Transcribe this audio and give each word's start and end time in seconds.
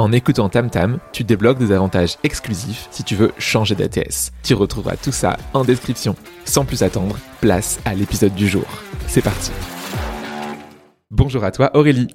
En 0.00 0.12
écoutant 0.12 0.48
TamTam, 0.48 0.98
tu 1.12 1.24
débloques 1.24 1.58
des 1.58 1.72
avantages 1.72 2.16
exclusifs 2.24 2.88
si 2.90 3.04
tu 3.04 3.14
veux 3.14 3.32
changer 3.36 3.74
d'ATS. 3.74 4.32
Tu 4.42 4.54
retrouveras 4.54 4.96
tout 4.96 5.12
ça 5.12 5.36
en 5.52 5.62
description. 5.62 6.16
Sans 6.46 6.64
plus 6.64 6.82
attendre, 6.82 7.18
place 7.42 7.78
à 7.84 7.92
l'épisode 7.94 8.34
du 8.34 8.48
jour. 8.48 8.64
C'est 9.06 9.20
parti. 9.20 9.50
Bonjour 11.10 11.44
à 11.44 11.50
toi 11.50 11.70
Aurélie. 11.76 12.06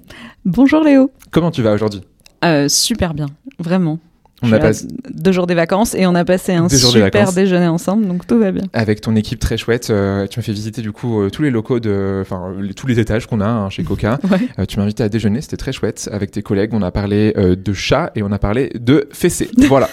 Bonjour 0.44 0.82
Léo. 0.82 1.12
Comment 1.30 1.52
tu 1.52 1.62
vas 1.62 1.74
aujourd'hui? 1.74 2.02
Euh, 2.44 2.66
Super 2.66 3.14
bien, 3.14 3.26
vraiment. 3.60 4.00
On 4.42 4.52
a 4.52 4.58
passé 4.58 4.86
deux 5.10 5.32
jours 5.32 5.46
des 5.46 5.54
vacances 5.54 5.94
et 5.94 6.06
on 6.06 6.14
a 6.14 6.24
passé 6.24 6.52
un 6.52 6.68
super 6.68 7.32
déjeuner 7.32 7.68
ensemble, 7.68 8.06
donc 8.06 8.26
tout 8.26 8.38
va 8.38 8.52
bien. 8.52 8.64
Avec 8.74 9.00
ton 9.00 9.16
équipe 9.16 9.38
très 9.38 9.56
chouette, 9.56 9.88
euh, 9.88 10.26
tu 10.26 10.38
m'as 10.38 10.42
fait 10.42 10.52
visiter 10.52 10.82
du 10.82 10.92
coup 10.92 11.20
euh, 11.20 11.30
tous 11.30 11.42
les 11.42 11.50
locaux 11.50 11.80
de, 11.80 12.18
enfin 12.20 12.52
tous 12.74 12.86
les 12.86 13.00
étages 13.00 13.26
qu'on 13.26 13.40
a 13.40 13.46
hein, 13.46 13.70
chez 13.70 13.82
Coca. 13.82 14.18
Euh, 14.58 14.64
tu 14.64 14.78
m'as 14.78 14.84
invité 14.84 15.02
à 15.02 15.08
déjeuner, 15.08 15.40
c'était 15.40 15.56
très 15.56 15.72
chouette. 15.72 16.08
Avec 16.12 16.30
tes 16.30 16.42
collègues, 16.42 16.70
on 16.72 16.82
a 16.82 16.90
parlé 16.90 17.32
de 17.32 17.72
chats 17.72 18.12
et 18.14 18.22
on 18.22 18.30
a 18.30 18.38
parlé 18.38 18.70
de 18.78 19.08
fessées. 19.12 19.50
voilà. 19.68 19.88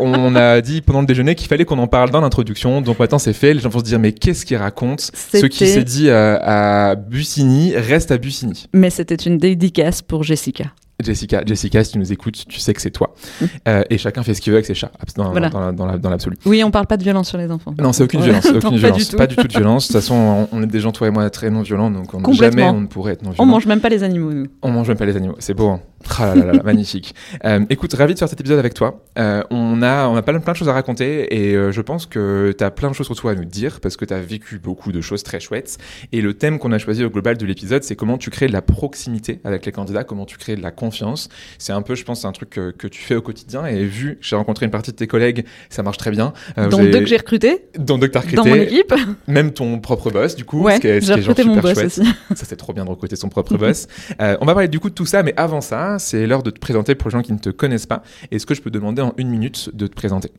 on 0.00 0.36
a 0.36 0.60
dit 0.60 0.82
pendant 0.82 1.00
le 1.00 1.06
déjeuner 1.06 1.34
qu'il 1.34 1.48
fallait 1.48 1.64
qu'on 1.64 1.78
en 1.78 1.86
parle 1.86 2.10
dans 2.10 2.20
l'introduction, 2.20 2.80
donc 2.80 2.98
maintenant 2.98 3.18
c'est 3.18 3.32
fait. 3.32 3.54
Les 3.54 3.60
gens 3.60 3.70
vont 3.70 3.80
se 3.80 3.84
dire 3.84 3.98
mais 3.98 4.12
qu'est-ce 4.12 4.46
qu'il 4.46 4.56
raconte 4.56 5.00
Ce 5.00 5.46
qui 5.46 5.66
s'est 5.66 5.84
dit 5.84 6.10
à 6.10 6.94
Bussigny 6.94 7.74
reste 7.76 8.10
à 8.10 8.18
Bussigny. 8.18 8.68
Mais 8.72 8.90
c'était 8.90 9.14
une 9.16 9.38
dédicace 9.38 10.02
pour 10.02 10.22
Jessica. 10.22 10.66
Jessica, 11.02 11.42
Jessica, 11.44 11.82
si 11.82 11.92
tu 11.92 11.98
nous 11.98 12.12
écoutes, 12.12 12.46
tu 12.46 12.60
sais 12.60 12.74
que 12.74 12.80
c'est 12.80 12.90
toi. 12.90 13.14
Mm. 13.40 13.44
Euh, 13.68 13.82
et 13.90 13.98
chacun 13.98 14.22
fait 14.22 14.34
ce 14.34 14.40
qu'il 14.40 14.52
veut 14.52 14.56
avec 14.56 14.66
ses 14.66 14.74
chats, 14.74 14.92
dans, 15.16 15.72
dans, 15.72 16.10
l'absolu. 16.10 16.36
oui, 16.46 16.62
on 16.64 16.70
parle 16.70 16.86
pas 16.86 16.96
de 16.96 17.02
violence 17.02 17.28
sur 17.28 17.38
les 17.38 17.50
enfants. 17.50 17.74
Non, 17.78 17.92
c'est 17.92 18.04
aucune 18.04 18.20
violence. 18.20 18.46
Aucune 18.54 18.76
violence. 18.76 19.10
Pas, 19.10 19.26
du 19.26 19.36
tout. 19.36 19.46
de 19.46 19.52
violence. 19.52 19.88
De 19.88 19.92
toute 19.92 20.00
façon, 20.00 20.48
on, 20.52 20.62
est 20.62 20.66
des 20.66 20.80
gens, 20.80 20.92
toi 20.92 21.08
et 21.08 21.10
moi, 21.10 21.28
très 21.30 21.50
non 21.50 21.62
violents, 21.62 21.90
donc 21.90 22.12
on, 22.14 22.32
jamais 22.32 22.62
on 22.64 22.82
ne 22.82 22.86
pourrait 22.86 23.14
être 23.14 23.22
non 23.22 23.30
violents. 23.30 23.44
On 23.44 23.52
mange 23.52 23.66
même 23.66 23.80
pas 23.80 23.88
les 23.88 24.02
animaux, 24.02 24.32
nous. 24.32 24.46
On 24.62 24.70
mange 24.70 24.88
même 24.88 24.96
pas 24.96 25.06
les 25.06 25.16
animaux. 25.16 25.36
C'est 25.38 25.54
beau. 25.54 25.68
Hein. 25.68 25.80
Ah 26.18 26.34
là 26.34 26.52
là 26.52 26.62
magnifique. 26.62 27.14
Euh, 27.44 27.64
écoute, 27.70 27.92
ravi 27.94 28.14
de 28.14 28.18
faire 28.18 28.28
cet 28.28 28.40
épisode 28.40 28.58
avec 28.58 28.74
toi. 28.74 29.02
Euh, 29.18 29.42
on 29.50 29.82
a, 29.82 30.06
on 30.06 30.16
a 30.16 30.22
plein, 30.22 30.38
plein 30.40 30.52
de 30.52 30.56
choses 30.56 30.68
à 30.68 30.72
raconter 30.72 31.34
et 31.34 31.54
euh, 31.54 31.72
je 31.72 31.80
pense 31.80 32.06
que 32.06 32.54
tu 32.56 32.62
as 32.62 32.70
plein 32.70 32.90
de 32.90 32.94
choses 32.94 33.06
sur 33.06 33.16
toi 33.16 33.32
à 33.32 33.34
nous 33.34 33.44
dire 33.44 33.80
parce 33.80 33.96
que 33.96 34.04
tu 34.04 34.14
as 34.14 34.20
vécu 34.20 34.58
beaucoup 34.58 34.92
de 34.92 35.00
choses 35.00 35.22
très 35.22 35.40
chouettes. 35.40 35.78
Et 36.12 36.20
le 36.20 36.34
thème 36.34 36.58
qu'on 36.58 36.72
a 36.72 36.78
choisi 36.78 37.04
au 37.04 37.10
global 37.10 37.36
de 37.36 37.46
l'épisode, 37.46 37.82
c'est 37.82 37.96
comment 37.96 38.18
tu 38.18 38.30
crées 38.30 38.46
de 38.46 38.52
la 38.52 38.62
proximité 38.62 39.40
avec 39.44 39.66
les 39.66 39.72
candidats, 39.72 40.04
comment 40.04 40.26
tu 40.26 40.38
crées 40.38 40.56
de 40.56 40.62
la 40.62 40.70
confiance. 40.70 41.28
C'est 41.58 41.72
un 41.72 41.82
peu, 41.82 41.94
je 41.94 42.04
pense, 42.04 42.24
un 42.24 42.32
truc 42.32 42.50
que, 42.50 42.70
que, 42.70 42.86
tu 42.86 43.00
fais 43.00 43.14
au 43.14 43.22
quotidien 43.22 43.66
et 43.66 43.84
vu 43.84 44.16
que 44.16 44.24
j'ai 44.24 44.36
rencontré 44.36 44.66
une 44.66 44.72
partie 44.72 44.92
de 44.92 44.96
tes 44.96 45.06
collègues, 45.06 45.44
ça 45.70 45.82
marche 45.82 45.98
très 45.98 46.10
bien. 46.10 46.32
Dont 46.56 46.84
deux 46.84 47.00
que 47.00 47.06
j'ai 47.06 47.16
recruté. 47.16 47.64
Dont 47.78 47.98
deux 47.98 48.08
que 48.08 48.18
as 48.18 48.20
recruté. 48.20 48.36
Dans 48.36 48.44
mon 48.44 48.54
équipe. 48.54 48.94
Même 49.26 49.52
ton 49.52 49.78
propre 49.80 50.10
boss, 50.10 50.36
du 50.36 50.44
coup. 50.44 50.62
Ouais, 50.62 50.78
j'ai 50.82 51.14
recruté 51.14 51.44
mon 51.44 51.56
boss 51.56 51.78
aussi. 51.78 52.02
Ça, 52.34 52.44
c'est 52.46 52.56
trop 52.56 52.72
bien 52.72 52.84
de 52.84 52.90
recruter 52.90 53.16
son 53.16 53.28
propre 53.28 53.56
boss. 53.56 53.86
on 54.18 54.44
va 54.44 54.52
parler 54.52 54.68
du 54.68 54.78
coup 54.78 54.90
de 54.90 54.94
tout 54.94 55.06
ça, 55.06 55.22
mais 55.22 55.34
avant 55.36 55.60
ça, 55.60 55.91
c'est 55.98 56.26
l'heure 56.26 56.42
de 56.42 56.50
te 56.50 56.58
présenter 56.58 56.94
pour 56.94 57.08
les 57.08 57.12
gens 57.12 57.22
qui 57.22 57.32
ne 57.32 57.38
te 57.38 57.50
connaissent 57.50 57.86
pas. 57.86 58.02
Est-ce 58.30 58.46
que 58.46 58.54
je 58.54 58.62
peux 58.62 58.70
demander 58.70 59.02
en 59.02 59.14
une 59.16 59.28
minute 59.28 59.70
de 59.74 59.86
te 59.86 59.94
présenter? 59.94 60.30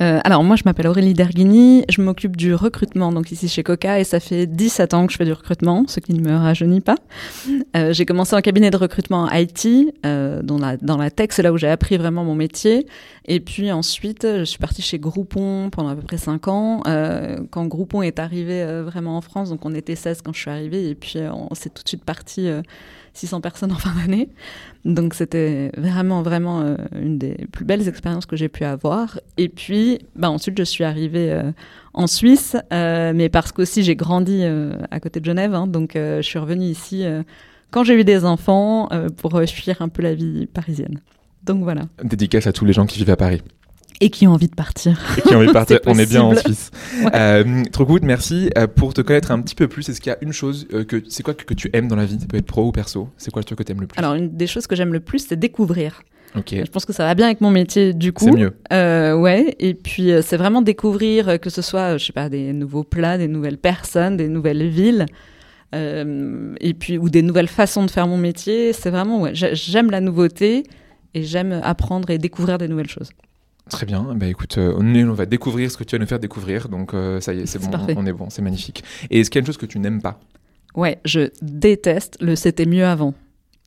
Euh, 0.00 0.18
alors 0.24 0.42
moi 0.42 0.56
je 0.56 0.62
m'appelle 0.64 0.86
Aurélie 0.86 1.12
Derghini, 1.12 1.84
je 1.90 2.00
m'occupe 2.00 2.34
du 2.34 2.54
recrutement 2.54 3.12
donc 3.12 3.32
ici 3.32 3.48
chez 3.48 3.62
Coca 3.62 4.00
et 4.00 4.04
ça 4.04 4.18
fait 4.18 4.46
17 4.46 4.94
ans 4.94 5.06
que 5.06 5.12
je 5.12 5.18
fais 5.18 5.26
du 5.26 5.32
recrutement, 5.32 5.84
ce 5.88 6.00
qui 6.00 6.14
ne 6.14 6.26
me 6.26 6.36
rajeunit 6.36 6.80
pas. 6.80 6.96
Euh, 7.76 7.92
j'ai 7.92 8.04
commencé 8.04 8.34
en 8.34 8.40
cabinet 8.40 8.70
de 8.70 8.76
recrutement 8.76 9.30
IT, 9.30 9.94
euh, 10.04 10.42
dans, 10.42 10.58
la, 10.58 10.76
dans 10.76 10.96
la 10.96 11.10
tech, 11.10 11.28
c'est 11.30 11.42
là 11.42 11.52
où 11.52 11.56
j'ai 11.56 11.68
appris 11.68 11.96
vraiment 11.98 12.24
mon 12.24 12.34
métier. 12.34 12.86
Et 13.26 13.38
puis 13.38 13.70
ensuite 13.70 14.26
je 14.26 14.42
suis 14.44 14.58
partie 14.58 14.82
chez 14.82 14.98
Groupon 14.98 15.70
pendant 15.70 15.90
à 15.90 15.94
peu 15.94 16.02
près 16.02 16.18
5 16.18 16.48
ans. 16.48 16.82
quand 17.50 17.66
Groupon 17.66 18.02
est 18.02 18.18
arrivé 18.18 18.64
vraiment 18.82 19.16
en 19.16 19.20
France, 19.20 19.50
donc 19.50 19.64
on 19.64 19.74
était 19.74 19.94
16 19.94 20.22
quand 20.22 20.32
je 20.32 20.40
suis 20.40 20.50
arrivée 20.50 20.88
et 20.88 20.94
puis 20.96 21.18
on 21.32 21.54
s'est 21.54 21.70
tout 21.70 21.84
de 21.84 21.88
suite 21.88 22.04
parti 22.04 22.48
600 23.14 23.40
personnes 23.40 23.72
en 23.72 23.76
fin 23.76 23.94
d'année. 23.94 24.28
Donc 24.84 25.14
c'était 25.14 25.70
vraiment, 25.76 26.22
vraiment 26.22 26.60
euh, 26.60 26.76
une 26.94 27.18
des 27.18 27.46
plus 27.52 27.64
belles 27.64 27.88
expériences 27.88 28.26
que 28.26 28.36
j'ai 28.36 28.48
pu 28.48 28.64
avoir. 28.64 29.20
Et 29.36 29.48
puis, 29.48 29.98
bah, 30.16 30.30
ensuite, 30.30 30.56
je 30.58 30.64
suis 30.64 30.84
arrivée 30.84 31.32
euh, 31.32 31.52
en 31.94 32.06
Suisse, 32.06 32.56
euh, 32.72 33.12
mais 33.14 33.28
parce 33.28 33.52
qu'aussi 33.52 33.82
j'ai 33.82 33.96
grandi 33.96 34.44
à 34.90 35.00
côté 35.00 35.20
de 35.20 35.24
Genève. 35.24 35.54
Hein, 35.54 35.66
donc 35.66 35.92
je 35.94 36.22
suis 36.22 36.38
revenue 36.38 36.66
ici 36.66 37.04
quand 37.70 37.84
j'ai 37.84 37.98
eu 37.98 38.04
des 38.04 38.24
enfants 38.24 38.88
pour 39.16 39.40
fuir 39.46 39.82
un 39.82 39.88
peu 39.88 40.02
la 40.02 40.14
vie 40.14 40.46
parisienne. 40.46 41.00
Donc 41.44 41.62
voilà. 41.62 41.82
Dédicace 42.02 42.46
à 42.46 42.52
tous 42.52 42.64
les 42.64 42.72
gens 42.72 42.86
qui 42.86 42.98
vivent 42.98 43.10
à 43.10 43.16
Paris 43.16 43.42
et 44.00 44.10
qui 44.10 44.26
ont 44.26 44.32
envie 44.32 44.48
de 44.48 44.54
partir. 44.54 44.98
Et 45.18 45.22
qui 45.22 45.34
ont 45.34 45.38
envie 45.38 45.48
de 45.48 45.52
partir. 45.60 45.80
On 45.86 45.98
est 45.98 46.08
bien 46.08 46.22
en 46.22 46.34
Suisse. 46.34 46.70
Euh, 47.14 47.64
trop 47.72 47.84
good, 47.84 48.02
merci. 48.02 48.50
Euh, 48.56 48.66
pour 48.66 48.94
te 48.94 49.00
connaître 49.00 49.30
un 49.30 49.40
petit 49.40 49.54
peu 49.54 49.68
plus, 49.68 49.88
est-ce 49.88 50.00
qu'il 50.00 50.10
y 50.10 50.14
a 50.14 50.18
une 50.22 50.32
chose 50.32 50.66
euh, 50.72 50.84
que 50.84 51.02
c'est 51.08 51.22
quoi 51.22 51.34
que, 51.34 51.54
tu 51.54 51.70
aimes 51.72 51.88
dans 51.88 51.96
la 51.96 52.06
vie 52.06 52.18
Ça 52.18 52.26
peut 52.26 52.36
être 52.36 52.46
pro 52.46 52.66
ou 52.66 52.72
perso? 52.72 53.08
C'est 53.16 53.30
quoi 53.30 53.40
le 53.40 53.44
truc 53.44 53.58
que 53.58 53.64
tu 53.64 53.72
aimes 53.72 53.80
le 53.80 53.86
plus? 53.86 53.98
Alors, 53.98 54.14
une 54.14 54.36
des 54.36 54.46
choses 54.46 54.66
que 54.66 54.76
j'aime 54.76 54.92
le 54.92 55.00
plus, 55.00 55.26
c'est 55.26 55.36
découvrir. 55.36 56.02
Ok. 56.36 56.54
Je 56.54 56.70
pense 56.70 56.84
que 56.84 56.92
ça 56.92 57.04
va 57.04 57.14
bien 57.14 57.26
avec 57.26 57.40
mon 57.40 57.50
métier 57.50 57.92
du 57.92 58.12
coup. 58.12 58.24
C'est 58.24 58.30
mieux. 58.30 58.54
ouais. 58.70 59.56
Et 59.58 59.74
puis 59.74 60.12
c'est 60.22 60.36
vraiment 60.36 60.62
découvrir 60.62 61.40
que 61.40 61.50
ce 61.50 61.60
soit, 61.60 61.98
je 61.98 62.06
sais 62.06 62.12
pas, 62.12 62.28
des 62.28 62.52
nouveaux 62.52 62.84
plats, 62.84 63.18
des 63.18 63.26
nouvelles 63.26 63.58
personnes, 63.58 64.16
des 64.16 64.28
nouvelles 64.28 64.68
villes. 64.68 65.06
et 65.74 66.74
puis 66.78 66.98
ou 66.98 67.08
des 67.08 67.22
nouvelles 67.22 67.48
façons 67.48 67.84
de 67.84 67.90
faire 67.90 68.06
mon 68.06 68.16
métier. 68.16 68.72
C'est 68.72 68.90
vraiment 68.90 69.22
ouais, 69.22 69.32
j'aime 69.34 69.90
la 69.90 70.00
nouveauté 70.00 70.62
et 71.14 71.24
j'aime 71.24 71.60
apprendre 71.64 72.10
et 72.10 72.18
découvrir 72.18 72.58
des 72.58 72.68
nouvelles 72.68 72.88
choses. 72.88 73.10
Très 73.70 73.86
bien. 73.86 74.14
Bah, 74.14 74.26
écoute, 74.26 74.58
euh, 74.58 74.74
on, 74.76 75.12
va 75.12 75.26
découvrir 75.26 75.70
ce 75.70 75.76
que 75.76 75.84
tu 75.84 75.96
vas 75.96 76.00
nous 76.00 76.06
faire 76.06 76.18
découvrir. 76.18 76.68
Donc, 76.68 76.94
euh, 76.94 77.20
ça 77.20 77.32
y 77.32 77.40
est, 77.40 77.46
c'est 77.46 77.58
bon. 77.58 77.70
On 77.96 78.06
est 78.06 78.12
bon. 78.12 78.28
C'est 78.30 78.42
magnifique. 78.42 78.84
Et 79.10 79.20
est-ce 79.20 79.30
qu'il 79.30 79.38
y 79.38 79.40
a 79.40 79.42
une 79.42 79.46
chose 79.46 79.56
que 79.56 79.66
tu 79.66 79.78
n'aimes 79.78 80.02
pas? 80.02 80.20
Ouais, 80.74 80.98
je 81.04 81.30
déteste 81.42 82.16
le 82.20 82.36
c'était 82.36 82.66
mieux 82.66 82.84
avant. 82.84 83.14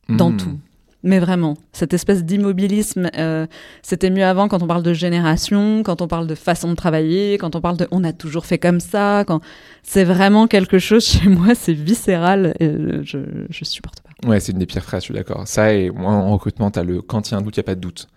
Dans 0.09 0.31
hmm. 0.31 0.37
tout. 0.37 0.59
Mais 1.05 1.19
vraiment, 1.19 1.55
cette 1.73 1.93
espèce 1.93 2.23
d'immobilisme, 2.23 3.09
euh, 3.17 3.45
c'était 3.81 4.09
mieux 4.09 4.23
avant 4.23 4.47
quand 4.47 4.63
on 4.63 4.67
parle 4.67 4.83
de 4.83 4.93
génération, 4.93 5.83
quand 5.83 6.01
on 6.01 6.07
parle 6.07 6.27
de 6.27 6.35
façon 6.35 6.69
de 6.69 6.75
travailler, 6.75 7.37
quand 7.37 7.57
on 7.57 7.61
parle 7.61 7.75
de 7.75 7.87
on 7.91 8.05
a 8.05 8.13
toujours 8.13 8.45
fait 8.45 8.57
comme 8.57 8.79
ça. 8.79 9.25
Quand 9.27 9.41
c'est 9.83 10.05
vraiment 10.05 10.47
quelque 10.47 10.79
chose 10.79 11.05
chez 11.05 11.27
moi, 11.27 11.55
c'est 11.55 11.73
viscéral. 11.73 12.53
Et 12.61 12.71
je, 13.03 13.19
je 13.49 13.65
supporte 13.65 13.99
pas. 13.99 14.29
Ouais, 14.29 14.39
c'est 14.39 14.53
une 14.53 14.59
des 14.59 14.65
pires 14.65 14.83
phrases, 14.83 15.01
je 15.01 15.05
suis 15.05 15.13
d'accord. 15.13 15.45
Ça 15.45 15.73
et 15.73 15.89
moi 15.89 16.11
en 16.11 16.31
recrutement, 16.31 16.69
as 16.69 16.83
le 16.83 17.01
quand 17.01 17.29
il 17.29 17.33
y 17.33 17.35
a 17.35 17.37
un 17.37 17.41
doute, 17.41 17.57
il 17.57 17.59
y 17.59 17.61
a 17.61 17.63
pas 17.63 17.75
de 17.75 17.81
doute. 17.81 18.07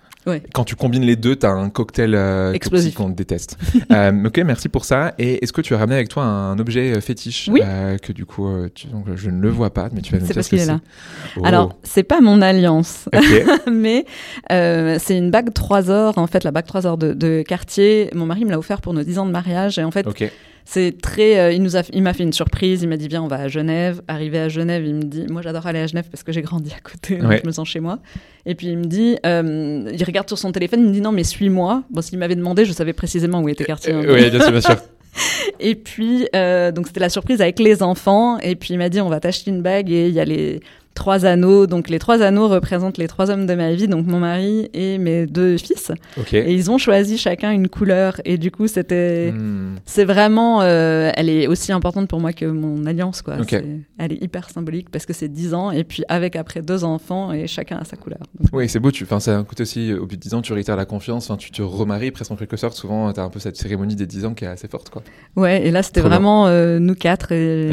Quand 0.53 0.65
tu 0.65 0.75
combines 0.75 1.05
les 1.05 1.17
deux, 1.17 1.37
tu 1.37 1.47
as 1.47 1.51
un 1.51 1.71
cocktail 1.71 2.15
euh, 2.15 2.53
explosif 2.53 2.95
qu'on 2.95 3.09
déteste. 3.09 3.57
euh, 3.93 4.27
ok, 4.27 4.39
merci 4.39 4.69
pour 4.69 4.85
ça. 4.85 5.15
Et 5.19 5.43
est-ce 5.43 5.53
que 5.53 5.61
tu 5.61 5.75
as 5.75 5.79
ramené 5.79 5.97
avec 5.97 6.09
toi 6.09 6.25
un 6.25 6.59
objet 6.59 6.97
euh, 6.97 7.01
fétiche 7.01 7.49
oui. 7.53 7.61
euh, 7.65 7.97
que 7.99 8.13
du 8.13 8.27
coup, 8.27 8.49
tu, 8.75 8.89
donc, 8.89 9.07
je 9.15 9.31
ne 9.31 9.41
le 9.41 9.49
vois 9.49 9.73
pas, 9.73 9.89
mais 9.93 10.01
tu 10.01 10.13
vas 10.13 10.19
nous 10.19 10.27
dire 10.27 10.35
parce 10.35 10.49
qu'il 10.49 10.59
est 10.59 10.67
là. 10.67 10.81
Oh. 11.37 11.43
Alors, 11.45 11.77
c'est 11.83 12.03
pas 12.03 12.21
mon 12.21 12.43
alliance, 12.43 13.09
mais 13.73 14.05
c'est 14.51 15.17
une 15.17 15.31
bague 15.31 15.53
3 15.53 15.91
heures. 15.91 16.19
En 16.19 16.27
fait, 16.27 16.45
la 16.45 16.51
bague 16.51 16.67
3 16.67 16.87
heures 16.87 16.99
de, 16.99 17.13
de 17.13 17.43
Cartier. 17.47 18.11
Mon 18.15 18.27
mari 18.27 18.45
me 18.45 18.51
l'a 18.51 18.59
offert 18.59 18.81
pour 18.81 18.95
nos 18.95 19.03
10 19.03 19.19
ans 19.19 19.27
de 19.27 19.33
mariage. 19.33 19.79
Et 19.79 19.85
en 19.85 19.91
fait, 19.91 20.07
okay. 20.07 20.31
C'est 20.69 21.01
très. 21.01 21.39
Euh, 21.39 21.53
il 21.53 21.63
nous 21.63 21.77
a, 21.77 21.83
il 21.93 22.03
m'a 22.03 22.13
fait 22.13 22.25
une 22.25 22.33
surprise. 22.33 22.83
Il 22.83 22.89
m'a 22.89 22.97
dit 22.97 23.07
viens, 23.07 23.23
on 23.23 23.29
va 23.29 23.37
à 23.37 23.49
Genève. 23.49 24.03
Arrivé 24.09 24.41
à 24.41 24.49
Genève, 24.49 24.85
il 24.85 24.97
me 24.97 25.05
dit, 25.05 25.27
moi 25.31 25.41
j'adore 25.41 25.65
aller 25.65 25.79
à 25.79 25.87
Genève 25.87 26.07
parce 26.11 26.25
que 26.25 26.33
j'ai 26.33 26.43
grandi 26.43 26.73
à 26.73 26.81
côté, 26.81 27.19
donc 27.19 27.33
je 27.41 27.47
me 27.47 27.53
sens 27.53 27.69
chez 27.69 27.79
moi. 27.79 28.01
Et 28.47 28.57
puis 28.57 28.67
il 28.67 28.77
me 28.77 28.85
dit, 28.85 29.17
euh, 29.25 29.89
il 29.93 30.05
regarde 30.05 30.27
sur 30.27 30.37
son 30.37 30.51
téléphone, 30.51 30.81
il 30.81 30.89
me 30.89 30.93
dit 30.93 31.01
non 31.01 31.13
mais 31.13 31.23
suis-moi. 31.23 31.85
Bon, 31.89 32.03
s'il 32.03 32.19
m'avait 32.19 32.35
demandé, 32.35 32.65
je 32.65 32.73
savais 32.73 32.93
précisément 32.93 33.41
où 33.43 33.49
était 33.49 33.65
quartier. 33.65 33.93
Hein. 33.93 34.03
oui, 34.09 34.29
bien 34.29 34.41
sûr, 34.41 34.51
bien 34.51 34.61
sûr. 34.61 34.77
et 35.61 35.77
puis 35.77 36.29
euh, 36.35 36.73
donc 36.73 36.89
c'était 36.89 37.01
la 37.01 37.11
surprise 37.11 37.41
avec 37.41 37.61
les 37.61 37.85
enfants. 37.85 38.39
Et 38.41 38.57
puis 38.57 38.75
il 38.75 38.79
m'a 38.79 38.89
dit 38.89 39.01
on 39.01 39.09
va 39.09 39.21
t'acheter 39.21 39.53
une 39.53 39.63
bague 39.63 39.89
et 39.89 40.09
il 40.09 40.15
y 40.15 40.21
a 40.21 40.25
les 40.25 40.61
trois 40.97 41.25
anneaux. 41.25 41.69
Donc 41.69 41.89
les 41.89 42.01
trois 42.01 42.23
anneaux 42.23 42.49
représentent 42.49 42.99
les 42.99 43.07
trois 43.07 43.31
hommes 43.31 43.47
de 43.47 43.55
ma 43.55 43.73
vie, 43.73 43.87
donc 43.87 44.07
mon 44.07 44.19
mari 44.19 44.69
et 44.75 44.99
mes 44.99 45.27
deux 45.27 45.57
fils. 45.59 45.93
Et 46.33 46.53
ils 46.53 46.71
ont 46.73 46.79
choisi 46.79 47.19
chacun 47.19 47.53
une 47.53 47.69
couleur. 47.69 48.21
Et 48.25 48.39
du 48.39 48.51
coup, 48.51 48.67
c'était, 48.67 49.31
hmm. 49.31 49.77
c'est 49.85 50.05
vraiment, 50.05 50.63
euh, 50.63 51.13
elle 51.15 51.29
est 51.29 51.47
aussi 51.47 51.71
importante 51.71 52.09
pour 52.09 52.21
moi 52.21 52.33
que 52.33 52.47
mon 52.47 52.85
alliance, 52.87 53.23
quoi. 53.23 53.37
elle 53.99 54.13
est 54.13 54.23
hyper 54.23 54.51
symbolique 54.51 54.91
parce 54.91 55.07
que 55.07 55.13
c'est 55.13 55.29
10 55.29 55.55
ans 55.55 55.71
et 55.71 55.85
puis 55.85 56.03
avec 56.09 56.35
après 56.35 56.63
deux 56.63 56.83
enfants 56.83 57.33
et 57.33 57.47
chacun 57.47 57.77
a 57.77 57.85
sa 57.85 57.97
couleur. 57.97 58.21
oui, 58.53 58.69
c'est 58.69 58.81
beau. 58.81 58.91
Tu, 58.91 59.05
enfin, 59.05 59.21
ça 59.21 59.45
coûte 59.47 59.61
aussi 59.61 59.93
au 59.93 60.07
bout 60.07 60.17
de 60.17 60.21
10 60.21 60.35
ans, 60.35 60.43
tu 60.43 60.53
réitères 60.53 60.77
la 60.77 60.87
confiance. 60.87 61.31
Enfin, 61.31 61.37
tu 61.37 61.51
te 61.51 61.63
remaries 61.63 62.11
presque 62.11 62.33
en 62.33 62.37
quelque 62.37 62.57
sorte. 62.57 62.75
Souvent, 62.75 63.13
tu 63.13 63.21
as 63.21 63.23
un 63.23 63.31
peu 63.31 63.39
cette 63.39 63.57
cérémonie 63.57 63.95
des 63.95 64.07
10 64.07 64.25
ans 64.25 64.35
qui 64.35 64.45
est 64.45 64.49
assez 64.49 64.69
forte, 64.69 64.91
quoi. 64.91 65.03
Ouais. 65.37 65.67
Et 65.67 65.71
là, 65.71 65.83
c'était 65.83 66.01
vraiment 66.01 66.47
euh, 66.47 66.79
nous 66.79 66.95
quatre. 66.95 67.33
Et 67.33 67.71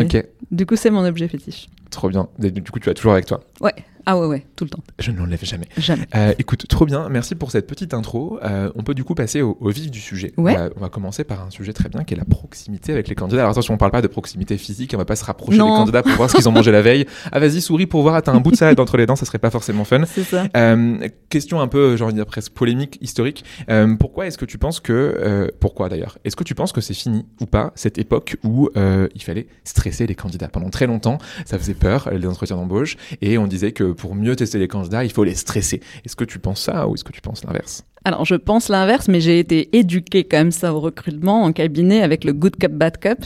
du 0.52 0.66
coup, 0.66 0.76
c'est 0.76 0.90
mon 0.90 1.06
objet 1.06 1.28
fétiche. 1.28 1.68
Trop 1.94 2.10
bien. 2.10 2.28
du 2.40 2.64
coup, 2.64 2.80
tu 2.80 2.90
as 2.90 2.94
toujours 2.94 3.14
avec 3.14 3.28
toi. 3.28 3.40
Ouais. 3.62 3.74
Ah 4.06 4.18
ouais, 4.18 4.28
ouais, 4.28 4.46
tout 4.56 4.64
le 4.64 4.70
temps. 4.70 4.84
Je 5.00 5.12
ne 5.12 5.18
l'enlève 5.18 5.44
jamais. 5.44 5.68
Jamais. 5.78 6.08
Euh, 6.16 6.34
écoute, 6.40 6.68
trop 6.68 6.86
bien. 6.86 7.08
Merci 7.10 7.36
pour 7.36 7.52
cette 7.52 7.68
petite 7.68 7.94
intro. 7.94 8.40
Euh, 8.44 8.72
on 8.76 8.84
peut 8.84 8.94
du 8.94 9.04
coup 9.04 9.16
passer 9.16 9.42
au, 9.42 9.58
vif 9.70 9.90
du 9.90 10.00
sujet. 10.00 10.34
Ouais. 10.38 10.58
on 10.76 10.80
va 10.80 10.90
commencer 10.90 11.24
par 11.24 11.46
un 11.46 11.50
sujet 11.50 11.74
très 11.74 11.90
bien 11.90 12.04
qui 12.04 12.14
est 12.14 12.18
la 12.18 12.26
proximité 12.26 12.92
avec 12.92 13.08
les 13.08 13.16
candidats. 13.16 13.42
Alors 13.42 13.52
attention, 13.52 13.74
on 13.74 13.76
ne 13.76 13.80
parle 13.80 13.92
pas 13.92 14.02
de 14.02 14.08
proximité 14.08 14.58
physique. 14.58 14.92
On 14.94 14.98
va 14.98 15.06
pas 15.06 15.16
se 15.16 15.26
rapprocher 15.26 15.58
des 15.58 15.64
candidats 15.64 16.04
pour 16.04 16.14
voir 16.14 16.30
ce 16.30 16.36
qu'ils 16.36 16.50
ont 16.50 16.52
mangé 16.52 16.72
la 16.72 16.82
veille. 16.82 17.06
Ah 17.32 17.40
vas-y, 17.40 17.62
souris 17.62 17.88
pour 17.88 18.02
voir. 18.02 18.16
Ah, 18.16 18.22
t'as 18.22 18.34
un 18.34 18.40
bout 18.40 18.52
de 18.52 18.56
salade 18.56 18.80
entre 18.80 18.98
les 18.98 19.06
dents, 19.06 19.16
ça 19.16 19.26
serait 19.26 19.40
pas 19.40 19.50
forcément 19.50 19.86
fun. 19.86 20.04
C'est 20.06 20.24
ça. 20.24 20.46
Euh, 20.56 21.08
question 21.30 21.62
un 21.62 21.68
peu, 21.68 21.98
j'ai 21.98 22.04
envie 22.04 22.14
de 22.14 22.20
dire 22.20 22.26
presque 22.26 22.52
polémique, 22.52 22.98
historique. 23.02 23.44
Euh, 23.70 23.96
pourquoi 23.96 24.28
est-ce 24.28 24.38
que 24.38 24.46
tu 24.46 24.58
penses 24.58 24.80
que, 24.80 24.94
euh, 24.94 25.48
pourquoi 25.60 25.90
d'ailleurs, 25.90 26.18
est-ce 26.24 26.36
que 26.36 26.44
tu 26.44 26.56
penses 26.56 26.72
que 26.72 26.82
c'est 26.82 26.94
fini 26.94 27.26
ou 27.42 27.46
pas 27.46 27.72
cette 27.76 27.98
époque 27.98 28.38
où 28.44 28.70
euh, 28.78 29.08
il 29.16 29.24
fallait 29.24 29.48
stresser 29.64 30.08
les 30.08 30.16
candidats 30.16 30.48
pendant 30.48 30.70
très 30.70 30.88
longtemps, 30.88 31.18
ça 31.46 31.58
faisait 31.58 31.74
peur 31.74 32.10
les 32.12 32.28
entretiens 32.28 32.56
d'embauche 32.56 32.98
et 33.22 33.38
on 33.38 33.48
disait 33.48 33.72
que 33.72 33.93
pour 33.94 34.16
mieux 34.16 34.36
tester 34.36 34.60
les 34.60 34.68
candidats, 34.68 35.04
il 35.04 35.12
faut 35.12 35.24
les 35.24 35.36
stresser. 35.36 35.82
Est-ce 36.06 36.16
que 36.16 36.24
tu 36.24 36.40
penses 36.40 36.62
ça 36.62 36.88
ou 36.88 36.96
est-ce 36.96 37.04
que 37.04 37.12
tu 37.12 37.22
penses 37.22 37.44
l'inverse? 37.44 37.86
Alors, 38.06 38.26
je 38.26 38.36
pense 38.36 38.68
l'inverse, 38.68 39.08
mais 39.08 39.22
j'ai 39.22 39.40
été 39.40 39.78
éduquée 39.78 40.26
comme 40.26 40.52
ça 40.52 40.74
au 40.74 40.82
recrutement 40.82 41.44
en 41.44 41.54
cabinet 41.54 42.02
avec 42.02 42.26
le 42.26 42.34
good 42.34 42.58
cup, 42.58 42.74
bad 42.74 42.98
cup. 42.98 43.20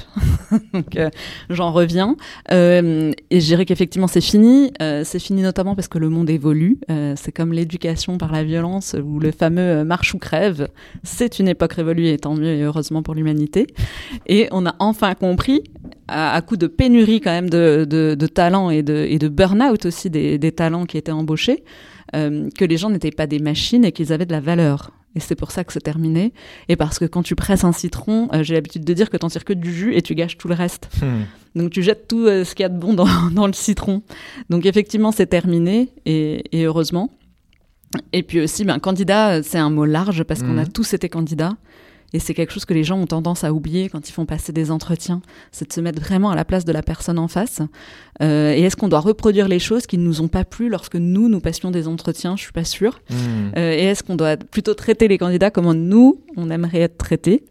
Donc, 0.73 0.95
euh, 0.95 1.09
j'en 1.49 1.71
reviens. 1.71 2.15
Euh, 2.51 3.11
et 3.31 3.39
je 3.39 3.45
dirais 3.45 3.65
qu'effectivement, 3.65 4.07
c'est 4.07 4.21
fini. 4.21 4.71
Euh, 4.81 5.01
c'est 5.03 5.17
fini 5.17 5.41
notamment 5.41 5.73
parce 5.73 5.87
que 5.87 5.97
le 5.97 6.09
monde 6.09 6.29
évolue. 6.29 6.77
Euh, 6.91 7.13
c'est 7.17 7.31
comme 7.31 7.53
l'éducation 7.53 8.19
par 8.19 8.31
la 8.31 8.43
violence 8.43 8.95
ou 9.03 9.19
le 9.19 9.31
fameux 9.31 9.83
marche 9.83 10.13
ou 10.13 10.19
crève. 10.19 10.67
C'est 11.01 11.39
une 11.39 11.47
époque 11.47 11.73
révolue 11.73 12.09
et 12.09 12.19
tant 12.19 12.35
mieux 12.35 12.53
et 12.53 12.61
heureusement 12.61 13.01
pour 13.01 13.15
l'humanité. 13.15 13.65
Et 14.27 14.47
on 14.51 14.67
a 14.67 14.75
enfin 14.77 15.15
compris, 15.15 15.63
à, 16.07 16.35
à 16.35 16.41
coup 16.41 16.55
de 16.55 16.67
pénurie 16.67 17.19
quand 17.19 17.31
même 17.31 17.49
de, 17.49 17.87
de, 17.89 18.13
de 18.13 18.27
talents 18.27 18.69
et 18.69 18.83
de, 18.83 19.07
et 19.09 19.17
de 19.17 19.27
burn-out 19.27 19.87
aussi 19.87 20.11
des, 20.11 20.37
des 20.37 20.51
talents 20.51 20.85
qui 20.85 20.99
étaient 20.99 21.11
embauchés, 21.11 21.63
euh, 22.15 22.49
que 22.57 22.65
les 22.65 22.77
gens 22.77 22.89
n'étaient 22.89 23.11
pas 23.11 23.27
des 23.27 23.39
machines 23.39 23.85
et 23.85 23.91
qu'ils 23.91 24.13
avaient 24.13 24.25
de 24.25 24.31
la 24.31 24.39
valeur. 24.39 24.91
Et 25.15 25.19
c'est 25.19 25.35
pour 25.35 25.51
ça 25.51 25.63
que 25.63 25.73
c'est 25.73 25.81
terminé. 25.81 26.33
Et 26.69 26.75
parce 26.75 26.99
que 26.99 27.05
quand 27.05 27.23
tu 27.23 27.35
presses 27.35 27.63
un 27.63 27.71
citron, 27.71 28.29
euh, 28.33 28.43
j'ai 28.43 28.53
l'habitude 28.53 28.85
de 28.85 28.93
dire 28.93 29.09
que 29.09 29.17
t'en 29.17 29.29
tires 29.29 29.45
que 29.45 29.53
du 29.53 29.73
jus 29.73 29.95
et 29.95 30.01
tu 30.01 30.13
gâches 30.15 30.37
tout 30.37 30.47
le 30.47 30.53
reste. 30.53 30.89
Hmm. 31.01 31.23
Donc 31.59 31.71
tu 31.71 31.81
jettes 31.81 32.07
tout 32.07 32.27
euh, 32.27 32.43
ce 32.43 32.53
qu'il 32.53 32.63
y 32.63 32.65
a 32.65 32.69
de 32.69 32.77
bon 32.77 32.93
dans, 32.93 33.07
dans, 33.31 33.47
le 33.47 33.53
citron. 33.53 34.03
Donc 34.49 34.65
effectivement, 34.65 35.11
c'est 35.11 35.25
terminé 35.25 35.89
et, 36.05 36.43
et, 36.57 36.65
heureusement. 36.65 37.11
Et 38.13 38.21
puis 38.21 38.41
aussi, 38.41 38.63
ben, 38.63 38.79
candidat, 38.79 39.41
c'est 39.41 39.57
un 39.57 39.69
mot 39.69 39.85
large 39.85 40.23
parce 40.23 40.43
qu'on 40.43 40.57
a 40.57 40.65
hmm. 40.65 40.71
tous 40.71 40.93
été 40.93 41.09
candidats. 41.09 41.55
Et 42.13 42.19
c'est 42.19 42.33
quelque 42.33 42.53
chose 42.53 42.65
que 42.65 42.73
les 42.73 42.83
gens 42.83 42.97
ont 42.97 43.05
tendance 43.05 43.43
à 43.43 43.51
oublier 43.51 43.89
quand 43.89 44.07
ils 44.07 44.11
font 44.13 44.25
passer 44.25 44.53
des 44.53 44.71
entretiens, 44.71 45.21
c'est 45.51 45.67
de 45.67 45.73
se 45.73 45.81
mettre 45.81 46.01
vraiment 46.01 46.29
à 46.29 46.35
la 46.35 46.45
place 46.45 46.63
de 46.63 46.71
la 46.71 46.81
personne 46.81 47.19
en 47.19 47.27
face. 47.27 47.61
Euh, 48.21 48.53
et 48.53 48.61
est-ce 48.61 48.75
qu'on 48.75 48.87
doit 48.87 49.01
reproduire 49.01 49.47
les 49.47 49.59
choses 49.59 49.87
qui 49.87 49.97
ne 49.97 50.03
nous 50.03 50.21
ont 50.21 50.27
pas 50.29 50.45
plu 50.45 50.69
lorsque 50.69 50.95
nous, 50.95 51.27
nous 51.27 51.41
passions 51.41 51.69
des 51.69 51.87
entretiens? 51.87 52.35
Je 52.37 52.43
suis 52.43 52.53
pas 52.53 52.63
sûre. 52.63 53.01
Hmm. 53.09 53.51
Euh, 53.57 53.73
et 53.73 53.83
est-ce 53.83 54.03
qu'on 54.03 54.15
doit 54.15 54.37
plutôt 54.37 54.73
traiter 54.73 55.07
les 55.07 55.17
candidats 55.17 55.51
comme 55.51 55.71
nous, 55.73 56.21
on 56.37 56.49
aimerait 56.49 56.81
être 56.81 56.97
traités? 56.97 57.43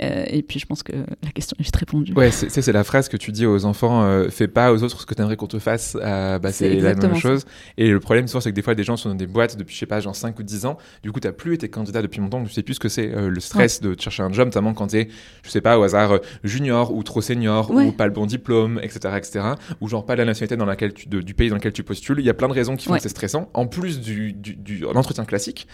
Euh, 0.00 0.24
et 0.26 0.42
puis 0.42 0.58
je 0.58 0.66
pense 0.66 0.82
que 0.82 0.92
la 1.22 1.30
question 1.30 1.56
est 1.60 1.62
vite 1.62 1.76
répondue. 1.76 2.12
Ouais, 2.14 2.30
c'est 2.30 2.72
la 2.72 2.84
phrase 2.84 3.08
que 3.08 3.16
tu 3.16 3.32
dis 3.32 3.46
aux 3.46 3.64
enfants 3.64 4.02
euh, 4.04 4.28
fais 4.30 4.48
pas 4.48 4.72
aux 4.72 4.82
autres 4.82 5.00
ce 5.00 5.06
que 5.06 5.14
tu 5.14 5.20
aimerais 5.20 5.36
qu'on 5.36 5.46
te 5.46 5.58
fasse. 5.58 5.96
Euh, 6.00 6.38
bah, 6.38 6.52
c'est 6.52 6.74
la 6.74 6.94
même 6.94 7.16
chose. 7.16 7.44
Et 7.76 7.88
le 7.88 8.00
problème, 8.00 8.26
souvent, 8.28 8.40
c'est 8.40 8.50
que 8.50 8.54
des 8.54 8.62
fois, 8.62 8.74
des 8.74 8.84
gens 8.84 8.96
sont 8.96 9.10
dans 9.10 9.14
des 9.14 9.26
boîtes 9.26 9.56
depuis, 9.56 9.74
je 9.74 9.80
sais 9.80 9.86
pas, 9.86 10.00
genre 10.00 10.16
5 10.16 10.38
ou 10.38 10.42
10 10.42 10.66
ans. 10.66 10.78
Du 11.02 11.12
coup, 11.12 11.20
tu 11.20 11.30
plus 11.32 11.54
été 11.54 11.68
candidat 11.68 12.02
depuis 12.02 12.20
longtemps, 12.20 12.38
donc 12.38 12.48
tu 12.48 12.54
sais 12.54 12.62
plus 12.62 12.74
ce 12.74 12.80
que 12.80 12.88
c'est 12.88 13.06
le 13.06 13.40
stress 13.40 13.80
de 13.80 13.96
chercher 13.98 14.22
un 14.22 14.32
job, 14.32 14.46
notamment 14.46 14.74
quand 14.74 14.88
tu 14.88 14.98
es, 14.98 15.08
je 15.42 15.50
sais 15.50 15.60
pas, 15.60 15.78
au 15.78 15.82
hasard 15.82 16.18
junior 16.44 16.94
ou 16.94 17.02
trop 17.02 17.20
senior 17.20 17.70
ou 17.70 17.92
pas 17.92 18.06
le 18.06 18.12
bon 18.12 18.26
diplôme, 18.26 18.78
etc., 18.82 19.14
etc. 19.16 19.40
Ou 19.80 19.88
genre 19.88 20.04
pas 20.04 20.16
la 20.16 20.24
nationalité 20.24 20.56
dans 20.56 20.66
laquelle 20.66 20.92
tu, 20.92 21.08
du 21.08 21.34
pays 21.34 21.48
dans 21.48 21.56
lequel 21.56 21.72
tu 21.72 21.82
postules. 21.82 22.18
Il 22.18 22.26
y 22.26 22.30
a 22.30 22.34
plein 22.34 22.48
de 22.48 22.52
raisons 22.52 22.76
qui 22.76 22.86
font 22.86 22.94
que 22.94 23.02
c'est 23.02 23.08
stressant. 23.08 23.48
En 23.54 23.66
plus 23.66 24.00
du, 24.00 24.32
du, 24.32 24.54
du 24.56 24.78
l'entretien 24.78 25.24
classique. 25.24 25.66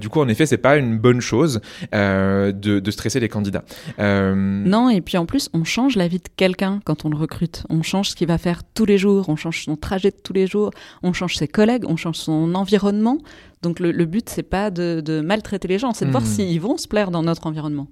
du 0.00 0.08
coup, 0.08 0.20
en 0.20 0.28
effet, 0.28 0.46
c'est 0.46 0.58
pas 0.58 0.76
une 0.76 0.98
bonne 0.98 1.20
chose 1.20 1.60
de, 1.92 2.52
de 2.52 2.90
stresser 2.90 3.20
les 3.20 3.28
candidats. 3.28 3.63
Euh, 3.98 4.34
non, 4.34 4.88
et 4.88 5.00
puis 5.00 5.16
en 5.16 5.26
plus, 5.26 5.48
on 5.52 5.64
change 5.64 5.96
la 5.96 6.08
vie 6.08 6.18
de 6.18 6.28
quelqu'un 6.36 6.80
quand 6.84 7.04
on 7.04 7.08
le 7.08 7.16
recrute. 7.16 7.64
On 7.70 7.82
change 7.82 8.10
ce 8.10 8.16
qu'il 8.16 8.28
va 8.28 8.38
faire 8.38 8.62
tous 8.74 8.84
les 8.84 8.98
jours, 8.98 9.28
on 9.28 9.36
change 9.36 9.64
son 9.64 9.76
trajet 9.76 10.10
de 10.10 10.16
tous 10.22 10.32
les 10.32 10.46
jours, 10.46 10.70
on 11.02 11.12
change 11.12 11.36
ses 11.36 11.48
collègues, 11.48 11.84
on 11.88 11.96
change 11.96 12.16
son 12.16 12.54
environnement. 12.54 13.18
Donc 13.62 13.80
le, 13.80 14.04
but, 14.04 14.28
c'est 14.28 14.42
pas 14.42 14.70
de, 14.70 15.22
maltraiter 15.24 15.68
les 15.68 15.78
gens, 15.78 15.94
c'est 15.94 16.04
de 16.04 16.10
voir 16.10 16.22
hmm. 16.22 16.26
s'ils 16.26 16.60
vont 16.60 16.76
se 16.76 16.86
plaire 16.86 17.10
dans 17.10 17.22
notre 17.22 17.46
environnement. 17.46 17.88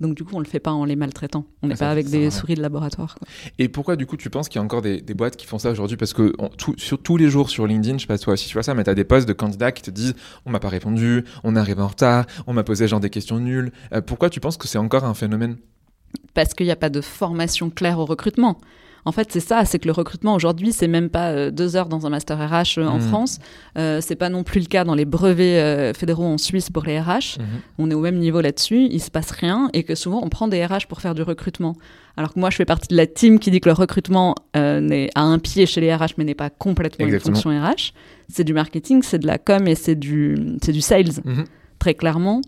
Donc 0.00 0.14
du 0.14 0.24
coup, 0.24 0.36
on 0.36 0.38
le 0.38 0.44
fait 0.44 0.60
pas 0.60 0.70
en 0.70 0.84
les 0.84 0.96
maltraitant. 0.96 1.44
On 1.62 1.68
n'est 1.68 1.74
ah, 1.74 1.78
pas 1.78 1.90
avec 1.90 2.08
des 2.08 2.30
souris 2.30 2.54
de 2.54 2.62
laboratoire. 2.62 3.18
Et 3.58 3.68
pourquoi 3.68 3.96
du 3.96 4.06
coup 4.06 4.16
tu 4.16 4.30
penses 4.30 4.48
qu'il 4.48 4.58
y 4.58 4.62
a 4.62 4.64
encore 4.64 4.82
des, 4.82 5.00
boîtes 5.14 5.36
qui 5.36 5.46
font 5.46 5.58
ça 5.58 5.70
aujourd'hui? 5.70 5.96
Parce 5.96 6.12
que 6.12 6.32
sur 6.76 7.02
tous 7.02 7.16
les 7.16 7.28
jours 7.28 7.50
sur 7.50 7.66
LinkedIn, 7.66 7.98
je 7.98 8.02
sais 8.02 8.06
pas 8.06 8.18
toi 8.18 8.36
si 8.36 8.46
tu 8.46 8.54
vois 8.54 8.62
ça, 8.62 8.74
mais 8.74 8.84
tu 8.84 8.90
as 8.90 8.94
des 8.94 9.04
posts 9.04 9.26
de 9.26 9.32
candidats 9.32 9.72
qui 9.72 9.82
te 9.82 9.90
disent 9.90 10.14
on 10.46 10.50
m'a 10.50 10.60
pas 10.60 10.68
répondu, 10.68 11.24
on 11.42 11.56
arrive 11.56 11.80
en 11.80 11.88
retard, 11.88 12.26
on 12.46 12.52
m'a 12.52 12.62
posé 12.62 12.86
genre 12.86 13.00
des 13.00 13.10
questions 13.10 13.40
nulles. 13.40 13.72
Euh, 13.92 14.00
pourquoi 14.00 14.30
tu 14.30 14.40
penses 14.40 14.56
que 14.56 14.68
c'est 14.68 14.78
encore 14.78 15.04
un 15.04 15.14
phénomène? 15.14 15.56
Parce 16.34 16.54
qu'il 16.54 16.66
n'y 16.66 16.72
a 16.72 16.76
pas 16.76 16.90
de 16.90 17.00
formation 17.00 17.70
claire 17.70 17.98
au 17.98 18.04
recrutement. 18.04 18.60
En 19.04 19.12
fait, 19.12 19.28
c'est 19.30 19.40
ça, 19.40 19.64
c'est 19.64 19.78
que 19.78 19.86
le 19.86 19.92
recrutement 19.92 20.34
aujourd'hui, 20.34 20.72
c'est 20.72 20.88
même 20.88 21.08
pas 21.08 21.30
euh, 21.30 21.50
deux 21.50 21.76
heures 21.76 21.88
dans 21.88 22.06
un 22.06 22.10
master 22.10 22.38
RH 22.38 22.78
euh, 22.78 22.86
en 22.86 22.98
mmh. 22.98 23.00
France. 23.00 23.38
Euh, 23.76 24.00
c'est 24.00 24.16
pas 24.16 24.28
non 24.28 24.42
plus 24.44 24.60
le 24.60 24.66
cas 24.66 24.84
dans 24.84 24.94
les 24.94 25.04
brevets 25.04 25.94
fédéraux 25.96 26.26
en 26.26 26.38
Suisse 26.38 26.70
pour 26.70 26.84
les 26.84 27.00
RH. 27.00 27.38
Mmh. 27.38 27.42
On 27.78 27.90
est 27.90 27.94
au 27.94 28.00
même 28.00 28.18
niveau 28.18 28.40
là-dessus. 28.40 28.88
Il 28.90 29.00
se 29.00 29.10
passe 29.10 29.30
rien 29.30 29.70
et 29.72 29.82
que 29.82 29.94
souvent 29.94 30.20
on 30.22 30.28
prend 30.28 30.48
des 30.48 30.64
RH 30.64 30.86
pour 30.88 31.00
faire 31.00 31.14
du 31.14 31.22
recrutement. 31.22 31.76
Alors 32.16 32.34
que 32.34 32.40
moi, 32.40 32.50
je 32.50 32.56
fais 32.56 32.64
partie 32.64 32.88
de 32.88 32.96
la 32.96 33.06
team 33.06 33.38
qui 33.38 33.50
dit 33.50 33.60
que 33.60 33.68
le 33.68 33.74
recrutement 33.74 34.34
n'est 34.54 35.10
à 35.14 35.22
un 35.22 35.38
pied 35.38 35.66
chez 35.66 35.80
les 35.80 35.94
RH, 35.94 36.14
mais 36.18 36.24
n'est 36.24 36.34
pas 36.34 36.50
complètement 36.50 37.06
une 37.06 37.20
fonction 37.20 37.50
RH. 37.50 37.92
C'est 38.28 38.44
du 38.44 38.52
marketing, 38.52 39.02
c'est 39.02 39.20
de 39.20 39.26
la 39.26 39.38
com 39.38 39.68
et 39.68 39.76
c'est 39.76 39.94
du, 39.94 40.36
c'est 40.62 40.72
du 40.72 40.80
sales, 40.80 41.12
mmh. 41.24 41.44
très 41.78 41.94
clairement. 41.94 42.40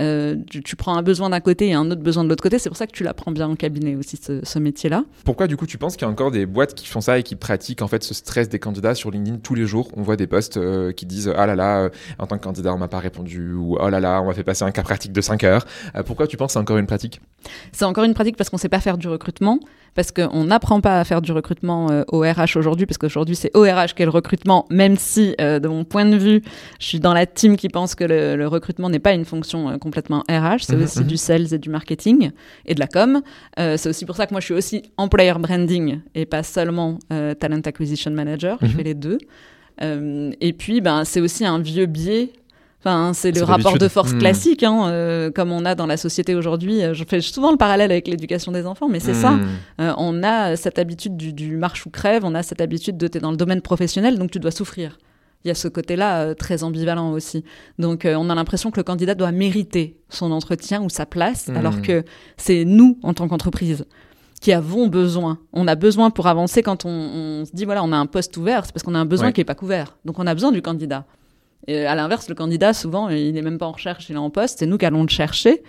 Euh, 0.00 0.36
tu, 0.50 0.74
prends 0.74 0.96
un 0.96 1.02
besoin 1.02 1.30
d'un 1.30 1.40
côté 1.40 1.68
et 1.68 1.74
un 1.74 1.88
autre 1.90 2.02
besoin 2.02 2.24
de 2.24 2.28
l'autre 2.28 2.42
côté. 2.42 2.58
C'est 2.58 2.68
pour 2.68 2.76
ça 2.76 2.86
que 2.86 2.92
tu 2.92 3.04
l'apprends 3.04 3.30
bien 3.30 3.48
en 3.48 3.54
cabinet 3.54 3.94
aussi, 3.94 4.16
ce, 4.16 4.58
métier-là. 4.58 5.04
Pourquoi, 5.24 5.46
du 5.46 5.56
coup, 5.56 5.66
tu 5.66 5.78
penses 5.78 5.96
qu'il 5.96 6.06
y 6.06 6.08
a 6.08 6.10
encore 6.10 6.30
des 6.30 6.46
boîtes 6.46 6.74
qui 6.74 6.86
font 6.86 7.00
ça 7.00 7.18
et 7.18 7.22
qui 7.22 7.36
pratiquent 7.36 7.82
en 7.82 7.88
fait 7.88 8.02
ce 8.02 8.14
stress 8.14 8.48
des 8.48 8.58
candidats 8.58 8.94
sur 8.94 9.10
LinkedIn 9.10 9.38
tous 9.38 9.54
les 9.54 9.66
jours? 9.66 9.88
On 9.96 10.02
voit 10.02 10.16
des 10.16 10.26
posts 10.26 10.56
euh, 10.56 10.92
qui 10.92 11.06
disent 11.06 11.32
Ah 11.36 11.46
là 11.46 11.54
là, 11.54 11.78
euh, 11.78 11.88
en 12.18 12.26
tant 12.26 12.38
que 12.38 12.42
candidat, 12.42 12.74
on 12.74 12.78
m'a 12.78 12.88
pas 12.88 12.98
répondu 12.98 13.52
ou 13.52 13.76
Oh 13.80 13.88
là 13.88 14.00
là, 14.00 14.20
on 14.20 14.26
m'a 14.26 14.34
fait 14.34 14.44
passer 14.44 14.64
un 14.64 14.72
cas 14.72 14.82
pratique 14.82 15.12
de 15.12 15.20
5 15.20 15.44
heures. 15.44 15.64
pourquoi 16.06 16.26
tu 16.26 16.36
penses 16.36 16.48
que 16.48 16.52
c'est 16.54 16.58
encore 16.58 16.78
une 16.78 16.86
pratique? 16.86 17.20
C'est 17.72 17.84
encore 17.84 18.04
une 18.04 18.14
pratique 18.14 18.36
parce 18.36 18.50
qu'on 18.50 18.58
sait 18.58 18.68
pas 18.68 18.80
faire 18.80 18.98
du 18.98 19.08
recrutement 19.08 19.60
parce 19.94 20.10
qu'on 20.10 20.44
n'apprend 20.44 20.80
pas 20.80 20.98
à 20.98 21.04
faire 21.04 21.22
du 21.22 21.30
recrutement 21.30 21.86
au 22.08 22.22
RH 22.22 22.56
aujourd'hui, 22.56 22.84
parce 22.84 22.98
qu'aujourd'hui 22.98 23.36
c'est 23.36 23.52
ORH 23.54 23.94
qui 23.94 24.02
est 24.02 24.06
le 24.06 24.10
recrutement, 24.10 24.66
même 24.68 24.96
si 24.96 25.36
de 25.38 25.68
mon 25.68 25.84
point 25.84 26.04
de 26.04 26.16
vue, 26.16 26.42
je 26.80 26.86
suis 26.86 26.98
dans 26.98 27.14
la 27.14 27.26
team 27.26 27.56
qui 27.56 27.68
pense 27.68 27.94
que 27.94 28.02
le, 28.02 28.48
recrutement 28.48 28.90
n'est 28.90 28.98
pas 28.98 29.12
une 29.12 29.24
fonction 29.24 29.78
complètement 29.84 30.24
RH, 30.28 30.64
c'est 30.64 30.76
mhm, 30.76 30.82
aussi 30.82 31.00
mhm. 31.00 31.06
du 31.06 31.16
sales 31.16 31.54
et 31.54 31.58
du 31.58 31.70
marketing 31.70 32.32
et 32.66 32.74
de 32.74 32.80
la 32.80 32.88
com. 32.88 33.22
c'est 33.56 33.88
aussi 33.88 34.04
pour 34.04 34.16
ça 34.16 34.26
que 34.26 34.34
moi 34.34 34.40
je 34.40 34.46
suis 34.46 34.54
aussi 34.54 34.82
employer 34.96 35.34
branding 35.38 36.00
et 36.16 36.26
pas 36.26 36.42
seulement 36.42 36.98
talent 37.38 37.60
acquisition 37.64 38.10
manager, 38.10 38.58
je 38.60 38.66
mhm. 38.66 38.72
fais 38.72 38.82
les 38.82 38.94
deux. 38.94 39.18
et 39.80 40.52
puis, 40.52 40.80
ben, 40.80 41.04
c'est 41.04 41.20
aussi 41.20 41.44
un 41.46 41.60
vieux 41.60 41.86
biais 41.86 42.32
Enfin, 42.84 43.12
c'est 43.14 43.32
le 43.34 43.44
rapport 43.44 43.78
de 43.78 43.88
force 43.88 44.12
classique, 44.12 44.62
hein, 44.62 44.88
euh, 44.88 45.30
comme 45.30 45.52
on 45.52 45.64
a 45.64 45.74
dans 45.74 45.86
la 45.86 45.96
société 45.96 46.34
aujourd'hui. 46.34 46.82
Euh, 46.82 46.92
je 46.92 47.04
fais 47.08 47.22
souvent 47.22 47.50
le 47.50 47.56
parallèle 47.56 47.90
avec 47.90 48.06
l'éducation 48.06 48.52
des 48.52 48.66
enfants, 48.66 48.88
mais 48.90 49.00
c'est 49.00 49.14
ça. 49.14 49.38
Euh, 49.80 49.94
on 49.96 50.22
a 50.22 50.56
cette 50.56 50.78
habitude 50.78 51.16
du, 51.16 51.56
marche 51.56 51.86
ou 51.86 51.90
crève, 51.90 52.24
on 52.26 52.34
a 52.34 52.42
cette 52.42 52.60
habitude 52.60 52.98
de 52.98 53.08
t'es 53.08 53.20
dans 53.20 53.30
le 53.30 53.38
domaine 53.38 53.62
professionnel, 53.62 54.18
donc 54.18 54.30
tu 54.30 54.38
dois 54.38 54.50
souffrir. 54.50 54.98
Il 55.44 55.48
y 55.48 55.50
a 55.50 55.54
ce 55.54 55.68
côté-là 55.68 56.34
très 56.34 56.62
ambivalent 56.62 57.12
aussi. 57.12 57.44
Donc, 57.78 58.06
on 58.06 58.30
a 58.30 58.34
l'impression 58.34 58.70
que 58.70 58.78
le 58.78 58.82
candidat 58.82 59.14
doit 59.14 59.30
mériter 59.30 59.98
son 60.08 60.32
entretien 60.32 60.82
ou 60.82 60.88
sa 60.88 61.04
place, 61.04 61.48
hmm. 61.48 61.56
alors 61.56 61.82
que 61.82 62.02
c'est 62.38 62.64
nous, 62.64 62.98
en 63.02 63.12
tant 63.12 63.28
qu'entreprise, 63.28 63.84
qui 64.40 64.52
avons 64.52 64.88
besoin. 64.88 65.38
On 65.52 65.68
a 65.68 65.74
besoin 65.74 66.10
pour 66.10 66.28
avancer 66.28 66.62
quand 66.62 66.86
on, 66.86 67.44
se 67.44 67.54
dit, 67.54 67.66
voilà, 67.66 67.82
on 67.84 67.92
a 67.92 67.96
un 67.96 68.06
poste 68.06 68.36
ouvert, 68.36 68.64
c'est 68.64 68.72
parce 68.72 68.82
qu'on 68.82 68.94
a 68.94 68.98
un 68.98 69.04
besoin 69.04 69.32
qui 69.32 69.40
n'est 69.40 69.44
pas 69.44 69.54
couvert. 69.54 69.96
Donc, 70.06 70.18
on 70.18 70.26
a 70.26 70.34
besoin 70.34 70.50
du 70.50 70.62
candidat. 70.62 71.04
Et 71.66 71.86
à 71.86 71.94
l'inverse, 71.94 72.28
le 72.28 72.34
candidat, 72.34 72.72
souvent, 72.72 73.08
il 73.08 73.32
n'est 73.32 73.42
même 73.42 73.58
pas 73.58 73.66
en 73.66 73.72
recherche, 73.72 74.08
il 74.08 74.16
est 74.16 74.18
en 74.18 74.30
poste. 74.30 74.60
C'est 74.60 74.66
nous 74.66 74.78
qui 74.78 74.86
allons 74.86 75.02
le 75.02 75.08
chercher. 75.08 75.62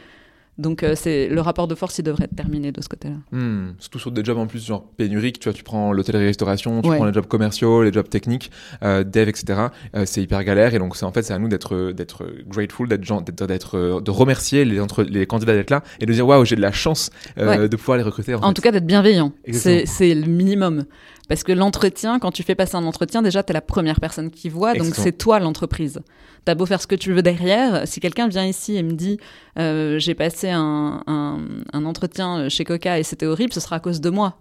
Donc 0.57 0.83
euh, 0.83 0.93
c'est 0.95 1.27
le 1.27 1.41
rapport 1.41 1.67
de 1.67 1.75
force, 1.75 1.97
il 1.99 2.03
devrait 2.03 2.25
être 2.25 2.35
terminé 2.35 2.71
de 2.71 2.81
ce 2.81 2.87
côté-là. 2.87 3.15
Hmm, 3.31 3.71
surtout 3.77 3.99
sur 3.99 4.11
des 4.11 4.23
jobs 4.23 4.37
en 4.37 4.47
plus 4.47 4.65
genre 4.65 4.85
pénuriques, 4.95 5.39
tu 5.39 5.49
vois, 5.49 5.53
tu 5.53 5.63
prends 5.63 5.91
l'hôtellerie-restauration, 5.91 6.81
tu 6.81 6.89
Ouais. 6.89 6.95
prends 6.95 7.05
les 7.05 7.13
jobs 7.13 7.25
commerciaux, 7.27 7.83
les 7.83 7.91
jobs 7.91 8.07
techniques, 8.07 8.51
euh, 8.81 9.03
dev, 9.03 9.27
etc. 9.27 9.67
Euh, 9.95 10.03
c'est 10.05 10.21
hyper 10.21 10.43
galère 10.45 10.73
et 10.73 10.79
donc 10.79 10.95
c'est 10.95 11.03
en 11.05 11.11
fait 11.11 11.23
c'est 11.23 11.33
à 11.33 11.39
nous 11.39 11.49
d'être 11.49 11.91
d'être 11.91 12.25
grateful, 12.47 12.87
d'être 12.87 13.01
d'être 13.45 14.01
de 14.01 14.11
remercier 14.11 14.63
les 14.63 14.79
entre 14.79 15.03
les 15.03 15.25
candidats 15.25 15.53
d'être 15.53 15.71
là 15.71 15.83
et 15.99 16.05
de 16.05 16.13
dire 16.13 16.25
waouh 16.25 16.45
j'ai 16.45 16.55
de 16.55 16.61
la 16.61 16.71
chance 16.71 17.09
Ouais. 17.37 17.67
de 17.67 17.75
pouvoir 17.75 17.97
les 17.97 18.03
recruter. 18.03 18.33
En, 18.35 18.39
En 18.43 18.47
fait. 18.49 18.53
tout 18.53 18.61
cas, 18.61 18.71
d'être 18.71 18.85
bienveillant. 18.87 19.33
C'est 19.51 19.85
le 20.15 20.25
minimum. 20.25 20.85
Parce 21.27 21.43
que 21.43 21.51
l'entretien, 21.51 22.19
quand 22.19 22.31
tu 22.31 22.43
fais 22.43 22.53
passer 22.55 22.75
un 22.75 22.83
entretien, 22.85 23.21
déjà, 23.21 23.41
tu 23.43 23.51
es 23.51 23.53
la 23.53 23.61
première 23.61 23.99
personne 23.99 24.29
qui 24.29 24.47
voit, 24.49 24.73
donc 24.73 24.93
c'est 24.95 25.11
toi 25.17 25.39
l'entreprise. 25.39 25.99
T'as 26.45 26.53
beau 26.53 26.65
faire 26.67 26.79
ce 26.81 26.85
que 26.87 26.93
tu 26.95 27.11
veux 27.13 27.23
derrière, 27.23 27.87
si 27.87 27.99
quelqu'un 27.99 28.27
vient 28.27 28.45
ici 28.45 28.75
et 28.75 28.83
me 28.83 28.91
dit 28.91 29.17
euh, 29.57 29.97
j'ai 29.97 30.13
passé 30.13 30.49
un, 30.51 31.01
un, 31.07 31.39
un 31.73 31.85
entretien 31.85 32.47
chez 32.49 32.63
Coca 32.63 32.99
et 32.99 33.03
c'était 33.03 33.25
horrible, 33.25 33.51
ce 33.53 33.59
sera 33.59 33.77
à 33.77 33.79
cause 33.79 33.99
de 34.01 34.09
moi. 34.11 34.37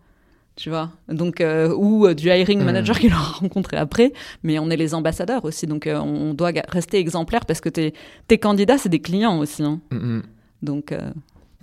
Tu 0.56 0.68
vois? 0.70 0.90
Donc 1.08 1.40
euh, 1.40 1.74
ou 1.74 2.06
euh, 2.06 2.14
du 2.14 2.28
hiring 2.28 2.60
Mm. 2.60 2.64
manager 2.64 2.98
qu'il 3.00 3.12
aura 3.12 3.22
rencontré 3.40 3.76
après 3.76 4.12
mais 4.44 4.60
on 4.60 4.70
est 4.70 4.76
les 4.76 4.94
ambassadeurs 4.94 5.44
aussi 5.44 5.66
donc 5.66 5.88
euh, 5.88 5.98
on 5.98 6.32
doit 6.32 6.52
ga- 6.52 6.62
rester 6.68 6.98
exemplaire 6.98 7.44
parce 7.44 7.60
que 7.60 7.68
tes, 7.68 7.92
tes 8.28 8.38
candidats 8.38 8.78
c'est 8.78 8.88
des 8.88 9.00
clients 9.00 9.36
aussi 9.40 9.64
hein. 9.64 9.80
Hmm, 9.90 9.96
hmm. 10.18 10.22
donc 10.62 10.92
euh, 10.92 11.10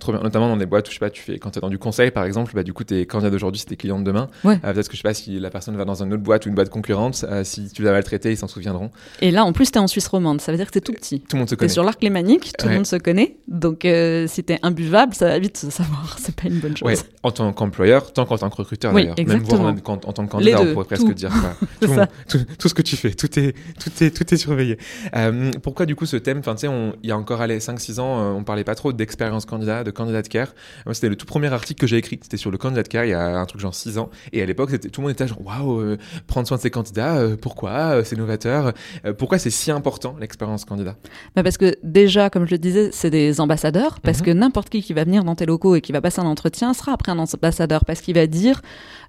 Trop 0.02 0.10
bien, 0.12 0.20
notamment 0.20 0.48
dans 0.48 0.56
des 0.56 0.66
boîtes 0.66 0.88
où 0.88 0.90
je 0.90 0.94
sais 0.96 0.98
pas, 1.00 1.10
tu 1.10 1.22
fais 1.22 1.38
quand 1.38 1.50
tu 1.50 1.58
es 1.58 1.60
dans 1.62 1.68
du 1.70 1.78
conseil 1.78 2.10
par 2.10 2.24
exemple, 2.24 2.52
bah 2.56 2.64
du 2.64 2.72
coup 2.72 2.82
tes 2.82 3.06
candidats 3.06 3.30
d'aujourd'hui 3.30 3.60
c'est 3.60 3.66
tes 3.66 3.76
clients 3.76 4.00
de 4.00 4.04
demain. 4.04 4.28
Ouais. 4.42 4.58
Euh, 4.64 4.72
Peut-être 4.72 4.88
que 4.88 4.94
je 4.94 4.98
sais 4.98 5.08
pas 5.08 5.14
si 5.14 5.38
la 5.38 5.48
personne 5.48 5.76
va 5.76 5.84
dans 5.84 6.02
une 6.02 6.12
autre 6.12 6.22
boîte 6.24 6.44
ou 6.44 6.48
une 6.48 6.56
boîte 6.56 6.70
concurrente, 6.70 7.24
euh, 7.28 7.44
si 7.44 7.68
tu 7.70 7.82
l'as 7.82 7.92
maltraité 7.92 8.32
ils 8.32 8.36
s'en 8.36 8.48
souviendront. 8.48 8.90
et 9.20 9.30
là 9.30 9.44
en 9.44 9.52
plus 9.52 9.70
t'es 9.70 9.78
en 9.78 9.86
Suisse 9.86 10.08
romande 10.08 10.40
ça 10.40 10.50
veut 10.50 10.58
dire 10.58 10.66
que 10.66 10.72
t'es 10.72 10.80
tout 10.80 10.92
petit 10.92 11.20
Tout 11.20 11.36
le 11.36 11.38
monde 11.38 11.48
se 11.48 11.54
connaît. 11.54 11.68
sur 11.68 11.84
l'arc 11.84 12.02
lémanique, 12.02 12.52
tout 12.58 12.64
Ouais. 12.66 12.72
le 12.72 12.76
monde 12.78 12.86
se 12.86 12.96
connaît. 12.96 13.36
Donc, 13.46 13.84
euh, 13.84 14.26
si 14.26 14.42
t'es 14.42 14.58
imbuvable, 14.62 15.14
ça 15.14 15.26
va 15.26 15.38
vite 15.38 15.56
se 15.56 15.70
savoir. 15.70 16.16
C'est 16.20 16.34
pas 16.34 16.48
une 16.48 16.58
bonne 16.58 16.76
chose. 16.76 16.86
Ouais, 16.88 16.96
en 17.22 17.30
tant 17.30 17.52
qu'employeur, 17.52 18.12
tant 18.12 18.24
qu'en 18.26 18.38
tant 18.38 18.50
que 18.50 18.56
recruteur 18.56 18.92
Oui, 18.92 19.02
d'ailleurs. 19.06 19.28
Même 19.28 19.42
voir 19.44 19.60
en, 19.60 19.68
en- 19.68 19.92
en 19.92 19.96
tant 20.12 20.26
que 20.26 20.30
candidat, 20.32 20.62
deux, 20.64 20.70
on 20.70 20.72
pourrait 20.72 20.86
presque 20.86 21.04
tout. 21.06 21.14
dire. 21.14 21.30
tout, 21.80 21.94
ça. 21.94 22.08
tout, 22.28 22.38
tout 22.58 22.68
ce 22.68 22.74
que 22.74 22.82
tu 22.82 22.96
fais, 22.96 23.12
tout 23.12 23.38
est, 23.38 23.54
tout 23.78 24.04
est, 24.04 24.10
tout 24.10 24.34
est 24.34 24.36
surveillé. 24.36 24.78
Euh, 25.14 25.50
pourquoi 25.62 25.86
du 25.86 25.94
coup 25.94 26.06
ce 26.06 26.16
thème? 26.16 26.38
Enfin, 26.38 26.54
tu 26.56 26.66
sais, 26.66 26.72
il 27.02 27.08
y 27.08 27.12
a 27.12 27.16
encore 27.18 27.40
allez, 27.40 27.58
5-6 27.58 28.00
ans, 28.00 28.34
on 28.36 28.42
parlait 28.42 28.64
pas 28.64 28.74
trop 28.74 28.92
d'expérience 28.92 29.44
candidat, 29.44 29.84
de 29.84 29.90
candidat 29.92 30.22
care. 30.22 30.48
Moi, 30.86 30.94
c'était 30.94 31.08
le 31.08 31.16
tout 31.16 31.26
premier 31.26 31.52
article 31.52 31.80
que 31.80 31.86
j'ai 31.86 31.96
écrit. 31.98 32.18
C'était 32.22 32.36
sur 32.36 32.50
le 32.50 32.58
candidat 32.58 32.82
care 32.82 33.04
il 33.04 33.10
y 33.10 33.14
a 33.14 33.38
un 33.38 33.46
truc 33.46 33.60
genre 33.60 33.74
6 33.74 33.98
ans. 33.98 34.10
Et 34.32 34.42
à 34.42 34.46
l'époque, 34.46 34.70
c'était- 34.70 34.88
tout 34.88 35.00
le 35.00 35.06
monde 35.06 35.12
était 35.12 35.26
genre 35.28 35.40
waouh, 35.44 35.80
euh, 35.80 35.98
prendre 36.26 36.46
soin 36.48 36.56
de 36.56 36.62
ses 36.62 36.70
candidats, 36.70 37.16
euh, 37.16 37.36
pourquoi 37.40 37.70
Euh, 37.72 38.02
C'est 38.04 38.16
novateur. 38.16 38.72
Pourquoi 39.18 39.38
c'est 39.38 39.50
si 39.50 39.70
important 39.70 40.16
l'expérience 40.20 40.64
candidat? 40.64 40.96
Bah, 41.36 41.42
parce 41.42 41.56
que 41.56 41.74
déjà, 41.82 42.30
comme 42.30 42.46
je 42.46 42.50
le 42.52 42.58
disais, 42.58 42.90
c'est 42.92 43.10
des 43.10 43.40
ambassadeurs. 43.40 44.00
Parce 44.00 44.18
Mhm. 44.20 44.24
que 44.24 44.30
n'importe 44.32 44.68
qui 44.70 44.82
qui 44.82 44.92
va 44.92 45.04
venir 45.04 45.24
dans 45.24 45.34
tes 45.34 45.46
locaux 45.46 45.74
et 45.76 45.80
qui 45.80 45.92
va 45.92 46.00
passer 46.00 46.20
un 46.20 46.26
entretien 46.26 46.74
sera 46.74 46.92
après 46.92 47.12
un 47.12 47.18
ambassadeur. 47.18 47.84
Parce 47.84 48.00
qu'il 48.00 48.14
va 48.14 48.26
dire 48.26 48.60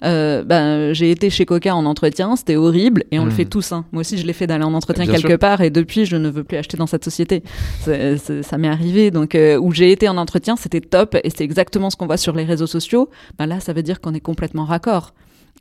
ben, 0.02 0.94
J'ai 0.94 1.12
été 1.12 1.30
chez 1.30 1.46
Coca 1.46 1.74
en 1.76 1.86
entretien, 1.86 2.36
c'était 2.36 2.56
horrible. 2.56 3.04
Et 3.12 3.20
on 3.20 3.26
le 3.26 3.32
Mhm. 3.32 3.36
fait 3.38 3.46
tous. 3.46 3.72
hein. 3.72 3.86
Moi 3.92 4.02
aussi, 4.02 4.18
je 4.18 4.26
l'ai 4.28 4.34
fait 4.34 4.48
d'aller 4.48 4.64
en 4.66 4.74
entretien 4.74 5.06
Bien 5.06 5.14
quelque 5.14 5.30
sûr. 5.30 5.40
part. 5.40 5.62
Et 5.62 5.70
depuis, 5.70 6.06
je 6.06 6.16
ne 6.18 6.30
veux 6.30 6.44
plus 6.44 6.58
acheter 6.58 6.78
dans 6.78 6.88
cette 6.88 7.04
société. 7.04 7.42
Ça 7.84 8.58
m'est 8.58 8.68
arrivé. 8.68 9.12
Donc, 9.12 9.38
où 9.62 9.72
j'ai 9.72 9.92
été 9.92 10.08
en 10.10 10.18
entretien, 10.18 10.56
c'était 10.56 10.73
top. 10.82 11.16
Et 11.24 11.30
c'est 11.30 11.44
exactement 11.44 11.90
ce 11.90 11.96
qu'on 11.98 12.06
voit 12.08 12.18
sur 12.18 12.34
les 12.36 12.44
réseaux 12.46 12.68
sociaux. 12.68 13.10
Ben 13.38 13.46
là, 13.46 13.60
ça 13.60 13.74
veut 13.74 13.84
dire 13.84 14.02
qu'on 14.02 14.14
est 14.14 14.20
complètement 14.20 14.66
raccord 14.66 15.14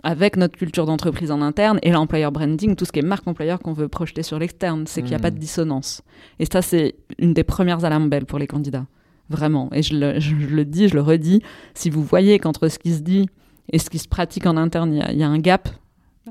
avec 0.04 0.36
notre 0.36 0.56
culture 0.56 0.84
d'entreprise 0.86 1.30
en 1.30 1.40
interne 1.42 1.78
et 1.82 1.90
l'employer 1.92 2.28
branding, 2.32 2.74
tout 2.74 2.84
ce 2.84 2.92
qui 2.92 2.98
est 2.98 3.02
marque 3.02 3.26
employeur 3.28 3.60
qu'on 3.60 3.72
veut 3.72 3.88
projeter 3.88 4.22
sur 4.22 4.38
l'externe, 4.38 4.84
c'est 4.86 5.00
qu'il 5.02 5.10
n'y 5.10 5.14
a 5.14 5.18
Mhm. 5.18 5.22
pas 5.22 5.30
de 5.30 5.38
dissonance. 5.38 6.02
Et 6.40 6.46
ça, 6.46 6.60
c'est 6.62 6.96
une 7.18 7.34
des 7.34 7.44
premières 7.44 7.84
alarmes 7.84 8.08
belles 8.08 8.24
pour 8.26 8.38
les 8.38 8.46
candidats. 8.48 8.86
Vraiment. 9.28 9.68
Et 9.72 9.82
je 9.82 9.94
le, 9.96 10.18
je 10.18 10.34
le 10.34 10.64
dis, 10.64 10.88
je 10.88 10.94
le 10.94 11.02
redis, 11.02 11.40
si 11.74 11.88
vous 11.88 12.02
voyez 12.02 12.38
qu'entre 12.38 12.68
ce 12.68 12.78
qui 12.78 12.92
se 12.92 13.00
dit 13.00 13.28
et 13.72 13.78
ce 13.78 13.88
qui 13.90 13.98
se 13.98 14.08
pratique 14.08 14.46
en 14.46 14.56
interne, 14.56 14.92
il 14.92 14.98
y 14.98 15.02
a- 15.02 15.12
il 15.12 15.18
y, 15.18 15.22
a 15.22 15.28
un 15.28 15.38
gap, 15.38 15.68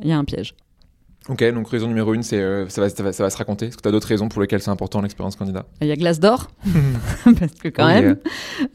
il 0.02 0.08
y 0.10 0.12
a 0.12 0.18
un 0.18 0.26
piège. 0.26 0.54
Ok, 1.30 1.44
donc 1.54 1.70
raison 1.70 1.88
numéro 1.88 2.14
une, 2.16 2.24
c'est 2.24 2.40
euh, 2.42 2.68
ça, 2.70 2.82
va, 2.82 2.90
ça, 2.90 3.04
va, 3.04 3.14
ça 3.14 3.24
va 3.24 3.30
se 3.30 3.38
raconter. 3.38 3.68
Est-ce 3.68 3.78
que 3.78 3.82
tu 3.84 3.88
as 3.88 3.92
d'autres 3.92 4.08
raisons 4.08 4.28
pour 4.28 4.42
lesquelles 4.42 4.62
c'est 4.62 4.72
important 4.72 5.02
l'expérience 5.02 5.36
candidat? 5.36 5.66
Il 5.82 5.88
y 5.88 5.92
a 5.92 5.96
Glassdoor, 5.96 6.48
parce 7.24 7.54
que 7.62 7.70
quand 7.70 7.86
Oui, 7.88 7.94
même. 8.02 8.18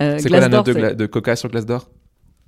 euh, 0.00 0.16
C'est 0.20 0.28
quoi 0.28 0.38
la 0.40 0.48
note 0.48 0.66
de, 0.66 1.06
Coca 1.06 1.34
sur 1.34 1.48
Glassdoor 1.50 1.88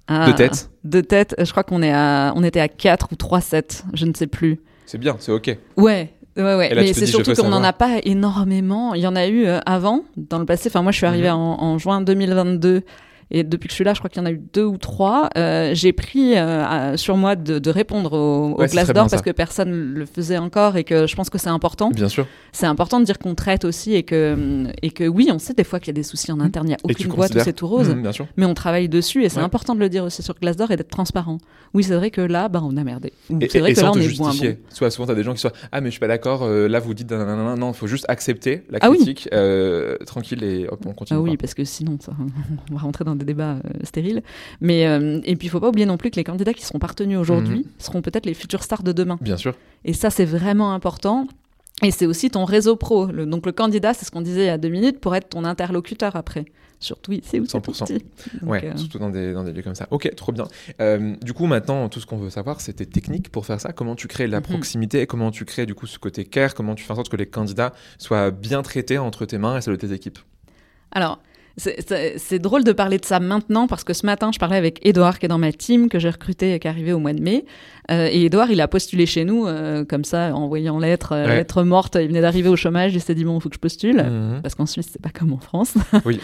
Ah, 0.07 0.29
De 0.31 0.33
tête? 0.37 0.71
De 0.85 1.01
tête, 1.01 1.35
je 1.39 1.51
crois 1.51 1.65
qu'on 1.65 1.83
est 1.83 1.93
à, 1.93 2.33
on 2.37 2.45
était 2.45 2.61
à 2.61 2.69
4 2.69 3.09
ou 3.13 3.17
3-7, 3.17 3.83
je 3.93 4.07
ne 4.07 4.15
sais 4.15 4.29
plus. 4.29 4.61
C'est 4.87 4.99
bien, 4.99 5.17
c'est 5.19 5.33
ok. 5.33 5.57
Ouais. 5.77 6.13
Ouais, 6.37 6.55
ouais. 6.55 6.73
Là, 6.73 6.83
Mais 6.83 6.93
c'est 6.93 7.07
surtout 7.07 7.35
qu'on 7.35 7.49
n'en 7.49 7.65
a 7.65 7.73
pas 7.73 7.99
énormément. 8.05 8.95
Il 8.95 9.01
y 9.03 9.07
en 9.09 9.17
a 9.17 9.27
eu 9.27 9.45
euh, 9.47 9.59
avant, 9.67 10.05
dans 10.17 10.39
le 10.39 10.47
passé. 10.47 10.69
Enfin, 10.69 10.83
moi, 10.83 10.93
je 10.93 10.99
suis 10.99 11.07
arrivée 11.07 11.27
Mhm. 11.29 11.35
en, 11.35 11.63
en 11.65 11.79
juin 11.79 12.01
2022. 12.01 12.83
Et 13.31 13.45
depuis 13.45 13.67
que 13.69 13.73
je 13.73 13.75
suis 13.75 13.85
là, 13.85 13.93
je 13.95 13.99
crois 13.99 14.09
qu'il 14.09 14.23
y 14.23 14.25
en 14.25 14.27
a 14.27 14.33
eu 14.33 14.41
deux 14.55 14.65
ou 14.65 14.79
trois. 14.79 15.29
Euh, 15.37 15.73
j'ai 15.75 15.93
pris 15.93 16.37
euh, 16.37 16.97
sur 16.97 17.17
moi 17.17 17.37
de, 17.37 17.59
de 17.59 17.71
répondre 17.71 18.13
au, 18.15 18.55
au 18.55 18.59
Ouais, 18.61 18.69
c'est 18.69 18.77
très 18.77 18.85
Glassdoor 18.85 18.95
bien, 18.95 19.09
ça. 19.09 19.17
parce 19.17 19.23
que 19.23 19.31
personne 19.31 19.71
le 19.71 20.07
faisait 20.07 20.39
encore 20.39 20.77
et 20.77 20.85
que 20.85 21.07
je 21.07 21.15
pense 21.15 21.29
que 21.29 21.37
c'est 21.39 21.51
important. 21.51 21.91
Bien 21.91 22.09
sûr. 22.09 22.27
C'est 22.53 22.67
important 22.67 23.01
de 23.01 23.05
dire 23.05 23.19
qu'on 23.19 23.35
traite 23.35 23.65
aussi 23.67 23.95
et 23.95 24.03
que, 24.03 24.65
et 24.83 24.91
que 24.91 25.05
oui, 25.05 25.29
on 25.33 25.39
sait 25.39 25.53
des 25.55 25.65
fois 25.65 25.79
qu'il 25.79 25.89
y 25.89 25.91
a 25.91 25.95
des 25.95 26.03
soucis 26.03 26.33
en 26.33 26.41
interne. 26.41 26.67
Il 26.67 26.71
n'y 26.71 26.75
a 26.75 26.79
aucune 26.83 27.09
boîte 27.13 27.35
où 27.35 27.39
c'est 27.41 27.53
tout 27.53 27.67
rose. 27.67 27.91
Bien 27.95 28.13
sûr. 28.13 28.27
Mais 28.39 28.47
on 28.47 28.55
travaille 28.55 28.89
dessus 28.89 29.25
et 29.25 29.29
c'est 29.29 29.39
Ouais. 29.39 29.45
important 29.45 29.75
de 29.75 29.81
le 29.81 29.89
dire 29.91 30.05
aussi 30.05 30.23
sur 30.23 30.35
Glassdoor 30.35 30.71
et 30.71 30.77
d'être 30.77 30.89
transparent. 30.91 31.39
Oui, 31.75 31.85
c'est 31.85 31.95
vrai 31.95 32.11
que 32.11 32.21
là, 32.23 32.49
bah, 32.49 32.61
on 32.65 32.77
a 32.79 32.83
merdé. 32.85 33.13
C'est 33.51 33.59
vrai 33.61 33.73
et 33.73 33.75
que 33.75 33.81
là, 33.81 33.93
on 33.95 34.01
est 34.01 34.19
moins 34.19 34.33
bon. 34.33 34.57
Soit 34.71 34.91
souvent, 34.91 35.07
tu 35.07 35.13
as 35.13 35.15
des 35.15 35.23
gens 35.23 35.35
qui 35.35 35.41
sont 35.41 35.51
Ah, 35.71 35.81
mais 35.83 35.89
je 35.89 35.93
suis 35.93 36.01
pas 36.01 36.09
d'accord, 36.09 36.45
euh, 36.45 36.67
là 36.67 36.81
vous 36.81 36.95
dites 36.95 37.11
nanana. 37.11 37.57
Non, 37.57 37.73
il 37.73 37.77
faut 37.77 37.87
juste 37.87 38.07
accepter 38.09 38.63
la 38.71 38.79
Ah 38.81 38.89
oui. 38.91 38.97
critique, 38.97 39.29
tranquille 40.07 40.43
et 40.45 40.67
hop, 40.69 40.81
on 40.87 40.93
continue. 40.93 41.19
Ah 41.19 41.23
oui, 41.23 41.37
parce 41.37 41.55
que 41.55 41.65
sinon, 41.65 41.99
ça, 42.01 42.13
on 42.71 42.75
va 42.75 42.81
rentrer 42.81 43.05
dans 43.05 43.18
des 43.19 43.25
débats 43.27 43.57
euh, 43.65 43.71
stériles. 43.85 44.23
Mais 44.61 44.87
euh, 44.87 45.21
et 45.25 45.37
puis, 45.37 45.49
il 45.49 45.51
faut 45.51 45.61
pas 45.61 45.69
oublier 45.69 45.87
non 45.87 45.97
plus 45.99 46.11
que 46.11 46.17
les 46.17 46.25
candidats 46.25 46.55
qui 46.55 46.65
seront 46.65 46.79
partenus 46.79 47.19
aujourd'hui 47.19 47.59
Mhm. 47.59 47.65
seront 47.79 48.01
peut-être 48.03 48.25
les 48.27 48.35
futures 48.35 48.63
stars 48.63 48.83
de 48.83 48.93
demain. 48.93 49.19
Bien 49.21 49.37
sûr. 49.37 49.55
Et 49.85 49.93
ça, 49.93 50.11
c'est 50.11 50.25
vraiment 50.25 50.73
important. 50.73 51.27
Et 51.83 51.91
c'est 51.93 52.07
aussi 52.07 52.31
ton 52.31 52.45
réseau 52.45 52.75
pro. 52.77 53.07
Le- 53.07 53.27
donc, 53.27 53.47
le 53.47 53.53
candidat, 53.53 53.95
c'est 53.95 54.05
ce 54.05 54.11
qu'on 54.11 54.23
disait 54.23 54.43
il 54.45 54.47
y 54.47 54.51
a 54.51 54.59
deux 54.59 54.69
minutes, 54.69 54.99
pour 55.01 55.15
être 55.15 55.29
ton 55.29 55.45
interlocuteur 55.45 56.17
après. 56.17 56.47
Surtout 56.81 57.11
ici 57.13 57.41
où 57.41 57.45
c'est 57.45 57.59
100%. 57.59 57.87
petit. 57.87 58.05
Donc, 58.41 58.51
ouais, 58.51 58.65
euh, 58.67 58.77
surtout 58.77 58.99
dans 59.01 59.11
des, 59.11 59.33
dans 59.33 59.43
des 59.43 59.53
lieux 59.53 59.63
comme 59.63 59.75
ça. 59.75 59.89
Ok, 59.91 60.13
trop 60.15 60.31
bien. 60.31 60.47
Euh, 60.81 61.15
du 61.23 61.33
coup, 61.33 61.47
maintenant, 61.47 61.89
tout 61.89 61.99
ce 62.01 62.07
qu'on 62.07 62.17
veut 62.19 62.31
savoir, 62.31 62.61
c'est 62.61 62.73
tes 62.75 62.87
techniques 62.87 63.31
pour 63.31 63.47
faire 63.47 63.61
ça. 63.61 63.73
Comment 63.73 63.97
tu 63.97 64.07
crées 64.07 64.27
la 64.29 64.39
Mhm. 64.39 64.45
proximité? 64.45 65.01
Et 65.01 65.07
comment 65.09 65.31
tu 65.33 65.45
crées 65.45 65.67
du 65.67 65.75
coup 65.75 65.87
ce 65.87 65.99
côté 65.99 66.25
care, 66.25 66.55
comment 66.55 66.75
tu 66.77 66.85
fais 66.85 66.93
en 66.93 66.97
sorte 66.97 67.09
que 67.09 67.17
les 67.17 67.27
candidats 67.27 67.73
soient 67.99 68.31
bien 68.31 68.63
traités 68.63 68.99
entre 68.99 69.25
tes 69.27 69.39
mains 69.39 69.57
et 69.59 69.61
celles 69.61 69.75
de 69.77 69.81
tes 69.87 69.93
équipes? 69.93 70.19
Alors, 70.93 71.21
c'est- 71.59 72.39
drôle 72.39 72.65
de 72.65 72.73
parler 72.73 72.99
de 72.99 73.05
ça 73.05 73.21
maintenant 73.21 73.67
parce 73.67 73.85
que 73.85 73.93
ce 73.93 74.07
matin, 74.07 74.31
je 74.33 74.39
parlais 74.39 74.57
avec 74.57 74.79
Edouard 74.87 75.19
qui 75.19 75.27
est 75.27 75.29
dans 75.29 75.39
ma 75.39 75.53
team, 75.53 75.89
que 75.89 75.99
j'ai 75.99 76.09
recruté 76.11 76.55
et 76.55 76.59
qui 76.59 76.67
est 76.67 76.71
arrivé 76.71 76.93
au 76.93 76.99
mois 76.99 77.13
de 77.13 77.21
mai. 77.21 77.45
Euh, 77.91 78.09
et 78.11 78.25
Edouard, 78.27 78.51
il 78.51 78.61
a 78.61 78.69
postulé 78.69 79.07
chez 79.07 79.25
nous 79.25 79.47
euh, 79.47 79.85
comme 79.85 80.05
ça, 80.05 80.35
envoyant 80.35 80.79
lettre, 80.79 81.13
euh, 81.13 81.27
Ouais. 81.27 81.37
lettre 81.37 81.63
morte. 81.65 81.97
Il 82.01 82.09
venait 82.09 82.21
d'arriver 82.21 82.49
au 82.49 82.57
chômage, 82.57 82.95
il 82.95 83.01
s'est 83.01 83.15
dit 83.15 83.25
bon, 83.25 83.39
il 83.39 83.43
faut 83.43 83.49
que 83.49 83.55
je 83.57 83.61
postule. 83.61 83.97
Mhm. 84.03 84.41
Parce 84.43 84.55
qu'en 84.55 84.67
Suisse, 84.67 84.89
c'est 84.93 85.03
pas 85.03 85.11
comme 85.11 85.33
en 85.33 85.39
France. 85.39 85.75
Oui. 86.05 86.21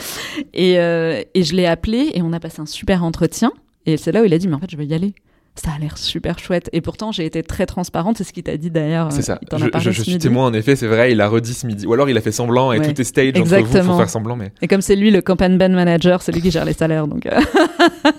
et, 0.52 0.78
euh, 0.78 1.20
et 1.34 1.42
je 1.42 1.54
l'ai 1.54 1.66
appelé 1.66 2.10
et 2.14 2.22
on 2.22 2.32
a 2.32 2.40
passé 2.40 2.60
un 2.60 2.66
super 2.66 3.02
entretien. 3.04 3.52
Et 3.86 3.96
c'est 3.96 4.12
là 4.12 4.22
où 4.22 4.24
il 4.24 4.32
a 4.32 4.38
dit, 4.38 4.48
mais 4.48 4.54
en 4.54 4.58
fait, 4.60 4.70
je 4.70 4.76
vais 4.76 4.86
y 4.86 4.94
aller. 4.94 5.14
Ça 5.56 5.70
a 5.76 5.78
l'air 5.78 5.96
super 5.98 6.38
chouette. 6.40 6.68
Et 6.72 6.80
pourtant, 6.80 7.12
j'ai 7.12 7.24
été 7.24 7.42
très 7.44 7.64
transparente. 7.64 8.18
C'est 8.18 8.24
ce 8.24 8.32
qu'il 8.32 8.42
t'a 8.42 8.56
dit 8.56 8.72
d'ailleurs. 8.72 9.12
C'est 9.12 9.22
ça. 9.22 9.38
Il 9.40 9.48
t'en 9.48 9.56
Je, 9.58 9.66
a 9.66 9.68
parlé 9.70 9.84
je- 9.84 9.90
je 9.92 9.98
ce 9.98 10.02
suis 10.02 10.12
midi. 10.14 10.26
témoin, 10.26 10.46
en 10.46 10.52
effet, 10.52 10.74
c'est 10.74 10.88
vrai, 10.88 11.12
il 11.12 11.20
a 11.20 11.28
redit 11.28 11.54
ce 11.54 11.64
midi. 11.66 11.86
Ou 11.86 11.92
alors 11.92 12.10
il 12.10 12.16
a 12.16 12.20
fait 12.20 12.32
semblant 12.32 12.72
et 12.72 12.80
Ouais. 12.80 12.92
tout 12.92 13.00
est 13.00 13.04
stage 13.04 13.28
entre 13.28 13.38
vous 13.38 13.54
Exactement. 13.54 13.84
pour 13.90 13.96
faire 13.98 14.10
semblant, 14.10 14.34
mais. 14.36 14.50
Et 14.62 14.66
comme 14.68 14.80
c'est 14.80 14.96
lui 14.96 15.12
le 15.12 15.22
campaign 15.22 15.56
band 15.56 15.68
manager, 15.70 16.22
c'est 16.22 16.32
lui 16.32 16.40
qui 16.42 16.50
gère 16.50 16.64
les 16.64 16.72
salaires. 16.72 17.06
Donc, 17.06 17.26
euh. 17.26 17.40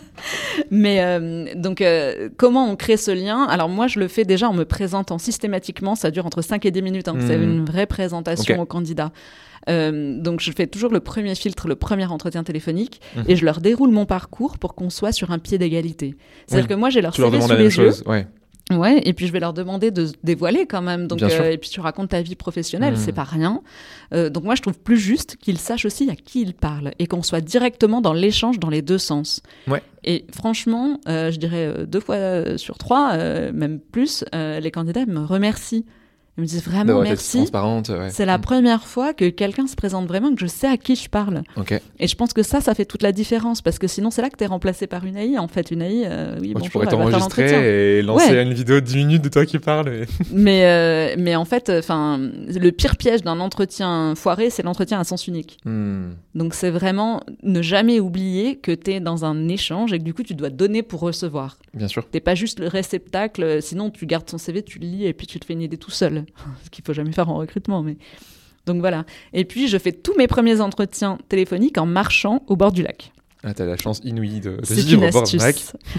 mais 0.72 1.02
euh, 1.02 1.46
donc 1.56 1.82
euh, 1.82 2.30
comment 2.38 2.70
on 2.72 2.76
crée 2.76 2.98
ce 2.98 3.12
lien? 3.12 3.44
Alors 3.50 3.70
moi, 3.70 3.88
je 3.88 4.00
le 4.00 4.08
fais 4.08 4.24
déjà 4.24 4.48
en 4.50 4.54
me 4.54 4.64
présentant 4.64 5.18
systématiquement. 5.18 5.96
Ça 5.96 6.12
dure 6.12 6.26
entre 6.26 6.42
5 6.42 6.66
et 6.66 6.72
10 6.72 6.82
minutes. 6.82 7.08
hein. 7.10 7.16
C'est 7.20 7.38
Mhm. 7.38 7.44
une 7.44 7.66
vraie 7.66 7.86
présentation 7.86 8.56
Ok. 8.56 8.62
aux 8.62 8.66
candidats. 8.66 9.12
Euh, 9.70 10.20
donc 10.22 10.40
je 10.42 10.52
fais 10.52 10.68
toujours 10.68 10.92
le 10.92 11.00
premier 11.00 11.36
filtre, 11.36 11.68
le 11.68 11.76
premier 11.76 12.06
entretien 12.06 12.44
téléphonique, 12.44 13.02
Mhm. 13.16 13.24
et 13.28 13.36
je 13.36 13.46
leur 13.46 13.62
déroule 13.62 13.92
mon 13.92 14.06
parcours 14.06 14.58
pour 14.58 14.76
qu'on 14.76 14.90
soit 14.90 15.12
sur 15.12 15.32
un 15.32 15.40
pied 15.40 15.58
d'égalité. 15.58 16.16
C'est-à-dire 16.48 16.66
Oui. 16.70 16.76
que 16.76 16.80
moi 16.80 16.90
j'ai 16.90 17.02
leur 17.02 17.14
Tu 17.14 17.22
leur 17.22 17.30
CV 17.32 17.38
demandes 17.38 17.50
sous 17.50 17.54
la 17.54 17.60
même 17.60 17.68
les 17.70 17.78
yeux. 17.78 17.86
chose. 17.92 18.04
Ouais. 18.06 18.28
Ouais, 18.72 19.00
et 19.06 19.14
puis 19.14 19.28
je 19.28 19.32
vais 19.32 19.40
leur 19.40 19.54
demander 19.54 19.92
de 19.92 20.08
se 20.08 20.14
dévoiler 20.24 20.66
quand 20.66 20.82
même. 20.82 21.06
Donc, 21.06 21.22
euh, 21.22 21.52
et 21.52 21.58
puis 21.60 21.70
tu 21.70 21.80
racontes 21.82 22.10
ta 22.10 22.24
vie 22.24 22.34
professionnelle, 22.36 22.94
Mhm. 22.96 23.00
c'est 23.00 23.12
pas 23.14 23.24
rien. 23.24 23.62
Euh, 24.12 24.32
donc 24.32 24.44
moi 24.44 24.56
je 24.56 24.64
trouve 24.64 24.80
plus 24.80 24.98
juste 24.98 25.36
qu'ils 25.36 25.60
sachent 25.60 25.86
aussi 25.86 26.10
à 26.10 26.16
qui 26.16 26.42
ils 26.42 26.56
parlent 26.56 26.92
et 26.98 27.06
qu'on 27.06 27.22
soit 27.22 27.42
directement 27.42 28.02
dans 28.02 28.14
l'échange 28.14 28.58
dans 28.60 28.72
les 28.72 28.82
deux 28.82 28.98
sens. 28.98 29.44
Ouais. 29.68 29.84
Et 30.04 30.26
franchement, 30.36 31.00
euh, 31.08 31.30
je 31.32 31.38
dirais 31.38 31.86
deux 31.88 32.00
fois 32.00 32.58
sur 32.58 32.80
trois, 32.80 33.16
même 33.52 33.80
plus, 33.80 34.24
les 34.34 34.72
candidats 34.72 35.06
me 35.06 35.20
remercient. 35.24 35.86
Ils 36.38 36.42
me 36.42 36.46
disent 36.48 36.64
vraiment 36.66 37.02
merci. 37.02 37.48
ouais. 37.54 38.10
C'est 38.10 38.26
la 38.26 38.38
Mm. 38.38 38.42
première 38.42 38.86
fois 38.88 39.14
que 39.14 39.30
quelqu'un 39.30 39.68
se 39.68 39.76
présente 39.78 40.06
vraiment, 40.08 40.34
que 40.36 40.42
je 40.42 40.48
sais 40.48 40.68
à 40.68 40.76
qui 40.76 40.96
je 40.98 41.08
parle. 41.10 41.44
Et 42.00 42.08
je 42.08 42.16
pense 42.18 42.34
que 42.34 42.44
ça, 42.44 42.60
ça 42.60 42.76
fait 42.76 42.84
toute 42.84 43.04
la 43.04 43.14
différence 43.14 43.62
parce 43.62 43.80
que 43.80 43.88
sinon, 43.88 44.12
c'est 44.12 44.22
là 44.22 44.30
que 44.30 44.36
t'es 44.36 44.46
remplacé 44.46 44.86
par 44.86 45.06
une 45.06 45.16
AI. 45.16 45.38
En 45.38 45.48
fait, 45.48 45.72
une 45.72 45.82
AI, 45.82 46.04
euh, 46.06 46.38
oui, 46.42 46.54
Bon, 46.54 46.60
tu 46.60 46.70
pourrais 46.70 46.88
t'enregistrer 46.88 48.00
et 48.00 48.02
lancer 48.02 48.32
Ouais. 48.34 48.44
une 48.44 48.54
vidéo 48.54 48.76
de 48.82 48.86
10 48.86 48.98
minutes 48.98 49.22
de 49.24 49.30
toi 49.30 49.46
qui 49.46 49.60
parle. 49.60 49.88
et- 49.90 50.06
Mais, 50.34 50.66
euh, 50.66 51.16
mais 51.18 51.38
en 51.38 51.46
fait, 51.46 51.70
enfin, 51.70 52.18
le 52.20 52.70
pire 52.72 52.98
piège 52.98 53.22
d'un 53.22 53.40
entretien 53.40 54.14
foiré, 54.16 54.50
c'est 54.50 54.64
l'entretien 54.64 55.00
à 55.00 55.06
sens 55.06 55.28
unique. 55.28 55.58
Hmm. 55.64 56.10
Donc, 56.34 56.54
c'est 56.54 56.70
vraiment 56.70 57.22
ne 57.44 57.62
jamais 57.62 58.02
oublier 58.02 58.58
que 58.58 58.72
t'es 58.74 59.00
dans 59.00 59.24
un 59.24 59.48
échange 59.48 59.94
et 59.94 60.00
que 60.00 60.04
du 60.04 60.14
coup, 60.14 60.24
tu 60.24 60.34
dois 60.34 60.50
donner 60.50 60.84
pour 60.84 61.00
recevoir. 61.00 61.58
Bien 61.74 61.88
sûr. 61.88 62.06
T'es 62.12 62.20
pas 62.20 62.36
juste 62.36 62.60
le 62.60 62.68
réceptacle, 62.68 63.44
euh, 63.44 63.62
sinon 63.62 63.90
tu 63.90 64.06
gardes 64.06 64.26
ton 64.26 64.38
CV, 64.38 64.64
tu 64.64 64.80
le 64.80 64.86
lis 64.88 65.06
et 65.06 65.14
puis 65.14 65.28
tu 65.28 65.40
te 65.40 65.46
fais 65.46 65.54
une 65.54 65.62
idée 65.62 65.78
tout 65.78 65.92
seul. 65.92 66.25
Ce 66.64 66.70
qu'il 66.70 66.84
faut 66.84 66.94
jamais 66.94 67.12
faire 67.12 67.30
en 67.30 67.36
recrutement, 67.36 67.82
mais. 67.84 67.98
Donc 68.66 68.80
voilà. 68.80 69.06
Et 69.34 69.46
puis 69.46 69.68
je 69.68 69.78
fais 69.78 69.92
tous 69.92 70.16
mes 70.18 70.28
premiers 70.28 70.60
entretiens 70.62 71.20
téléphoniques 71.30 71.78
en 71.78 71.86
marchant 71.86 72.42
au 72.48 72.56
bord 72.56 72.72
du 72.72 72.82
lac. 72.82 73.12
Ah, 73.44 73.54
t'as 73.54 73.66
la 73.66 73.78
chance 73.78 74.02
inouïe 74.04 74.40
de, 74.40 74.58
de 74.58 74.74
vivre 74.74 75.08
au 75.08 75.12
bord 75.12 75.22
du 75.24 75.38
lac. 75.38 75.56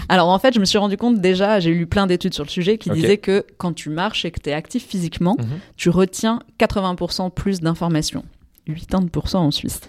Alors 0.09 0.27
en 0.27 0.37
fait, 0.37 0.53
je 0.53 0.59
me 0.59 0.65
suis 0.65 0.77
rendu 0.77 0.97
compte 0.97 1.21
déjà, 1.21 1.61
j'ai 1.61 1.73
lu 1.73 1.87
plein 1.87 2.05
d'études 2.05 2.33
sur 2.33 2.43
le 2.43 2.49
sujet 2.49 2.77
qui 2.77 2.89
disaient 2.89 3.17
que 3.19 3.45
quand 3.57 3.71
tu 3.71 3.89
marches 3.89 4.25
et 4.25 4.31
que 4.31 4.41
tu 4.41 4.49
es 4.49 4.53
actif 4.53 4.85
physiquement, 4.85 5.37
Mhm. 5.39 5.59
tu 5.77 5.89
retiens 5.89 6.41
80% 6.59 7.29
plus 7.29 7.61
d'informations. 7.61 8.25
80% 8.67 9.37
en 9.37 9.51
Suisse. 9.51 9.79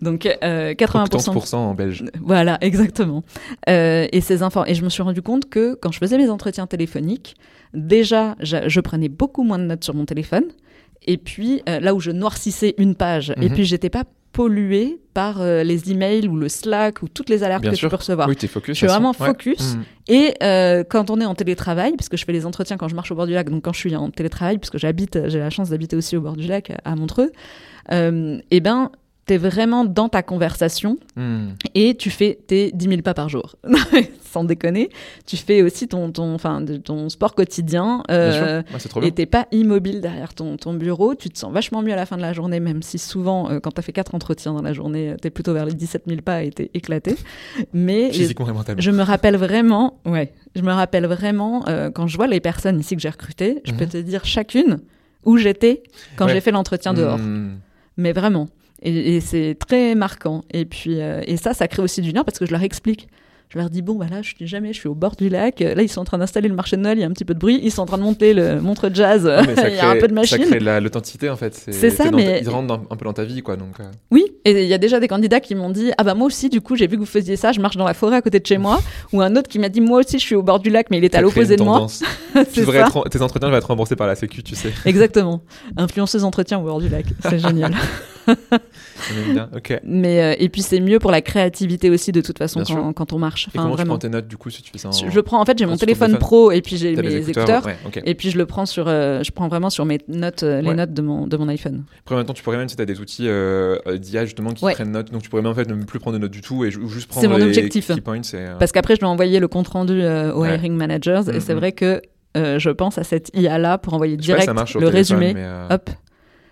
Donc 0.00 0.26
euh, 0.42 0.72
80%. 0.72 1.34
30% 1.34 1.54
en 1.56 1.74
belge. 1.74 2.04
Voilà, 2.22 2.56
exactement. 2.62 3.24
Euh, 3.68 4.06
et, 4.10 4.22
ces 4.22 4.42
infos... 4.42 4.64
et 4.66 4.74
je 4.74 4.82
me 4.82 4.88
suis 4.88 5.02
rendu 5.02 5.20
compte 5.20 5.50
que 5.50 5.74
quand 5.74 5.92
je 5.92 5.98
faisais 5.98 6.16
mes 6.16 6.30
entretiens 6.30 6.66
téléphoniques, 6.66 7.36
déjà, 7.74 8.36
je, 8.40 8.68
je 8.68 8.80
prenais 8.80 9.08
beaucoup 9.08 9.42
moins 9.42 9.58
de 9.58 9.64
notes 9.64 9.84
sur 9.84 9.94
mon 9.94 10.04
téléphone. 10.04 10.44
Et 11.04 11.16
puis, 11.16 11.62
euh, 11.68 11.80
là 11.80 11.94
où 11.94 12.00
je 12.00 12.10
noircissais 12.12 12.74
une 12.78 12.94
page, 12.94 13.30
et 13.40 13.48
Mhm. 13.48 13.52
puis 13.54 13.64
j'étais 13.64 13.90
pas 13.90 14.04
polluée 14.32 14.98
par 15.12 15.42
euh, 15.42 15.62
les 15.62 15.90
emails 15.90 16.26
ou 16.26 16.36
le 16.36 16.48
Slack 16.48 17.02
ou 17.02 17.08
toutes 17.08 17.28
les 17.28 17.42
alertes 17.42 17.60
Bien 17.62 17.72
que 17.72 17.76
sûr. 17.76 17.88
tu 17.88 17.90
peux 17.90 17.96
recevoir. 17.96 18.28
Oui, 18.28 18.36
t'es 18.36 18.46
focus. 18.46 18.74
Je 18.74 18.78
suis 18.78 18.86
vraiment. 18.86 19.10
Ouais. 19.10 19.26
focus. 19.26 19.76
Et 20.08 20.32
euh, 20.42 20.84
quand 20.88 21.10
on 21.10 21.20
est 21.20 21.24
en 21.26 21.34
télétravail, 21.34 21.92
puisque 21.98 22.16
je 22.16 22.24
fais 22.24 22.32
les 22.32 22.46
entretiens 22.46 22.76
quand 22.78 22.88
je 22.88 22.94
marche 22.94 23.10
au 23.10 23.14
bord 23.14 23.26
du 23.26 23.34
lac, 23.34 23.50
donc 23.50 23.62
quand 23.64 23.74
je 23.74 23.78
suis 23.80 23.94
en 23.94 24.10
télétravail, 24.10 24.56
puisque 24.58 24.78
j'habite, 24.78 25.28
j'ai 25.28 25.38
la 25.38 25.50
chance 25.50 25.68
d'habiter 25.70 25.96
aussi 25.96 26.16
au 26.16 26.22
bord 26.22 26.36
du 26.36 26.46
lac 26.46 26.72
à 26.84 26.96
Montreux, 26.96 27.30
euh, 27.90 28.38
et 28.50 28.60
ben, 28.60 28.90
t'es 29.26 29.36
vraiment 29.38 29.84
dans 29.84 30.08
ta 30.08 30.22
conversation 30.22 30.98
Hmm. 31.16 31.50
et 31.74 31.94
tu 31.96 32.10
fais 32.10 32.38
tes 32.46 32.72
10 32.72 32.88
000 32.88 33.02
pas 33.02 33.14
par 33.14 33.28
jour. 33.28 33.54
Sans 34.22 34.44
déconner. 34.44 34.88
Tu 35.26 35.36
fais 35.36 35.60
aussi 35.62 35.86
ton, 35.88 36.10
ton, 36.10 36.38
ton 36.82 37.08
sport 37.10 37.34
quotidien. 37.34 38.02
Euh. 38.10 38.62
Ouais, 38.96 39.06
et 39.08 39.12
t'es 39.12 39.26
pas 39.26 39.46
immobile 39.52 40.00
derrière 40.00 40.32
ton, 40.34 40.56
ton 40.56 40.72
bureau, 40.72 41.14
tu 41.14 41.28
te 41.28 41.38
sens 41.38 41.52
vachement 41.52 41.82
mieux 41.82 41.92
à 41.92 41.96
la 41.96 42.06
fin 42.06 42.16
de 42.16 42.22
la 42.22 42.32
journée, 42.32 42.58
même 42.58 42.82
si 42.82 42.98
souvent, 42.98 43.50
euh, 43.50 43.60
quand 43.60 43.72
t'as 43.72 43.82
fait 43.82 43.92
quatre 43.92 44.14
entretiens 44.14 44.54
dans 44.54 44.62
la 44.62 44.72
journée, 44.72 45.10
euh, 45.10 45.16
t'es 45.20 45.28
plutôt 45.30 45.52
vers 45.52 45.66
les 45.66 45.74
17 45.74 46.04
000 46.08 46.22
pas 46.22 46.42
et 46.44 46.50
t'es 46.50 46.70
éclaté. 46.72 47.14
Mais 47.74 48.08
les- 48.10 48.34
je 48.78 48.90
me 48.90 49.02
rappelle 49.02 49.36
vraiment, 49.36 50.00
ouais, 50.06 50.32
je 50.56 50.62
me 50.62 50.72
rappelle 50.72 51.04
vraiment 51.06 51.62
euh, 51.68 51.90
quand 51.90 52.06
je 52.06 52.16
vois 52.16 52.26
les 52.26 52.40
personnes 52.40 52.80
ici 52.80 52.96
que 52.96 53.02
j'ai 53.02 53.10
recrutées, 53.10 53.60
je 53.64 53.72
peux 53.72 53.84
Mhm. 53.84 53.90
te 53.90 53.96
dire 53.98 54.24
chacune 54.24 54.78
où 55.24 55.36
j'étais 55.36 55.82
quand 56.16 56.24
Ouais. 56.26 56.32
j'ai 56.32 56.40
fait 56.40 56.50
l'entretien 56.52 56.94
dehors. 56.94 57.18
Hmm. 57.18 57.58
Mais 57.98 58.12
vraiment. 58.12 58.48
Et, 58.82 59.16
et 59.16 59.20
c'est 59.20 59.56
très 59.58 59.94
marquant. 59.94 60.42
Et 60.52 60.64
puis, 60.64 61.00
euh, 61.00 61.20
et 61.26 61.36
ça, 61.36 61.54
ça 61.54 61.68
crée 61.68 61.82
aussi 61.82 62.00
du 62.00 62.10
lien 62.12 62.24
parce 62.24 62.38
que 62.38 62.46
je 62.46 62.50
leur 62.52 62.62
explique. 62.62 63.08
Je 63.48 63.58
leur 63.58 63.68
dis, 63.68 63.82
bon, 63.82 63.96
bah 63.96 64.06
là, 64.10 64.22
je 64.22 64.32
dis 64.34 64.46
jamais, 64.46 64.72
je 64.72 64.78
suis 64.78 64.88
au 64.88 64.94
bord 64.94 65.14
du 65.14 65.28
lac. 65.28 65.60
Là, 65.60 65.82
ils 65.82 65.88
sont 65.90 66.00
en 66.00 66.04
train 66.06 66.16
d'installer 66.16 66.48
le 66.48 66.54
marché 66.54 66.78
de 66.78 66.80
Noël, 66.80 66.96
il 66.96 67.02
y 67.02 67.04
a 67.04 67.06
un 67.06 67.10
petit 67.10 67.26
peu 67.26 67.34
de 67.34 67.38
bruit. 67.38 67.60
Ils 67.62 67.70
sont 67.70 67.82
en 67.82 67.86
train 67.86 67.98
de 67.98 68.02
monter 68.02 68.32
le 68.32 68.62
montre 68.62 68.88
jazz. 68.94 69.26
Ah, 69.30 69.42
mais 69.46 69.54
ça 69.54 69.68
il 69.68 69.76
y 69.76 69.78
a 69.78 69.88
un 69.88 69.90
crée- 69.90 69.98
peu 70.00 70.08
de 70.08 70.14
Ça 70.14 70.20
machine. 70.20 70.38
crée 70.46 70.58
de 70.58 70.64
la- 70.64 70.80
l'authenticité 70.80 71.28
en 71.28 71.36
fait. 71.36 71.54
C'est 71.70 71.90
ça, 71.90 72.08
dans- 72.08 72.16
mais- 72.16 72.40
Ils 72.42 72.48
rentrent 72.48 72.68
dans- 72.68 72.82
un 72.90 72.96
peu 72.96 73.04
dans 73.04 73.12
ta 73.12 73.24
vie 73.24 73.42
quoi. 73.42 73.56
Donc, 73.56 73.78
euh, 73.78 73.84
Oui, 74.10 74.24
et 74.46 74.62
il 74.62 74.68
y 74.68 74.72
a 74.72 74.78
déjà 74.78 75.00
des 75.00 75.06
candidats 75.08 75.40
qui 75.40 75.54
m'ont 75.54 75.68
dit 75.68 75.90
Ah 75.98 76.02
bah 76.02 76.14
moi 76.14 76.28
aussi, 76.28 76.48
du 76.48 76.62
coup, 76.62 76.76
j'ai 76.76 76.86
vu 76.86 76.94
que 76.96 77.00
vous 77.00 77.04
faisiez 77.06 77.36
ça, 77.36 77.52
je 77.52 77.60
marche 77.60 77.76
dans 77.76 77.84
la 77.84 77.92
forêt 77.92 78.16
à 78.16 78.22
côté 78.22 78.40
de 78.40 78.46
chez 78.46 78.56
moi. 78.56 78.80
Ou 79.12 79.20
un 79.20 79.36
autre 79.36 79.48
qui 79.50 79.58
m'a 79.58 79.68
dit 79.68 79.82
Moi 79.82 80.00
aussi, 80.00 80.18
je 80.18 80.24
suis 80.24 80.34
au 80.34 80.42
bord 80.42 80.58
du 80.58 80.70
lac, 80.70 80.86
mais 80.90 80.96
il 80.96 81.04
est 81.04 81.14
à 81.14 81.18
ça 81.18 81.22
crée 81.22 81.28
l'opposé 81.40 81.56
de 81.56 81.62
moi. 81.62 81.86
Tu 82.54 82.64
ça. 82.64 82.72
être- 82.72 83.08
tes 83.10 83.20
entretiens 83.20 83.50
vont 83.50 83.56
être 83.58 83.64
remboursés 83.66 83.96
par 83.96 84.06
la 84.06 84.14
Sécu, 84.14 84.42
tu 84.42 84.54
sais. 84.56 84.72
Exactement. 84.86 85.42
Influenceuse 85.76 86.24
entretien 86.24 86.58
au 86.58 86.62
bord 86.62 86.80
du 86.80 86.88
lac. 86.88 87.04
C'est 87.28 87.38
génial. 87.38 87.74
Bien. 89.32 89.48
Ok. 89.54 89.70
Et 89.70 89.80
Mais, 89.84 90.22
euh, 90.22 90.34
et 90.38 90.48
puis, 90.48 90.62
c'est 90.62 90.80
mieux 90.80 90.98
pour 90.98 91.10
la 91.10 91.20
créativité 91.22 91.90
aussi, 91.90 92.12
de 92.12 92.20
toute 92.20 92.38
façon, 92.38 92.62
quand, 92.66 92.92
quand 92.92 93.12
on 93.12 93.18
marche. 93.18 93.48
Enfin, 93.48 93.62
comment 93.64 93.70
tu 93.70 93.76
vraiment. 93.76 93.88
prends 93.94 93.98
tes 93.98 94.08
notes 94.08 94.28
du 94.28 94.36
coup 94.36 94.50
si 94.50 94.62
tu 94.62 94.70
fais 94.70 94.78
ça 94.78 94.88
en... 94.88 94.92
Je 94.92 95.10
je 95.10 95.20
prends, 95.20 95.40
en 95.40 95.44
fait, 95.44 95.58
j'ai 95.58 95.66
mon 95.66 95.76
téléphone, 95.76 96.08
téléphone. 96.08 96.18
pro 96.20 96.50
et 96.52 96.60
puis 96.62 96.76
j'ai 96.76 96.94
mes 96.96 97.02
les 97.02 97.30
écouteurs. 97.30 97.64
Ouais. 97.66 97.76
Et 98.04 98.14
puis 98.14 98.30
je 98.30 98.38
le 98.38 98.46
prends 98.46 98.66
sur, 98.66 98.86
euh, 98.88 99.22
je 99.22 99.30
prends 99.32 99.48
vraiment 99.48 99.70
sur 99.70 99.84
mes 99.84 99.98
notes, 100.08 100.42
euh, 100.42 100.60
les 100.60 100.68
Ouais. 100.68 100.74
notes 100.74 100.92
de 100.92 101.02
mon, 101.02 101.26
de 101.26 101.36
mon 101.36 101.48
iPhone. 101.48 101.84
Après, 102.06 102.24
temps, 102.24 102.32
tu 102.34 102.42
pourrais 102.42 102.56
même, 102.56 102.68
si 102.68 102.76
tu 102.76 102.82
as 102.82 102.86
des 102.86 103.00
outils 103.00 103.28
d'IA 103.98 104.24
justement 104.24 104.50
qui 104.52 104.64
Ouais. 104.64 104.72
prennent 104.74 104.92
note, 104.92 105.10
donc 105.10 105.22
tu 105.22 105.28
pourrais 105.28 105.42
même 105.42 105.52
en 105.52 105.54
fait 105.54 105.68
ne 105.68 105.82
plus 105.84 105.98
prendre 105.98 106.16
de 106.16 106.22
notes 106.22 106.30
du 106.30 106.40
tout 106.40 106.64
et 106.64 106.70
juste 106.70 107.08
prendre 107.08 107.20
C'est 107.22 107.28
mon 107.28 107.36
les 107.36 107.44
objectif. 107.44 107.88
key 107.88 108.00
points. 108.00 108.20
Et, 108.34 108.46
Parce 108.58 108.72
qu'après, 108.72 108.94
je 108.96 109.00
dois 109.00 109.08
envoyer 109.08 109.40
le 109.40 109.48
compte 109.48 109.68
rendu 109.68 110.00
aux 110.02 110.44
hiring 110.44 110.74
managers 110.74 111.22
et 111.32 111.40
c'est 111.40 111.54
vrai 111.54 111.72
que 111.72 112.00
je 112.34 112.70
pense 112.70 112.98
à 112.98 113.04
cette 113.04 113.30
IA 113.36 113.58
là 113.58 113.78
pour 113.78 113.94
envoyer 113.94 114.16
direct 114.16 114.50
le 114.80 114.88
résumé. 114.88 115.34
Hop. 115.70 115.90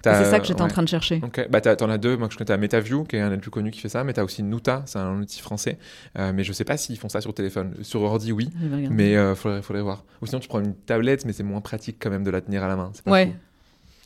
C'est 0.04 0.24
ça 0.24 0.40
que 0.40 0.46
j'étais 0.46 0.62
en 0.62 0.68
train 0.68 0.82
de 0.82 0.88
chercher. 0.88 1.20
Bah 1.50 1.60
t'en 1.60 1.90
as 1.90 1.98
deux. 1.98 2.16
Moi, 2.16 2.28
je 2.30 2.36
connais 2.36 2.46
t'as 2.46 2.56
MetaView, 2.56 3.04
qui 3.04 3.16
est 3.16 3.20
un 3.20 3.30
des 3.30 3.36
plus 3.36 3.50
connus 3.50 3.70
qui 3.70 3.80
fait 3.80 3.88
ça, 3.88 4.02
mais 4.04 4.12
t'as 4.12 4.24
aussi 4.24 4.42
Nuta, 4.42 4.82
c'est 4.86 4.98
un 4.98 5.20
outil 5.20 5.40
français. 5.40 5.78
Euh, 6.18 6.32
mais 6.34 6.42
je 6.44 6.52
sais 6.52 6.64
pas 6.64 6.76
s'ils 6.76 6.98
font 6.98 7.08
ça 7.08 7.20
sur 7.20 7.34
téléphone. 7.34 7.74
Sur 7.82 8.02
ordi, 8.02 8.32
oui, 8.32 8.48
mais 8.90 9.16
euh, 9.16 9.34
faudrait, 9.34 9.62
faudrait 9.62 9.82
voir. 9.82 10.04
Ou 10.22 10.26
sinon, 10.26 10.40
tu 10.40 10.48
prends 10.48 10.60
une 10.60 10.74
tablette, 10.74 11.24
mais 11.24 11.32
c'est 11.32 11.42
moins 11.42 11.60
pratique 11.60 11.96
quand 12.00 12.10
même 12.10 12.24
de 12.24 12.30
la 12.30 12.40
tenir 12.40 12.62
à 12.64 12.68
la 12.68 12.76
main. 12.76 12.92
Pas 13.04 13.10
Ouais. 13.10 13.26
fou. 13.26 13.32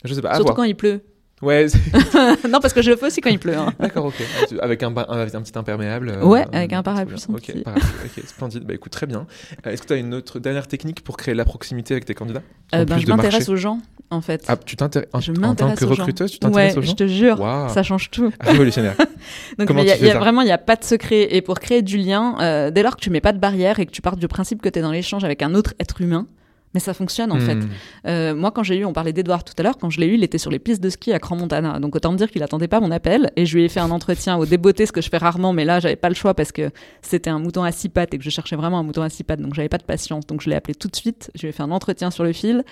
Je 0.04 0.14
sais 0.14 0.20
pas. 0.22 0.30
À 0.30 0.34
Surtout 0.34 0.48
voir. 0.48 0.56
quand 0.56 0.62
il 0.64 0.74
pleut. 0.76 1.00
Ouais, 1.42 1.66
non, 2.48 2.60
parce 2.60 2.72
que 2.72 2.80
je 2.80 2.90
le 2.90 2.96
fais 2.96 3.06
aussi 3.06 3.20
quand 3.20 3.28
il 3.28 3.38
pleut. 3.40 3.56
hein. 3.56 3.72
d'accord, 3.78 4.06
ok. 4.06 4.14
Avec 4.62 4.82
un, 4.82 4.96
un, 4.96 5.02
avec 5.02 5.34
un 5.34 5.42
petit 5.42 5.58
imperméable. 5.58 6.08
euh, 6.10 6.24
Ouais, 6.24 6.46
avec 6.52 6.72
un 6.72 6.78
c'est 6.78 6.82
parapluie 6.84 7.16
Ok, 7.28 7.52
ok, 7.56 8.24
splendide. 8.24 8.64
Bah 8.64 8.72
écoute, 8.74 8.92
très 8.92 9.06
bien. 9.06 9.26
Euh, 9.66 9.70
Est-ce 9.70 9.82
que 9.82 9.88
tu 9.88 9.92
as 9.92 9.96
une 9.96 10.14
autre 10.14 10.38
dernière 10.38 10.68
technique 10.68 11.02
pour 11.02 11.16
créer 11.16 11.34
la 11.34 11.44
proximité 11.44 11.92
avec 11.92 12.04
tes 12.06 12.14
candidats? 12.14 12.42
Euh, 12.74 12.82
En 12.82 12.84
ben, 12.86 12.98
je 12.98 13.06
m'intéresse 13.08 13.48
aux 13.48 13.56
gens, 13.56 13.80
en 14.14 14.20
fait. 14.20 14.44
Ah, 14.48 14.56
tu 14.56 14.76
t'intéresses 14.76 15.08
en, 15.12 15.20
je 15.20 15.32
en 15.32 15.54
tant 15.54 15.74
que 15.74 15.84
recruteuse, 15.84 16.30
tu 16.30 16.46
Ouais, 16.46 16.50
t'intéresses 16.50 16.76
aux 16.76 16.82
je 16.82 16.86
gens 16.86 16.94
te 16.94 17.06
jure, 17.06 17.38
ça 17.68 17.82
change 17.82 18.10
tout. 18.10 18.32
Révolutionnaire. 18.40 18.96
Donc 19.58 19.68
Comment 19.68 19.80
mais 19.80 19.86
il 19.86 19.88
y 19.88 19.92
a, 19.92 19.96
fais 19.96 20.00
il 20.00 20.06
y 20.06 20.10
a 20.10 20.14
ça 20.14 20.18
vraiment, 20.18 20.42
il 20.42 20.46
n'y 20.46 20.52
a 20.52 20.58
pas 20.58 20.76
de 20.76 20.84
secret. 20.84 21.34
Et 21.34 21.42
pour 21.42 21.60
créer 21.60 21.82
du 21.82 21.96
lien, 21.96 22.36
euh, 22.40 22.70
dès 22.70 22.82
lors 22.82 22.96
que 22.96 23.00
tu 23.00 23.10
mets 23.10 23.20
pas 23.20 23.32
de 23.32 23.38
barrière 23.38 23.80
et 23.80 23.86
que 23.86 23.90
tu 23.90 24.02
pars 24.02 24.16
du 24.16 24.28
principe 24.28 24.62
que 24.62 24.68
tu 24.68 24.78
es 24.78 24.82
dans 24.82 24.92
l'échange 24.92 25.24
avec 25.24 25.42
un 25.42 25.54
autre 25.54 25.74
être 25.80 26.00
humain, 26.00 26.26
mais 26.74 26.80
ça 26.80 26.92
fonctionne 26.92 27.30
en 27.32 27.38
fait. 27.38 27.54
Hmm. 27.54 27.68
Euh, 28.06 28.34
moi, 28.34 28.50
quand 28.50 28.64
j'ai 28.64 28.76
eu, 28.76 28.84
on 28.84 28.92
parlait 28.92 29.12
d'Edouard 29.12 29.44
tout 29.44 29.54
à 29.56 29.62
l'heure, 29.62 29.78
quand 29.78 29.90
je 29.90 30.00
l'ai 30.00 30.08
eu, 30.08 30.14
il 30.14 30.24
était 30.24 30.38
sur 30.38 30.50
les 30.50 30.58
pistes 30.58 30.82
de 30.82 30.90
ski 30.90 31.12
à 31.12 31.20
Crans-Montana. 31.20 31.78
Donc 31.78 31.94
autant 31.94 32.12
me 32.12 32.18
dire 32.18 32.30
qu'il 32.30 32.42
attendait 32.42 32.68
pas 32.68 32.80
mon 32.80 32.90
appel. 32.90 33.30
Et 33.36 33.46
je 33.46 33.56
lui 33.56 33.64
ai 33.64 33.68
fait 33.68 33.80
un 33.80 33.92
entretien 33.92 34.36
au 34.36 34.44
débeauté, 34.44 34.84
ce 34.84 34.92
que 34.92 35.00
je 35.00 35.08
fais 35.08 35.18
rarement, 35.18 35.52
mais 35.52 35.64
là, 35.64 35.78
j'avais 35.78 35.96
pas 35.96 36.08
le 36.08 36.16
choix 36.16 36.34
parce 36.34 36.50
que 36.50 36.70
c'était 37.00 37.30
un 37.30 37.38
mouton 37.38 37.62
à 37.62 37.70
six 37.70 37.88
pattes 37.88 38.12
et 38.12 38.18
que 38.18 38.24
je 38.24 38.30
cherchais 38.30 38.56
vraiment 38.56 38.80
un 38.80 38.82
mouton 38.82 39.02
à 39.02 39.08
six 39.08 39.22
pattes. 39.22 39.40
Donc 39.40 39.54
j'avais 39.54 39.68
pas 39.68 39.78
de 39.78 39.84
patience. 39.84 40.26
Donc 40.26 40.42
je 40.42 40.50
l'ai 40.50 40.56
appelé 40.56 40.74
tout 40.74 40.88
de 40.88 40.96
suite. 40.96 41.30
Je 41.36 41.42
lui 41.42 41.48
ai 41.48 41.52
fait 41.52 41.62
un 41.62 41.70
entretien 41.70 42.10
sur 42.10 42.24
le 42.24 42.32
fil. 42.32 42.64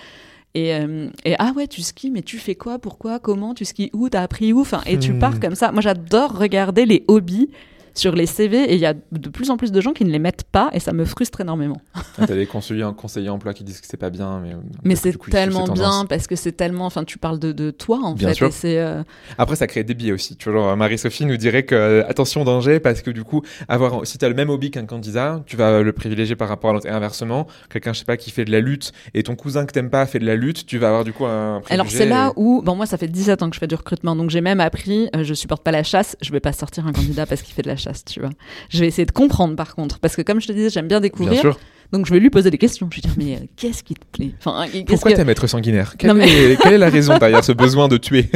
Et, 0.55 0.75
euh, 0.75 1.09
et 1.25 1.35
ah 1.39 1.51
ouais, 1.55 1.65
tu 1.67 1.81
skis, 1.81 2.11
mais 2.11 2.21
tu 2.21 2.37
fais 2.37 2.53
quoi 2.55 2.77
Pourquoi 2.77 3.19
Comment 3.19 3.53
Tu 3.55 3.65
skis 3.65 3.89
où 3.93 4.07
T'as 4.09 4.21
appris 4.21 4.53
où 4.53 4.61
enfin, 4.61 4.81
Et 4.85 4.99
tu 4.99 5.13
Hmm. 5.13 5.19
pars 5.19 5.39
comme 5.39 5.55
ça. 5.55 5.71
Moi, 5.71 5.81
j'adore 5.81 6.37
regarder 6.37 6.85
les 6.85 7.03
hobbies 7.07 7.49
sur 7.95 8.15
les 8.15 8.25
CV 8.25 8.57
et 8.63 8.73
il 8.73 8.79
y 8.79 8.85
a 8.85 8.93
de 8.93 9.29
plus 9.29 9.49
en 9.51 9.57
plus 9.57 9.71
de 9.71 9.79
gens 9.81 9.93
qui 9.93 10.03
ne 10.05 10.09
les 10.11 10.19
mettent 10.19 10.43
pas 10.51 10.69
et 10.73 10.79
ça 10.79 10.93
me 10.93 11.05
frustre 11.05 11.41
énormément. 11.41 11.81
Ah, 12.15 12.27
T'as 12.27 12.35
des 12.35 12.45
conseillers, 12.45 12.87
conseillers 12.95 13.29
emploi 13.29 13.53
qui 13.55 13.63
disent 13.63 13.81
que 13.81 13.87
c'est 13.89 13.97
pas 13.97 14.11
bien, 14.11 14.39
mais. 14.39 14.53
euh, 14.53 14.57
Mais 14.83 14.95
c'est 14.95 15.17
tellement 15.31 15.67
bien 15.67 16.05
parce 16.07 16.27
que 16.27 16.35
c'est 16.35 16.51
tellement, 16.51 16.85
enfin, 16.85 17.03
tu 17.03 17.17
parles 17.17 17.39
de, 17.39 17.51
de 17.51 17.71
toi 17.71 17.99
en 18.03 18.13
Bien 18.13 18.27
fait. 18.29 18.33
sûr. 18.35 18.47
Et 18.65 18.79
euh, 18.79 19.01
Après, 19.39 19.55
ça 19.55 19.65
crée 19.65 19.83
des 19.83 19.95
biais 19.95 20.11
aussi. 20.11 20.35
Tu 20.35 20.51
vois, 20.51 20.75
Marie-Sophie 20.75 21.25
nous 21.25 21.37
dirait 21.37 21.63
que 21.63 21.73
euh, 21.73 22.07
attention 22.07 22.43
danger 22.43 22.79
parce 22.79 23.01
que 23.01 23.09
du 23.09 23.23
coup, 23.23 23.41
avoir 23.67 24.05
si 24.05 24.19
t'as 24.19 24.29
le 24.29 24.35
même 24.35 24.51
hobby 24.51 24.69
qu'un 24.69 24.85
candidat, 24.85 25.41
tu 25.47 25.57
vas 25.57 25.81
le 25.81 25.91
privilégier 25.91 26.35
par 26.35 26.49
rapport 26.49 26.69
à 26.69 26.73
l'autre. 26.73 26.85
Et 26.85 26.91
inversement, 26.91 27.47
quelqu'un, 27.71 27.93
je 27.93 27.99
sais 27.99 28.05
pas, 28.05 28.15
qui 28.17 28.29
fait 28.29 28.45
de 28.45 28.51
la 28.51 28.59
lutte 28.59 28.91
et 29.15 29.23
ton 29.23 29.35
cousin 29.35 29.65
que 29.65 29.71
t'aimes 29.71 29.89
pas 29.89 30.05
fait 30.05 30.19
de 30.19 30.25
la 30.27 30.35
lutte, 30.35 30.67
tu 30.67 30.77
vas 30.77 30.89
avoir 30.89 31.03
du 31.03 31.13
coup 31.13 31.25
un. 31.25 31.61
Alors 31.71 31.89
c'est 31.89 32.05
là 32.05 32.29
et- 32.29 32.33
où, 32.39 32.61
bon 32.61 32.75
moi 32.75 32.85
ça 32.85 32.97
fait 32.97 33.07
17 33.07 33.41
ans 33.41 33.49
que 33.49 33.55
je 33.55 33.59
fais 33.59 33.67
du 33.67 33.75
recrutement, 33.75 34.15
donc 34.15 34.29
j'ai 34.29 34.41
même 34.41 34.59
appris, 34.59 35.09
euh, 35.15 35.23
je 35.23 35.33
supporte 35.33 35.63
pas 35.63 35.71
la 35.71 35.81
chasse, 35.83 36.15
je 36.21 36.31
vais 36.31 36.39
pas 36.39 36.53
sortir 36.53 36.85
un 36.85 36.91
candidat 36.93 37.25
parce 37.25 37.41
qu'il 37.41 37.53
fait 37.55 37.63
de 37.63 37.67
la 37.69 37.75
chasse, 37.77 37.82
tu 38.05 38.19
vois. 38.19 38.29
Je 38.69 38.79
vais 38.79 38.87
essayer 38.87 39.05
de 39.05 39.11
comprendre 39.11 39.55
par 39.55 39.75
contre, 39.75 39.99
parce 39.99 40.15
que 40.15 40.21
comme 40.21 40.39
je 40.41 40.47
te 40.47 40.51
disais, 40.53 40.69
j'aime 40.69 40.87
bien 40.87 40.99
Bien 40.99 41.09
découvrir, 41.09 41.41
sûr. 41.41 41.59
donc 41.91 42.05
je 42.05 42.13
vais 42.13 42.19
lui 42.19 42.29
poser 42.29 42.49
des 42.51 42.57
questions. 42.57 42.87
Je 42.91 42.97
vais 42.97 43.01
dire 43.01 43.13
mais 43.17 43.35
euh, 43.35 43.45
qu'est-ce 43.57 43.83
qui 43.83 43.93
te 43.95 44.05
plaît? 44.11 44.31
Enfin, 44.39 44.65
Pourquoi 44.87 45.11
que... 45.11 45.15
t'aimes 45.17 45.29
être 45.29 45.47
sanguinaire? 45.47 45.95
Quelle, 45.97 46.09
Non, 46.11 46.15
mais- 46.15 46.29
est, 46.53 46.57
quelle 46.61 46.73
est 46.73 46.77
la 46.77 46.89
raison 46.89 47.17
derrière 47.17 47.43
ce 47.43 47.51
besoin 47.51 47.87
de 47.87 47.97
tuer? 47.97 48.29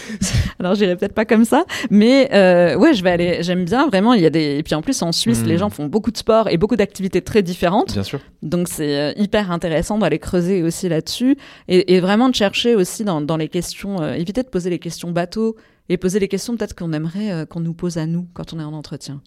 Alors 0.58 0.74
j'irai 0.74 0.96
peut-être 0.96 1.14
pas 1.14 1.24
comme 1.24 1.44
ça, 1.44 1.64
mais 1.90 2.28
euh, 2.32 2.76
ouais, 2.76 2.94
je 2.94 3.02
vais 3.02 3.10
aller. 3.10 3.38
J'aime 3.42 3.64
bien 3.64 3.86
vraiment. 3.88 4.14
Il 4.14 4.22
y 4.22 4.26
a 4.26 4.30
des 4.30 4.58
et 4.58 4.62
puis 4.62 4.74
en 4.74 4.82
plus 4.82 5.00
en 5.02 5.12
Suisse, 5.12 5.42
les 5.44 5.58
gens 5.58 5.70
font 5.70 5.86
beaucoup 5.86 6.10
de 6.10 6.16
sport 6.16 6.48
et 6.48 6.56
beaucoup 6.56 6.76
d'activités 6.76 7.20
très 7.22 7.42
différentes. 7.42 7.92
Bien 7.92 8.02
sûr. 8.02 8.20
Donc 8.42 8.68
c'est 8.68 8.96
euh, 8.96 9.12
hyper 9.16 9.50
intéressant 9.50 9.98
d'aller 9.98 10.18
creuser 10.18 10.62
aussi 10.62 10.88
là-dessus 10.88 11.36
et, 11.68 11.94
et 11.94 12.00
vraiment 12.00 12.28
de 12.28 12.34
chercher 12.34 12.74
aussi 12.74 13.04
dans, 13.04 13.20
dans 13.20 13.36
les 13.36 13.48
questions, 13.48 14.00
euh, 14.02 14.14
éviter 14.14 14.42
de 14.42 14.48
poser 14.48 14.70
les 14.70 14.78
questions 14.78 15.10
bateau 15.10 15.56
et 15.88 15.96
poser 15.96 16.18
les 16.18 16.28
questions 16.28 16.56
peut-être 16.56 16.74
qu'on 16.74 16.92
aimerait 16.92 17.32
euh, 17.32 17.46
qu'on 17.46 17.60
nous 17.60 17.74
pose 17.74 17.98
à 17.98 18.06
nous 18.06 18.28
quand 18.34 18.52
on 18.52 18.60
est 18.60 18.64
en 18.64 18.72
entretien. 18.72 19.20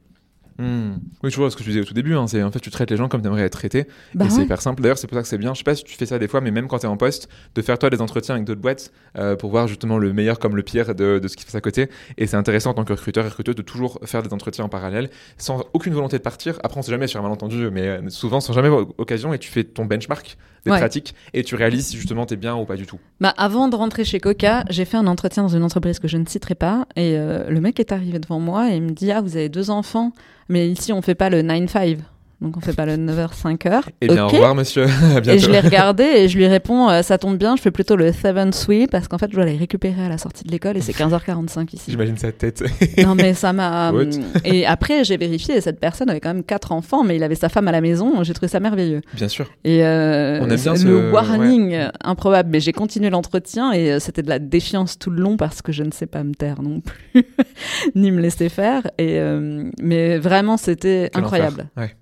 Hmm. 0.60 0.96
Oui, 1.24 1.30
tu 1.30 1.38
vois 1.38 1.52
ce 1.52 1.56
que 1.56 1.64
je 1.64 1.70
disais 1.70 1.82
au 1.82 1.86
tout 1.86 1.94
début, 1.94 2.16
hein, 2.16 2.26
c'est 2.26 2.42
en 2.42 2.50
fait 2.50 2.60
tu 2.60 2.72
traites 2.72 2.90
les 2.90 2.98
gens 2.98 3.08
comme 3.08 3.22
tu 3.22 3.28
aimerais 3.28 3.44
être 3.44 3.54
traité. 3.54 3.86
Bah 4.16 4.26
et 4.26 4.30
c'est 4.30 4.42
hyper 4.42 4.60
simple. 4.60 4.82
D'ailleurs, 4.82 4.98
c'est 4.98 5.06
pour 5.06 5.16
ça 5.16 5.22
que 5.22 5.28
c'est 5.28 5.38
bien. 5.38 5.54
Je 5.54 5.60
sais 5.60 5.64
pas 5.64 5.76
si 5.76 5.84
tu 5.84 5.96
fais 5.96 6.08
ça 6.08 6.18
des 6.18 6.28
fois, 6.28 6.42
mais 6.42 6.50
même 6.50 6.68
quand 6.68 6.80
tu 6.80 6.88
es 6.88 6.90
en 6.90 6.98
poste, 6.98 7.30
de 7.54 7.62
faire 7.62 7.78
toi 7.78 7.92
des 7.92 8.02
entretiens 8.02 8.36
avec 8.36 8.48
d'autres 8.48 8.62
boîtes 8.62 8.92
euh, 9.18 9.36
pour 9.36 9.52
voir 9.52 9.68
justement 9.68 10.00
le 10.00 10.14
meilleur 10.14 10.40
comme 10.40 10.56
le 10.56 10.64
pire 10.64 10.96
de, 10.96 11.20
de 11.20 11.28
ce 11.28 11.36
qui 11.36 11.44
se 11.44 11.48
passe 11.48 11.56
à 11.56 11.62
côté. 11.62 11.90
Et 12.18 12.26
c'est 12.26 12.38
intéressant 12.38 12.72
en 12.72 12.74
tant 12.74 12.86
que 12.86 12.94
recruteur 12.94 13.24
et 13.26 13.30
recruteuse 13.30 13.56
de 13.56 13.62
toujours 13.62 14.00
faire 14.06 14.24
des 14.24 14.34
entretiens 14.34 14.66
en 14.66 14.70
parallèle 14.70 15.12
sans 15.38 15.64
aucune 15.74 15.94
volonté 15.94 16.18
de 16.18 16.24
partir. 16.24 16.60
Après, 16.64 16.80
on 16.80 16.82
sait 16.82 16.92
jamais 16.92 17.08
sur 17.08 17.20
un 17.20 17.24
malentendu, 17.24 17.70
mais 17.70 17.88
euh, 17.88 18.10
souvent 18.10 18.40
sans 18.40 18.54
jamais 18.54 18.70
occasion 18.70 19.34
et 19.34 19.40
tu 19.40 19.52
fais 19.52 19.64
ton 19.64 19.86
benchmark 19.86 20.38
des 20.68 20.74
Ouais. 20.74 20.80
pratiques 20.80 21.16
et 21.34 21.44
tu 21.44 21.56
réalises 21.56 21.88
si 21.88 21.98
justement 21.98 22.26
tu 22.26 22.36
es 22.36 22.38
bien 22.38 22.56
ou 22.56 22.66
pas 22.66 22.76
du 22.76 22.86
tout. 22.86 23.00
Bah, 23.20 23.34
avant 23.38 23.68
de 23.68 23.76
rentrer 23.76 24.04
chez 24.06 24.20
Coca, 24.20 24.64
j'ai 24.70 24.86
fait 24.86 24.98
un 24.98 25.08
entretien 25.08 25.44
dans 25.44 25.50
une 25.56 25.64
entreprise 25.64 26.00
que 26.00 26.08
je 26.08 26.18
ne 26.18 26.26
citerai 26.26 26.56
pas. 26.56 26.86
Et 26.96 27.18
euh, 27.18 27.50
le 27.50 27.60
mec 27.62 27.80
est 27.80 27.92
arrivé 27.92 28.20
devant 28.20 28.40
moi 28.40 28.72
et 28.72 28.76
il 28.78 28.82
me 28.84 28.92
dit 28.92 29.12
Ah, 29.12 29.22
vous 29.22 29.36
avez 29.38 29.50
deux 29.50 29.70
enfants, 29.70 30.12
mais 30.50 30.70
ici 30.70 30.94
on 30.94 31.02
fait 31.02 31.16
pas 31.16 31.30
le 31.30 31.42
9-5. 31.42 31.98
Donc 32.40 32.56
on 32.56 32.60
fait 32.60 32.74
pas 32.76 32.86
le 32.86 32.94
9h, 32.98 33.30
5h. 33.34 33.82
Et 34.00 34.08
bien, 34.08 34.26
au 34.26 34.28
revoir, 34.28 34.54
monsieur. 34.54 34.84
à 35.16 35.20
bientôt. 35.22 35.32
Et 35.32 35.40
je 35.40 35.50
l'ai 35.50 35.60
regardé 35.60 36.04
et 36.04 36.28
je 36.28 36.38
lui 36.38 36.46
réponds 36.46 36.88
euh, 36.88 37.02
Ça 37.02 37.18
tombe 37.18 37.36
bien, 37.38 37.56
je 37.56 37.62
fais 37.64 37.72
plutôt 37.72 37.96
le 37.96 38.12
7-3 38.12 38.88
parce 38.90 39.08
qu'en 39.08 39.18
fait 39.18 39.28
je 39.32 39.36
dois 39.36 39.46
les 39.46 39.58
récupérer 39.58 40.04
à 40.06 40.10
la 40.10 40.20
sortie 40.20 40.44
de 40.44 40.52
l'école 40.52 40.78
et 40.78 40.82
c'est 40.82 40.92
15h45 40.96 41.74
ici. 41.76 41.90
J'imagine 41.92 42.16
sa 42.18 42.32
tête. 42.32 42.64
Non 43.04 43.16
mais 43.16 43.34
ça 43.34 43.54
m'a... 43.54 43.92
What? 43.92 44.04
Et 44.46 44.66
après 44.68 45.04
j'ai 45.04 45.18
vérifié 45.18 45.58
et 45.58 45.62
cette 45.62 45.80
personne 45.80 46.10
avait 46.12 46.20
quand 46.20 46.34
même 46.34 46.44
quatre 46.44 46.72
enfants 46.74 47.04
mais 47.04 47.16
il 47.16 47.24
avait 47.24 47.34
sa 47.36 47.50
femme 47.50 47.68
à 47.68 47.72
la 47.72 47.82
maison. 47.82 48.24
J'ai 48.24 48.34
trouvé 48.34 48.50
ça 48.50 48.60
merveilleux. 48.60 49.02
bien 49.16 49.28
sûr. 49.30 49.48
Et 49.64 49.84
euh, 49.84 50.40
On 50.42 50.50
aime 50.50 50.60
bien 50.60 50.76
ce- 50.76 50.86
le 50.88 51.12
warning 51.12 51.74
euh, 51.74 51.90
improbable. 52.04 52.50
Mais 52.52 52.60
j'ai 52.60 52.72
continué 52.72 53.10
l'entretien 53.10 53.72
et 53.72 53.94
euh, 53.94 54.00
c'était 54.00 54.22
de 54.22 54.30
la 54.30 54.38
défiance 54.40 55.00
tout 55.00 55.10
le 55.10 55.22
long 55.22 55.38
parce 55.38 55.64
que 55.64 55.72
je 55.72 55.82
ne 55.84 55.92
sais 55.92 56.06
pas 56.06 56.24
me 56.24 56.34
taire 56.36 56.62
non 56.62 56.82
plus, 56.82 57.26
ni 57.96 58.12
me 58.12 58.22
laisser 58.22 58.50
faire. 58.50 58.84
Et 59.00 59.20
euh, 59.20 59.70
mais 59.82 60.18
vraiment, 60.20 60.58
c'était 60.58 61.10
incroyable. 61.16 61.68
Ouais. 61.76 61.96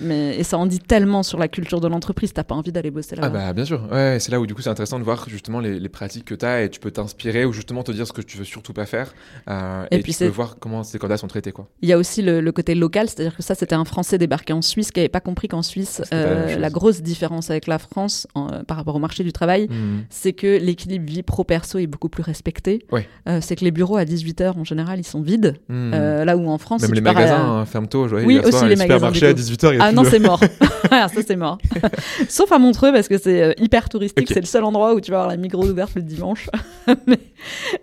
Mais 0.00 0.36
et 0.38 0.42
ça 0.44 0.58
en 0.58 0.66
dit 0.66 0.78
tellement 0.78 1.22
sur 1.22 1.38
la 1.38 1.48
culture 1.48 1.80
de 1.80 1.88
l'entreprise. 1.88 2.32
T'as 2.32 2.44
pas 2.44 2.54
envie 2.54 2.72
d'aller 2.72 2.90
bosser 2.90 3.16
là. 3.16 3.22
Ah 3.24 3.28
bah 3.30 3.52
bien 3.52 3.64
sûr, 3.64 3.82
ouais, 3.92 4.18
c'est 4.20 4.30
là 4.32 4.40
où 4.40 4.46
du 4.46 4.54
coup 4.54 4.62
c'est 4.62 4.70
intéressant 4.70 4.98
de 4.98 5.04
voir 5.04 5.26
justement 5.28 5.60
les, 5.60 5.78
les 5.78 5.88
pratiques 5.88 6.24
que 6.24 6.34
tu 6.34 6.44
as 6.46 6.62
et 6.62 6.68
tu 6.70 6.80
peux 6.80 6.90
t'inspirer 6.90 7.44
ou 7.44 7.52
justement 7.52 7.82
te 7.82 7.92
dire 7.92 8.06
ce 8.06 8.12
que 8.12 8.22
tu 8.22 8.36
veux 8.38 8.44
surtout 8.44 8.72
pas 8.72 8.86
faire 8.86 9.12
euh, 9.48 9.84
Et 9.90 9.96
et, 9.96 10.02
puis 10.02 10.12
tu 10.12 10.18
peux 10.24 10.26
voir 10.28 10.56
comment 10.58 10.82
ces 10.82 10.98
candidats 10.98 11.16
sont 11.18 11.26
traités 11.28 11.52
quoi. 11.52 11.68
Il 11.82 11.88
y 11.88 11.92
a 11.92 11.98
aussi 11.98 12.22
le, 12.22 12.40
le 12.40 12.52
côté 12.52 12.74
local, 12.74 13.08
c'est-à-dire 13.08 13.36
que 13.36 13.42
ça, 13.42 13.54
c'était 13.54 13.74
un 13.74 13.84
Français 13.84 14.18
débarqué 14.18 14.52
en 14.52 14.62
Suisse 14.62 14.90
qui 14.90 15.00
avait 15.00 15.08
pas 15.08 15.20
compris 15.20 15.48
qu'en 15.48 15.62
Suisse, 15.62 16.02
pas 16.10 16.16
la 16.16 16.22
euh, 16.26 16.56
la 16.58 16.70
grosse 16.70 17.02
différence 17.02 17.50
avec 17.50 17.66
la 17.66 17.78
France 17.78 18.26
en- 18.34 18.50
euh, 18.52 18.62
par 18.62 18.76
rapport 18.76 18.94
au 18.96 18.98
marché 19.00 19.24
du 19.24 19.32
travail, 19.32 19.66
Hmm. 19.70 20.00
c'est 20.08 20.32
que 20.32 20.58
l'équilibre 20.58 21.04
vie 21.10 21.22
pro-perso 21.22 21.78
est 21.78 21.86
beaucoup 21.86 22.08
plus 22.08 22.22
respecté. 22.22 22.84
Ouais. 22.92 23.06
Euh, 23.28 23.40
c'est 23.42 23.56
que 23.56 23.64
les 23.64 23.70
bureaux 23.70 23.96
à 23.96 24.04
18h 24.04 24.58
en 24.58 24.64
général, 24.64 24.98
ils 24.98 25.04
sont 25.06 25.20
vides. 25.22 25.54
Euh, 25.70 26.24
là 26.24 26.36
où 26.36 26.48
en 26.48 26.58
France, 26.58 26.82
Même 26.82 26.90
si 26.94 27.00
les 27.00 27.06
à- 27.08 27.12
magasins 27.12 27.36
hein, 27.60 27.66
ferment 27.66 27.86
tôt, 27.86 28.04
je 28.06 28.12
voyais 28.12 28.26
Oui, 28.26 28.38
aussi 28.38 28.50
soir, 28.50 28.64
les 28.66 28.76
magasins, 28.76 28.94
supermarchés 29.12 29.26
à 29.26 29.32
du 29.32 29.42
18h, 29.42 29.72
il 29.74 29.78
y 29.78 29.80
a 29.80 29.84
Ah 29.90 29.92
non, 29.92 30.04
c'est 30.04 30.18
mort. 30.18 30.40
Ah, 30.92 31.06
ça, 31.08 31.20
c'est 31.24 31.36
mort. 31.36 31.58
Sauf 32.28 32.50
à 32.50 32.58
Montreux, 32.58 32.90
parce 32.92 33.06
que 33.06 33.16
c'est 33.16 33.42
euh, 33.42 33.52
hyper 33.58 33.88
touristique. 33.88 34.26
C'est 34.28 34.40
le 34.40 34.46
seul 34.46 34.64
endroit 34.64 34.92
où 34.94 35.00
tu 35.00 35.12
vas 35.12 35.18
avoir 35.18 35.30
la 35.30 35.36
micro 35.36 35.64
ouverte 35.64 35.94
le 35.94 36.02
dimanche. 36.02 36.48
mais, 37.06 37.18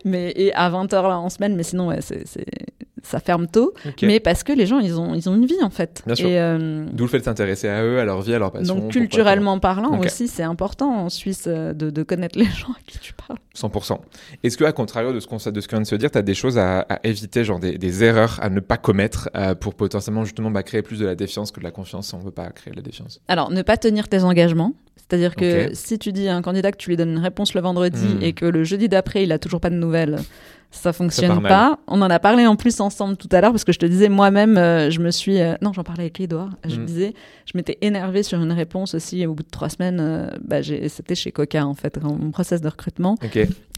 mais- 0.03 0.33
et 0.35 0.53
à 0.53 0.69
20h 0.69 0.91
là 1.07 1.17
en 1.17 1.29
semaine, 1.29 1.55
mais 1.55 1.63
sinon, 1.63 1.87
ouais, 1.87 2.01
c'est- 2.01 2.25
ça 3.07 3.19
ferme 3.19 3.47
tôt. 3.47 3.73
Mais 4.01 4.19
parce 4.19 4.43
que 4.43 4.51
les 4.53 4.65
gens, 4.65 4.79
ils 4.79 4.99
ont, 4.99 5.13
ils 5.15 5.29
ont 5.29 5.35
une 5.35 5.45
vie, 5.45 5.61
en 5.63 5.69
fait. 5.69 6.03
Bien 6.05 6.15
sûr. 6.15 6.27
Euh, 6.29 6.85
D'où 6.91 7.05
le 7.05 7.09
fait 7.09 7.19
de 7.19 7.23
s'intéresser 7.23 7.67
à 7.69 7.83
eux, 7.83 7.99
à 7.99 8.05
leur 8.05 8.21
vie, 8.21 8.33
à 8.33 8.39
leur 8.39 8.51
passion. 8.51 8.75
donc, 8.75 8.91
culturellement 8.91 9.59
parlant 9.59 9.99
aussi, 9.99 10.27
c'est 10.27 10.43
important 10.43 11.05
en 11.05 11.09
Suisse 11.09 11.45
euh, 11.47 11.73
de, 11.73 11.89
de 11.89 12.03
connaître 12.03 12.37
les 12.37 12.45
gens 12.59 12.69
à 12.71 12.79
qui 12.85 12.99
tu 12.99 13.13
parles. 13.13 13.39
pas. 13.39 13.67
100%. 13.67 13.97
Est-ce 14.43 14.57
que 14.57 14.63
à 14.63 14.71
contrario 14.71 15.13
de 15.13 15.19
ce 15.19 15.27
qu'on 15.27 15.37
qu'on 15.37 15.51
vient 15.51 15.81
de 15.81 15.85
se 15.87 15.95
dire, 15.95 16.11
tu 16.11 16.17
as 16.17 16.21
des 16.21 16.33
choses 16.33 16.57
à, 16.57 16.79
à 16.81 16.99
éviter, 17.05 17.43
genre 17.43 17.59
des, 17.59 17.77
des 17.77 18.03
erreurs 18.03 18.39
à 18.41 18.49
ne 18.49 18.59
pas 18.59 18.77
commettre 18.77 19.29
euh, 19.35 19.55
pour 19.55 19.73
potentiellement 19.75 20.23
justement 20.25 20.51
bah, 20.51 20.63
créer 20.63 20.81
plus 20.81 20.99
de 20.99 21.05
la 21.05 21.15
défiance 21.15 21.51
que 21.51 21.59
de 21.59 21.63
la 21.63 21.71
confiance 21.71 22.07
si 22.09 22.15
on 22.15 22.19
veut 22.19 22.31
pas 22.31 22.49
créer 22.49 22.71
de 22.71 22.77
la 22.77 22.83
défiance? 22.83 23.21
Alors, 23.27 23.51
ne 23.51 23.61
pas 23.61 23.77
tenir 23.77 24.07
tes 24.07 24.23
engagements. 24.23 24.73
C'est-à-dire 24.97 25.35
que 25.35 25.69
si 25.73 25.97
tu 25.99 26.11
dis 26.11 26.27
à 26.27 26.35
un 26.35 26.41
candidat 26.41 26.71
que 26.71 26.77
tu 26.77 26.89
lui 26.89 26.97
donnes 26.97 27.11
une 27.11 27.19
réponse 27.19 27.53
le 27.53 27.61
vendredi 27.61 28.15
Hmm. 28.15 28.21
et 28.21 28.33
que 28.33 28.45
le 28.45 28.63
jeudi 28.65 28.89
d'après, 28.89 29.23
il 29.23 29.31
a 29.31 29.39
toujours 29.39 29.61
pas 29.61 29.69
de 29.69 29.75
nouvelles, 29.75 30.17
ça 30.69 30.91
fonctionne 30.93 31.41
pas. 31.41 31.79
On 31.87 32.01
en 32.01 32.09
a 32.09 32.19
parlé 32.19 32.45
en 32.45 32.55
plus 32.55 32.79
ensemble 32.81 33.15
tout 33.17 33.29
à 33.31 33.41
l'heure 33.41 33.51
parce 33.51 33.63
que 33.63 33.71
je 33.71 33.79
te 33.79 33.85
disais 33.85 34.09
moi-même, 34.09 34.57
euh, 34.57 34.91
je 34.91 34.99
me 34.99 35.11
suis. 35.11 35.39
euh, 35.41 35.55
non, 35.61 35.71
j'en 35.73 35.83
parlais 35.83 36.03
avec 36.03 36.19
Edouard. 36.19 36.49
Je 36.67 36.75
Hmm. 36.79 36.85
disais, 36.85 37.13
je 37.45 37.53
m'étais 37.57 37.77
énervée 37.81 38.21
sur 38.21 38.41
une 38.41 38.51
réponse 38.51 38.93
aussi 38.93 39.25
au 39.25 39.33
bout 39.33 39.43
de 39.43 39.49
trois 39.49 39.69
semaines. 39.69 39.99
euh, 39.99 40.29
bah, 40.43 40.57
C'était 40.63 41.15
chez 41.15 41.31
Coca 41.31 41.65
en 41.65 41.73
fait, 41.73 41.97
dans 41.99 42.13
mon 42.15 42.31
process 42.31 42.61
de 42.61 42.67
recrutement. 42.67 43.15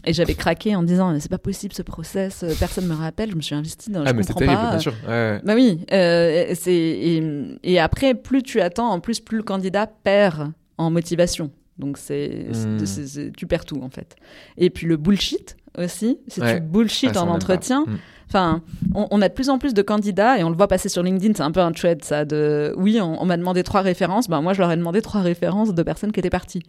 Et 0.06 0.12
j'avais 0.14 0.34
craqué 0.34 0.74
en 0.76 0.82
disant, 0.82 1.14
c'est 1.20 1.30
pas 1.30 1.38
possible 1.38 1.74
ce 1.74 1.82
process, 1.82 2.42
euh, 2.42 2.54
personne 2.58 2.86
me 2.86 2.94
rappelle, 2.94 3.30
je 3.30 3.36
me 3.36 3.42
suis 3.42 3.54
investie 3.54 3.90
dans. 3.90 4.02
Ah, 4.04 4.08
je 4.10 4.14
mais 4.14 4.22
c'est 4.22 4.34
terrible, 4.34 4.60
pas. 4.60 4.70
bien 4.70 4.78
sûr. 4.78 4.94
Ouais. 5.08 5.40
Bah 5.44 5.54
oui, 5.54 5.80
c'est 5.90 6.74
et, 6.74 7.22
et 7.62 7.78
après 7.78 8.14
plus 8.14 8.42
tu 8.42 8.60
attends, 8.60 8.90
en 8.90 9.00
plus 9.00 9.20
plus 9.20 9.36
le 9.38 9.42
candidat 9.42 9.86
perd 9.86 10.52
en 10.78 10.90
motivation. 10.90 11.50
Donc 11.78 11.96
c'est 11.98 12.46
Hmm. 12.52 13.30
tu 13.36 13.46
perds 13.46 13.64
tout 13.64 13.80
en 13.82 13.88
fait. 13.88 14.16
Et 14.58 14.68
puis 14.70 14.86
le 14.86 14.96
bullshit 14.98 15.56
aussi, 15.78 16.18
si 16.28 16.40
Ouais. 16.40 16.56
tu 16.56 16.60
bullshit 16.66 17.12
Ah, 17.16 17.22
en 17.24 17.28
entretien, 17.28 17.84
pas. 17.84 17.90
Hmm. 17.90 17.98
enfin 18.28 18.62
on, 18.94 19.06
on 19.10 19.22
a 19.22 19.28
de 19.28 19.34
plus 19.34 19.48
en 19.50 19.58
plus 19.58 19.74
de 19.74 19.82
candidats 19.82 20.38
et 20.38 20.44
on 20.44 20.50
le 20.50 20.56
voit 20.56 20.68
passer 20.68 20.88
sur 20.88 21.02
LinkedIn, 21.02 21.34
c'est 21.36 21.42
un 21.42 21.52
peu 21.52 21.60
un 21.60 21.72
thread 21.72 22.04
ça 22.04 22.24
de 22.24 22.74
oui 22.76 23.00
on, 23.00 23.20
on 23.22 23.24
m'a 23.26 23.36
demandé 23.36 23.62
trois 23.62 23.80
références, 23.82 24.28
ben 24.28 24.40
moi 24.40 24.52
je 24.52 24.60
leur 24.60 24.70
ai 24.72 24.76
demandé 24.76 25.00
trois 25.02 25.20
références 25.20 25.74
de 25.74 25.82
personnes 25.82 26.12
qui 26.12 26.20
étaient 26.20 26.30
parties. 26.30 26.62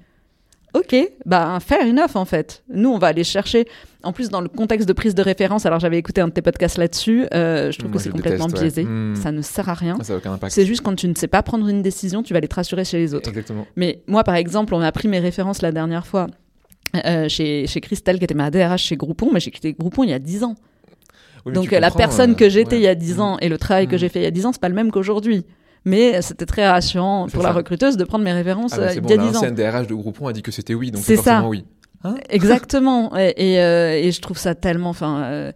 Ok, 0.73 0.95
bah 1.25 1.57
fair 1.59 1.85
enough 1.85 2.15
en 2.15 2.23
fait. 2.23 2.63
Nous, 2.69 2.87
on 2.89 2.97
va 2.97 3.07
aller 3.07 3.25
chercher. 3.25 3.67
En 4.03 4.13
plus, 4.13 4.29
dans 4.29 4.39
le 4.39 4.47
contexte 4.47 4.87
de 4.87 4.93
prise 4.93 5.13
de 5.15 5.21
référence, 5.21 5.65
alors 5.65 5.81
j'avais 5.81 5.97
écouté 5.97 6.21
un 6.21 6.29
de 6.29 6.31
tes 6.31 6.41
podcasts 6.41 6.77
là-dessus, 6.77 7.27
euh, 7.33 7.73
je 7.73 7.77
trouve 7.77 7.91
Moi, 7.91 7.97
que 7.97 8.03
c'est 8.03 8.09
complètement 8.09 8.45
déteste, 8.47 8.63
ouais. 8.63 8.69
biaisé. 8.69 8.83
Hmm. 8.85 9.15
Ça 9.17 9.33
ne 9.33 9.41
sert 9.41 9.67
à 9.67 9.73
rien. 9.73 9.97
Ça 10.01 10.13
n'a 10.13 10.19
aucun 10.19 10.31
impact. 10.31 10.53
C'est 10.53 10.65
juste 10.65 10.81
quand 10.81 10.95
tu 10.95 11.09
ne 11.09 11.13
sais 11.15 11.27
pas 11.27 11.43
prendre 11.43 11.67
une 11.67 11.81
décision, 11.81 12.23
tu 12.23 12.31
vas 12.33 12.37
aller 12.37 12.47
te 12.47 12.55
rassurer 12.55 12.85
chez 12.85 12.99
les 12.99 13.13
autres. 13.13 13.27
Exactement. 13.27 13.67
Mais 13.75 14.01
moi, 14.07 14.23
par 14.23 14.35
exemple, 14.35 14.73
on 14.73 14.79
m'a 14.79 14.93
pris 14.93 15.09
mes 15.09 15.19
références 15.19 15.61
la 15.61 15.73
dernière 15.73 16.07
fois 16.07 16.27
euh, 17.05 17.29
chez, 17.29 17.67
chez 17.67 17.81
Christelle, 17.81 18.17
qui 18.17 18.25
était 18.25 18.33
ma 18.33 18.51
DRH 18.51 18.81
chez 18.83 18.97
Groupon, 18.97 19.29
mais 19.33 19.39
j'ai 19.39 19.51
quitté 19.51 19.73
Groupon 19.73 20.03
il 20.03 20.09
y 20.09 20.13
a 20.13 20.19
10 20.19 20.43
ans. 20.43 20.55
Oui, 21.45 21.53
Donc 21.53 21.73
euh, 21.73 21.79
la 21.79 21.89
personne 21.89 22.31
euh, 22.31 22.35
que 22.35 22.49
j'étais 22.49 22.75
ouais. 22.75 22.81
il 22.81 22.83
y 22.83 22.87
a 22.87 22.95
10 22.95 23.19
ans 23.19 23.37
et 23.39 23.49
le 23.49 23.57
travail 23.57 23.87
que 23.87 23.95
Mm. 23.95 23.99
j'ai 23.99 24.09
fait 24.09 24.19
il 24.19 24.23
y 24.23 24.27
a 24.27 24.31
10 24.31 24.45
ans, 24.45 24.51
c'est 24.53 24.61
pas 24.61 24.69
le 24.69 24.75
même 24.75 24.91
qu'aujourd'hui. 24.91 25.45
Mais 25.85 26.21
c'était 26.21 26.45
très 26.45 26.69
rassurant 26.69 27.25
pour 27.33 27.41
la 27.41 27.51
recruteuse 27.51 27.97
de 27.97 28.03
prendre 28.03 28.23
mes 28.23 28.33
références 28.33 28.73
Ah, 28.73 28.77
bah, 28.77 28.83
euh, 28.89 28.93
il 28.93 29.01
bon, 29.01 29.09
y 29.09 29.13
a 29.13 29.17
10 29.17 29.37
ans. 29.37 29.51
DRH 29.51 29.87
de 29.87 29.95
Groupon 29.95 30.27
a 30.27 30.33
dit 30.33 30.43
que 30.43 30.51
c'était 30.51 30.75
oui, 30.75 30.91
donc 30.91 31.01
C'est 31.03 31.15
ça. 31.17 31.43
oui. 31.47 31.65
Exactement. 32.29 33.15
Et, 33.17 33.33
et, 33.37 33.59
euh, 33.61 33.93
et 33.95 34.11
je 34.11 34.21
trouve 34.21 34.37
ça 34.37 34.55
tellement. 34.55 34.89
Enfin, 34.89 35.23
euh, 35.23 35.51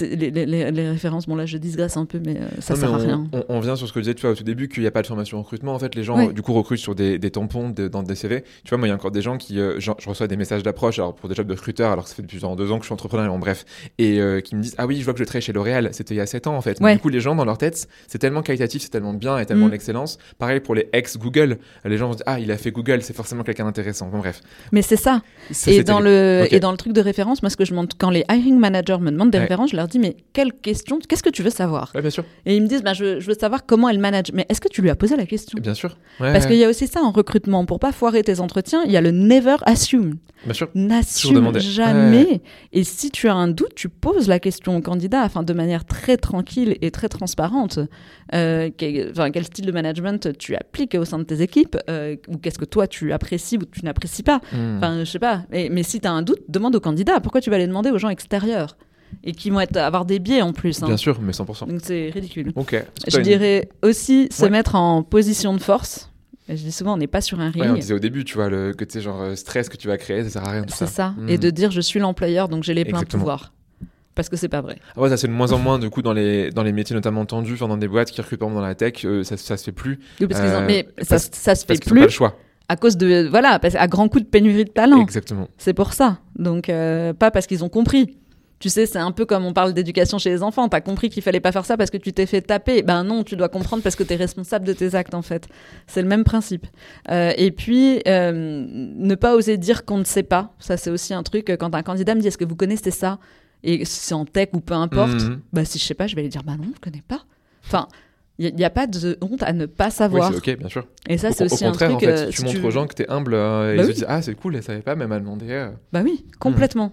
les, 0.00 0.16
les- 0.30 0.46
les- 0.46 0.70
les 0.70 0.88
références, 0.90 1.26
bon 1.26 1.34
là 1.34 1.46
je 1.46 1.56
digresse 1.56 1.96
un 1.96 2.04
peu, 2.04 2.20
mais 2.24 2.36
euh, 2.36 2.46
ça 2.60 2.74
Non, 2.74 2.80
sert 2.80 2.88
mais 2.90 2.94
à 2.94 2.98
on, 2.98 3.06
rien. 3.06 3.28
On, 3.32 3.44
on 3.56 3.60
vient 3.60 3.74
sur 3.74 3.88
ce 3.88 3.92
que 3.92 4.00
disais 4.00 4.14
tu 4.14 4.22
vois, 4.22 4.32
au 4.32 4.34
tout 4.34 4.44
début, 4.44 4.68
qu'il 4.68 4.82
n'y 4.82 4.86
a 4.86 4.90
pas 4.90 5.00
de 5.02 5.06
formation 5.06 5.38
en 5.38 5.42
recrutement. 5.42 5.74
En 5.74 5.78
fait, 5.78 5.94
les 5.94 6.04
gens, 6.04 6.18
Oui. 6.18 6.32
du 6.32 6.42
coup, 6.42 6.52
recrutent 6.52 6.78
sur 6.80 6.94
des, 6.94 7.18
des 7.18 7.30
tampons 7.30 7.70
de- 7.70 7.88
dans 7.88 8.02
des 8.02 8.14
CV. 8.14 8.42
Tu 8.64 8.68
vois, 8.68 8.78
moi, 8.78 8.86
il 8.86 8.90
y 8.90 8.92
a 8.92 8.94
encore 8.94 9.10
des 9.10 9.22
gens 9.22 9.38
qui. 9.38 9.58
euh, 9.58 9.80
genre, 9.80 9.96
je 9.98 10.08
reçois 10.08 10.26
des 10.26 10.36
messages 10.36 10.62
d'approche 10.62 10.98
alors 10.98 11.14
pour 11.14 11.28
des 11.28 11.34
jobs 11.34 11.46
de 11.46 11.54
recruteur, 11.54 11.90
alors 11.92 12.04
que 12.04 12.10
ça 12.10 12.16
fait 12.16 12.22
depuis 12.22 12.38
genre 12.38 12.54
deux 12.54 12.70
ans 12.70 12.76
que 12.76 12.82
je 12.82 12.88
suis 12.88 12.92
entrepreneur, 12.94 13.30
bon, 13.32 13.38
bref. 13.38 13.64
Et 13.98 14.20
euh, 14.20 14.40
qui 14.40 14.56
me 14.56 14.62
disent 14.62 14.74
Ah 14.78 14.86
oui, 14.86 14.98
je 14.98 15.04
vois 15.04 15.14
que 15.14 15.20
je 15.20 15.24
travaille 15.24 15.42
chez 15.42 15.52
L'Oréal. 15.54 15.88
C'était 15.92 16.14
il 16.14 16.18
y 16.18 16.20
a 16.20 16.26
sept 16.26 16.46
ans, 16.46 16.56
en 16.56 16.60
fait. 16.60 16.78
Ouais. 16.80 16.94
Du 16.94 17.00
coup, 17.00 17.08
les 17.08 17.20
gens, 17.20 17.34
dans 17.34 17.44
leur 17.46 17.56
tête, 17.58 17.88
c'est 18.06 18.18
tellement 18.18 18.42
qualitatif, 18.42 18.82
c'est 18.82 18.90
tellement 18.90 19.14
bien 19.14 19.38
et 19.38 19.46
tellement 19.46 19.66
Mm. 19.68 19.70
l'excellence. 19.70 20.18
Pareil 20.38 20.60
pour 20.60 20.74
les 20.74 20.88
ex-Google. 20.92 21.58
Les 21.84 21.96
gens 21.96 22.08
vont 22.08 22.12
se 22.12 22.18
dire 22.18 22.26
Ah, 22.26 22.38
il 22.40 22.50
a 22.52 22.58
fait 22.58 22.70
Google, 22.72 23.02
c'est 23.02 23.16
forcément 23.16 23.42
quelqu'un 23.42 23.64
d'intéressant. 23.64 24.08
Bon, 24.08 24.18
bref. 24.18 24.40
Mais 24.72 24.82
c'est 24.82 24.96
ça. 24.96 25.22
Ça, 25.50 25.70
Et 25.70 25.82
dans, 25.82 25.98
terrible. 26.02 26.08
le, 26.08 26.46
et 26.50 26.60
dans 26.60 26.70
le 26.72 26.76
truc 26.76 26.92
de 26.92 27.00
référence, 27.00 27.42
moi 27.42 27.48
ce 27.50 27.56
que 27.56 27.64
je 27.64 27.70
demande, 27.70 27.92
quand 27.96 28.10
les 28.10 28.24
hiring 28.30 28.58
managers 28.58 28.98
me 29.00 29.10
demandent 29.10 29.30
des 29.30 29.38
Ouais. 29.38 29.42
références, 29.44 29.70
je 29.70 29.76
leur 29.78 29.88
dis 29.88 29.98
mais 29.98 30.16
quelle 30.32 30.52
question, 30.52 30.98
qu'est-ce 31.08 31.22
que 31.22 31.30
tu 31.30 31.42
veux 31.42 31.50
savoir 31.50 31.90
Ouais, 31.94 32.00
bien 32.00 32.10
sûr. 32.10 32.24
Et 32.46 32.56
ils 32.56 32.62
me 32.62 32.68
disent 32.68 32.82
bah, 32.82 32.92
je, 32.92 33.20
je 33.20 33.26
veux 33.26 33.34
savoir 33.38 33.66
comment 33.66 33.88
elle 33.88 33.98
manage. 33.98 34.26
Mais 34.34 34.46
est-ce 34.48 34.60
que 34.60 34.68
tu 34.68 34.82
lui 34.82 34.90
as 34.90 34.96
posé 34.96 35.16
la 35.16 35.26
question 35.26 35.58
Bien 35.60 35.74
sûr. 35.74 35.96
Ouais, 36.20 36.32
Parce 36.32 36.44
ouais. 36.44 36.50
qu'il 36.50 36.58
y 36.60 36.64
a 36.64 36.68
aussi 36.68 36.86
ça 36.86 37.00
en 37.02 37.10
recrutement. 37.10 37.64
Pour 37.64 37.78
pas 37.78 37.92
foirer 37.92 38.22
tes 38.22 38.40
entretiens, 38.40 38.82
il 38.84 38.92
y 38.92 38.96
a 38.96 39.00
le 39.00 39.10
never 39.10 39.56
assume. 39.66 40.16
Bien 40.44 40.54
sûr. 40.54 40.68
N'assume 40.74 41.58
jamais. 41.58 42.42
Et 42.72 42.84
si 42.84 43.10
tu 43.10 43.28
as 43.28 43.34
un 43.34 43.48
doute, 43.48 43.74
tu 43.74 43.88
poses 43.88 44.28
la 44.28 44.38
question 44.38 44.76
au 44.76 44.80
candidat, 44.80 45.22
enfin 45.24 45.42
de 45.42 45.52
manière 45.52 45.84
très 45.84 46.16
tranquille 46.16 46.76
et 46.80 46.90
très 46.90 47.08
transparente. 47.08 47.78
Euh, 48.34 48.70
quel, 48.76 49.10
enfin, 49.10 49.30
quel 49.30 49.44
style 49.44 49.66
de 49.66 49.72
management 49.72 50.36
tu 50.38 50.54
appliques 50.54 50.94
au 50.94 51.04
sein 51.04 51.18
de 51.18 51.24
tes 51.24 51.42
équipes 51.42 51.76
euh, 51.90 52.16
Ou 52.28 52.36
qu'est-ce 52.36 52.58
que 52.58 52.64
toi 52.64 52.86
tu 52.86 53.12
apprécies 53.12 53.56
ou 53.56 53.64
tu 53.64 53.84
n'apprécies 53.84 54.22
pas 54.22 54.38
Mm. 54.52 54.76
Enfin, 54.78 54.98
je 55.00 55.04
sais 55.10 55.18
pas. 55.18 55.42
Mais, 55.50 55.68
mais 55.70 55.82
si 55.82 56.00
tu 56.00 56.06
as 56.06 56.12
un 56.12 56.22
doute, 56.22 56.38
demande 56.48 56.74
au 56.76 56.80
candidat. 56.80 57.20
Pourquoi 57.20 57.40
tu 57.40 57.50
vas 57.50 57.58
les 57.58 57.66
demander 57.66 57.90
aux 57.90 57.98
gens 57.98 58.08
extérieurs? 58.08 58.76
Et 59.24 59.32
qui 59.32 59.50
vont 59.50 59.60
être, 59.60 59.76
avoir 59.76 60.04
des 60.04 60.18
biais 60.18 60.42
en 60.42 60.52
plus. 60.52 60.82
hein. 60.82 60.86
Bien 60.86 60.96
sûr, 60.96 61.20
mais 61.20 61.32
100%. 61.32 61.66
Donc 61.66 61.80
c'est 61.82 62.10
ridicule. 62.10 62.52
Ok. 62.56 62.82
Je 63.08 63.16
une- 63.18 63.22
dirais 63.22 63.68
aussi 63.82 64.28
se 64.30 64.44
Ouais. 64.44 64.50
mettre 64.50 64.74
en 64.74 65.02
position 65.02 65.52
de 65.54 65.60
force. 65.60 66.10
Je 66.48 66.54
dis 66.54 66.72
souvent, 66.72 66.94
on 66.94 66.96
n'est 66.96 67.06
pas 67.06 67.20
sur 67.20 67.40
un 67.40 67.50
ring. 67.50 67.62
Ouais, 67.64 67.70
on 67.70 67.74
disait 67.74 67.92
au 67.94 67.98
début, 67.98 68.24
tu 68.24 68.36
vois, 68.36 68.48
le, 68.48 68.72
que 68.72 68.84
tu 68.84 68.92
sais, 68.94 69.00
genre 69.02 69.20
euh, 69.20 69.34
stress 69.34 69.68
que 69.68 69.76
tu 69.76 69.86
vas 69.88 69.98
créer, 69.98 70.24
ça 70.24 70.30
sert 70.30 70.44
à 70.48 70.52
rien. 70.52 70.64
C'est 70.68 70.86
ça. 70.86 71.14
Et 71.28 71.36
de 71.36 71.50
dire 71.50 71.70
je 71.70 71.80
suis 71.82 72.00
l'employeur, 72.00 72.48
donc 72.48 72.64
j'ai 72.64 72.72
les 72.74 72.84
pleins 72.86 73.02
pouvoirs. 73.02 73.52
Parce 74.14 74.28
que 74.28 74.36
c'est 74.36 74.48
pas 74.48 74.62
vrai. 74.62 74.78
Ah 74.96 75.00
ouais, 75.00 75.10
ça 75.10 75.16
c'est 75.16 75.28
de 75.28 75.32
moins 75.32 75.52
en 75.52 75.58
moins 75.58 75.78
du 75.78 75.90
coup 75.90 76.02
dans 76.02 76.12
les, 76.12 76.50
dans 76.50 76.62
les 76.64 76.72
métiers 76.72 76.96
notamment 76.96 77.24
tendus, 77.24 77.52
enfin 77.54 77.68
dans 77.68 77.76
des 77.76 77.86
boîtes 77.86 78.10
qui 78.10 78.20
recrutent 78.20 78.40
par 78.40 78.48
exemple 78.48 78.62
dans 78.62 78.66
la 78.66 78.74
tech, 78.74 79.04
euh, 79.04 79.22
ça, 79.22 79.36
ça 79.36 79.56
se 79.56 79.62
fait 79.64 79.70
plus. 79.72 80.00
Oui, 80.20 80.26
parce 80.26 80.40
Euh, 80.40 80.64
mais 80.66 80.88
parce- 81.08 81.08
ça, 81.08 81.18
ça 81.18 81.54
se 81.54 81.60
fait 81.66 81.74
Parce 81.74 81.80
n'ont 81.86 81.90
pas 81.90 81.90
plus 81.90 82.00
le 82.02 82.08
choix. 82.08 82.36
à 82.68 82.76
cause 82.76 82.96
de. 82.96 83.28
Voilà, 83.30 83.58
parce, 83.60 83.74
à 83.76 83.86
grand 83.86 84.08
coup 84.08 84.18
de 84.18 84.24
pénurie 84.24 84.64
de 84.64 84.70
talent. 84.70 85.02
Exactement. 85.02 85.48
C'est 85.56 85.72
pour 85.74 85.92
ça. 85.92 86.18
Donc, 86.36 86.68
euh, 86.68 87.12
pas 87.12 87.30
parce 87.30 87.46
qu'ils 87.46 87.62
ont 87.62 87.68
compris. 87.68 88.16
Tu 88.60 88.68
sais, 88.70 88.86
c'est 88.86 88.98
un 88.98 89.12
peu 89.12 89.24
comme 89.24 89.44
on 89.44 89.52
parle 89.52 89.72
d'éducation 89.72 90.18
chez 90.18 90.30
les 90.30 90.42
enfants. 90.42 90.68
T'as 90.68 90.80
compris 90.80 91.10
qu'il 91.10 91.22
fallait 91.22 91.38
pas 91.38 91.52
faire 91.52 91.64
ça 91.64 91.76
parce 91.76 91.90
que 91.90 91.96
tu 91.96 92.12
t'es 92.12 92.26
fait 92.26 92.40
taper. 92.40 92.82
Ben 92.82 93.04
non, 93.04 93.22
tu 93.22 93.36
dois 93.36 93.48
comprendre 93.48 93.82
parce 93.84 93.94
que 93.94 94.02
tu 94.02 94.12
es 94.12 94.16
responsable 94.16 94.64
de 94.66 94.72
tes 94.72 94.94
actes, 94.96 95.14
en 95.14 95.22
fait. 95.22 95.46
C'est 95.86 96.02
le 96.02 96.08
même 96.08 96.24
principe. 96.24 96.66
Euh, 97.10 97.32
et 97.36 97.52
puis, 97.52 98.00
euh, 98.08 98.32
ne 98.68 99.14
pas 99.14 99.36
oser 99.36 99.58
dire 99.58 99.84
qu'on 99.84 99.98
ne 99.98 100.04
sait 100.04 100.24
pas. 100.24 100.54
Ça, 100.58 100.76
c'est 100.76 100.90
aussi 100.90 101.14
un 101.14 101.22
truc. 101.22 101.54
Quand 101.58 101.72
un 101.74 101.82
candidat 101.82 102.14
me 102.16 102.20
dit 102.20 102.26
Est-ce 102.28 102.38
que 102.38 102.44
vous 102.44 102.56
connaissez 102.56 102.90
ça? 102.90 103.18
Et 103.62 103.84
c'est 103.84 104.14
en 104.14 104.24
tech 104.24 104.48
ou 104.54 104.60
peu 104.60 104.74
importe. 104.74 105.20
Bah, 105.52 105.64
si 105.64 105.78
je 105.78 105.84
sais 105.84 105.94
pas, 105.94 106.06
je 106.08 106.16
vais 106.16 106.22
lui 106.22 106.28
dire 106.28 106.42
Bah 106.44 106.56
non, 106.58 106.70
je 106.74 106.80
connais 106.80 107.02
pas. 107.06 107.22
Enfin. 107.64 107.86
Il 108.40 108.54
n'y 108.54 108.64
a, 108.64 108.70
pas 108.70 108.86
de 108.86 109.18
honte 109.20 109.42
à 109.42 109.52
ne 109.52 109.66
pas 109.66 109.90
savoir. 109.90 110.30
Oui, 110.30 110.36
c'est 110.40 110.52
ok, 110.52 110.58
bien 110.60 110.68
sûr. 110.68 110.86
Et 111.08 111.18
ça, 111.18 111.30
Au, 111.30 111.32
c'est 111.32 111.42
au 111.42 111.46
aussi 111.46 111.64
contraire, 111.64 111.90
un 111.90 111.94
en 111.94 111.96
truc. 111.96 112.08
fait, 112.08 112.14
euh, 112.26 112.30
tu 112.30 112.36
si 112.36 112.44
montres 112.44 112.64
aux 112.64 112.70
gens 112.70 112.86
que 112.86 112.94
t'es 112.94 113.10
humble 113.10 113.34
euh, 113.34 113.72
et 113.74 113.76
Bah 113.76 113.82
ils 113.82 113.86
oui. 113.86 113.92
se 113.92 113.96
disent 113.96 114.06
Ah, 114.08 114.22
c'est 114.22 114.36
cool, 114.36 114.54
elle 114.54 114.62
savait 114.62 114.80
pas, 114.80 114.94
même 114.94 115.10
à 115.10 115.18
demander. 115.18 115.46
euh. 115.50 115.70
Bah 115.92 116.02
oui, 116.04 116.24
complètement. 116.38 116.92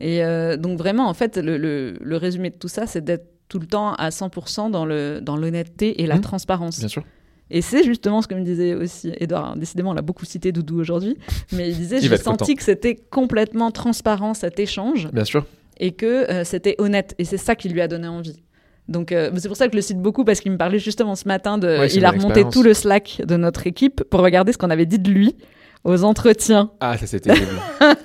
Et 0.00 0.22
euh, 0.24 0.56
donc 0.56 0.78
vraiment, 0.78 1.08
en 1.08 1.14
fait, 1.14 1.36
le, 1.38 1.56
le- 1.56 1.96
le 2.00 2.16
résumé 2.16 2.50
de 2.50 2.56
tout 2.56 2.68
ça, 2.68 2.86
c'est 2.86 3.02
d'être 3.02 3.26
tout 3.48 3.58
le 3.58 3.66
temps 3.66 3.94
à 3.94 4.08
100% 4.10 4.70
dans 4.70 4.84
le 4.84 5.20
dans 5.22 5.36
l'honnêteté 5.36 6.02
et 6.02 6.06
la 6.06 6.16
Mhm. 6.16 6.20
transparence. 6.22 6.78
Bien 6.80 6.88
sûr. 6.88 7.04
Et 7.48 7.62
c'est 7.62 7.84
justement 7.84 8.22
ce 8.22 8.26
que 8.28 8.34
me 8.34 8.42
disait 8.42 8.74
aussi 8.74 9.12
Edouard. 9.20 9.56
Décidément, 9.56 9.90
on 9.90 9.94
l'a 9.94 10.02
beaucoup 10.02 10.24
cité 10.24 10.50
Doudou 10.50 10.80
aujourd'hui, 10.80 11.16
mais 11.52 11.70
il 11.70 11.76
disait 11.76 12.00
j'ai 12.02 12.16
senti 12.16 12.56
que 12.56 12.62
c'était 12.64 12.96
complètement 12.96 13.70
transparent 13.70 14.34
cet 14.34 14.58
échange 14.58 15.08
Bien 15.12 15.24
sûr. 15.24 15.46
et 15.78 15.92
que 15.92 16.28
euh, 16.30 16.42
c'était 16.44 16.74
honnête. 16.78 17.14
Et 17.18 17.24
c'est 17.24 17.36
ça 17.36 17.54
qui 17.54 17.68
lui 17.68 17.80
a 17.80 17.86
donné 17.88 18.08
envie. 18.08 18.42
Donc 18.88 19.12
euh, 19.12 19.30
c'est 19.36 19.48
pour 19.48 19.56
ça 19.56 19.66
que 19.66 19.72
je 19.72 19.76
le 19.78 19.82
cite 19.82 19.98
beaucoup 20.00 20.24
parce 20.24 20.40
qu'il 20.40 20.50
me 20.52 20.56
parlait 20.58 20.78
justement 20.80 21.14
ce 21.14 21.26
matin 21.28 21.56
de. 21.56 21.66
Ouais, 21.68 21.88
c'est 21.88 21.96
il 21.98 22.04
a 22.04 22.10
remonté 22.10 22.26
expérience. 22.40 22.54
tout 22.54 22.62
le 22.64 22.74
Slack 22.74 23.22
de 23.24 23.36
notre 23.36 23.66
équipe 23.68 24.02
pour 24.04 24.20
regarder 24.20 24.52
ce 24.52 24.58
qu'on 24.58 24.70
avait 24.70 24.86
dit 24.86 24.98
de 24.98 25.10
lui 25.10 25.36
aux 25.86 26.04
entretiens. 26.04 26.70
Ah, 26.80 26.98
ça 26.98 27.06
c'est 27.06 27.20
terrible. 27.20 27.46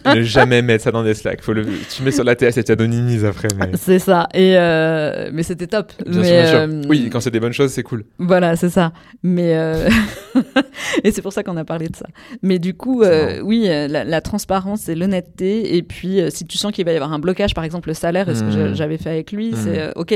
ne 0.06 0.22
jamais 0.22 0.62
mettre 0.62 0.84
ça 0.84 0.91
dans 0.91 1.04
des 1.04 1.13
slacks. 1.13 1.41
Faut 1.41 1.54
le... 1.54 1.65
Tu 1.89 2.04
mets 2.04 2.12
sur 2.12 2.24
la 2.24 2.36
TS 2.36 2.58
et 2.58 2.63
tu 2.63 2.72
anonymises 2.72 3.26
après. 3.26 3.48
Mais... 3.58 3.72
C'est 3.76 4.00
ça. 4.00 4.28
Et 4.34 4.56
euh, 4.58 5.30
mais 5.34 5.44
c'était 5.44 5.67
top. 5.67 5.91
Bien 6.06 6.22
mais, 6.22 6.28
sûr, 6.28 6.36
bien 6.36 6.46
sûr. 6.48 6.58
euh, 6.60 6.82
Oui, 6.88 7.10
quand 7.12 7.20
c'est 7.20 7.32
des 7.32 7.39
bonnes 7.39 7.54
choses, 7.54 7.72
c'est 7.72 7.84
cool. 7.84 8.06
Voilà, 8.20 8.56
c'est 8.56 8.70
ça. 8.70 8.94
Mais 9.24 9.56
euh, 9.58 9.89
et 11.04 11.12
c'est 11.12 11.22
pour 11.22 11.34
ça 11.34 11.44
qu'on 11.44 11.58
a 11.58 11.65
parlé 11.65 11.88
de 11.89 11.96
ça. 11.96 12.06
Mais 12.41 12.60
du 12.60 12.74
coup, 12.74 13.04
oui, 13.44 13.65
la, 13.67 14.04
la 14.04 14.22
transparence 14.22 14.88
et 14.89 14.96
l'honnêteté. 14.96 15.76
Et 15.76 15.84
puis, 15.84 16.20
si 16.30 16.46
tu 16.46 16.58
sens 16.58 16.72
qu'il 16.72 16.86
va 16.86 16.91
y 16.91 16.96
avoir 16.96 17.12
un 17.13 17.20
blocage, 17.20 17.54
par 17.54 17.63
exemple 17.63 17.89
le 17.89 17.94
salaire, 17.96 18.30
et 18.30 18.36
ce 18.36 18.44
que 18.44 18.52
j'a- 18.52 18.74
j'avais 18.74 18.98
fait 18.98 19.10
avec 19.10 19.32
lui, 19.32 19.52
Mhm. 19.52 19.58
c'est 19.58 19.98
ok. 19.98 20.13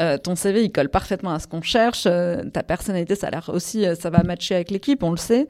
euh, 0.00 0.18
ton 0.18 0.34
CV, 0.34 0.64
il 0.64 0.72
colle 0.72 0.88
parfaitement 0.88 1.32
à 1.32 1.38
ce 1.38 1.46
qu'on 1.46 1.62
cherche. 1.62 2.04
euh, 2.06 2.42
ta 2.52 2.62
personnalité, 2.64 3.14
ça 3.14 3.28
a 3.28 3.30
l'air 3.30 3.50
aussi, 3.52 3.86
euh, 3.86 3.94
ça 3.94 4.10
va 4.10 4.22
matcher 4.24 4.54
avec 4.56 4.70
l'équipe, 4.72 5.02
on 5.04 5.10
le 5.12 5.16
sait. 5.16 5.46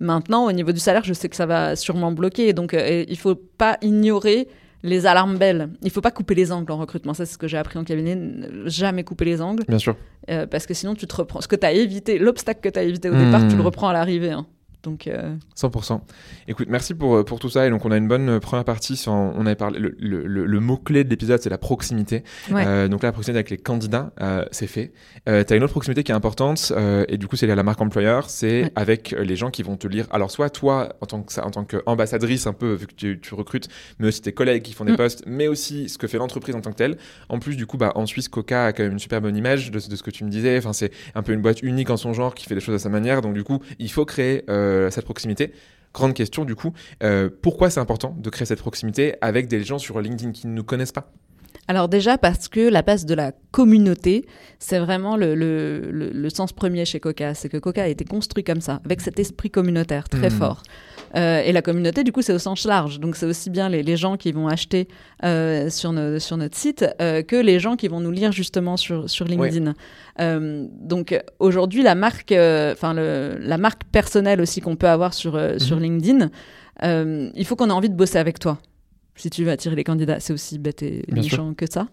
Maintenant, 0.00 0.46
au 0.46 0.52
niveau 0.52 0.72
du 0.72 0.78
salaire, 0.78 1.02
je 1.04 1.12
sais 1.12 1.28
que 1.28 1.36
ça 1.36 1.46
va 1.46 1.74
sûrement 1.76 2.12
bloquer. 2.12 2.52
Donc, 2.52 2.72
euh, 2.74 3.04
il 3.08 3.18
faut 3.18 3.34
pas 3.34 3.78
ignorer 3.82 4.46
les 4.84 5.06
alarmes 5.06 5.38
belles. 5.38 5.70
Il 5.82 5.90
faut 5.90 6.00
pas 6.00 6.12
couper 6.12 6.34
les 6.36 6.52
angles 6.52 6.70
en 6.70 6.76
recrutement. 6.78 7.14
Ça, 7.14 7.26
c'est 7.26 7.32
ce 7.32 7.38
que 7.38 7.48
j'ai 7.48 7.58
appris 7.58 7.78
en 7.80 7.84
cabinet. 7.84 8.14
Ne 8.14 8.68
Jamais 8.68 9.02
couper 9.02 9.24
les 9.24 9.42
angles. 9.42 9.64
Bien 9.68 9.78
sûr. 9.78 9.96
Euh, 10.30 10.46
parce 10.46 10.66
que 10.66 10.74
sinon, 10.74 10.94
tu 10.94 11.06
te 11.08 11.16
reprends. 11.16 11.40
Ce 11.40 11.48
que 11.48 11.56
tu 11.56 11.66
as 11.66 11.72
évité, 11.72 12.18
l'obstacle 12.18 12.60
que 12.60 12.68
tu 12.68 12.78
as 12.78 12.82
évité 12.84 13.10
au 13.10 13.14
Hmm. 13.14 13.24
départ, 13.24 13.48
tu 13.48 13.56
le 13.56 13.62
reprends 13.62 13.88
à 13.88 13.92
l'arrivée. 13.92 14.30
hein. 14.30 14.46
Donc, 14.84 15.08
euh, 15.08 15.34
100%. 15.56 16.00
Écoute, 16.46 16.68
merci 16.70 16.94
pour, 16.94 17.16
euh, 17.16 17.24
pour 17.24 17.40
tout 17.40 17.48
ça. 17.50 17.66
Et 17.66 17.70
donc, 17.70 17.84
on 17.84 17.90
a 17.90 17.96
une 17.96 18.06
bonne 18.06 18.28
euh, 18.28 18.38
première 18.40 18.64
partie. 18.64 18.96
Sur, 18.96 19.12
on 19.12 19.44
avait 19.44 19.56
parlé, 19.56 19.78
le, 19.80 19.96
le- 19.98 20.24
le- 20.26 20.46
le 20.46 20.60
mot-clé 20.60 21.02
de 21.02 21.10
l'épisode, 21.10 21.40
c'est 21.42 21.50
la 21.50 21.58
proximité. 21.58 22.22
Ouais. 22.50 22.64
Euh, 22.64 22.86
donc 22.88 23.02
là, 23.02 23.08
la 23.08 23.12
proximité 23.12 23.38
avec 23.38 23.50
les 23.50 23.56
candidats, 23.58 24.12
euh, 24.20 24.44
c'est 24.52 24.68
fait. 24.68 24.92
Euh, 25.28 25.42
tu 25.42 25.52
as 25.52 25.56
une 25.56 25.64
autre 25.64 25.72
proximité 25.72 26.04
qui 26.04 26.12
est 26.12 26.14
importante, 26.14 26.72
euh, 26.76 27.04
et 27.08 27.18
du 27.18 27.26
coup, 27.26 27.34
c'est 27.36 27.46
lié 27.46 27.52
à 27.52 27.56
la 27.56 27.64
marque 27.64 27.80
employeur, 27.80 28.30
c'est 28.30 28.62
Ouais. 28.62 28.72
avec 28.76 29.12
euh, 29.12 29.24
les 29.24 29.34
gens 29.36 29.50
qui 29.50 29.62
vont 29.64 29.76
te 29.76 29.88
lire. 29.88 30.06
Alors, 30.12 30.30
soit 30.30 30.48
toi, 30.48 30.90
en 31.00 31.06
tant 31.06 31.22
que 31.22 31.32
ça- 31.32 31.44
en 31.44 31.50
tant 31.50 31.64
qu'ambassadrice, 31.64 32.46
un 32.46 32.52
peu, 32.52 32.72
vu 32.74 32.86
que 32.86 32.94
tu, 32.94 33.18
tu 33.20 33.34
recrutes, 33.34 33.68
mais 33.98 34.08
aussi 34.08 34.22
tes 34.22 34.32
collègues 34.32 34.62
qui 34.62 34.72
font 34.74 34.84
des 34.84 34.92
Mm. 34.92 34.96
postes, 34.96 35.24
mais 35.26 35.48
aussi 35.48 35.88
ce 35.88 35.98
que 35.98 36.06
fait 36.06 36.18
l'entreprise 36.18 36.54
en 36.54 36.60
tant 36.60 36.70
que 36.70 36.76
telle. 36.76 36.98
En 37.28 37.40
plus, 37.40 37.56
du 37.56 37.66
coup, 37.66 37.78
bah, 37.78 37.92
en 37.96 38.06
Suisse, 38.06 38.28
Coca 38.28 38.66
a 38.66 38.72
quand 38.72 38.84
même 38.84 38.92
une 38.92 38.98
super 39.00 39.20
bonne 39.20 39.36
image 39.36 39.72
de, 39.72 39.78
de 39.78 39.96
ce 39.96 40.02
que 40.04 40.10
tu 40.12 40.22
me 40.24 40.30
disais. 40.30 40.56
Enfin, 40.56 40.72
c'est 40.72 40.92
un 41.16 41.22
peu 41.24 41.32
une 41.32 41.42
boîte 41.42 41.62
unique 41.62 41.90
en 41.90 41.96
son 41.96 42.12
genre 42.12 42.34
qui 42.34 42.46
fait 42.46 42.54
des 42.54 42.60
choses 42.60 42.76
à 42.76 42.78
sa 42.78 42.88
manière. 42.88 43.22
Donc, 43.22 43.34
du 43.34 43.42
coup, 43.42 43.58
il 43.80 43.90
faut 43.90 44.04
créer 44.04 44.44
euh, 44.48 44.77
cette 44.90 45.04
proximité. 45.04 45.52
Grande 45.94 46.14
question, 46.14 46.44
du 46.44 46.54
coup, 46.54 46.72
euh, 47.02 47.30
pourquoi 47.42 47.70
c'est 47.70 47.80
important 47.80 48.14
de 48.18 48.28
créer 48.30 48.46
cette 48.46 48.60
proximité 48.60 49.14
avec 49.20 49.48
des 49.48 49.62
gens 49.64 49.78
sur 49.78 50.00
LinkedIn 50.00 50.32
qui 50.32 50.46
ne 50.46 50.52
nous 50.52 50.64
connaissent 50.64 50.92
pas? 50.92 51.10
Alors 51.66 51.88
déjà 51.88 52.16
parce 52.18 52.48
que 52.48 52.60
la 52.60 52.82
base 52.82 53.04
de 53.04 53.14
la 53.14 53.32
communauté, 53.50 54.24
c'est 54.58 54.78
vraiment 54.78 55.16
le, 55.16 55.34
le- 55.34 55.90
le- 55.90 56.10
le 56.10 56.30
sens 56.30 56.52
premier 56.52 56.84
chez 56.84 57.00
Coca. 57.00 57.34
C'est 57.34 57.48
que 57.50 57.58
Coca 57.58 57.82
a 57.82 57.88
été 57.88 58.04
construit 58.04 58.44
comme 58.44 58.60
ça, 58.62 58.80
avec 58.84 59.00
cet 59.02 59.18
esprit 59.18 59.50
communautaire 59.50 60.08
très 60.08 60.30
Mhm. 60.30 60.36
fort. 60.38 60.62
Euh, 61.16 61.40
et 61.44 61.52
la 61.52 61.62
communauté, 61.62 62.04
du 62.04 62.12
coup, 62.12 62.22
c'est 62.22 62.32
au 62.32 62.38
sens 62.38 62.64
large. 62.66 63.00
Donc 63.00 63.16
c'est 63.16 63.26
aussi 63.26 63.50
bien 63.50 63.68
les, 63.68 63.82
les 63.82 63.96
gens 63.96 64.16
qui 64.16 64.32
vont 64.32 64.48
acheter 64.48 64.88
euh, 65.24 65.70
sur, 65.70 65.92
nos- 65.92 66.18
sur 66.18 66.36
notre 66.36 66.56
site 66.56 66.84
euh, 67.00 67.22
que 67.22 67.36
les 67.36 67.58
gens 67.58 67.76
qui 67.76 67.88
vont 67.88 68.00
nous 68.00 68.10
lire 68.10 68.32
justement 68.32 68.76
sur, 68.76 69.08
sur 69.08 69.24
LinkedIn. 69.24 69.74
Donc 70.80 71.18
aujourd'hui, 71.38 71.82
la 71.82 71.94
marque, 71.94 72.32
enfin 72.32 72.94
la 72.94 73.58
marque 73.58 73.82
personnelle 73.92 74.40
aussi 74.40 74.60
qu'on 74.60 74.76
peut 74.76 74.88
avoir 74.88 75.14
sur, 75.14 75.38
sur 75.58 75.76
Mhm. 75.76 75.82
LinkedIn, 75.82 76.30
il 77.34 77.44
faut 77.46 77.56
qu'on 77.56 77.68
ait 77.70 77.72
envie 77.72 77.90
de 77.90 77.94
bosser 77.96 78.18
avec 78.18 78.38
toi. 78.38 78.58
Si 79.18 79.30
tu 79.30 79.44
veux 79.44 79.50
attirer 79.50 79.74
les 79.76 79.84
candidats, 79.84 80.20
c'est 80.20 80.32
aussi 80.32 80.58
bête 80.58 80.82
et 80.82 81.02
méchant 81.12 81.52
que 81.54 81.66
ça. 81.70 81.88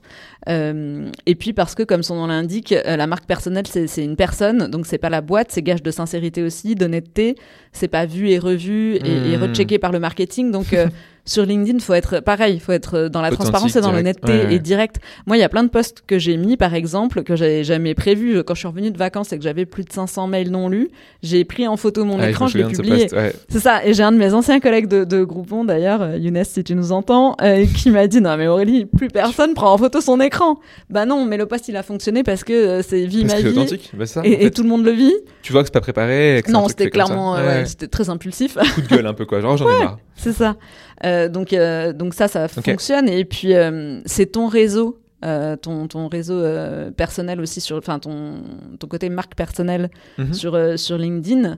Euh, 0.47 1.09
et 1.25 1.35
puis 1.35 1.53
parce 1.53 1.75
que, 1.75 1.83
comme 1.83 2.03
son 2.03 2.15
nom 2.15 2.27
l'indique, 2.27 2.71
euh, 2.71 2.95
la 2.95 3.07
marque 3.07 3.25
personnelle, 3.25 3.65
c'est 3.67 4.03
une 4.03 4.15
personne, 4.15 4.67
donc 4.67 4.85
c'est 4.85 4.97
pas 4.99 5.09
la 5.09 5.21
boîte, 5.21 5.47
c'est 5.51 5.61
gage 5.63 5.81
de 5.83 5.91
sincérité 5.91 6.43
aussi, 6.43 6.75
d'honnêteté. 6.75 7.35
C'est 7.71 7.87
pas 7.87 8.05
vu 8.05 8.29
et 8.29 8.39
revu 8.39 8.95
et, 8.95 9.31
et 9.31 9.37
Hmm. 9.37 9.41
rechecké 9.41 9.79
par 9.79 9.91
le 9.91 9.99
marketing. 9.99 10.51
Donc 10.51 10.73
euh, 10.73 10.87
sur 11.25 11.43
LinkedIn, 11.45 11.79
faut 11.79 11.93
être 11.93 12.19
pareil, 12.19 12.59
faut 12.59 12.71
être 12.71 13.07
dans 13.07 13.21
la 13.21 13.31
transparence 13.31 13.75
et 13.75 13.81
dans 13.81 13.91
l'honnêteté 13.91 14.31
Ouais, 14.31 14.45
ouais. 14.45 14.53
et 14.55 14.59
direct. 14.59 14.97
Moi, 15.25 15.37
il 15.37 15.39
y 15.39 15.43
a 15.43 15.49
plein 15.49 15.63
de 15.63 15.69
posts 15.69 16.03
que 16.05 16.19
j'ai 16.19 16.37
mis, 16.37 16.55
par 16.57 16.73
exemple, 16.73 17.23
que 17.23 17.35
j'avais 17.35 17.63
jamais 17.63 17.95
prévu 17.95 18.43
quand 18.43 18.53
je 18.53 18.59
suis 18.59 18.67
revenue 18.67 18.91
de 18.91 18.97
vacances 18.97 19.33
et 19.33 19.37
que 19.37 19.43
j'avais 19.43 19.65
plus 19.65 19.83
de 19.83 19.91
500 19.91 20.27
mails 20.27 20.51
non 20.51 20.69
lus. 20.69 20.89
J'ai 21.23 21.43
pris 21.45 21.67
en 21.67 21.77
photo 21.77 22.05
mon 22.05 22.19
Ah, 22.19 22.29
écran, 22.29 22.47
je 22.47 22.57
l'ai 22.57 22.65
publié. 22.65 23.07
ouais. 23.13 23.33
C'est 23.49 23.59
ça, 23.59 23.85
et 23.85 23.93
j'ai 23.93 24.03
un 24.03 24.11
de 24.11 24.17
mes 24.17 24.33
anciens 24.33 24.59
collègues 24.59 24.87
de, 24.87 25.03
de 25.03 25.23
Groupon 25.23 25.65
d'ailleurs, 25.65 26.01
euh, 26.01 26.17
Younes 26.17 26.43
si 26.43 26.63
tu 26.63 26.75
nous 26.75 26.91
entends, 26.91 27.35
euh, 27.41 27.65
qui 27.75 27.89
m'a 27.91 28.07
dit 28.07 28.21
non 28.21 28.37
mais 28.37 28.47
Aurélie, 28.47 28.85
plus 28.85 29.07
personne 29.07 29.53
prend 29.53 29.73
en 29.73 29.77
photo 29.77 30.01
son 30.01 30.19
écran. 30.21 30.59
Bah 30.89 31.05
non, 31.05 31.25
mais 31.25 31.37
le 31.37 31.45
post 31.47 31.67
il 31.67 31.75
a 31.77 31.83
fonctionné 31.83 32.23
parce 32.23 32.43
que 32.43 32.53
euh, 32.53 32.81
c'est 32.81 33.05
vie 33.05 33.25
Parce 33.25 33.41
ma 33.43 33.49
vie 33.49 33.57
authentique. 33.57 33.91
Bah, 33.95 34.05
ça, 34.05 34.19
en 34.19 34.23
et, 34.23 34.51
tout 34.51 34.63
le 34.63 34.69
monde 34.69 34.85
le 34.85 34.91
vit. 34.91 35.13
Tu 35.41 35.51
vois 35.51 35.61
que 35.63 35.67
c'est 35.67 35.73
pas 35.73 35.81
préparé. 35.81 36.37
et 36.37 36.41
que 36.43 36.51
Non, 36.51 36.67
c'était 36.67 36.89
clairement, 36.89 37.35
euh, 37.35 37.63
c'était 37.65 37.87
très 37.87 38.09
impulsif, 38.09 38.57
Coup 38.75 38.81
de 38.81 38.87
gueule 38.87 39.07
un 39.07 39.13
peu 39.13 39.25
quoi. 39.25 39.41
Genre 39.41 39.57
j'en 39.57 39.69
ai 39.69 39.79
marre. 39.79 39.97
c'est 40.15 40.33
ça. 40.33 40.55
Euh, 41.03 41.27
donc 41.27 41.51
euh, 41.51 41.91
donc 41.93 42.13
ça 42.13 42.27
ça 42.27 42.47
fonctionne 42.47 43.09
et 43.09 43.25
puis 43.25 43.53
euh, 43.53 43.99
c'est 44.05 44.27
ton 44.27 44.47
réseau. 44.47 44.99
euh, 45.23 45.55
ton, 45.55 45.87
ton 45.87 46.07
réseau 46.07 46.35
euh, 46.35 46.91
personnel 46.91 47.39
aussi 47.41 47.59
sur 47.59 47.77
enfin 47.77 47.97
ton, 47.99 48.43
ton 48.79 48.87
côté 48.87 49.09
marque 49.09 49.33
personnelle 49.35 49.89
Mhm. 50.19 50.33
sur, 50.33 50.53
euh, 50.53 50.77
sur 50.77 50.97
LinkedIn, 50.99 51.57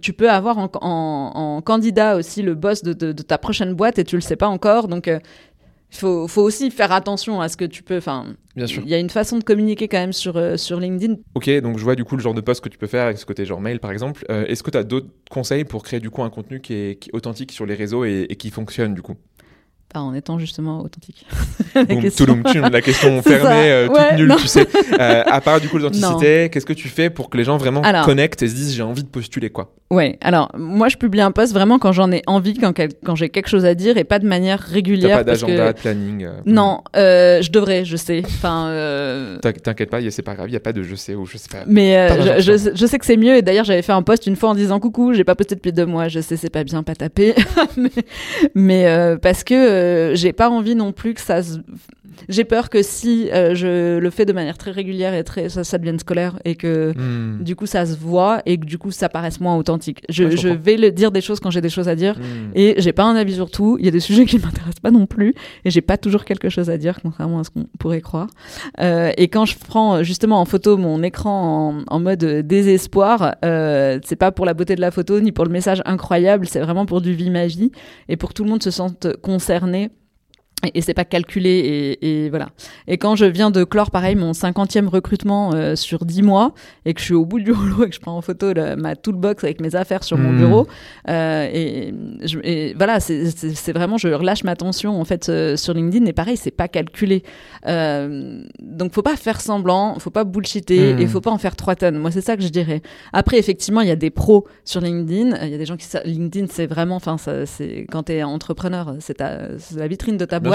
tu 0.00 0.12
peux 0.12 0.28
avoir 0.30 0.58
en, 0.58 0.68
en- 0.80 1.32
en 1.34 1.60
candidat 1.62 2.16
aussi 2.16 2.42
le 2.42 2.54
boss 2.54 2.82
de, 2.82 2.92
de- 2.94 3.12
de 3.12 3.22
ta 3.22 3.38
prochaine 3.38 3.74
boîte 3.74 3.98
et 3.98 4.04
tu 4.04 4.16
le 4.16 4.22
sais 4.22 4.36
pas 4.36 4.48
encore. 4.48 4.88
Donc, 4.88 5.08
il 5.92 5.96
faut, 5.98 6.26
faut 6.26 6.42
aussi 6.42 6.70
faire 6.70 6.90
attention 6.90 7.40
à 7.42 7.48
ce 7.50 7.56
que 7.58 7.66
tu 7.66 7.82
peux. 7.82 7.98
Enfin, 7.98 8.26
Bien 8.56 8.66
sûr. 8.66 8.82
il 8.84 8.88
y 8.90 8.94
a 8.94 8.98
une 8.98 9.10
façon 9.10 9.38
de 9.38 9.44
communiquer 9.44 9.88
quand 9.88 9.98
même 9.98 10.12
sur, 10.14 10.36
euh, 10.38 10.56
sur 10.56 10.80
LinkedIn. 10.80 11.16
Ok, 11.34 11.50
donc 11.60 11.78
je 11.78 11.84
vois 11.84 11.94
du 11.94 12.04
coup 12.04 12.16
le 12.16 12.22
genre 12.22 12.32
de 12.34 12.40
post 12.40 12.62
que 12.64 12.68
tu 12.70 12.78
peux 12.78 12.86
faire 12.86 13.04
avec 13.04 13.18
ce 13.18 13.26
côté 13.26 13.44
genre 13.44 13.60
mail 13.60 13.78
par 13.78 13.92
exemple. 13.92 14.24
Euh, 14.30 14.46
Est-ce 14.46 14.62
que 14.62 14.70
tu 14.70 14.78
as 14.78 14.84
d'autres 14.84 15.08
conseils 15.30 15.64
pour 15.64 15.82
créer 15.82 16.00
du 16.00 16.08
coup 16.10 16.22
un 16.22 16.30
contenu 16.30 16.60
qui 16.60 16.72
est, 16.74 16.98
qui 16.98 17.10
est 17.10 17.14
authentique 17.14 17.52
sur 17.52 17.66
les 17.66 17.74
réseaux 17.74 18.04
et, 18.04 18.26
et 18.28 18.36
qui 18.36 18.50
fonctionne 18.50 18.94
du 18.94 19.02
coup? 19.02 19.16
En 19.94 20.14
étant 20.14 20.38
justement 20.38 20.80
authentique. 20.82 21.26
La 21.74 21.84
Boum, 21.84 22.00
question. 22.02 22.24
touloum, 22.26 22.42
La 22.70 22.80
question 22.80 23.20
fermée, 23.22 23.70
euh, 23.70 23.86
toute 23.88 23.96
Ouais, 23.96 24.16
nulle, 24.16 24.28
non. 24.28 24.36
tu 24.36 24.46
sais. 24.46 24.66
Euh, 24.98 25.22
à 25.26 25.40
part 25.40 25.60
du 25.60 25.68
coup 25.68 25.78
l'authenticité, 25.78 26.48
qu'est-ce 26.50 26.66
que 26.66 26.72
tu 26.72 26.88
fais 26.88 27.10
pour 27.10 27.28
que 27.30 27.36
les 27.36 27.44
gens 27.44 27.56
vraiment 27.56 27.82
Alors. 27.82 28.04
connectent 28.04 28.42
et 28.42 28.48
se 28.48 28.54
disent 28.54 28.74
j'ai 28.74 28.82
envie 28.82 29.02
de 29.02 29.08
postuler 29.08 29.50
quoi? 29.50 29.72
Ouais, 29.90 30.18
alors 30.22 30.50
moi 30.56 30.88
je 30.88 30.96
publie 30.96 31.20
un 31.20 31.32
post 31.32 31.52
vraiment 31.52 31.78
quand 31.78 31.92
j'en 31.92 32.10
ai 32.12 32.22
envie, 32.26 32.54
quand, 32.54 32.72
quel- 32.72 32.92
quand 33.04 33.14
j'ai 33.14 33.28
quelque 33.28 33.48
chose 33.48 33.66
à 33.66 33.74
dire 33.74 33.98
et 33.98 34.04
pas 34.04 34.18
de 34.18 34.26
manière 34.26 34.64
T'as 34.66 34.72
régulière. 34.72 35.18
pas 35.18 35.24
que- 35.24 35.26
d'agenda, 35.30 35.72
de 35.74 35.78
planning 35.78 36.24
euh, 36.24 36.30
Non, 36.46 36.80
euh, 36.96 37.42
je 37.42 37.50
devrais, 37.50 37.84
je 37.84 37.96
sais. 37.96 38.22
Enfin, 38.24 39.38
T'in- 39.42 39.52
T'inquiète 39.52 39.90
pas, 39.90 39.98
c'est 40.10 40.22
pas 40.22 40.34
grave, 40.34 40.48
il 40.48 40.52
y 40.54 40.56
a 40.56 40.60
pas 40.60 40.72
de 40.72 40.82
je 40.82 40.94
sais 40.94 41.14
ou 41.14 41.26
je 41.26 41.36
sais 41.36 41.48
pas. 41.50 41.64
Mais 41.66 42.06
Pas 42.08 42.40
je, 42.40 42.56
je- 42.56 42.70
je 42.74 42.86
sais 42.86 42.98
que 42.98 43.04
c'est 43.04 43.16
mieux. 43.18 43.36
Et 43.36 43.42
d'ailleurs, 43.42 43.64
j'avais 43.66 43.82
fait 43.82 43.92
un 43.92 44.02
post 44.02 44.26
une 44.26 44.36
fois 44.36 44.50
en 44.50 44.54
disant 44.54 44.80
coucou, 44.80 45.12
j'ai 45.12 45.24
pas 45.24 45.34
posté 45.34 45.54
depuis 45.54 45.72
deux 45.72 45.86
mois. 45.86 46.08
Je 46.08 46.20
sais, 46.20 46.36
c'est 46.36 46.48
pas 46.50 46.64
bien, 46.64 46.82
pas 46.82 46.94
tapé. 46.94 47.34
mais 47.76 47.90
mais, 48.54 49.16
parce 49.20 49.44
que 49.44 49.54
euh, 49.82 50.14
j'ai 50.14 50.32
pas 50.32 50.48
envie 50.48 50.74
non 50.74 50.92
plus 50.92 51.14
que 51.14 51.20
ça 51.20 51.42
se. 51.42 51.58
J'ai 52.28 52.44
peur 52.44 52.68
que 52.68 52.82
si 52.82 53.30
euh, 53.32 53.54
je 53.54 53.98
le 53.98 54.10
fais 54.10 54.26
de 54.26 54.32
manière 54.34 54.58
très 54.58 54.70
régulière 54.70 55.14
et 55.14 55.24
très 55.24 55.48
ça, 55.48 55.64
ça 55.64 55.78
devienne 55.78 55.98
scolaire 55.98 56.38
et 56.44 56.54
que 56.56 56.92
Hmm. 56.94 57.42
du 57.42 57.56
coup 57.56 57.64
ça 57.66 57.86
se 57.86 57.96
voit 57.96 58.42
et 58.44 58.58
que 58.58 58.66
du 58.66 58.76
coup 58.76 58.90
ça 58.90 59.08
paraisse 59.08 59.40
moins 59.40 59.56
authentique. 59.56 60.02
Je, 60.10 60.24
Ouais, 60.24 60.30
je 60.32 60.36
je 60.36 60.48
comprends. 60.48 60.62
vais 60.62 60.76
le 60.76 60.92
dire 60.92 61.10
des 61.10 61.22
choses 61.22 61.40
quand 61.40 61.50
j'ai 61.50 61.62
des 61.62 61.70
choses 61.70 61.88
à 61.88 61.94
dire. 61.96 62.18
Hmm. 62.18 62.50
Et 62.54 62.74
j'ai 62.78 62.92
pas 62.92 63.04
un 63.04 63.16
avis 63.16 63.34
sur 63.34 63.50
tout. 63.50 63.76
Il 63.80 63.84
y 63.86 63.88
a 63.88 63.90
des 63.90 63.98
sujets 64.00 64.26
qui 64.26 64.36
m'intéressent 64.38 64.80
pas 64.82 64.90
non 64.90 65.06
plus. 65.06 65.34
Et 65.64 65.70
j'ai 65.70 65.80
pas 65.80 65.96
toujours 65.96 66.24
quelque 66.24 66.48
chose 66.50 66.68
à 66.70 66.76
dire, 66.76 67.00
contrairement 67.02 67.40
à 67.40 67.44
ce 67.44 67.50
qu'on 67.50 67.66
pourrait 67.78 68.02
croire. 68.02 68.28
Euh, 68.80 69.10
et 69.16 69.28
quand 69.28 69.46
je 69.46 69.56
prends 69.58 70.02
justement 70.02 70.38
en 70.40 70.44
photo 70.44 70.76
mon 70.76 71.02
écran 71.02 71.74
en, 71.88 71.96
en 71.96 71.98
mode 72.00 72.22
désespoir, 72.46 73.36
euh, 73.44 73.98
c'est 74.04 74.16
pas 74.16 74.30
pour 74.32 74.44
la 74.46 74.54
beauté 74.54 74.76
de 74.76 74.80
la 74.82 74.90
photo 74.90 75.18
ni 75.20 75.32
pour 75.32 75.44
le 75.46 75.50
message 75.50 75.82
incroyable. 75.86 76.46
C'est 76.46 76.60
vraiment 76.60 76.84
pour 76.86 77.00
du 77.00 77.14
vie 77.14 77.30
magie 77.30 77.72
et 78.08 78.16
pour 78.16 78.28
que 78.28 78.34
tout 78.34 78.44
le 78.44 78.50
monde 78.50 78.62
se 78.62 78.70
sente 78.70 79.06
concerné 79.22 79.71
Annie. 79.72 80.01
Et, 80.74 80.80
c'est 80.80 80.94
pas 80.94 81.04
calculé 81.04 81.50
et, 82.00 82.24
et, 82.24 82.30
voilà. 82.30 82.50
Et 82.86 82.98
quand 82.98 83.16
je 83.16 83.24
viens 83.24 83.50
de 83.50 83.64
clore 83.64 83.90
pareil 83.90 84.14
mon 84.14 84.32
50e 84.32 84.86
recrutement 84.86 85.52
euh, 85.54 85.76
sur 85.76 86.04
10 86.04 86.22
mois 86.22 86.54
et 86.84 86.94
que 86.94 87.00
je 87.00 87.06
suis 87.06 87.14
au 87.14 87.24
bout 87.24 87.40
du 87.40 87.52
rouleau 87.52 87.84
et 87.84 87.88
que 87.88 87.94
je 87.94 88.00
prends 88.00 88.16
en 88.16 88.20
photo 88.20 88.52
ma 88.76 88.96
toolbox 88.96 89.44
avec 89.44 89.60
mes 89.60 89.74
affaires 89.74 90.04
sur 90.04 90.18
mon 90.18 90.32
mmh. 90.32 90.38
bureau 90.38 90.66
euh, 91.08 91.48
et, 91.52 91.94
je, 92.22 92.38
et, 92.42 92.74
voilà 92.74 93.00
c'est 93.00 93.72
vraiment 93.72 93.96
je 93.96 94.08
relâche 94.08 94.44
ma 94.44 94.56
tension 94.56 95.00
en 95.00 95.04
fait 95.04 95.28
euh, 95.28 95.56
sur 95.56 95.74
LinkedIn 95.74 96.06
et 96.06 96.12
pareil 96.12 96.36
c'est 96.36 96.50
pas 96.50 96.68
calculé 96.68 97.22
euh, 97.66 98.42
donc 98.60 98.92
faut 98.92 99.02
pas 99.02 99.16
faire 99.16 99.40
semblant 99.40 99.98
faut 99.98 100.10
pas 100.10 100.24
bullshiter 100.24 100.94
mmh. 100.94 100.98
et 101.00 101.06
faut 101.06 101.20
pas 101.20 101.30
en 101.30 101.38
faire 101.38 101.56
trois 101.56 101.76
tonnes 101.76 101.98
moi 101.98 102.10
c'est 102.10 102.20
ça 102.20 102.36
que 102.36 102.42
je 102.42 102.48
dirais 102.48 102.82
après 103.12 103.38
effectivement 103.38 103.80
il 103.80 103.88
y 103.88 103.92
a 103.92 103.96
des 103.96 104.10
pros 104.10 104.46
sur 104.64 104.80
LinkedIn 104.80 105.36
il 105.42 105.50
y 105.50 105.54
a 105.54 105.58
des 105.58 105.66
gens 105.66 105.76
qui 105.76 105.86
LinkedIn 106.04 106.46
c'est 106.50 106.66
vraiment 106.66 106.96
enfin 106.96 107.16
c'est 107.18 107.86
quand 107.90 108.04
tu 108.04 108.12
es 108.12 108.22
entrepreneur 108.22 108.96
c'est 109.00 109.20
la 109.20 109.88
vitrine 109.88 110.16
de 110.16 110.24
ta 110.24 110.40
boîte 110.40 110.51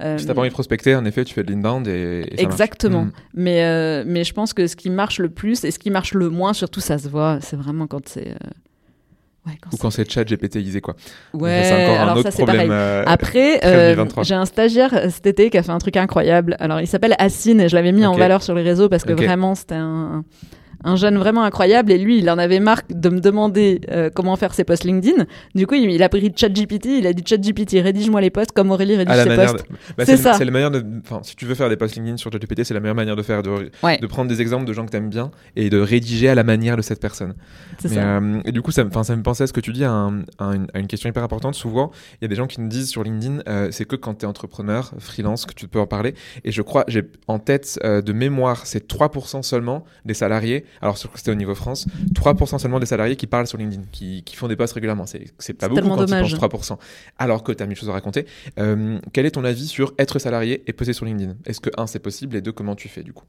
euh, 0.00 0.18
si 0.18 0.26
t'as 0.26 0.34
pas 0.34 0.40
envie 0.40 0.48
de 0.48 0.54
prospecter, 0.54 0.94
en 0.94 1.04
effet, 1.04 1.24
tu 1.24 1.34
fais 1.34 1.42
de 1.42 1.50
l'inbound 1.50 1.88
et, 1.88 2.24
et 2.30 2.40
Exactement. 2.40 3.06
Mm. 3.06 3.12
Mais, 3.34 3.64
euh, 3.64 4.04
mais 4.06 4.24
je 4.24 4.32
pense 4.32 4.54
que 4.54 4.66
ce 4.66 4.76
qui 4.76 4.90
marche 4.90 5.18
le 5.18 5.28
plus 5.28 5.64
et 5.64 5.70
ce 5.70 5.78
qui 5.78 5.90
marche 5.90 6.14
le 6.14 6.30
moins, 6.30 6.52
surtout, 6.52 6.80
ça 6.80 6.98
se 6.98 7.08
voit, 7.08 7.38
c'est 7.40 7.56
vraiment 7.56 7.86
quand 7.86 8.08
c'est. 8.08 8.28
Euh, 8.28 9.48
ouais, 9.48 9.54
Ou 9.72 9.76
quand 9.76 9.90
c'est 9.90 10.08
chat 10.08 10.24
GPTisé, 10.24 10.80
quoi. 10.80 10.94
Ouais, 11.34 11.62
c'est 11.64 11.86
encore 11.86 12.08
un 12.08 12.16
autre 12.16 12.30
problème. 12.30 12.70
Après, 13.06 13.60
j'ai 14.22 14.34
un 14.34 14.46
stagiaire 14.46 15.10
cet 15.10 15.26
été 15.26 15.50
qui 15.50 15.58
a 15.58 15.62
fait 15.62 15.72
un 15.72 15.78
truc 15.78 15.96
incroyable. 15.96 16.56
Alors, 16.60 16.80
il 16.80 16.86
s'appelle 16.86 17.16
Assine 17.18 17.60
et 17.60 17.68
je 17.68 17.74
l'avais 17.74 17.92
mis 17.92 18.06
en 18.06 18.14
valeur 18.14 18.42
sur 18.42 18.54
les 18.54 18.62
réseaux 18.62 18.88
parce 18.88 19.04
que 19.04 19.12
vraiment, 19.12 19.54
c'était 19.54 19.74
un, 19.74 20.24
un 20.84 20.96
jeune 20.96 21.18
vraiment 21.18 21.42
incroyable 21.42 21.90
et 21.90 21.98
lui 21.98 22.18
il 22.18 22.30
en 22.30 22.38
avait 22.38 22.60
marre 22.60 22.82
de 22.88 23.08
me 23.08 23.20
demander 23.20 23.80
euh, 23.90 24.10
comment 24.14 24.36
faire 24.36 24.54
ses 24.54 24.64
posts 24.64 24.84
LinkedIn. 24.84 25.26
Du 25.54 25.66
coup 25.66 25.74
il, 25.74 26.02
a 26.02 26.08
pris 26.08 26.32
ChatGPT 26.34 26.86
il 26.98 27.06
a 27.06 27.12
dit 27.12 27.24
ChatGPT 27.26 27.82
rédige-moi 27.82 28.20
les 28.20 28.30
posts 28.30 28.52
comme 28.52 28.70
Aurélie 28.70 28.96
rédige 28.96 29.14
ses 29.14 29.36
posts. 29.36 29.66
bah, 29.96 30.04
c'est 30.06 30.16
ça. 30.16 30.34
c'est 30.34 30.44
la 30.44 30.50
manière 30.50 30.70
de 30.70 30.84
enfin 31.04 31.20
si 31.22 31.34
tu 31.34 31.46
veux 31.46 31.54
faire 31.54 31.68
des 31.68 31.76
posts 31.76 31.96
LinkedIn 31.96 32.16
sur 32.16 32.30
ChatGPT 32.30 32.64
c'est 32.64 32.74
la 32.74 32.80
meilleure 32.80 32.94
manière 32.94 33.16
de 33.16 33.22
faire 33.22 33.42
de, 33.42 33.70
de 34.00 34.06
prendre 34.06 34.28
des 34.28 34.40
exemples 34.40 34.66
de 34.66 34.72
gens 34.72 34.86
que 34.86 34.90
tu 34.90 34.96
aimes 34.96 35.10
bien 35.10 35.30
et 35.56 35.68
de 35.68 35.78
rédiger 35.78 36.28
à 36.28 36.34
la 36.34 36.44
manière 36.44 36.76
de 36.76 36.82
cette 36.82 37.00
personne. 37.00 37.34
C'est 37.78 37.88
ça. 37.88 38.18
Euh, 38.18 38.40
et 38.44 38.52
du 38.52 38.62
coup 38.62 38.70
ça, 38.70 38.84
ça 39.02 39.16
me 39.16 39.22
pensait 39.22 39.44
à 39.44 39.46
ce 39.46 39.52
que 39.52 39.60
tu 39.60 39.72
dis 39.72 39.84
à, 39.84 39.90
une, 40.40 40.86
question 40.86 41.10
hyper 41.10 41.24
importante. 41.24 41.54
Souvent 41.54 41.90
il 42.14 42.18
y 42.22 42.26
a 42.26 42.28
des 42.28 42.36
gens 42.36 42.46
qui 42.46 42.60
nous 42.60 42.68
disent 42.68 42.88
sur 42.88 43.02
LinkedIn 43.02 43.40
euh, 43.48 43.68
c'est 43.72 43.84
que 43.84 43.96
quand 43.96 44.14
tu 44.14 44.24
es 44.24 44.28
entrepreneur 44.28 44.92
freelance 44.98 45.44
que 45.44 45.54
tu 45.54 45.66
peux 45.66 45.80
en 45.80 45.86
parler. 45.86 46.14
Et 46.44 46.52
je 46.52 46.62
crois 46.62 46.84
j'ai 46.86 47.02
en 47.26 47.40
tête 47.40 47.80
de 47.82 48.12
mémoire 48.12 48.66
c'est 48.66 48.88
3% 48.88 49.42
seulement 49.42 49.84
des 50.04 50.14
salariés 50.14 50.64
alors 50.80 50.94
que 50.94 51.08
c'était 51.14 51.30
au 51.30 51.36
niveau 51.36 51.54
France, 51.54 51.86
3% 52.14 52.58
seulement 52.58 52.80
des 52.80 52.86
salariés 52.86 53.16
qui 53.16 53.26
parlent 53.26 53.46
sur 53.46 53.58
LinkedIn, 53.58 53.82
qui, 53.92 54.22
font 54.34 54.48
des 54.48 54.56
posts 54.56 54.74
régulièrement. 54.74 55.04
C'est 55.06 55.54
pas 55.54 55.68
beaucoup 55.68 55.82
quand 55.82 55.96
dommage. 55.96 56.32
tu 56.32 56.38
penses 56.38 56.70
3%. 56.70 56.78
Alors 57.18 57.42
que 57.42 57.52
tu 57.52 57.62
as 57.62 57.66
mille 57.66 57.76
choses 57.76 57.88
à 57.88 57.92
raconter. 57.92 58.26
Euh, 58.58 58.98
quel 59.12 59.26
est 59.26 59.32
ton 59.32 59.44
avis 59.44 59.66
sur 59.66 59.94
être 59.98 60.18
salarié 60.18 60.62
et 60.66 60.72
poster 60.72 60.92
sur 60.92 61.04
LinkedIn? 61.04 61.34
Est-ce 61.46 61.60
que, 61.60 61.70
un, 61.76 61.86
c'est 61.86 61.98
possible? 61.98 62.36
Et 62.36 62.40
deux, 62.40 62.52
comment 62.52 62.74
tu 62.74 62.88
fais 62.88 63.02
du 63.02 63.12
coup? 63.12 63.24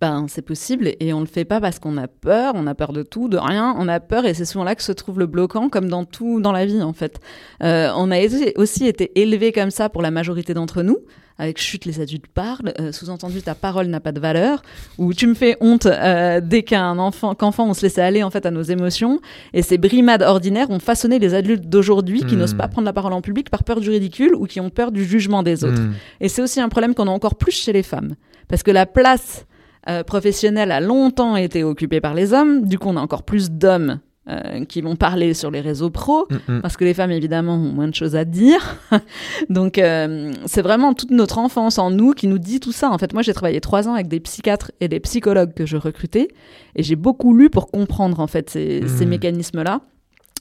Ben, 0.00 0.26
c'est 0.28 0.42
possible 0.42 0.92
et 1.00 1.14
on 1.14 1.20
le 1.20 1.26
fait 1.26 1.46
pas 1.46 1.58
parce 1.58 1.78
qu'on 1.78 1.96
a 1.96 2.06
peur, 2.06 2.52
on 2.54 2.66
a 2.66 2.74
peur 2.74 2.92
de 2.92 3.02
tout, 3.02 3.30
de 3.30 3.38
rien, 3.38 3.74
on 3.78 3.88
a 3.88 3.98
peur 3.98 4.26
et 4.26 4.34
c'est 4.34 4.44
souvent 4.44 4.64
là 4.64 4.74
que 4.74 4.82
se 4.82 4.92
trouve 4.92 5.18
le 5.18 5.24
bloquant, 5.24 5.70
comme 5.70 5.88
dans 5.88 6.04
tout 6.04 6.38
dans 6.38 6.52
la 6.52 6.66
vie 6.66 6.82
en 6.82 6.92
fait. 6.92 7.18
Euh, 7.62 7.90
on 7.96 8.10
a 8.10 8.18
aussi 8.56 8.86
été 8.86 9.18
élevé 9.18 9.52
comme 9.52 9.70
ça 9.70 9.88
pour 9.88 10.02
la 10.02 10.10
majorité 10.10 10.52
d'entre 10.52 10.82
nous 10.82 10.98
avec 11.38 11.58
chute 11.58 11.84
les 11.84 12.00
adultes 12.00 12.26
parlent, 12.26 12.72
euh, 12.80 12.92
sous-entendu 12.92 13.42
ta 13.42 13.54
parole 13.54 13.86
n'a 13.86 14.00
pas 14.00 14.12
de 14.12 14.20
valeur, 14.20 14.62
ou 14.98 15.12
tu 15.12 15.26
me 15.26 15.34
fais 15.34 15.56
honte 15.60 15.86
euh, 15.86 16.40
dès 16.42 16.62
qu'un 16.62 16.98
enfant, 16.98 17.34
qu'enfant 17.34 17.68
on 17.68 17.74
se 17.74 17.82
laissait 17.82 18.02
aller 18.02 18.22
en 18.22 18.30
fait 18.30 18.46
à 18.46 18.50
nos 18.50 18.62
émotions, 18.62 19.20
et 19.52 19.62
ces 19.62 19.78
brimades 19.78 20.22
ordinaires 20.22 20.70
ont 20.70 20.78
façonné 20.78 21.18
les 21.18 21.34
adultes 21.34 21.68
d'aujourd'hui 21.68 22.20
qui 22.24 22.36
hmm. 22.36 22.38
n'osent 22.38 22.54
pas 22.54 22.68
prendre 22.68 22.86
la 22.86 22.92
parole 22.92 23.12
en 23.12 23.20
public 23.20 23.50
par 23.50 23.64
peur 23.64 23.80
du 23.80 23.90
ridicule 23.90 24.34
ou 24.34 24.46
qui 24.46 24.60
ont 24.60 24.70
peur 24.70 24.92
du 24.92 25.04
jugement 25.04 25.42
des 25.42 25.64
autres. 25.64 25.80
Hmm. 25.80 25.94
Et 26.20 26.28
c'est 26.28 26.42
aussi 26.42 26.60
un 26.60 26.68
problème 26.68 26.94
qu'on 26.94 27.08
a 27.08 27.10
encore 27.10 27.34
plus 27.34 27.52
chez 27.52 27.72
les 27.72 27.82
femmes, 27.82 28.14
parce 28.48 28.62
que 28.62 28.70
la 28.70 28.86
place 28.86 29.46
euh, 29.88 30.02
professionnelle 30.02 30.72
a 30.72 30.80
longtemps 30.80 31.36
été 31.36 31.64
occupée 31.64 32.00
par 32.00 32.14
les 32.14 32.32
hommes, 32.32 32.66
du 32.66 32.78
coup 32.78 32.88
on 32.88 32.96
a 32.96 33.00
encore 33.00 33.24
plus 33.24 33.50
d'hommes 33.50 34.00
euh, 34.28 34.64
qui 34.64 34.80
vont 34.80 34.96
parler 34.96 35.34
sur 35.34 35.52
les 35.52 35.60
réseaux 35.60 35.88
pro, 35.88 36.26
mm, 36.28 36.54
mm. 36.56 36.60
parce 36.60 36.76
que 36.76 36.84
les 36.84 36.94
femmes, 36.94 37.12
évidemment, 37.12 37.54
ont 37.54 37.72
moins 37.72 37.86
de 37.86 37.94
choses 37.94 38.16
à 38.16 38.24
dire. 38.24 38.76
Donc, 39.50 39.78
euh, 39.78 40.32
c'est 40.46 40.62
vraiment 40.62 40.94
toute 40.94 41.12
notre 41.12 41.38
enfance 41.38 41.78
en 41.78 41.92
nous 41.92 42.10
qui 42.10 42.26
nous 42.26 42.38
dit 42.38 42.58
tout 42.58 42.72
ça. 42.72 42.90
En 42.90 42.98
fait, 42.98 43.12
moi, 43.12 43.22
j'ai 43.22 43.32
travaillé 43.32 43.60
trois 43.60 43.86
ans 43.86 43.94
avec 43.94 44.08
des 44.08 44.18
psychiatres 44.18 44.72
et 44.80 44.88
des 44.88 44.98
psychologues 44.98 45.54
que 45.54 45.64
je 45.64 45.76
recrutais, 45.76 46.26
et 46.74 46.82
j'ai 46.82 46.96
beaucoup 46.96 47.36
lu 47.36 47.50
pour 47.50 47.70
comprendre, 47.70 48.18
en 48.18 48.26
fait, 48.26 48.50
ces, 48.50 48.80
mm. 48.80 48.88
ces 48.88 49.06
mécanismes-là. 49.06 49.82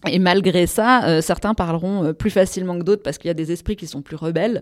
Et 0.07 0.17
malgré 0.17 0.65
ça, 0.65 1.05
euh, 1.05 1.21
certains 1.21 1.53
parleront 1.53 2.11
plus 2.15 2.31
facilement 2.31 2.79
que 2.79 2.83
d'autres 2.83 3.03
parce 3.03 3.19
qu'il 3.19 3.27
y 3.27 3.31
a 3.31 3.35
des 3.35 3.51
esprits 3.51 3.75
qui 3.75 3.85
sont 3.85 4.01
plus 4.01 4.15
rebelles 4.15 4.61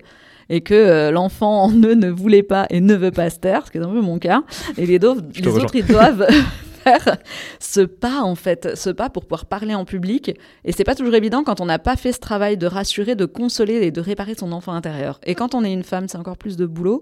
et 0.50 0.60
que 0.60 1.10
l'enfant 1.12 1.64
en 1.64 1.72
eux 1.72 1.96
ne 1.96 2.10
voulait 2.10 2.44
pas 2.44 2.66
et 2.70 2.82
ne 2.82 2.94
veut 2.94 3.12
pas 3.12 3.30
se 3.30 3.40
taire, 3.40 3.66
ce 3.66 3.72
qui 3.72 3.78
est 3.78 3.82
un 3.82 3.90
peu 3.90 4.02
mon 4.02 4.20
cas. 4.20 4.44
Et 4.78 4.86
les, 4.86 5.00
les 5.00 5.06
autres, 5.06 5.76
ils 5.76 5.86
doivent 5.86 6.28
ce 7.60 7.82
pas 7.82 8.22
en 8.22 8.36
fait, 8.36 8.76
ce 8.76 8.90
pas 8.90 9.10
pour 9.10 9.24
pouvoir 9.24 9.46
parler 9.46 9.76
en 9.76 9.86
public. 9.86 10.32
Et 10.66 10.72
c'est 10.72 10.84
pas 10.84 10.96
toujours 10.96 11.16
évident 11.16 11.44
quand 11.44 11.62
on 11.62 11.66
n'a 11.66 11.80
pas 11.80 11.96
fait 11.96 12.12
ce 12.12 12.20
travail 12.20 12.58
de 12.58 12.68
rassurer, 12.68 13.16
de 13.16 13.26
consoler 13.26 13.76
et 13.84 13.92
de 13.92 14.02
réparer 14.02 14.36
son 14.36 14.52
enfant 14.52 14.74
intérieur. 14.74 15.20
Et 15.26 15.36
quand 15.36 15.56
on 15.56 15.64
est 15.64 15.74
une 15.74 15.84
femme, 15.84 16.08
c'est 16.08 16.18
encore 16.18 16.38
plus 16.38 16.58
de 16.58 16.66
boulot. 16.66 17.02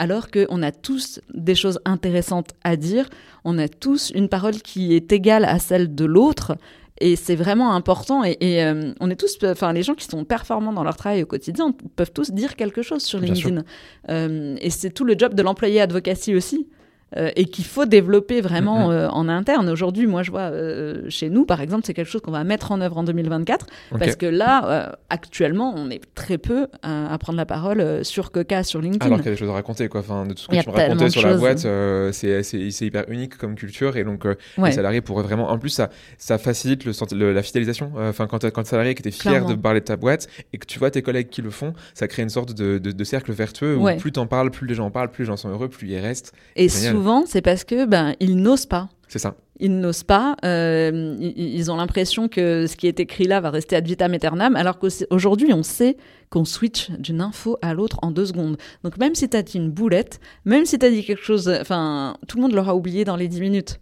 Alors 0.00 0.30
qu'on 0.30 0.62
a 0.62 0.70
tous 0.70 1.20
des 1.34 1.56
choses 1.56 1.80
intéressantes 1.84 2.50
à 2.62 2.76
dire, 2.76 3.08
on 3.44 3.58
a 3.58 3.66
tous 3.66 4.10
une 4.14 4.28
parole 4.28 4.54
qui 4.54 4.94
est 4.94 5.12
égale 5.12 5.44
à 5.44 5.58
celle 5.58 5.94
de 5.94 6.04
l'autre, 6.04 6.56
et 7.00 7.16
c'est 7.16 7.36
vraiment 7.36 7.74
important. 7.74 8.24
Et, 8.24 8.36
euh, 8.64 8.92
on 9.00 9.10
est 9.10 9.16
tous, 9.16 9.38
enfin, 9.44 9.72
les 9.72 9.82
gens 9.82 9.94
qui 9.94 10.04
sont 10.06 10.24
performants 10.24 10.72
dans 10.72 10.84
leur 10.84 10.96
travail 10.96 11.22
au 11.22 11.26
quotidien 11.26 11.74
peuvent 11.96 12.12
tous 12.12 12.30
dire 12.30 12.56
quelque 12.56 12.82
chose 12.82 13.02
sur 13.02 13.20
LinkedIn. 13.20 13.62
Euh, 14.08 14.56
et 14.60 14.70
c'est 14.70 14.90
tout 14.90 15.04
le 15.04 15.14
job 15.16 15.34
de 15.34 15.42
l'employé 15.42 15.80
advocacy 15.80 16.34
aussi. 16.34 16.68
Euh, 17.16 17.30
et 17.36 17.46
qu'il 17.46 17.64
faut 17.64 17.86
développer 17.86 18.42
vraiment 18.42 18.90
euh, 18.90 19.08
en 19.08 19.30
interne. 19.30 19.70
Aujourd'hui, 19.70 20.06
moi, 20.06 20.22
je 20.22 20.30
vois 20.30 20.50
euh, 20.52 21.06
chez 21.08 21.30
nous, 21.30 21.46
par 21.46 21.62
exemple, 21.62 21.84
c'est 21.86 21.94
quelque 21.94 22.10
chose 22.10 22.20
qu'on 22.20 22.32
va 22.32 22.44
mettre 22.44 22.70
en 22.70 22.82
œuvre 22.82 22.98
en 22.98 23.02
2024, 23.02 23.66
parce 23.98 24.16
que 24.16 24.26
là, 24.26 24.98
actuellement, 25.08 25.72
on 25.74 25.88
est 25.88 26.02
très 26.14 26.36
peu 26.36 26.66
à, 26.82 27.16
prendre 27.18 27.38
la 27.38 27.46
parole 27.46 28.04
sur 28.04 28.30
Coca, 28.30 28.62
sur 28.62 28.82
LinkedIn. 28.82 29.06
Alors 29.06 29.18
qu'il 29.18 29.26
y 29.26 29.28
a 29.28 29.32
des 29.32 29.38
choses 29.38 29.48
à 29.48 29.54
raconter, 29.54 29.88
quoi. 29.88 30.00
Enfin, 30.00 30.26
de 30.26 30.34
tout 30.34 30.42
ce 30.42 30.48
que 30.48 30.62
tu 30.62 30.68
me 30.68 30.74
racontais 30.74 31.10
sur 31.10 31.26
la 31.26 31.36
boîte, 31.36 31.66
c'est 32.12 32.86
hyper 32.86 33.04
unique 33.08 33.38
comme 33.38 33.54
culture, 33.54 33.96
et 33.96 34.04
donc 34.04 34.26
les 34.58 34.72
salariés 34.72 35.00
pourraient 35.00 35.24
vraiment. 35.24 35.50
En 35.50 35.58
plus, 35.58 35.70
ça, 35.70 35.88
ça 36.18 36.36
facilite 36.36 36.84
le, 36.84 37.32
la 37.32 37.42
fidélisation. 37.42 37.92
Enfin, 37.98 38.26
quand 38.26 38.44
quand 38.50 38.66
salarié 38.66 38.94
qui 38.94 39.00
était 39.00 39.10
fier 39.10 39.46
de 39.46 39.54
parler 39.54 39.80
de 39.80 39.86
ta 39.86 39.96
boîte 39.96 40.28
et 40.52 40.58
que 40.58 40.66
tu 40.66 40.78
vois 40.78 40.90
tes 40.90 41.00
collègues 41.00 41.30
qui 41.30 41.40
le 41.40 41.50
font, 41.50 41.72
ça 41.94 42.06
crée 42.06 42.22
une 42.22 42.28
sorte 42.28 42.52
de, 42.52 42.78
de, 42.78 43.04
cercle 43.04 43.32
vertueux 43.32 43.76
où 43.76 43.88
plus 43.96 44.12
t'en 44.12 44.26
parles, 44.26 44.50
plus 44.50 44.66
les 44.66 44.74
gens 44.74 44.86
en 44.86 44.90
parlent, 44.90 45.10
plus 45.10 45.22
les 45.24 45.28
gens 45.28 45.36
sont 45.36 45.48
heureux, 45.48 45.68
plus 45.68 45.88
ils 45.88 45.98
restent. 45.98 46.32
Et 46.54 46.68
souvent, 46.98 47.24
c'est 47.26 47.42
parce 47.42 47.64
que 47.64 47.86
ben 47.86 48.14
ils 48.20 48.36
n'osent 48.36 48.66
pas. 48.66 48.88
C'est 49.08 49.18
ça. 49.18 49.36
Ils 49.60 49.78
n'osent 49.78 50.04
pas. 50.04 50.36
Euh, 50.44 51.16
ils 51.20 51.70
ont 51.70 51.76
l'impression 51.76 52.28
que 52.28 52.66
ce 52.66 52.76
qui 52.76 52.86
est 52.86 53.00
écrit 53.00 53.24
là 53.24 53.40
va 53.40 53.50
rester 53.50 53.76
ad 53.76 53.86
vitam 53.86 54.12
aeternam, 54.12 54.56
alors 54.56 54.78
qu'aujourd'hui, 54.78 55.52
on 55.52 55.62
sait 55.62 55.96
qu'on 56.30 56.44
switch 56.44 56.90
d'une 56.90 57.20
info 57.20 57.56
à 57.62 57.74
l'autre 57.74 57.98
en 58.02 58.10
deux 58.10 58.26
secondes. 58.26 58.56
Donc 58.84 58.98
même 58.98 59.14
si 59.14 59.28
tu 59.28 59.36
as 59.36 59.42
dit 59.42 59.56
une 59.56 59.70
boulette, 59.70 60.20
même 60.44 60.64
si 60.64 60.78
tu 60.78 60.86
as 60.86 60.90
dit 60.90 61.04
quelque 61.04 61.24
chose, 61.24 61.48
enfin, 61.48 62.16
tout 62.26 62.36
le 62.36 62.42
monde 62.42 62.52
l'aura 62.52 62.74
oublié 62.74 63.04
dans 63.04 63.16
les 63.16 63.28
dix 63.28 63.40
minutes 63.40 63.80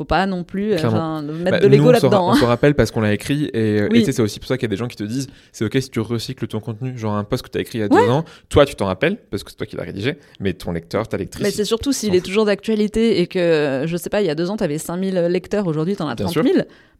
faut 0.00 0.06
pas 0.06 0.24
non 0.24 0.44
plus 0.44 0.72
euh, 0.72 1.20
mettre 1.20 1.50
bah, 1.50 1.60
de 1.60 1.66
l'ego 1.66 1.92
là-dedans. 1.92 2.30
On 2.30 2.34
se 2.34 2.46
rappelle 2.46 2.74
parce 2.74 2.90
qu'on 2.90 3.02
l'a 3.02 3.12
écrit 3.12 3.50
et, 3.52 3.82
euh, 3.82 3.88
c'est 4.06 4.20
aussi 4.20 4.40
pour 4.40 4.48
ça 4.48 4.56
qu'il 4.56 4.62
y 4.62 4.70
a 4.70 4.74
des 4.74 4.78
gens 4.78 4.88
qui 4.88 4.96
te 4.96 5.04
disent 5.04 5.26
c'est 5.52 5.62
ok 5.62 5.76
si 5.78 5.90
tu 5.90 6.00
recycles 6.00 6.46
ton 6.46 6.58
contenu, 6.58 6.96
genre 6.96 7.16
un 7.16 7.24
post 7.24 7.42
que 7.42 7.50
tu 7.50 7.58
as 7.58 7.60
écrit 7.60 7.78
il 7.78 7.80
y 7.82 7.84
a 7.84 7.88
deux 7.88 8.08
ans, 8.08 8.24
toi 8.48 8.64
tu 8.64 8.74
t'en 8.74 8.86
rappelles 8.86 9.18
parce 9.30 9.44
que 9.44 9.50
c'est 9.50 9.58
toi 9.58 9.66
qui 9.66 9.76
l'as 9.76 9.82
rédigé, 9.82 10.16
mais 10.40 10.54
ton 10.54 10.72
lecteur, 10.72 11.06
ta 11.06 11.18
lectrice. 11.18 11.42
Mais 11.42 11.50
c'est 11.50 11.66
surtout 11.66 11.92
s'il 11.92 12.14
est 12.14 12.24
toujours 12.24 12.46
d'actualité 12.46 13.20
et 13.20 13.26
que 13.26 13.84
je 13.86 13.96
sais 13.98 14.08
pas, 14.08 14.22
il 14.22 14.26
y 14.26 14.30
a 14.30 14.34
deux 14.34 14.48
ans 14.48 14.56
tu 14.56 14.64
avais 14.64 14.78
5000 14.78 15.14
lecteurs, 15.26 15.66
aujourd'hui 15.66 15.96
tu 15.96 16.02
en 16.02 16.08
as 16.08 16.16
30 16.16 16.32
000 16.32 16.46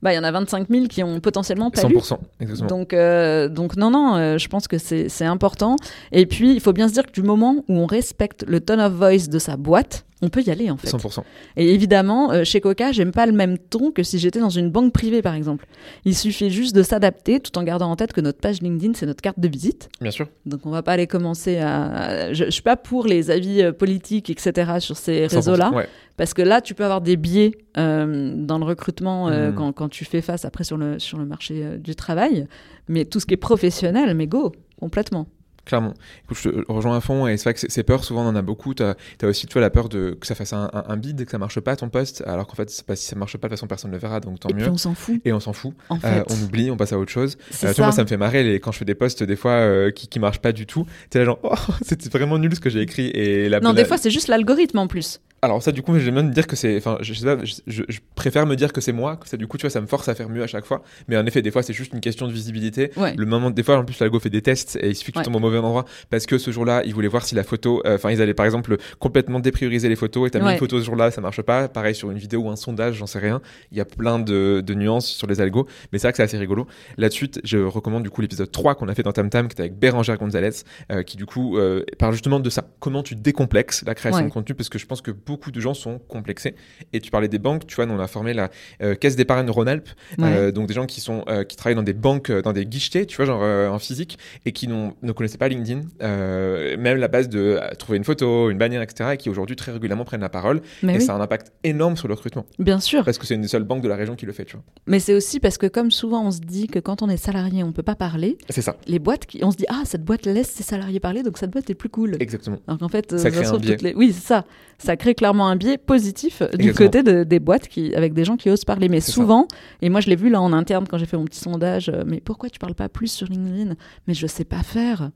bah 0.03 0.13
il 0.13 0.17
y 0.17 0.19
en 0.19 0.25
a 0.25 0.31
25 0.31 0.69
000 0.69 0.87
qui 0.87 1.03
ont 1.03 1.21
potentiellement 1.21 1.71
pas 1.71 1.83
100%, 1.83 2.19
exactement. 2.41 2.69
Donc, 2.69 2.95
euh, 2.95 3.49
donc 3.49 3.77
non, 3.77 3.91
non, 3.91 4.17
euh, 4.17 4.39
je 4.39 4.49
pense 4.49 4.67
que 4.67 4.79
c'est 4.79 5.25
important. 5.25 5.77
Et 6.13 6.27
puis, 6.27 6.53
il 6.53 6.61
faut 6.61 6.73
bien 6.73 6.89
se 6.89 6.95
dire 6.95 7.07
que 7.07 7.13
du 7.13 7.23
moment 7.23 7.65
où 7.69 7.75
on 7.77 7.87
respecte 7.87 8.45
le 8.47 8.61
tone 8.61 8.81
of 8.81 8.93
voice 8.93 9.29
de 9.29 9.39
sa 9.39 9.57
boîte, 9.57 10.07
on 10.23 10.29
peut 10.29 10.43
y 10.43 10.51
aller 10.51 10.71
en 10.71 10.77
fait. 10.77 10.89
100%. 10.89 11.23
Et 11.57 11.73
évidemment, 11.73 12.31
euh, 12.31 12.45
chez 12.45 12.61
Coca, 12.61 12.93
j'aime 12.93 13.11
pas 13.11 13.25
le 13.25 13.33
même 13.33 13.57
ton 13.57 13.91
que 13.91 14.03
si 14.03 14.19
j'étais 14.19 14.39
dans 14.41 14.51
une 14.51 14.71
banque 14.71 14.93
privée 14.93 15.23
par 15.23 15.35
exemple. 15.35 15.67
Il 16.05 16.15
suffit 16.15 16.51
juste 16.51 16.75
de 16.75 16.83
s'adapter 16.83 17.41
tout 17.41 17.57
en 17.59 17.63
gardant 17.63 17.91
en 17.91 17.97
tête 17.97 18.13
que 18.13 18.21
notre 18.21 18.39
page 18.39 18.61
LinkedIn, 18.61 18.93
c'est 18.95 19.07
notre 19.07 19.23
carte 19.23 19.41
de 19.41 19.49
visite. 19.49 19.89
Bien 19.99 20.11
sûr. 20.11 20.29
Donc 20.45 20.61
on 20.67 20.71
va 20.71 20.83
pas 20.83 20.93
aller 20.93 21.07
commencer 21.07 21.57
à... 21.59 22.35
Je, 22.35 22.45
je 22.45 22.51
suis 22.51 22.63
pas 22.63 22.77
pour 22.77 23.07
les 23.07 23.31
avis 23.31 23.73
politiques, 23.73 24.29
etc. 24.29 24.73
sur 24.81 24.99
ces 24.99 25.27
réseaux-là. 25.27 25.71
Ouais. 25.71 25.89
Parce 26.21 26.35
que 26.35 26.43
là, 26.43 26.61
tu 26.61 26.75
peux 26.75 26.85
avoir 26.85 27.01
des 27.01 27.17
biais 27.17 27.53
euh, 27.79 28.35
dans 28.37 28.59
le 28.59 28.67
recrutement 28.67 29.31
euh, 29.31 29.53
hmm. 29.53 29.73
quand, 29.73 29.89
tu 29.89 30.05
fais 30.05 30.21
face 30.21 30.45
après 30.45 30.65
sur 30.65 30.77
le, 30.77 30.99
sur 30.99 31.17
le 31.17 31.25
marché 31.25 31.65
euh, 31.65 31.79
du 31.79 31.95
travail. 31.95 32.47
Mais 32.89 33.07
tout 33.07 33.21
ce 33.21 33.25
qui 33.25 33.33
est 33.33 33.39
professionnel, 33.39 34.15
mais 34.15 34.27
go, 34.27 34.53
complètement. 34.79 35.29
Clairement. 35.65 35.95
Écoute, 36.25 36.39
je 36.43 36.51
te 36.51 36.73
rejoins 36.73 36.97
à 36.97 37.01
fond 37.01 37.27
et 37.27 37.37
c'est 37.37 37.45
vrai 37.45 37.55
que 37.55 37.61
ces 37.61 37.83
peurs, 37.83 38.05
souvent 38.05 38.25
on 38.25 38.29
en 38.29 38.37
a 38.37 38.43
beaucoup. 38.43 38.75
Tu 38.75 38.83
as, 38.83 38.97
aussi 39.23 39.47
tu 39.47 39.53
vois, 39.53 39.63
la 39.63 39.71
peur 39.71 39.89
de 39.89 40.17
que 40.21 40.27
ça 40.27 40.35
fasse 40.35 40.53
un, 40.53 40.71
un, 40.73 40.97
bid, 40.97 41.25
que 41.25 41.31
ça 41.31 41.39
marche 41.39 41.61
pas 41.61 41.77
ton 41.77 41.89
poste, 41.89 42.23
alors 42.27 42.47
qu'en 42.47 42.55
fait, 42.55 42.83
pas, 42.87 42.97
si 42.97 43.07
ça 43.07 43.17
marche 43.17 43.37
pas, 43.37 43.49
de 43.49 43.53
toute 43.53 43.59
façon 43.59 43.67
personne 43.67 43.91
ne 43.91 43.97
le 43.97 44.01
verra, 44.01 44.21
donc 44.21 44.41
tant 44.41 44.49
et 44.49 44.55
mieux. 44.55 44.67
Et 44.67 44.69
on 44.69 44.77
s'en 44.77 44.95
fout. 44.95 45.21
Et 45.25 45.33
on 45.33 45.41
s'en 45.41 45.53
fout. 45.53 45.75
En 45.89 45.99
fait. 45.99 46.25
on 46.29 46.45
oublie, 46.45 46.71
on 46.71 46.77
passe 46.77 46.93
à 46.93 46.99
autre 46.99 47.13
chose. 47.13 47.37
Euh, 47.65 47.69
tu 47.69 47.77
vois, 47.77 47.87
moi, 47.87 47.93
ça 47.93 48.03
me 48.03 48.09
fait 48.09 48.17
marrer 48.17 48.43
les, 48.43 48.61
quand 48.61 48.73
je 48.73 48.79
fais 48.79 48.85
des 48.85 48.95
posts 48.95 49.23
des 49.23 49.37
fois 49.37 49.91
qui, 49.93 50.09
qui 50.09 50.19
marchent 50.19 50.41
pas 50.41 50.53
du 50.53 50.67
tout. 50.67 50.87
Tu 51.11 51.19
es 51.19 51.21
là 51.21 51.27
genre, 51.27 51.39
oh, 51.43 51.55
c'était 51.83 52.09
vraiment 52.09 52.39
nul 52.39 52.55
ce 52.55 52.61
que 52.61 52.71
j'ai 52.71 52.81
écrit. 52.81 53.09
Et 53.09 53.49
la, 53.49 53.61
non, 53.61 53.71
la... 53.71 53.83
des 53.83 53.85
fois 53.85 53.99
c'est 53.99 54.11
juste 54.11 54.29
l'algorithme 54.29 54.79
en 54.79 54.87
plus. 54.87 55.21
Alors 55.43 55.63
ça 55.63 55.73
du 55.73 55.81
coup 55.81 55.99
j'aime 55.99 56.15
bien 56.15 56.23
me 56.23 56.33
dire 56.33 56.47
que 56.47 56.55
c'est 56.55 56.77
enfin 56.77 56.99
je, 57.01 57.15
sais 57.15 57.25
pas, 57.25 57.43
je, 57.45 57.83
je, 57.89 57.99
préfère 58.15 58.45
me 58.45 58.57
dire 58.57 58.75
que 58.75 58.83
c'est 58.83 58.93
moi 58.93 59.17
que 59.17 59.27
ça 59.27 59.39
du 59.39 59.47
coup 59.47 59.57
tu 59.57 59.63
vois 59.63 59.71
ça 59.71 59.81
me 59.81 59.87
force 59.87 60.07
à 60.09 60.15
faire 60.15 60.29
mieux 60.29 60.43
à 60.43 60.47
chaque 60.47 60.67
fois 60.67 60.83
mais 61.09 61.17
en 61.17 61.25
effet 61.25 61.41
des 61.41 61.51
fois 61.51 61.63
c'est 61.63 61.73
juste 61.73 61.95
une 61.95 62.01
question 62.01 62.27
de 62.27 62.33
visibilité 62.33 62.91
ouais. 62.97 63.15
le 63.17 63.25
moment 63.25 63.51
des 63.51 63.63
fois 63.63 63.79
en 63.79 63.85
plus 63.87 63.99
l'algo 64.01 64.21
fait 64.21 64.29
des 64.29 64.43
tests 64.43 64.77
et 64.83 64.91
il 64.91 64.95
suffit 64.95 65.13
que 65.13 65.19
tu 65.19 65.25
tombes 65.25 65.37
au 65.37 65.41
mauvais 65.51 65.65
endroit 65.67 65.85
parce 66.11 66.27
que 66.27 66.39
ce 66.39 66.51
jour-là 66.51 66.83
ils 66.85 66.95
voulaient 66.95 67.09
voir 67.09 67.25
si 67.25 67.35
la 67.35 67.45
photo 67.45 67.83
enfin 67.87 68.11
ils 68.11 68.23
allaient 68.23 68.35
par 68.35 68.47
exemple 68.47 68.77
complètement 68.99 69.41
déprioriser 69.41 69.89
les 69.89 69.97
photos 69.97 70.29
et 70.29 70.31
t'as 70.31 70.41
mis 70.41 70.53
une 70.53 70.59
photo 70.59 70.79
ce 70.79 70.85
jour-là 70.85 71.11
ça 71.11 71.21
marche 71.21 71.43
pas. 71.43 71.69
Pareil 71.69 71.95
sur 71.95 72.11
une 72.11 72.19
vidéo 72.19 72.43
ou 72.43 72.51
un 72.51 72.57
sondage 72.57 72.97
j'en 72.97 73.07
sais 73.07 73.19
rien. 73.19 73.41
Il 73.73 73.79
y 73.79 73.81
a 73.81 73.85
plein 73.85 74.19
de, 74.19 74.63
de 74.65 74.75
nuances 74.75 75.07
sur 75.07 75.27
les 75.27 75.41
algos 75.41 75.67
mais 75.93 75.99
c'est 75.99 76.07
vrai 76.07 76.13
que 76.13 76.17
c'est 76.17 76.23
assez 76.23 76.39
rigolo. 76.39 76.67
Là-dessus 76.97 77.31
je 77.45 77.59
recommande 77.59 78.03
du 78.03 78.11
coup 78.11 78.21
l'épisode 78.21 78.51
3 78.51 78.75
qu'on 78.75 78.89
a 78.89 78.95
fait 78.95 79.03
dans 79.03 79.13
Tam 79.13 79.31
Tam 79.31 79.49
qui 79.49 79.53
était 79.53 79.63
avec 79.63 79.79
Bérangère 79.79 80.19
Gonzalez 80.19 80.51
euh, 80.91 81.03
qui 81.03 81.17
du 81.17 81.27
coup 81.27 81.59
euh, 81.59 81.85
parle 81.99 82.13
justement 82.13 82.41
de 82.41 82.51
ça. 82.51 82.65
Comment 82.81 83.03
tu 83.03 83.15
décomplexes 83.15 83.85
la 83.87 83.95
création 83.95 84.25
de 84.25 84.31
contenu 84.31 84.55
parce 84.55 84.69
que 84.69 84.79
je 84.79 84.87
pense 84.87 85.01
que 85.01 85.11
beaucoup 85.11 85.51
de 85.51 85.61
gens 85.61 85.75
sont 85.75 85.99
complexé. 85.99 86.55
Et 86.93 87.01
tu 87.01 87.11
parlais 87.11 87.29
des 87.29 87.39
banques, 87.39 87.67
tu 87.67 87.77
vois, 87.77 87.87
nous 87.87 87.95
on 87.95 88.01
a 88.01 88.07
formé 88.07 88.35
la 88.35 88.51
euh, 88.83 88.95
caisse 88.95 89.17
d'épargne 89.17 89.49
Rhône-Alpes, 89.51 89.89
euh, 90.21 90.53
donc 90.53 90.67
des 90.69 90.75
gens 90.75 90.87
qui 90.87 91.01
sont 91.01 91.25
euh, 91.29 91.45
qui 91.45 91.57
travaillent 91.57 91.77
dans 91.77 91.83
des 91.83 91.93
banques, 91.93 92.31
dans 92.31 92.53
des 92.53 92.67
guichetés, 92.67 93.07
tu 93.07 93.17
vois, 93.17 93.27
genre 93.27 93.43
en 93.73 93.79
physique, 93.79 94.19
et 94.45 94.53
qui 94.53 94.69
ne 94.69 95.13
connaissaient 95.13 95.39
pas 95.41 95.49
LinkedIn, 95.49 95.81
même 96.01 96.99
la 96.99 97.09
base 97.09 97.29
de 97.29 97.59
trouver 97.79 97.99
une 97.99 98.05
photo, 98.05 98.51
une 98.51 98.59
bannière, 98.59 98.83
etc., 98.83 99.11
et 99.15 99.17
qui 99.17 99.31
aujourd'hui 99.31 99.57
très 99.57 99.73
régulièrement 99.73 100.05
prennent 100.05 100.21
la 100.21 100.29
parole. 100.29 100.61
Mais 100.83 100.95
et 100.95 100.99
oui. 100.99 101.03
ça 101.03 101.15
a 101.15 101.17
un 101.17 101.21
impact 101.21 101.53
énorme 101.65 101.97
sur 101.97 102.07
le 102.09 102.15
recrutement. 102.15 102.47
Bien 102.59 102.79
sûr. 102.79 103.05
Parce 103.05 103.19
que 103.19 103.27
c'est 103.27 103.35
une 103.35 103.41
des 103.41 103.49
seules 103.49 103.65
banques 103.65 103.83
de 103.83 103.89
la 103.89 103.97
région 103.97 104.15
qui 104.15 104.27
le 104.27 104.33
fait, 104.33 104.45
tu 104.45 104.57
vois. 104.57 104.65
Mais 104.87 105.01
c'est 105.01 105.15
aussi 105.15 105.41
parce 105.41 105.59
que 105.59 105.67
comme 105.67 105.91
souvent 105.91 106.25
on 106.27 106.31
se 106.31 106.41
dit 106.41 106.67
que 106.67 106.79
quand 106.79 107.03
on 107.03 107.09
est 107.09 107.17
salarié, 107.17 107.65
on 107.65 107.73
peut 107.73 107.83
pas 107.83 107.95
parler. 107.95 108.39
C'est 108.51 108.63
ça. 108.63 108.77
Les 108.87 108.99
boîtes, 108.99 109.27
qui, 109.27 109.43
on 109.43 109.51
se 109.51 109.57
dit 109.57 109.67
ah 109.69 109.83
cette 109.85 110.05
boîte 110.05 110.27
laisse 110.27 110.51
ses 110.51 110.63
salariés 110.63 111.01
parler, 111.01 111.23
donc 111.23 111.39
cette 111.39 111.51
boîte 111.51 111.71
est 111.71 111.75
plus 111.75 111.89
cool. 111.89 112.17
Exactement. 112.21 112.59
Alors 112.67 112.79
qu'en 112.79 112.89
fait, 112.89 113.19
ça 113.19 113.31
crée 113.31 113.47
un 113.47 113.57
biais. 113.59 113.77
Les... 113.81 113.95
Oui, 113.95 114.13
c'est 114.13 114.27
ça. 114.27 114.45
Ça 114.79 114.97
crée 114.97 115.15
clairement 115.15 115.49
un 115.49 115.57
biais 115.57 115.79
positif 115.79 116.43
du 116.59 116.73
côté 116.75 117.03
de, 117.03 117.25
des 117.25 117.39
boîtes 117.39 117.69
qui, 117.69 117.95
avec 117.95 118.13
des 118.13 118.25
gens 118.25 118.37
qui 118.37 118.51
osent 118.51 118.65
parler. 118.65 118.89
Mais 118.89 119.01
souvent, 119.01 119.47
ça. 119.51 119.57
et 119.83 119.89
moi 119.89 120.01
je 120.01 120.09
l'ai 120.09 120.17
vu 120.17 120.31
là 120.31 120.41
en 120.41 120.53
interne 120.53 120.87
quand 120.89 120.99
j'ai 120.99 121.07
fait 121.07 121.17
mon 121.17 121.25
petit 121.25 121.41
sondage, 121.41 121.89
euh, 121.89 122.05
mais 122.07 122.21
pourquoi 122.21 122.51
tu 122.51 122.59
parles 122.59 122.75
pas 122.75 122.89
plus 122.89 123.09
sur 123.09 123.27
LinkedIn? 123.27 123.75
Mais 124.07 124.15
je 124.15 124.27
sais 124.27 124.45
pas 124.45 124.63
faire. 124.63 125.11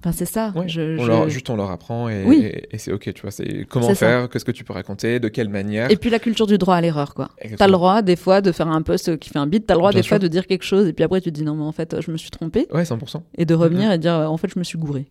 Enfin, 0.00 0.12
c'est 0.12 0.24
ça. 0.26 0.52
Ouais. 0.54 0.68
Je, 0.68 0.98
on 0.98 1.02
je... 1.02 1.08
Leur, 1.08 1.28
juste 1.28 1.50
on 1.50 1.56
leur 1.56 1.70
apprend 1.70 2.08
et, 2.08 2.24
Oui. 2.24 2.40
et, 2.44 2.68
et 2.74 2.78
c'est 2.78 2.92
ok, 2.92 3.12
tu 3.12 3.22
vois. 3.22 3.30
C'est 3.30 3.66
comment 3.68 3.94
faire, 3.94 4.28
qu'est-ce 4.28 4.44
que 4.44 4.52
tu 4.52 4.64
peux 4.64 4.72
raconter, 4.72 5.18
de 5.20 5.28
quelle 5.28 5.48
manière. 5.48 5.90
Et 5.90 5.96
puis 5.96 6.10
la 6.10 6.18
culture 6.18 6.46
du 6.46 6.56
droit 6.58 6.76
à 6.76 6.80
l'erreur, 6.80 7.14
quoi. 7.14 7.30
T'as 7.56 7.66
le 7.66 7.72
droit 7.72 8.02
des 8.02 8.16
fois 8.16 8.40
de 8.40 8.52
faire 8.52 8.68
un 8.68 8.82
post 8.82 9.16
qui 9.18 9.30
fait 9.30 9.38
un 9.38 9.46
bit, 9.46 9.66
t'as 9.66 9.74
le 9.74 9.78
droit 9.78 9.90
Bien 9.90 10.00
des 10.00 10.06
fois 10.06 10.18
de 10.18 10.28
dire 10.28 10.46
quelque 10.46 10.64
chose 10.64 10.86
et 10.88 10.92
puis 10.92 11.04
après 11.04 11.20
tu 11.20 11.30
te 11.32 11.34
dis 11.34 11.42
non 11.44 11.54
mais 11.54 11.64
en 11.64 11.72
fait 11.72 11.96
je 12.00 12.10
me 12.10 12.16
suis 12.16 12.30
trompé 12.30 12.66
Ouais, 12.72 12.82
100%. 12.84 13.20
et 13.36 13.44
de 13.44 13.54
revenir 13.54 13.90
et 13.92 13.98
dire 13.98 14.14
euh, 14.14 14.26
en 14.26 14.36
fait 14.36 14.48
je 14.54 14.58
me 14.58 14.64
suis 14.64 14.78
gouré. 14.78 15.06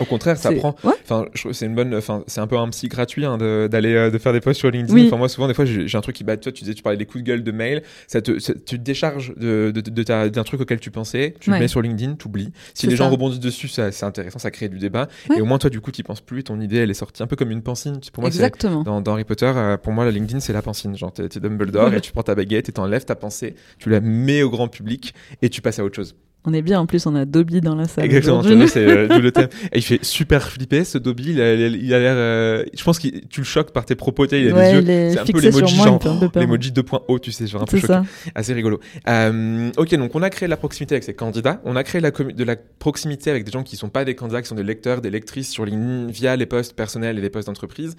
Au 0.00 0.04
contraire, 0.04 0.36
ça 0.36 0.52
prend. 0.58 0.74
Ouais. 0.84 0.92
Enfin, 1.04 1.26
c'est 1.52 1.66
une 1.66 1.74
bonne. 1.74 1.94
Enfin, 1.94 2.22
c'est 2.26 2.40
un 2.40 2.46
peu 2.46 2.56
un 2.58 2.68
psy 2.70 2.88
gratuit 2.88 3.24
hein, 3.24 3.38
de- 3.38 3.68
d'aller 3.70 3.94
euh, 3.94 4.10
de 4.10 4.18
faire 4.18 4.32
des 4.32 4.40
posts 4.40 4.58
sur 4.60 4.70
LinkedIn. 4.70 4.94
Oui. 4.94 5.04
Enfin, 5.06 5.16
moi, 5.16 5.28
souvent, 5.28 5.48
des 5.48 5.54
fois, 5.54 5.64
j'ai 5.64 5.96
un 5.96 6.00
truc 6.00 6.16
qui 6.16 6.24
bat. 6.24 6.36
Toi, 6.36 6.52
tu 6.52 6.62
disais, 6.64 6.74
tu 6.74 6.82
parlais 6.82 6.98
des 6.98 7.06
coups 7.06 7.22
de 7.24 7.28
gueule 7.28 7.42
de 7.44 7.52
mail. 7.52 7.82
Ça 8.06 8.20
te, 8.20 8.38
ça- 8.38 8.54
tu 8.54 8.78
te 8.78 8.82
décharges 8.82 9.32
de, 9.36 9.70
de, 9.74 9.80
de 9.80 10.02
ta- 10.02 10.28
d'un 10.28 10.44
truc 10.44 10.60
auquel 10.60 10.80
tu 10.80 10.90
pensais. 10.90 11.34
Tu 11.40 11.50
le 11.50 11.58
mets 11.58 11.68
sur 11.68 11.80
LinkedIn, 11.82 12.14
tu 12.18 12.26
oublies. 12.26 12.52
Si 12.74 12.86
les 12.86 12.96
gens 12.96 13.08
rebondissent 13.10 13.40
dessus, 13.40 13.68
ça- 13.68 13.92
c'est 13.92 14.04
intéressant, 14.20 14.38
ça 14.38 14.50
crée 14.50 14.68
du 14.68 14.78
débat. 14.78 15.08
Ouais. 15.28 15.38
Et 15.38 15.40
au 15.40 15.44
moins, 15.44 15.58
toi, 15.58 15.70
du 15.70 15.80
coup, 15.80 15.92
tu 15.92 16.02
penses 16.02 16.20
plus. 16.20 16.44
Ton 16.44 16.60
idée, 16.60 16.76
elle 16.78 16.90
est 16.90 16.94
sortie 16.94 17.22
un 17.22 17.26
peu 17.26 17.36
comme 17.36 17.50
une 17.50 17.62
pancine. 17.62 18.00
Pour 18.12 18.22
moi, 18.22 18.30
c'est 18.30 18.36
Exactement. 18.36 18.82
dans, 18.82 19.00
dans 19.00 19.12
Harry 19.12 19.24
Potter, 19.24 19.52
euh, 19.54 19.76
pour 19.76 19.92
moi, 19.92 20.04
la 20.04 20.10
LinkedIn, 20.10 20.40
c'est 20.40 20.52
la 20.52 20.62
pancine. 20.62 20.96
Genre, 20.96 21.12
t'es 21.12 21.28
Dumbledore 21.40 21.92
et 21.94 22.00
tu 22.00 22.12
prends 22.12 22.22
ta 22.22 22.34
baguette 22.34 22.68
et 22.68 22.72
t'enlèves 22.72 23.04
ta 23.04 23.14
pensée, 23.14 23.54
tu 23.78 23.90
la 23.90 24.00
mets 24.00 24.42
au 24.42 24.50
grand 24.50 24.68
public 24.68 25.14
et 25.42 25.50
tu 25.50 25.60
passes 25.62 25.78
à 25.78 25.84
autre 25.84 25.96
chose. 25.96 26.14
On 26.46 26.52
est 26.54 26.62
bien 26.62 26.78
en 26.80 26.86
plus, 26.86 27.04
on 27.06 27.14
a 27.16 27.24
Dobby 27.24 27.60
dans 27.60 27.74
la 27.74 27.86
salle. 27.88 28.04
Exactement, 28.04 28.42
c'est 28.68 28.86
euh, 28.86 29.18
le 29.18 29.32
thème. 29.32 29.48
Et 29.72 29.78
il 29.78 29.82
fait 29.82 29.98
super 30.04 30.48
flipper 30.48 30.84
ce 30.84 30.96
Dobby. 30.96 31.32
Il 31.32 31.40
a 31.42 31.56
l'air. 31.98 32.14
euh, 32.16 32.64
je 32.72 32.84
pense 32.84 32.98
que 33.00 33.08
tu 33.08 33.40
le 33.40 33.44
choques 33.44 33.72
par 33.72 33.84
tes 33.84 33.96
propos. 33.96 34.26
Il 34.26 34.50
a 34.50 34.54
Ouais, 34.54 34.80
des 34.82 34.88
yeux. 34.88 34.90
est 34.94 35.10
C'est 35.12 35.18
un 35.18 35.24
peu 35.24 35.40
l'emoji 35.40 35.76
genre. 35.76 36.30
L'emoji 36.36 36.70
2.0, 36.70 37.20
tu 37.20 37.32
sais, 37.32 37.46
genre 37.46 37.62
un 37.62 37.64
peu 37.66 37.76
C'est 37.78 37.80
choqué. 37.86 37.92
ça. 37.94 38.04
Assez 38.34 38.52
rigolo. 38.54 38.78
Euh, 39.08 39.70
ok, 39.76 39.94
donc 39.96 40.14
on 40.14 40.22
a 40.22 40.30
créé 40.30 40.46
de 40.46 40.50
la 40.50 40.56
proximité 40.56 40.94
avec 40.94 41.04
ces 41.04 41.14
candidats. 41.14 41.60
On 41.64 41.74
a 41.76 41.82
créé 41.82 42.00
la 42.00 42.10
de 42.12 42.44
la 42.44 42.56
proximité 42.56 43.30
avec 43.30 43.44
des 43.44 43.50
gens 43.50 43.62
qui 43.64 43.74
ne 43.74 43.78
sont 43.80 43.88
pas 43.88 44.04
des 44.04 44.14
candidats, 44.14 44.40
qui 44.40 44.48
sont 44.48 44.54
des 44.54 44.62
lecteurs, 44.62 45.00
des 45.00 45.10
lectrices 45.10 45.50
sur 45.50 45.64
LinkedIn 45.64 46.06
via 46.12 46.36
les 46.36 46.46
postes 46.46 46.74
personnels 46.74 47.18
et 47.18 47.20
les 47.20 47.30
postes 47.30 47.48
d'entreprise. 47.48 47.96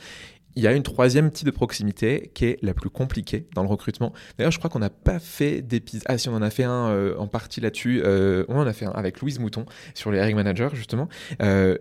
Il 0.56 0.64
y 0.64 0.68
a 0.68 0.74
une 0.74 0.82
troisième 0.82 1.30
type 1.30 1.46
de 1.46 1.52
proximité 1.52 2.32
qui 2.34 2.46
est 2.46 2.58
la 2.64 2.74
plus 2.74 2.90
compliquée 2.90 3.46
dans 3.54 3.62
le 3.62 3.68
recrutement. 3.70 4.12
D'ailleurs, 4.38 4.52
je 4.52 4.58
crois 4.58 4.72
qu'on 4.72 4.80
n'a 4.80 4.90
pas 4.90 5.20
fait 5.20 5.62
d'épisode. 5.62 6.02
Ah, 6.08 6.18
si, 6.18 6.30
on 6.30 6.34
en 6.34 6.42
a 6.42 6.50
fait 6.50 6.64
un 6.64 6.88
euh, 6.88 7.14
en 7.20 7.28
partie 7.28 7.62
là-dessus. 7.62 8.02
Euh, 8.04 8.37
on 8.48 8.58
en 8.60 8.68
a 8.68 8.74
fait 8.74 8.86
un 8.86 8.92
avec 8.92 9.22
Louise 9.22 9.40
Mouton 9.40 9.66
sur 9.94 10.12
les 10.12 10.20
hiring 10.20 10.36
managers, 10.36 10.70
justement. 10.74 11.08
Euh, 11.42 11.78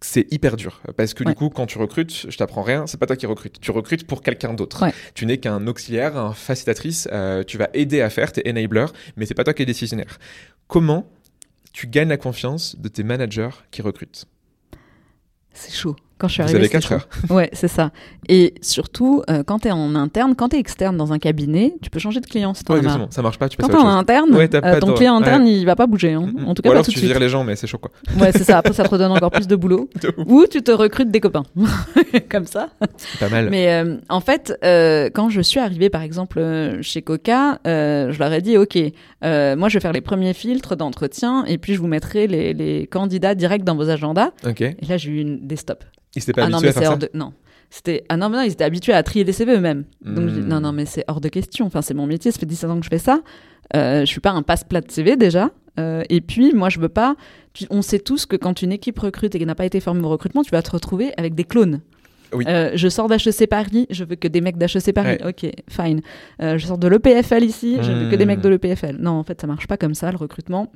c'est 0.00 0.32
hyper 0.32 0.56
dur 0.56 0.80
parce 0.96 1.12
que 1.12 1.24
Ouais. 1.24 1.32
du 1.32 1.36
coup, 1.36 1.48
quand 1.48 1.66
tu 1.66 1.76
recrutes, 1.78 2.26
je 2.30 2.36
t'apprends 2.36 2.62
rien, 2.62 2.86
c'est 2.86 2.98
pas 3.00 3.06
toi 3.06 3.16
qui 3.16 3.26
recrutes. 3.26 3.60
Tu 3.60 3.72
recrutes 3.72 4.06
pour 4.06 4.22
quelqu'un 4.22 4.54
d'autre. 4.54 4.84
Ouais. 4.84 4.92
Tu 5.14 5.26
n'es 5.26 5.38
qu'un 5.38 5.66
auxiliaire, 5.66 6.16
un 6.16 6.32
facilitatrice. 6.34 7.08
euh, 7.12 7.42
tu 7.42 7.58
vas 7.58 7.68
aider 7.74 8.00
à 8.00 8.08
faire, 8.08 8.30
t'es 8.32 8.48
enabler, 8.48 8.86
mais 9.16 9.26
c'est 9.26 9.34
pas 9.34 9.42
toi 9.42 9.54
qui 9.54 9.62
es 9.62 9.66
décisionnaire. 9.66 10.18
Comment 10.68 11.10
tu 11.72 11.88
gagnes 11.88 12.10
la 12.10 12.16
confiance 12.16 12.76
de 12.78 12.88
tes 12.88 13.02
managers 13.02 13.50
qui 13.72 13.82
recrutent? 13.82 14.26
C'est 15.52 15.72
chaud. 15.74 15.96
Quand 16.18 16.26
je 16.28 16.32
suis 16.34 16.42
Vous 16.42 16.48
arrivée, 16.48 16.58
avez 16.58 16.66
c'était 16.66 16.78
4 16.80 16.88
chaud. 16.88 16.94
heures. 16.94 17.36
Ouais, 17.36 17.48
c'est 17.52 17.68
ça. 17.68 17.90
Et 18.28 18.54
surtout, 18.60 19.22
euh, 19.30 19.42
quand 19.44 19.60
tu 19.60 19.68
es 19.68 19.70
en 19.70 19.94
interne, 19.94 20.34
quand 20.34 20.48
tu 20.48 20.56
es 20.56 20.58
externe 20.58 20.96
dans 20.96 21.12
un 21.12 21.18
cabinet, 21.18 21.74
tu 21.80 21.90
peux 21.90 21.98
changer 22.00 22.20
de 22.20 22.26
client 22.26 22.54
si 22.54 22.64
t'en 22.64 22.74
Ouais, 22.74 22.80
exactement. 22.80 23.06
Ça 23.10 23.22
marche 23.22 23.38
pas, 23.38 23.48
tu 23.48 23.56
passes 23.56 23.68
Quand 23.68 23.74
autre 23.78 23.84
en 23.86 23.96
interne, 23.96 24.34
Ouais, 24.34 24.48
euh, 24.52 24.60
pas 24.60 24.80
ton 24.80 24.88
de- 24.88 24.92
client 24.94 25.14
interne, 25.16 25.44
ouais. 25.44 25.52
il 25.52 25.64
va 25.64 25.76
pas 25.76 25.86
bouger. 25.86 26.12
hein. 26.14 26.22
Mm, 26.34 26.42
mm. 26.42 26.48
En 26.48 26.54
tout 26.54 26.62
cas, 26.62 26.68
Ou 26.68 26.72
pas 26.72 26.76
alors 26.78 26.84
tout 26.84 26.90
de 26.90 26.94
tu 26.94 26.98
suite. 26.98 27.10
vires 27.10 27.20
les 27.20 27.28
gens, 27.28 27.44
mais 27.44 27.54
c'est 27.56 27.66
chaud 27.68 27.78
quoi. 27.78 27.90
Ouais, 28.20 28.32
c'est 28.32 28.42
ça. 28.44 28.58
Après, 28.58 28.72
ça 28.72 28.82
te 28.84 28.90
redonne 28.90 29.12
encore 29.12 29.30
plus 29.30 29.46
de 29.46 29.54
boulot. 29.56 29.88
De. 30.02 30.12
Ou 30.26 30.44
tu 30.50 30.60
te 30.62 30.70
recrutes 30.72 31.10
des 31.10 31.20
copains. 31.20 31.44
Comme 32.30 32.46
ça. 32.46 32.70
Pas 33.20 33.28
mal. 33.28 33.48
Mais 33.50 33.72
euh, 33.72 33.96
en 34.08 34.20
fait, 34.20 34.58
euh, 34.64 35.10
quand 35.14 35.28
je 35.28 35.40
suis 35.40 35.60
arrivée, 35.60 35.88
par 35.90 36.02
exemple, 36.02 36.40
chez 36.82 37.02
Coca, 37.02 37.60
je 37.64 38.18
leur 38.18 38.32
ai 38.32 38.40
dit, 38.42 38.56
OK, 38.58 38.76
moi, 39.22 39.68
je 39.68 39.74
vais 39.74 39.80
faire 39.80 39.92
les 39.92 40.00
premiers 40.00 40.34
filtres 40.34 40.76
d'entretien 40.76 41.44
et 41.46 41.58
puis 41.58 41.74
je 41.74 41.80
vous 41.80 41.86
mettrai 41.86 42.26
les, 42.26 42.52
les 42.54 42.86
candidats 42.86 43.34
directs 43.34 43.64
dans 43.64 43.76
vos 43.76 43.88
agendas. 43.88 44.30
Ok. 44.46 44.60
Et 44.62 44.76
là, 44.88 44.96
j'ai 44.96 45.10
eu 45.10 45.20
une- 45.20 45.46
des 45.46 45.56
stops. 45.56 45.86
Ils 46.18 46.20
s'étaient 46.20 46.40
pas 46.40 46.46
ah 46.46 46.48
non, 46.50 46.58
habitués 46.58 46.66
mais 46.66 46.70
à 46.70 46.72
c'est 46.74 46.80
faire 46.80 46.90
hors 46.90 47.00
ça. 47.00 47.06
de... 47.06 47.10
Non. 47.18 47.32
C'était... 47.70 48.04
Ah 48.08 48.16
non, 48.16 48.28
mais 48.30 48.36
non, 48.38 48.42
ils 48.44 48.52
étaient 48.52 48.64
habitués 48.64 48.92
à 48.94 49.02
trier 49.02 49.24
des 49.24 49.32
CV 49.32 49.54
eux-mêmes. 49.54 49.84
Donc, 50.04 50.24
Hmm. 50.30 50.40
non, 50.48 50.60
non, 50.60 50.72
mais 50.72 50.86
c'est 50.86 51.04
hors 51.08 51.20
de 51.20 51.28
question. 51.28 51.66
Enfin, 51.66 51.82
c'est 51.82 51.94
mon 51.94 52.06
métier, 52.06 52.30
ça 52.30 52.38
fait 52.38 52.46
17 52.46 52.70
ans 52.70 52.78
que 52.78 52.84
je 52.84 52.88
fais 52.90 52.98
ça. 52.98 53.20
Euh, 53.76 54.00
je 54.00 54.06
suis 54.06 54.20
pas 54.20 54.30
un 54.30 54.42
passe-plat 54.42 54.80
de 54.80 54.90
CV 54.90 55.16
déjà. 55.16 55.50
Euh, 55.78 56.02
et 56.08 56.20
puis, 56.20 56.54
moi, 56.54 56.70
je 56.70 56.80
veux 56.80 56.88
pas. 56.88 57.14
On 57.70 57.82
sait 57.82 57.98
tous 57.98 58.24
que 58.26 58.36
quand 58.36 58.62
une 58.62 58.72
équipe 58.72 58.98
recrute 58.98 59.34
et 59.34 59.38
qu'elle 59.38 59.46
n'a 59.48 59.54
pas 59.54 59.66
été 59.66 59.80
formée 59.80 60.02
au 60.02 60.08
recrutement, 60.08 60.42
tu 60.42 60.50
vas 60.50 60.62
te 60.62 60.70
retrouver 60.70 61.12
avec 61.16 61.34
des 61.34 61.44
clones. 61.44 61.80
Oui. 62.32 62.44
Euh, 62.48 62.72
je 62.74 62.88
sors 62.88 63.08
d'HEC 63.08 63.48
Paris, 63.48 63.86
je 63.90 64.04
veux 64.04 64.16
que 64.16 64.28
des 64.28 64.40
mecs 64.40 64.58
d'HEC 64.58 64.92
Paris. 64.92 65.18
Ok, 65.26 65.46
fine. 65.68 66.00
Euh, 66.42 66.58
je 66.58 66.66
sors 66.66 66.76
de 66.78 66.86
l'EPFL 66.88 67.42
ici, 67.44 67.78
je 67.80 67.90
veux 67.92 68.10
que 68.10 68.16
des 68.16 68.24
Hmm. 68.24 68.28
mecs 68.28 68.40
de 68.40 68.48
l'EPFL. 68.50 68.96
Non, 68.98 69.12
en 69.12 69.24
fait, 69.24 69.40
ça 69.40 69.46
marche 69.46 69.66
pas 69.66 69.76
comme 69.78 69.94
ça, 69.94 70.10
le 70.10 70.16
recrutement. 70.18 70.70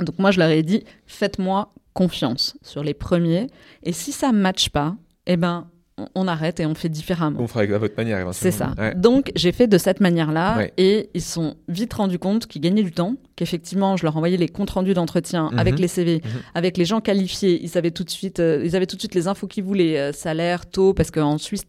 Donc, 0.00 0.18
moi, 0.18 0.30
je 0.30 0.38
leur 0.38 0.48
ai 0.50 0.62
dit, 0.62 0.84
faites-moi 1.06 1.72
confiance 1.96 2.56
sur 2.62 2.82
les 2.84 2.94
premiers. 2.94 3.46
Et 3.82 3.92
si 3.92 4.12
ça 4.12 4.30
ne 4.30 4.38
matche 4.38 4.68
pas, 4.68 4.94
eh 5.26 5.36
ben, 5.36 5.66
on, 5.98 6.06
on 6.14 6.28
arrête 6.28 6.60
et 6.60 6.66
on 6.66 6.74
fait 6.74 6.90
différemment. 6.90 7.40
On 7.40 7.46
fera 7.48 7.62
à 7.62 7.78
votre 7.78 7.96
manière 7.96 8.28
C'est 8.34 8.50
ça. 8.50 8.74
Ouais. 8.78 8.94
Donc, 8.94 9.32
j'ai 9.34 9.50
fait 9.50 9.66
de 9.66 9.78
cette 9.78 10.00
manière-là 10.00 10.58
Ouais. 10.58 10.72
et 10.76 11.08
ils 11.14 11.22
se 11.22 11.32
sont 11.32 11.56
vite 11.68 11.94
rendus 11.94 12.18
compte 12.18 12.46
qu'ils 12.46 12.60
gagnaient 12.60 12.82
du 12.82 12.92
temps, 12.92 13.14
qu'effectivement, 13.34 13.96
je 13.96 14.04
leur 14.04 14.14
envoyais 14.16 14.36
les 14.36 14.48
comptes 14.48 14.70
rendus 14.70 14.92
d'entretien 14.92 15.48
Mhm. 15.52 15.58
avec 15.58 15.78
les 15.78 15.88
CV, 15.88 16.20
Mhm. 16.22 16.30
avec 16.54 16.76
les 16.76 16.84
gens 16.84 17.00
qualifiés. 17.00 17.58
Ils 17.62 17.70
savaient 17.70 17.92
tout 17.92 18.04
de 18.04 18.10
suite, 18.10 18.40
euh, 18.40 18.62
ils 18.62 18.76
avaient 18.76 18.86
tout 18.86 18.96
de 18.96 19.00
suite 19.00 19.14
les 19.14 19.26
infos 19.26 19.46
qu'ils 19.46 19.64
voulaient, 19.64 19.98
euh, 19.98 20.12
salaire, 20.12 20.66
taux, 20.66 20.92
parce 20.92 21.10
qu'en 21.10 21.38
Suisse, 21.38 21.64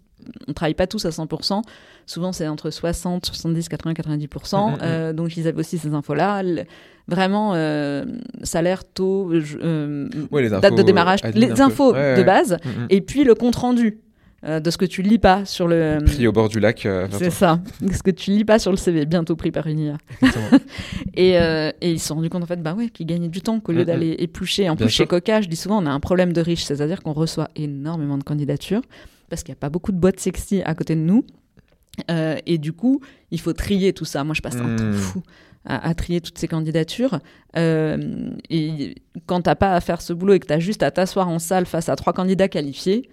on 0.49 0.51
travaille 0.53 0.73
pas 0.73 0.87
tous 0.87 1.05
à 1.05 1.11
100%. 1.11 1.61
Souvent, 2.07 2.31
c'est 2.31 2.47
entre 2.47 2.71
60, 2.71 3.25
70, 3.27 3.69
80, 3.69 3.93
90%. 3.93 4.67
Mhm, 4.69 4.71
mhm. 4.73 4.79
Euh, 4.81 5.13
donc, 5.13 5.37
ils 5.37 5.47
avaient 5.47 5.59
aussi 5.59 5.77
ces 5.77 5.93
infos-là. 5.93 6.41
Vraiment, 7.07 7.51
euh, 7.53 8.03
salaire, 8.43 8.83
taux, 8.85 9.31
euh, 9.31 10.09
Ouais, 10.31 10.41
les 10.41 10.49
date 10.49 10.75
de 10.75 10.81
démarrage, 10.81 11.19
les 11.35 11.61
infos 11.61 11.93
Ouais, 11.93 12.17
de 12.17 12.23
base, 12.23 12.57
Mm, 12.65 12.69
mm. 12.83 12.87
et 12.89 13.01
puis 13.01 13.23
le 13.23 13.33
compte 13.35 13.55
rendu 13.55 13.99
euh, 14.45 14.59
de 14.59 14.69
ce 14.69 14.77
que 14.77 14.85
tu 14.85 15.01
lis 15.01 15.17
pas 15.17 15.45
sur 15.45 15.67
le. 15.67 15.97
Pris 16.05 16.27
au 16.27 16.31
bord 16.31 16.47
du 16.49 16.59
lac. 16.59 16.85
euh, 16.85 17.07
C'est 17.11 17.29
ça. 17.29 17.59
Ce 17.91 18.03
que 18.03 18.11
tu 18.11 18.31
lis 18.31 18.43
pas 18.45 18.59
sur 18.59 18.71
le 18.71 18.77
CV, 18.77 19.05
bientôt 19.05 19.35
pris 19.35 19.51
par 19.51 19.67
une 19.67 19.79
IA. 19.79 19.97
Et, 21.15 21.39
euh, 21.39 21.71
et 21.81 21.91
ils 21.91 21.99
se 21.99 22.07
sont 22.09 22.15
rendus 22.15 22.29
compte 22.29 22.43
en 22.43 22.47
fait, 22.47 22.61
bah 22.61 22.73
ouais, 22.73 22.89
qu'ils 22.89 23.07
gagnaient 23.07 23.27
du 23.29 23.41
temps 23.41 23.59
qu'au 23.59 23.71
lieu 23.71 23.79
Mhm. 23.79 23.85
d'aller 23.85 24.15
éplucher. 24.19 24.69
En 24.69 24.75
Bien 24.75 24.85
plus, 24.85 24.91
sûr. 24.93 25.03
chez 25.03 25.07
Coca, 25.07 25.41
je 25.41 25.47
dis 25.47 25.55
souvent, 25.55 25.81
on 25.81 25.85
a 25.87 25.89
un 25.91 25.99
problème 25.99 26.33
de 26.33 26.41
riche, 26.41 26.63
c'est-à-dire 26.63 27.01
qu'on 27.03 27.13
reçoit 27.13 27.49
énormément 27.55 28.17
de 28.17 28.23
candidatures 28.23 28.81
parce 29.29 29.43
qu'il 29.43 29.51
n'y 29.53 29.57
a 29.57 29.59
pas 29.61 29.69
beaucoup 29.69 29.91
de 29.91 29.97
boîtes 29.97 30.19
sexy 30.19 30.61
à 30.63 30.75
côté 30.75 30.93
de 30.95 31.01
nous. 31.01 31.25
Euh, 32.11 32.37
et 32.45 32.57
du 32.57 32.73
coup, 32.73 33.01
il 33.31 33.39
faut 33.39 33.53
trier 33.53 33.93
tout 33.93 34.05
ça. 34.05 34.23
Moi, 34.23 34.33
je 34.35 34.41
passe 34.41 34.55
un 34.55 34.75
temps 34.75 34.83
Mhm. 34.83 34.93
fou 34.93 35.23
à, 35.65 35.87
à 35.89 35.93
trier 35.93 36.21
toutes 36.21 36.37
ces 36.37 36.47
candidatures. 36.47 37.19
Euh, 37.57 38.29
et 38.49 38.95
quand 39.25 39.41
t'as 39.41 39.55
pas 39.55 39.73
à 39.73 39.81
faire 39.81 40.01
ce 40.01 40.13
boulot 40.13 40.33
et 40.33 40.39
que 40.39 40.47
tu 40.47 40.53
as 40.53 40.59
juste 40.59 40.83
à 40.83 40.91
t'asseoir 40.91 41.27
en 41.27 41.39
salle 41.39 41.65
face 41.65 41.89
à 41.89 41.95
trois 41.95 42.13
candidats 42.13 42.47
qualifiés, 42.47 43.09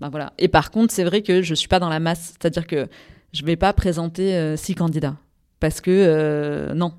ben 0.00 0.08
voilà. 0.10 0.32
Et 0.38 0.48
par 0.48 0.70
contre, 0.70 0.92
c'est 0.92 1.04
vrai 1.04 1.22
que 1.22 1.40
je 1.42 1.54
suis 1.54 1.68
pas 1.68 1.78
dans 1.78 1.88
la 1.88 2.00
masse, 2.00 2.34
c'est-à-dire 2.38 2.66
que 2.66 2.88
je 3.32 3.44
vais 3.44 3.56
pas 3.56 3.72
présenter 3.72 4.34
euh, 4.34 4.56
six 4.56 4.74
candidats 4.74 5.16
parce 5.58 5.80
que 5.80 6.72
non, 6.74 6.92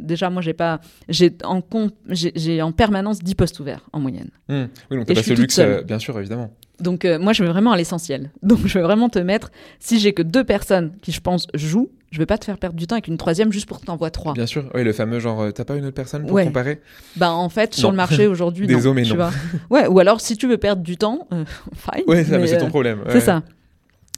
déjà 0.00 0.30
moi 0.30 0.42
j'ai 0.42 0.52
pas, 0.54 0.80
j'ai 1.08 1.32
en 1.42 1.60
j'ai 2.08 2.62
en 2.62 2.70
permanence 2.70 3.18
10 3.18 3.34
postes 3.34 3.58
ouverts 3.58 3.88
en 3.92 3.98
moyenne. 3.98 4.30
Hmm. 4.48 4.66
Oui, 4.92 4.96
donc 4.98 5.06
t'as 5.06 5.14
pas 5.14 5.22
ce 5.24 5.32
luxe, 5.34 5.60
bien 5.84 5.98
sûr, 5.98 6.16
évidemment. 6.20 6.54
Donc 6.80 7.04
euh, 7.04 7.18
moi 7.18 7.32
je 7.32 7.42
vais 7.44 7.50
vraiment 7.50 7.72
à 7.72 7.76
l'essentiel. 7.76 8.30
Donc 8.42 8.60
je 8.66 8.74
vais 8.78 8.82
vraiment 8.84 9.08
te 9.08 9.18
mettre, 9.18 9.50
si 9.78 9.98
j'ai 10.00 10.12
que 10.12 10.22
deux 10.22 10.44
personnes 10.44 10.92
qui 11.02 11.12
je 11.12 11.20
pense 11.20 11.46
jouent, 11.54 11.90
je 12.10 12.18
vais 12.18 12.26
pas 12.26 12.38
te 12.38 12.44
faire 12.44 12.58
perdre 12.58 12.76
du 12.76 12.86
temps 12.86 12.96
avec 12.96 13.06
une 13.08 13.16
troisième 13.18 13.52
juste 13.52 13.66
pour 13.68 13.80
que 13.80 13.86
t'envoies 13.86 14.10
trois. 14.10 14.32
Bien 14.34 14.46
sûr. 14.46 14.68
Oui, 14.74 14.82
le 14.82 14.92
fameux 14.92 15.20
genre, 15.20 15.42
euh, 15.42 15.50
t'as 15.52 15.64
pas 15.64 15.76
une 15.76 15.84
autre 15.84 15.94
personne 15.94 16.22
pour 16.26 16.32
Ouais. 16.32 16.44
comparer? 16.44 16.80
Bah 17.16 17.30
en 17.32 17.48
fait 17.48 17.74
sur 17.74 17.90
le 17.90 17.96
marché 17.96 18.26
aujourd'hui 18.26 18.66
non. 18.66 18.74
Désolé, 18.74 18.94
mais 19.02 19.06
tu 19.06 19.10
non. 19.10 19.16
vois. 19.16 19.30
Ouais, 19.70 19.86
ou 19.86 19.98
alors 20.00 20.20
si 20.20 20.36
tu 20.36 20.48
veux 20.48 20.58
perdre 20.58 20.82
du 20.82 20.96
temps, 20.96 21.28
euh, 21.32 21.44
fine. 21.74 22.04
Ouais, 22.08 22.24
ça, 22.24 22.38
mais 22.38 22.46
c'est 22.46 22.56
euh, 22.56 22.60
ton 22.60 22.68
problème. 22.68 23.00
C'est 23.10 23.20
ça. 23.20 23.42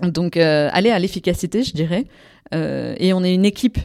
Donc, 0.03 0.37
euh, 0.37 0.69
aller 0.73 0.91
à 0.91 0.99
l'efficacité, 0.99 1.63
je 1.63 1.73
dirais. 1.75 2.07
Euh, 2.55 2.95
et 2.99 3.13
on 3.13 3.23
est 3.23 3.35
une 3.35 3.45
équipe. 3.45 3.79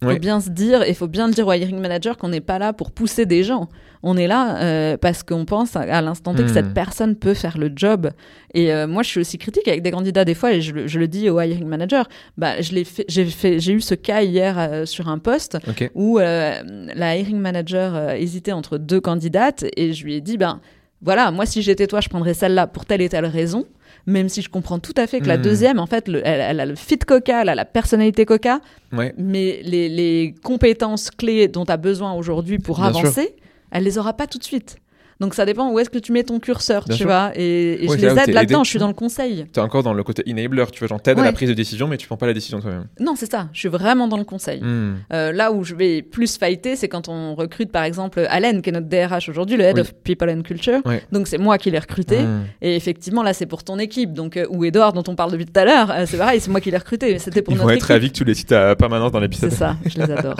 Faut 0.00 0.08
Ouais. 0.10 0.18
bien 0.20 0.40
se 0.40 0.50
dire, 0.50 0.82
et 0.84 0.94
faut 0.94 1.08
bien 1.08 1.26
le 1.26 1.32
dire 1.34 1.46
au 1.48 1.52
hiring 1.52 1.80
manager 1.80 2.16
qu'on 2.16 2.28
n'est 2.28 2.40
pas 2.40 2.60
là 2.60 2.72
pour 2.72 2.92
pousser 2.92 3.26
des 3.26 3.42
gens. 3.42 3.68
On 4.04 4.16
est 4.16 4.28
là 4.28 4.58
euh, 4.62 4.96
parce 4.96 5.24
qu'on 5.24 5.44
pense 5.44 5.74
à, 5.74 5.80
à 5.80 6.00
l'instant 6.00 6.32
T 6.34 6.44
que 6.44 6.48
Hmm. 6.50 6.54
cette 6.54 6.72
personne 6.72 7.16
peut 7.16 7.34
faire 7.34 7.58
le 7.58 7.72
job. 7.74 8.10
Et 8.54 8.72
euh, 8.72 8.86
moi, 8.86 9.02
je 9.02 9.08
suis 9.08 9.20
aussi 9.20 9.38
critique 9.38 9.66
avec 9.66 9.82
des 9.82 9.90
candidats 9.90 10.24
des 10.24 10.34
fois, 10.34 10.52
et 10.52 10.60
je, 10.60 10.72
le- 10.72 10.86
je 10.86 11.00
le 11.00 11.08
dis 11.08 11.28
au 11.30 11.40
hiring 11.40 11.66
manager. 11.66 12.08
Bah, 12.36 12.60
je 12.60 12.74
l'ai 12.74 12.84
fait, 12.84 13.06
j'ai 13.08 13.24
fait, 13.24 13.58
j'ai 13.58 13.72
eu 13.72 13.80
ce 13.80 13.94
cas 13.96 14.22
hier 14.22 14.56
euh, 14.56 14.86
sur 14.86 15.08
un 15.08 15.18
poste 15.18 15.58
où 15.96 16.18
la 16.18 17.16
hiring 17.16 17.38
manager 17.38 18.12
hésitait 18.12 18.52
entre 18.52 18.78
deux 18.78 19.00
candidates 19.00 19.64
et 19.76 19.92
je 19.92 20.04
lui 20.04 20.14
ai 20.14 20.20
dit 20.20 20.36
ben 20.36 20.60
voilà 21.02 21.30
moi 21.30 21.46
si 21.46 21.62
j'étais 21.62 21.86
toi 21.86 22.00
je 22.00 22.08
prendrais 22.08 22.34
celle-là 22.34 22.66
pour 22.66 22.84
telle 22.84 23.00
et 23.02 23.08
telle 23.08 23.26
raison 23.26 23.64
même 24.08 24.28
si 24.30 24.40
je 24.42 24.48
comprends 24.48 24.78
tout 24.78 24.94
à 24.96 25.06
fait 25.06 25.20
que 25.20 25.26
la 25.28 25.36
Hmm. 25.36 25.42
deuxième 25.42 25.78
en 25.78 25.86
fait 25.86 26.08
le- 26.08 26.22
elle, 26.24 26.40
elle 26.40 26.60
a 26.60 26.66
le 26.66 26.74
fit 26.74 26.98
coca 26.98 27.42
elle 27.42 27.48
a 27.50 27.54
la 27.54 27.64
personnalité 27.66 28.24
coca 28.24 28.60
Ouais. 28.92 29.14
mais 29.18 29.60
les, 29.62 29.88
les 29.90 30.34
compétences 30.42 31.10
clés 31.10 31.46
dont 31.46 31.64
tu 31.66 31.72
as 31.72 31.76
besoin 31.76 32.14
aujourd'hui 32.14 32.58
pour 32.58 32.78
Bien 32.80 32.90
sûr. 32.92 33.00
avancer 33.00 33.36
elle 33.70 33.84
les 33.84 33.98
aura 33.98 34.14
pas 34.14 34.26
tout 34.26 34.38
de 34.38 34.44
suite 34.44 34.76
donc 35.20 35.34
ça 35.34 35.44
dépend 35.46 35.70
où 35.70 35.78
est-ce 35.78 35.90
que 35.90 35.98
tu 35.98 36.12
mets 36.12 36.22
ton 36.24 36.38
curseur 36.38 36.84
Bien 36.84 36.94
tu 36.94 36.98
sûr. 37.02 37.06
vois 37.08 37.32
et, 37.34 37.84
et 37.84 37.88
Ouais, 37.88 37.96
je 37.96 38.00
c'est 38.00 38.06
là 38.06 38.14
les 38.24 38.30
aide 38.30 38.34
là-dedans 38.34 38.64
je 38.64 38.70
suis 38.70 38.78
dans 38.78 38.88
le 38.88 38.94
conseil 38.94 39.46
T'es 39.52 39.60
encore 39.60 39.82
dans 39.82 39.92
le 39.94 40.02
côté 40.02 40.22
enabler, 40.30 40.64
tu 40.72 40.78
vois, 40.80 40.88
genre 40.88 41.00
t'aides 41.02 41.18
à 41.18 41.24
la 41.24 41.32
prise 41.32 41.48
de 41.48 41.54
décision, 41.54 41.88
mais 41.88 41.96
tu 41.96 42.06
prends 42.06 42.16
pas 42.16 42.26
la 42.26 42.34
décision 42.34 42.60
toi-même. 42.60 42.86
non 43.00 43.14
c'est 43.16 43.30
ça 43.30 43.48
je 43.52 43.58
suis 43.60 43.68
vraiment 43.68 44.08
dans 44.08 44.16
le 44.16 44.24
conseil 44.24 44.60
Hmm. 44.62 44.96
Euh, 45.12 45.32
là 45.32 45.52
où 45.52 45.64
je 45.64 45.74
vais 45.74 46.02
plus 46.02 46.36
fighter, 46.38 46.74
c'est 46.76 46.88
quand 46.88 47.08
on 47.08 47.34
recrute 47.34 47.70
par 47.72 47.84
exemple 47.84 48.26
Allen, 48.28 48.60
qui 48.62 48.70
est 48.70 48.72
notre 48.72 48.88
DRH 48.88 49.28
aujourd'hui, 49.28 49.56
le 49.56 49.64
Head 49.64 49.74
Oui. 49.76 49.80
of 49.82 49.94
People 50.04 50.28
and 50.30 50.42
Culture. 50.42 50.80
Ouais. 50.84 51.02
Donc 51.12 51.26
c'est 51.28 51.38
moi 51.38 51.58
qui 51.58 51.70
l'ai 51.70 51.78
recruté. 51.78 52.20
Hmm. 52.22 52.42
Et 52.60 52.76
effectivement, 52.76 53.22
là, 53.22 53.32
c'est 53.32 53.46
pour 53.46 53.62
ton 53.64 53.78
équipe. 53.78 54.12
Donc, 54.12 54.36
euh, 54.36 54.46
ou 54.50 54.64
Edouard, 54.64 54.92
dont 54.92 55.02
on 55.08 55.14
parle 55.14 55.32
depuis 55.32 55.46
tout 55.46 55.58
à 55.58 55.64
l'heure, 55.64 55.90
euh, 55.90 56.04
c'est 56.06 56.16
pareil, 56.18 56.40
c'est 56.40 56.50
moi 56.50 56.60
qui 56.60 56.70
l'ai 56.70 56.76
recruté. 56.76 57.12
Mais 57.12 57.18
c'était 57.18 57.42
pour 57.42 57.52
Ils 57.54 57.56
notre 57.56 57.66
vont 57.68 57.70
être 57.74 57.76
équipe. 57.78 57.88
ravis 57.88 58.10
que 58.10 58.16
tu 58.16 58.24
les 58.24 58.34
cites 58.34 58.52
à 58.52 58.74
permanence 58.76 59.12
dans 59.12 59.18
C'est 59.18 59.22
l'épisode. 59.24 59.50
ça, 59.52 59.76
je 59.86 59.98
les 59.98 60.10
adore. 60.10 60.36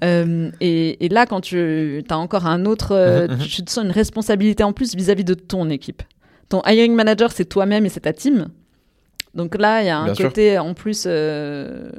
Et, 0.60 1.04
et 1.04 1.08
là, 1.08 1.26
quand 1.26 1.40
tu 1.40 2.02
as 2.08 2.18
encore 2.18 2.46
un 2.46 2.64
autre, 2.64 2.94
Mhm, 3.28 3.36
mhm. 3.36 3.46
tu 3.46 3.62
te 3.62 3.70
sens 3.70 3.84
une 3.84 3.90
responsabilité 3.90 4.19
en 4.64 4.72
plus 4.72 4.94
vis-à-vis 4.94 5.24
de 5.24 5.34
ton 5.34 5.68
équipe. 5.70 6.02
Ton 6.48 6.62
hiring 6.66 6.94
manager, 6.94 7.30
c'est 7.32 7.44
toi-même 7.44 7.86
et 7.86 7.88
c'est 7.88 8.00
ta 8.00 8.12
team. 8.12 8.48
Donc 9.34 9.56
là, 9.56 9.82
il 9.82 9.86
y 9.86 9.88
a 9.90 9.98
un 9.98 10.04
Bien 10.06 10.14
sûr. 10.14 10.26
côté 10.28 10.58
en 10.58 10.74
plus 10.74 11.04
euh, 11.06 11.90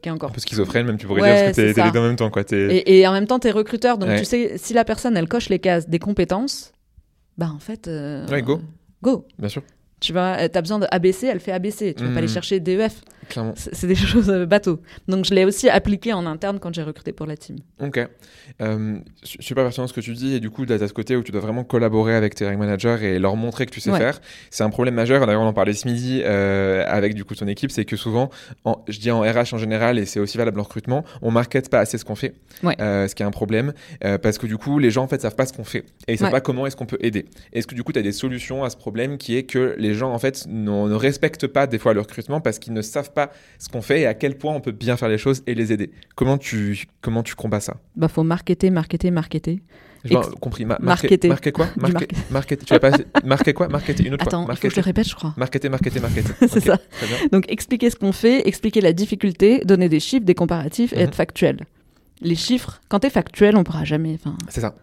qui 0.00 0.08
est 0.08 0.12
encore 0.12 0.30
Un 0.30 0.32
peu 0.32 0.40
schizophrène, 0.40 0.86
même 0.86 0.96
tu 0.96 1.06
pourrais 1.08 1.20
Ouais, 1.22 1.34
dire, 1.34 1.44
parce 1.46 1.56
que 1.56 1.62
t'es 1.62 1.74
t'es 1.74 1.84
les 1.84 1.90
deux 1.90 1.98
en 1.98 2.04
même 2.06 2.14
temps, 2.16 2.30
quoi. 2.30 2.44
T'es- 2.44 2.76
Et, 2.76 3.00
et 3.00 3.06
en 3.08 3.12
même 3.12 3.26
temps, 3.26 3.40
tu 3.40 3.48
es 3.48 3.50
recruteur, 3.50 3.98
donc 3.98 4.10
Ouais. 4.10 4.18
tu 4.20 4.24
sais, 4.24 4.56
si 4.58 4.72
la 4.72 4.84
personne, 4.84 5.16
elle 5.16 5.26
coche 5.28 5.48
les 5.48 5.58
cases 5.58 5.88
des 5.88 5.98
compétences, 5.98 6.72
bah 7.36 7.50
en 7.52 7.58
fait... 7.58 7.88
euh, 7.88 8.28
Ouais, 8.28 8.42
go. 8.42 8.60
Go. 9.02 9.26
Bien 9.40 9.48
sûr, 9.48 9.62
Tu 10.02 10.12
vois, 10.12 10.48
tu 10.48 10.58
as 10.58 10.60
besoin 10.60 10.80
de 10.80 10.86
ABC, 10.90 11.28
elle 11.28 11.38
fait 11.38 11.52
ABC. 11.52 11.94
Tu 11.94 12.04
vas 12.04 12.10
pas 12.10 12.18
aller 12.18 12.26
chercher 12.28 12.58
DEF. 12.58 13.02
clairement. 13.28 13.54
C'est 13.56 13.86
des 13.86 13.94
choses 14.12 14.28
euh, 14.30 14.46
bateau. 14.46 14.80
Donc 15.06 15.24
je 15.24 15.32
l'ai 15.32 15.44
aussi 15.44 15.68
appliqué 15.70 16.12
en 16.12 16.26
interne 16.26 16.58
quand 16.58 16.74
j'ai 16.74 16.82
recruté 16.82 17.12
pour 17.12 17.24
la 17.26 17.36
team. 17.36 17.56
Ok. 17.80 18.00
Euh, 18.60 18.98
su- 19.22 19.38
super 19.40 19.62
pertinent 19.64 19.86
ce 19.86 19.92
que 19.92 20.00
tu 20.00 20.12
dis, 20.14 20.34
et 20.34 20.40
du 20.40 20.50
coup, 20.50 20.66
tu 20.66 20.72
as 20.72 20.78
ce 20.86 20.92
côté 20.92 21.14
où 21.16 21.22
tu 21.22 21.30
dois 21.30 21.40
vraiment 21.40 21.62
collaborer 21.64 22.14
avec 22.16 22.34
tes 22.34 22.44
hiring 22.44 22.58
managers 22.58 22.98
et 23.02 23.18
leur 23.20 23.36
montrer 23.36 23.64
que 23.66 23.70
tu 23.70 23.80
sais 23.80 23.90
Ouais. 23.92 23.98
faire. 23.98 24.20
C'est 24.50 24.64
un 24.64 24.70
problème 24.70 24.94
majeur, 24.94 25.24
d'ailleurs, 25.24 25.42
on 25.42 25.46
en 25.46 25.52
parlait 25.52 25.72
ce 25.72 25.86
midi 25.86 26.20
euh, 26.24 26.84
avec 26.88 27.14
du 27.14 27.24
coup 27.24 27.34
ton 27.36 27.46
équipe, 27.46 27.70
c'est 27.70 27.84
que 27.84 27.96
souvent, 27.96 28.30
en- 28.64 28.82
je 28.88 28.98
dis 28.98 29.10
en 29.12 29.20
RH 29.20 29.52
en 29.54 29.58
général, 29.58 29.98
et 30.00 30.04
c'est 30.04 30.18
aussi 30.20 30.36
valable 30.36 30.58
en 30.58 30.64
recrutement, 30.64 31.04
on 31.22 31.30
market 31.30 31.70
pas 31.70 31.78
assez 31.78 31.96
ce 31.96 32.04
qu'on 32.04 32.16
fait, 32.16 32.34
Ouais. 32.64 32.74
Euh, 32.80 33.06
ce 33.06 33.14
qui 33.14 33.22
est 33.22 33.26
un 33.26 33.30
problème, 33.30 33.72
euh, 34.04 34.18
parce 34.18 34.36
que 34.38 34.46
du 34.48 34.56
coup, 34.58 34.78
les 34.80 34.90
gens 34.90 35.04
en 35.04 35.08
fait 35.08 35.20
savent 35.22 35.36
pas 35.36 35.46
ce 35.46 35.52
qu'on 35.52 35.64
fait, 35.64 35.84
et 36.08 36.14
ils 36.14 36.18
savent 36.18 36.26
Ouais. 36.28 36.32
pas 36.32 36.40
comment 36.40 36.66
est-ce 36.66 36.74
qu'on 36.76 36.86
peut 36.86 36.98
aider. 37.00 37.26
Est-ce 37.52 37.66
que 37.68 37.74
du 37.76 37.84
coup, 37.84 37.92
tu 37.92 37.98
as 37.98 38.02
des 38.02 38.12
solutions 38.12 38.64
à 38.64 38.70
ce 38.70 38.76
problème 38.76 39.16
qui 39.18 39.36
est 39.36 39.44
que 39.44 39.74
les 39.78 39.91
gens 39.94 40.12
en 40.12 40.18
fait 40.18 40.46
ne 40.48 40.94
respectent 40.94 41.46
pas 41.46 41.66
des 41.66 41.78
fois 41.78 41.94
le 41.94 42.00
recrutement 42.00 42.40
parce 42.40 42.58
qu'ils 42.58 42.72
ne 42.72 42.82
savent 42.82 43.12
pas 43.12 43.30
ce 43.58 43.68
qu'on 43.68 43.82
fait 43.82 44.02
et 44.02 44.06
à 44.06 44.14
quel 44.14 44.36
point 44.38 44.54
on 44.54 44.60
peut 44.60 44.72
bien 44.72 44.96
faire 44.96 45.08
les 45.08 45.18
choses 45.18 45.42
et 45.46 45.54
les 45.54 45.72
aider. 45.72 45.90
Comment 46.16 46.38
tu, 46.38 46.86
comment 47.00 47.22
tu 47.22 47.34
combats 47.34 47.60
ça? 47.60 47.76
Bah 47.96 48.08
faut 48.08 48.22
marketer, 48.22 48.70
marketer, 48.70 49.10
marketer. 49.10 49.62
j'ai 50.04 50.14
Ex- 50.16 50.28
compris. 50.40 50.64
Ma- 50.64 50.78
marketer. 50.80 51.28
Marquer 51.28 51.52
quoi? 51.52 51.68
Marquer. 51.76 52.08
marketer. 52.30 52.64
Tu 52.66 52.74
vas 52.74 52.80
pas. 52.80 52.90
Marquer 53.24 53.52
quoi? 53.52 53.68
Marketer. 53.68 54.04
Une 54.06 54.14
autre 54.14 54.26
Attends, 54.26 54.46
fois. 54.46 54.56
que 54.56 54.68
je 54.70 54.76
le 54.76 54.82
répète, 54.82 55.08
je 55.08 55.14
crois. 55.14 55.34
Marketer, 55.36 55.68
marketer, 55.68 56.00
marketer. 56.00 56.32
C'est 56.48 56.60
ça. 56.60 56.78
Donc 57.30 57.44
expliquer 57.50 57.90
ce 57.90 57.96
qu'on 57.96 58.12
fait, 58.12 58.46
expliquer 58.48 58.80
la 58.80 58.92
difficulté, 58.92 59.60
donner 59.64 59.88
des 59.88 60.00
chiffres, 60.00 60.24
des 60.24 60.34
comparatifs 60.34 60.92
et 60.92 60.96
Mhm. 60.96 61.02
être 61.02 61.14
factuel. 61.14 61.60
Les 62.20 62.36
chiffres, 62.36 62.80
quand 62.88 63.00
tu 63.00 63.08
es 63.08 63.10
factuel, 63.10 63.56
on 63.56 63.64
pourra 63.64 63.84
jamais. 63.84 64.18
C'est 64.48 64.60
ça. 64.60 64.74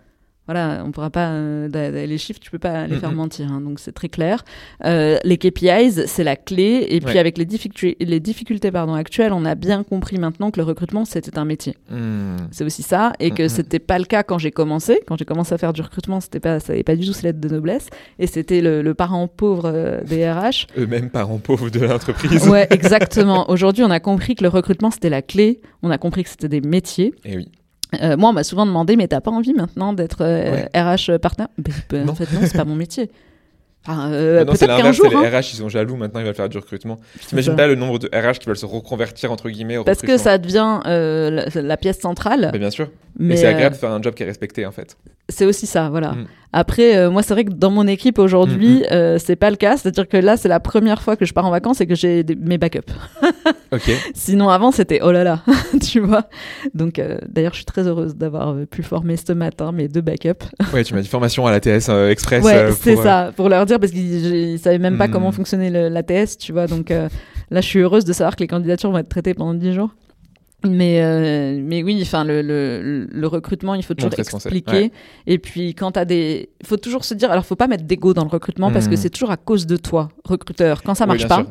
Voilà, 0.49 0.81
on 0.83 0.91
pourra 0.91 1.11
pas. 1.11 1.27
euh, 1.29 1.67
les 2.07 2.17
chiffres, 2.17 2.39
tu 2.39 2.49
peux 2.49 2.57
pas 2.57 2.87
les 2.87 2.95
faire 2.97 3.11
mentir. 3.11 3.51
hein, 3.51 3.61
donc 3.61 3.79
c'est 3.79 3.91
très 3.91 4.09
clair. 4.09 4.43
Euh, 4.83 5.17
les 5.23 5.37
KPIs, 5.37 6.07
c'est 6.07 6.23
la 6.23 6.35
clé. 6.35 6.87
Et 6.89 6.99
puis 7.01 7.13
Ouais. 7.13 7.19
avec 7.19 7.37
les 7.37 7.45
difficultés, 7.45 8.03
les 8.03 8.19
difficultés 8.19 8.71
pardon 8.71 8.93
actuelles, 8.95 9.31
on 9.31 9.45
a 9.45 9.53
bien 9.53 9.83
compris 9.83 10.17
maintenant 10.17 10.49
que 10.49 10.59
le 10.59 10.65
recrutement 10.65 11.05
c'était 11.05 11.37
un 11.37 11.45
métier. 11.45 11.75
Hmm. 11.91 12.37
C'est 12.51 12.63
aussi 12.63 12.81
ça, 12.81 13.13
et 13.19 13.29
que 13.31 13.43
Mhm. 13.43 13.49
c'était 13.49 13.79
pas 13.79 13.99
le 13.99 14.05
cas 14.05 14.23
quand 14.23 14.39
j'ai 14.39 14.49
commencé. 14.51 15.01
Quand 15.07 15.17
j'ai 15.17 15.25
commencé 15.25 15.53
à 15.53 15.57
faire 15.59 15.73
du 15.73 15.81
recrutement, 15.81 16.19
c'était 16.19 16.39
pas, 16.39 16.59
ça 16.59 16.73
n'avait 16.73 16.83
pas 16.83 16.95
du 16.95 17.05
tout 17.05 17.13
ces 17.13 17.27
lettres 17.27 17.39
de 17.41 17.49
noblesse, 17.49 17.87
et 18.17 18.25
c'était 18.27 18.61
le, 18.61 18.81
le 18.81 18.93
parent 18.95 19.27
pauvre 19.27 19.65
euh, 19.71 20.01
des 20.03 20.27
RH. 20.31 20.65
Eux-mêmes 20.77 21.11
parents 21.11 21.37
pauvres 21.37 21.69
de 21.69 21.79
l'entreprise. 21.79 22.47
Ouais, 22.47 22.67
exactement. 22.71 23.49
Aujourd'hui, 23.51 23.83
on 23.83 23.91
a 23.91 23.99
compris 23.99 24.33
que 24.35 24.43
le 24.43 24.49
recrutement 24.49 24.89
c'était 24.89 25.09
la 25.09 25.21
clé. 25.21 25.61
On 25.83 25.91
a 25.91 25.97
compris 25.99 26.23
que 26.23 26.29
c'était 26.29 26.49
des 26.49 26.61
métiers. 26.61 27.13
Et 27.23 27.37
oui. 27.37 27.49
Euh, 28.01 28.17
moi, 28.17 28.29
on 28.29 28.33
m'a 28.33 28.43
souvent 28.43 28.65
demandé, 28.65 28.95
mais 28.95 29.07
t'as 29.07 29.21
pas 29.21 29.31
envie 29.31 29.53
maintenant 29.53 29.93
d'être 29.93 30.21
euh, 30.21 30.51
Ouais. 30.51 30.69
RH 30.81 31.17
partenaire? 31.17 31.49
Ben, 31.57 31.73
ben. 31.89 32.09
En 32.09 32.15
fait, 32.15 32.31
non, 32.33 32.41
c'est 32.43 32.57
pas 32.57 32.65
mon 32.65 32.75
métier. 32.75 33.09
Enfin, 33.87 34.11
euh, 34.11 34.39
Maintenant, 34.39 34.53
c'est 34.55 34.65
peut-être 34.67 34.77
qu'un 34.77 34.83
l'inverse. 34.83 34.99
c'est 35.01 35.09
Les 35.09 35.15
hein. 35.35 35.39
RH, 35.39 35.53
ils 35.53 35.57
sont 35.57 35.69
jaloux. 35.69 35.95
Maintenant, 35.95 36.19
ils 36.19 36.25
veulent 36.25 36.35
faire 36.35 36.49
du 36.49 36.57
recrutement. 36.57 36.97
C'est 37.21 37.27
T'imagines 37.29 37.55
pas 37.55 37.67
le 37.67 37.75
nombre 37.75 37.97
de 37.97 38.07
RH 38.13 38.39
qui 38.39 38.47
veulent 38.47 38.57
se 38.57 38.65
reconvertir 38.65 39.31
entre 39.31 39.49
guillemets 39.49 39.77
au 39.77 39.83
Parce 39.83 40.01
que 40.01 40.17
ça 40.17 40.37
devient 40.37 40.79
euh, 40.85 41.47
la, 41.53 41.61
la 41.61 41.77
pièce 41.77 41.99
centrale. 41.99 42.49
Mais 42.53 42.59
bien 42.59 42.71
sûr. 42.71 42.89
mais 43.17 43.37
c'est 43.37 43.45
euh, 43.47 43.51
agréable 43.51 43.75
de 43.75 43.79
faire 43.79 43.91
un 43.91 44.01
job 44.01 44.13
qui 44.13 44.23
est 44.23 44.27
respecté 44.27 44.65
en 44.65 44.71
fait. 44.71 44.97
c'est 45.29 45.45
aussi 45.45 45.65
ça, 45.65 45.89
voilà. 45.89 46.11
Mm. 46.11 46.25
Après, 46.51 46.97
euh, 46.97 47.11
moi, 47.11 47.21
c'est 47.21 47.35
vrai 47.35 47.45
que 47.45 47.51
dans 47.53 47.69
mon 47.69 47.85
équipe 47.85 48.17
aujourd'hui, 48.17 48.79
Mm, 48.79 48.91
euh, 48.93 49.17
c'est 49.19 49.35
pas 49.35 49.51
le 49.51 49.55
cas. 49.55 49.77
C'est-à-dire 49.77 50.07
que 50.07 50.17
là, 50.17 50.35
c'est 50.35 50.47
la 50.47 50.59
première 50.59 50.99
fois 51.03 51.15
que 51.15 51.23
je 51.23 51.31
pars 51.31 51.45
en 51.45 51.51
vacances 51.51 51.79
et 51.79 51.85
que 51.85 51.93
j'ai 51.93 52.23
des- 52.23 52.35
mes 52.35 52.57
backups. 52.57 52.91
Ok. 53.71 53.83
Sinon, 54.15 54.49
avant, 54.49 54.71
c'était 54.71 54.99
oh 55.03 55.11
là 55.11 55.23
là, 55.23 55.43
tu 55.87 55.99
vois. 55.99 56.23
Donc, 56.73 56.99
d'ailleurs, 57.27 57.51
je 57.53 57.57
suis 57.57 57.65
très 57.65 57.87
heureuse 57.87 58.15
d'avoir 58.15 58.55
pu 58.65 58.81
former 58.81 59.15
ce 59.15 59.31
matin 59.31 59.71
mes 59.71 59.87
deux 59.87 60.01
backups. 60.01 60.43
Ouais, 60.73 60.83
tu 60.83 60.95
m'as 60.95 61.01
dit 61.01 61.07
formation 61.07 61.45
à 61.45 61.51
l'ATS 61.51 61.87
euh, 61.89 62.09
Express. 62.09 62.43
ouais, 62.43 62.71
c'est 62.81 62.95
ça, 62.95 63.31
pour 63.35 63.47
leur 63.47 63.67
dire, 63.69 63.79
parce 63.79 63.91
qu'ils 63.91 64.25
ils 64.53 64.59
savaient 64.59 64.77
même 64.79 64.97
pas 64.97 65.07
Mm. 65.07 65.11
comment 65.11 65.31
fonctionnait 65.31 65.89
l'ATS, 65.89 66.37
tu 66.37 66.51
vois. 66.51 66.67
Donc, 66.67 66.91
euh, 66.91 67.07
là, 67.51 67.61
je 67.61 67.67
suis 67.67 67.79
heureuse 67.79 68.05
de 68.05 68.13
savoir 68.13 68.35
que 68.35 68.41
les 68.41 68.47
candidatures 68.47 68.91
vont 68.91 68.97
être 68.97 69.09
traitées 69.09 69.33
pendant 69.33 69.53
10 69.53 69.73
jours. 69.73 69.89
Mais, 70.67 70.99
euh, 71.01 71.57
mais 71.63 71.83
oui, 71.83 71.97
enfin, 72.01 72.25
le, 72.25 72.41
le, 72.41 73.07
le 73.09 73.27
recrutement, 73.27 73.75
il 73.75 73.83
faut 73.83 73.93
toujours 73.93 74.11
expliquer. 74.19 74.71
ouais. 74.73 74.91
Et 75.25 75.37
puis, 75.37 75.73
quand 75.73 75.91
t'as 75.93 76.03
des. 76.03 76.49
Il 76.59 76.67
faut 76.67 76.75
toujours 76.75 77.05
se 77.05 77.13
dire. 77.13 77.31
Alors, 77.31 77.45
faut 77.45 77.55
pas 77.55 77.67
mettre 77.67 77.85
d'ego 77.85 78.13
dans 78.13 78.25
le 78.25 78.29
recrutement 78.29 78.69
parce 78.69 78.89
que 78.89 78.95
Mm. 78.95 78.97
c'est 78.97 79.09
toujours 79.09 79.31
à 79.31 79.37
cause 79.37 79.65
de 79.67 79.77
toi, 79.77 80.09
recruteur. 80.25 80.83
Quand 80.83 80.95
ça 80.95 81.05
marche 81.05 81.25
pas, 81.29 81.45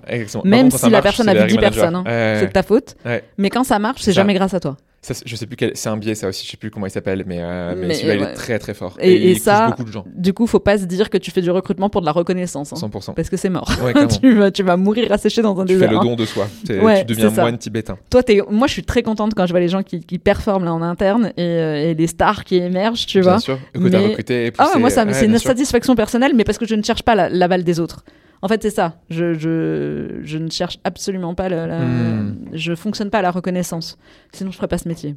même 0.45 0.71
si 0.71 0.91
la 0.91 1.01
personne 1.01 1.27
a 1.31 1.33
vu 1.33 1.39
10 1.47 1.55
hiring 1.55 1.61
managers. 1.61 1.81
personnes, 1.81 1.95
hein. 1.95 2.05
Ouais, 2.05 2.37
c'est 2.41 2.49
de 2.49 2.53
ta 2.53 2.63
faute. 2.63 2.97
Mais 3.39 3.49
quand 3.49 3.65
ça 3.65 3.79
marche, 3.79 4.03
C'est 4.03 4.13
jamais 4.13 4.35
grâce 4.35 4.53
à 4.53 4.61
toi. 4.61 4.77
Ça, 5.01 5.15
je 5.25 5.37
sais 5.37 5.47
plus 5.47 5.57
quel, 5.57 5.71
c'est 5.75 5.89
un 5.89 5.97
biais 5.97 6.17
ça 6.17 6.27
aussi, 6.29 6.45
je 6.45 6.51
sais 6.51 6.57
plus 6.57 6.73
comment 6.73 6.85
il 6.87 6.91
s'appelle, 6.91 7.23
mais, 7.25 7.39
euh, 7.41 7.75
mais, 7.79 7.87
Mais, 7.87 7.95
celui-là 7.95 8.15
il 8.17 8.21
ouais. 8.21 8.31
est 8.31 8.35
très 8.35 8.59
très 8.59 8.75
fort. 8.75 8.97
Et- 9.01 9.15
il 9.15 9.27
et 9.31 9.35
touche 9.35 9.43
ça- 9.45 9.69
beaucoup 9.69 9.85
de 9.85 9.93
gens, 9.93 10.05
Du 10.13 10.33
coup, 10.33 10.49
faut 10.49 10.59
pas 10.59 10.77
se 10.77 10.87
dire 10.87 11.09
que 11.09 11.17
tu 11.19 11.31
fais 11.31 11.41
du 11.41 11.53
recrutement 11.53 11.89
pour 11.89 12.01
de 12.01 12.07
la 12.07 12.11
reconnaissance. 12.13 12.73
hein, 12.73 12.77
100%. 12.77 13.15
parce 13.15 13.31
que 13.31 13.37
c'est 13.37 13.49
mort. 13.49 13.71
Ouais, 13.85 13.93
tu, 14.21 14.35
vas, 14.35 14.51
tu 14.51 14.65
vas 14.65 14.77
mourir 14.77 15.13
asséché 15.13 15.41
dans 15.41 15.57
un 15.61 15.65
tu 15.65 15.75
fais 15.75 15.79
désert. 15.87 15.93
le 15.93 15.99
hein. 15.99 16.05
don 16.05 16.17
de 16.17 16.25
soi. 16.27 16.49
Ouais, 16.69 17.01
tu 17.01 17.15
deviens 17.15 17.31
moine 17.31 17.57
tibétain. 17.59 17.97
Toi, 18.11 18.25
t'es- 18.25 18.43
moi, 18.51 18.67
je 18.67 18.73
suis 18.73 18.83
très 18.83 19.05
contente 19.05 19.35
quand 19.37 19.47
je 19.47 19.53
vois 19.53 19.61
les 19.61 19.69
gens 19.69 19.85
qui, 19.85 20.01
qui 20.01 20.19
performent 20.19 20.65
là 20.65 20.75
en 20.75 20.83
interne 20.83 21.33
et, 21.37 21.43
euh, 21.43 21.91
et 21.91 21.95
les 21.95 22.07
stars 22.09 22.43
qui 22.45 22.57
émergent, 22.57 23.07
tu 23.07 23.21
bien 23.21 23.31
vois. 23.31 23.41
sûr. 23.41 23.57
Que 23.73 23.89
t'as 23.89 24.01
Mais- 24.01 24.07
recruté 24.09 24.47
et 24.47 24.53
Ah, 24.59 24.65
poussé, 24.67 24.79
moi, 24.81 24.91
ça, 24.91 25.05
ouais, 25.05 25.13
c'est 25.15 25.27
une 25.27 25.31
bien 25.31 25.39
sûr. 25.39 25.49
satisfaction 25.49 25.95
personnelle, 25.95 26.33
mais 26.35 26.43
parce 26.43 26.59
que 26.59 26.67
je 26.67 26.75
ne 26.75 26.83
cherche 26.83 27.05
pas 27.05 27.15
la- 27.15 27.29
l'aval 27.29 27.63
des 27.63 27.79
autres. 27.79 28.05
En 28.43 28.49
fait, 28.49 28.63
c'est 28.63 28.71
ça. 28.71 28.97
Je, 29.11 29.35
je, 29.35 30.21
je 30.23 30.39
ne 30.39 30.51
cherche 30.51 30.79
absolument 30.85 31.35
pas 31.35 31.49
la, 31.49 31.67
la- 31.67 31.79
Hmm. 31.81 32.37
Je 32.53 32.75
fonctionne 32.75 33.11
pas 33.11 33.19
à 33.19 33.23
la 33.23 33.31
reconnaissance. 33.31 33.99
Sinon, 34.33 34.51
je 34.51 34.57
ferais 34.57 34.69
pas 34.69 34.79
ce 34.79 34.89
métier. 34.89 35.17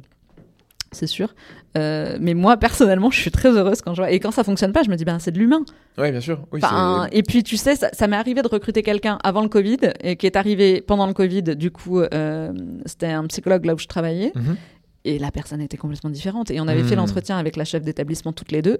c'est 0.94 1.06
sûr. 1.06 1.34
Euh, 1.78 2.18
mais 2.20 2.34
moi, 2.34 2.58
personnellement, 2.58 3.10
je 3.10 3.18
suis 3.18 3.30
très 3.30 3.48
heureuse 3.48 3.80
quand 3.80 3.94
je 3.94 4.02
vois. 4.02 4.10
Et 4.10 4.20
quand 4.20 4.30
ça 4.30 4.44
fonctionne 4.44 4.72
pas, 4.72 4.82
je 4.82 4.90
me 4.90 4.96
dis, 4.96 5.04
ben, 5.06 5.18
c'est 5.18 5.30
de 5.30 5.38
l'humain. 5.38 5.64
Ouais, 5.96 6.10
bien 6.10 6.20
sûr. 6.20 6.40
Oui, 6.52 6.60
Enfin, 6.62 7.06
et 7.12 7.22
puis, 7.22 7.42
tu 7.42 7.56
sais, 7.56 7.76
ça, 7.76 7.88
ça 7.94 8.06
m'est 8.08 8.16
arrivé 8.16 8.42
de 8.42 8.48
recruter 8.48 8.82
quelqu'un 8.82 9.18
avant 9.24 9.40
le 9.40 9.48
Covid 9.48 9.78
et 10.02 10.16
qui 10.16 10.26
est 10.26 10.36
arrivé 10.36 10.82
pendant 10.82 11.06
le 11.06 11.14
Covid. 11.14 11.42
Du 11.56 11.70
coup, 11.70 12.00
euh, 12.00 12.52
c'était 12.84 13.06
un 13.06 13.26
psychologue 13.28 13.64
là 13.64 13.74
où 13.74 13.78
je 13.78 13.86
travaillais. 13.86 14.32
Mhm. 14.34 14.56
Et 15.04 15.18
la 15.18 15.30
personne 15.30 15.60
était 15.62 15.78
complètement 15.78 16.10
différente. 16.10 16.50
Et 16.50 16.60
on 16.60 16.68
avait 16.68 16.82
fait 16.84 16.90
Mhm. 16.94 17.00
l'entretien 17.00 17.38
avec 17.38 17.56
la 17.56 17.64
chef 17.64 17.82
d'établissement 17.82 18.32
toutes 18.32 18.52
les 18.52 18.60
deux. 18.62 18.78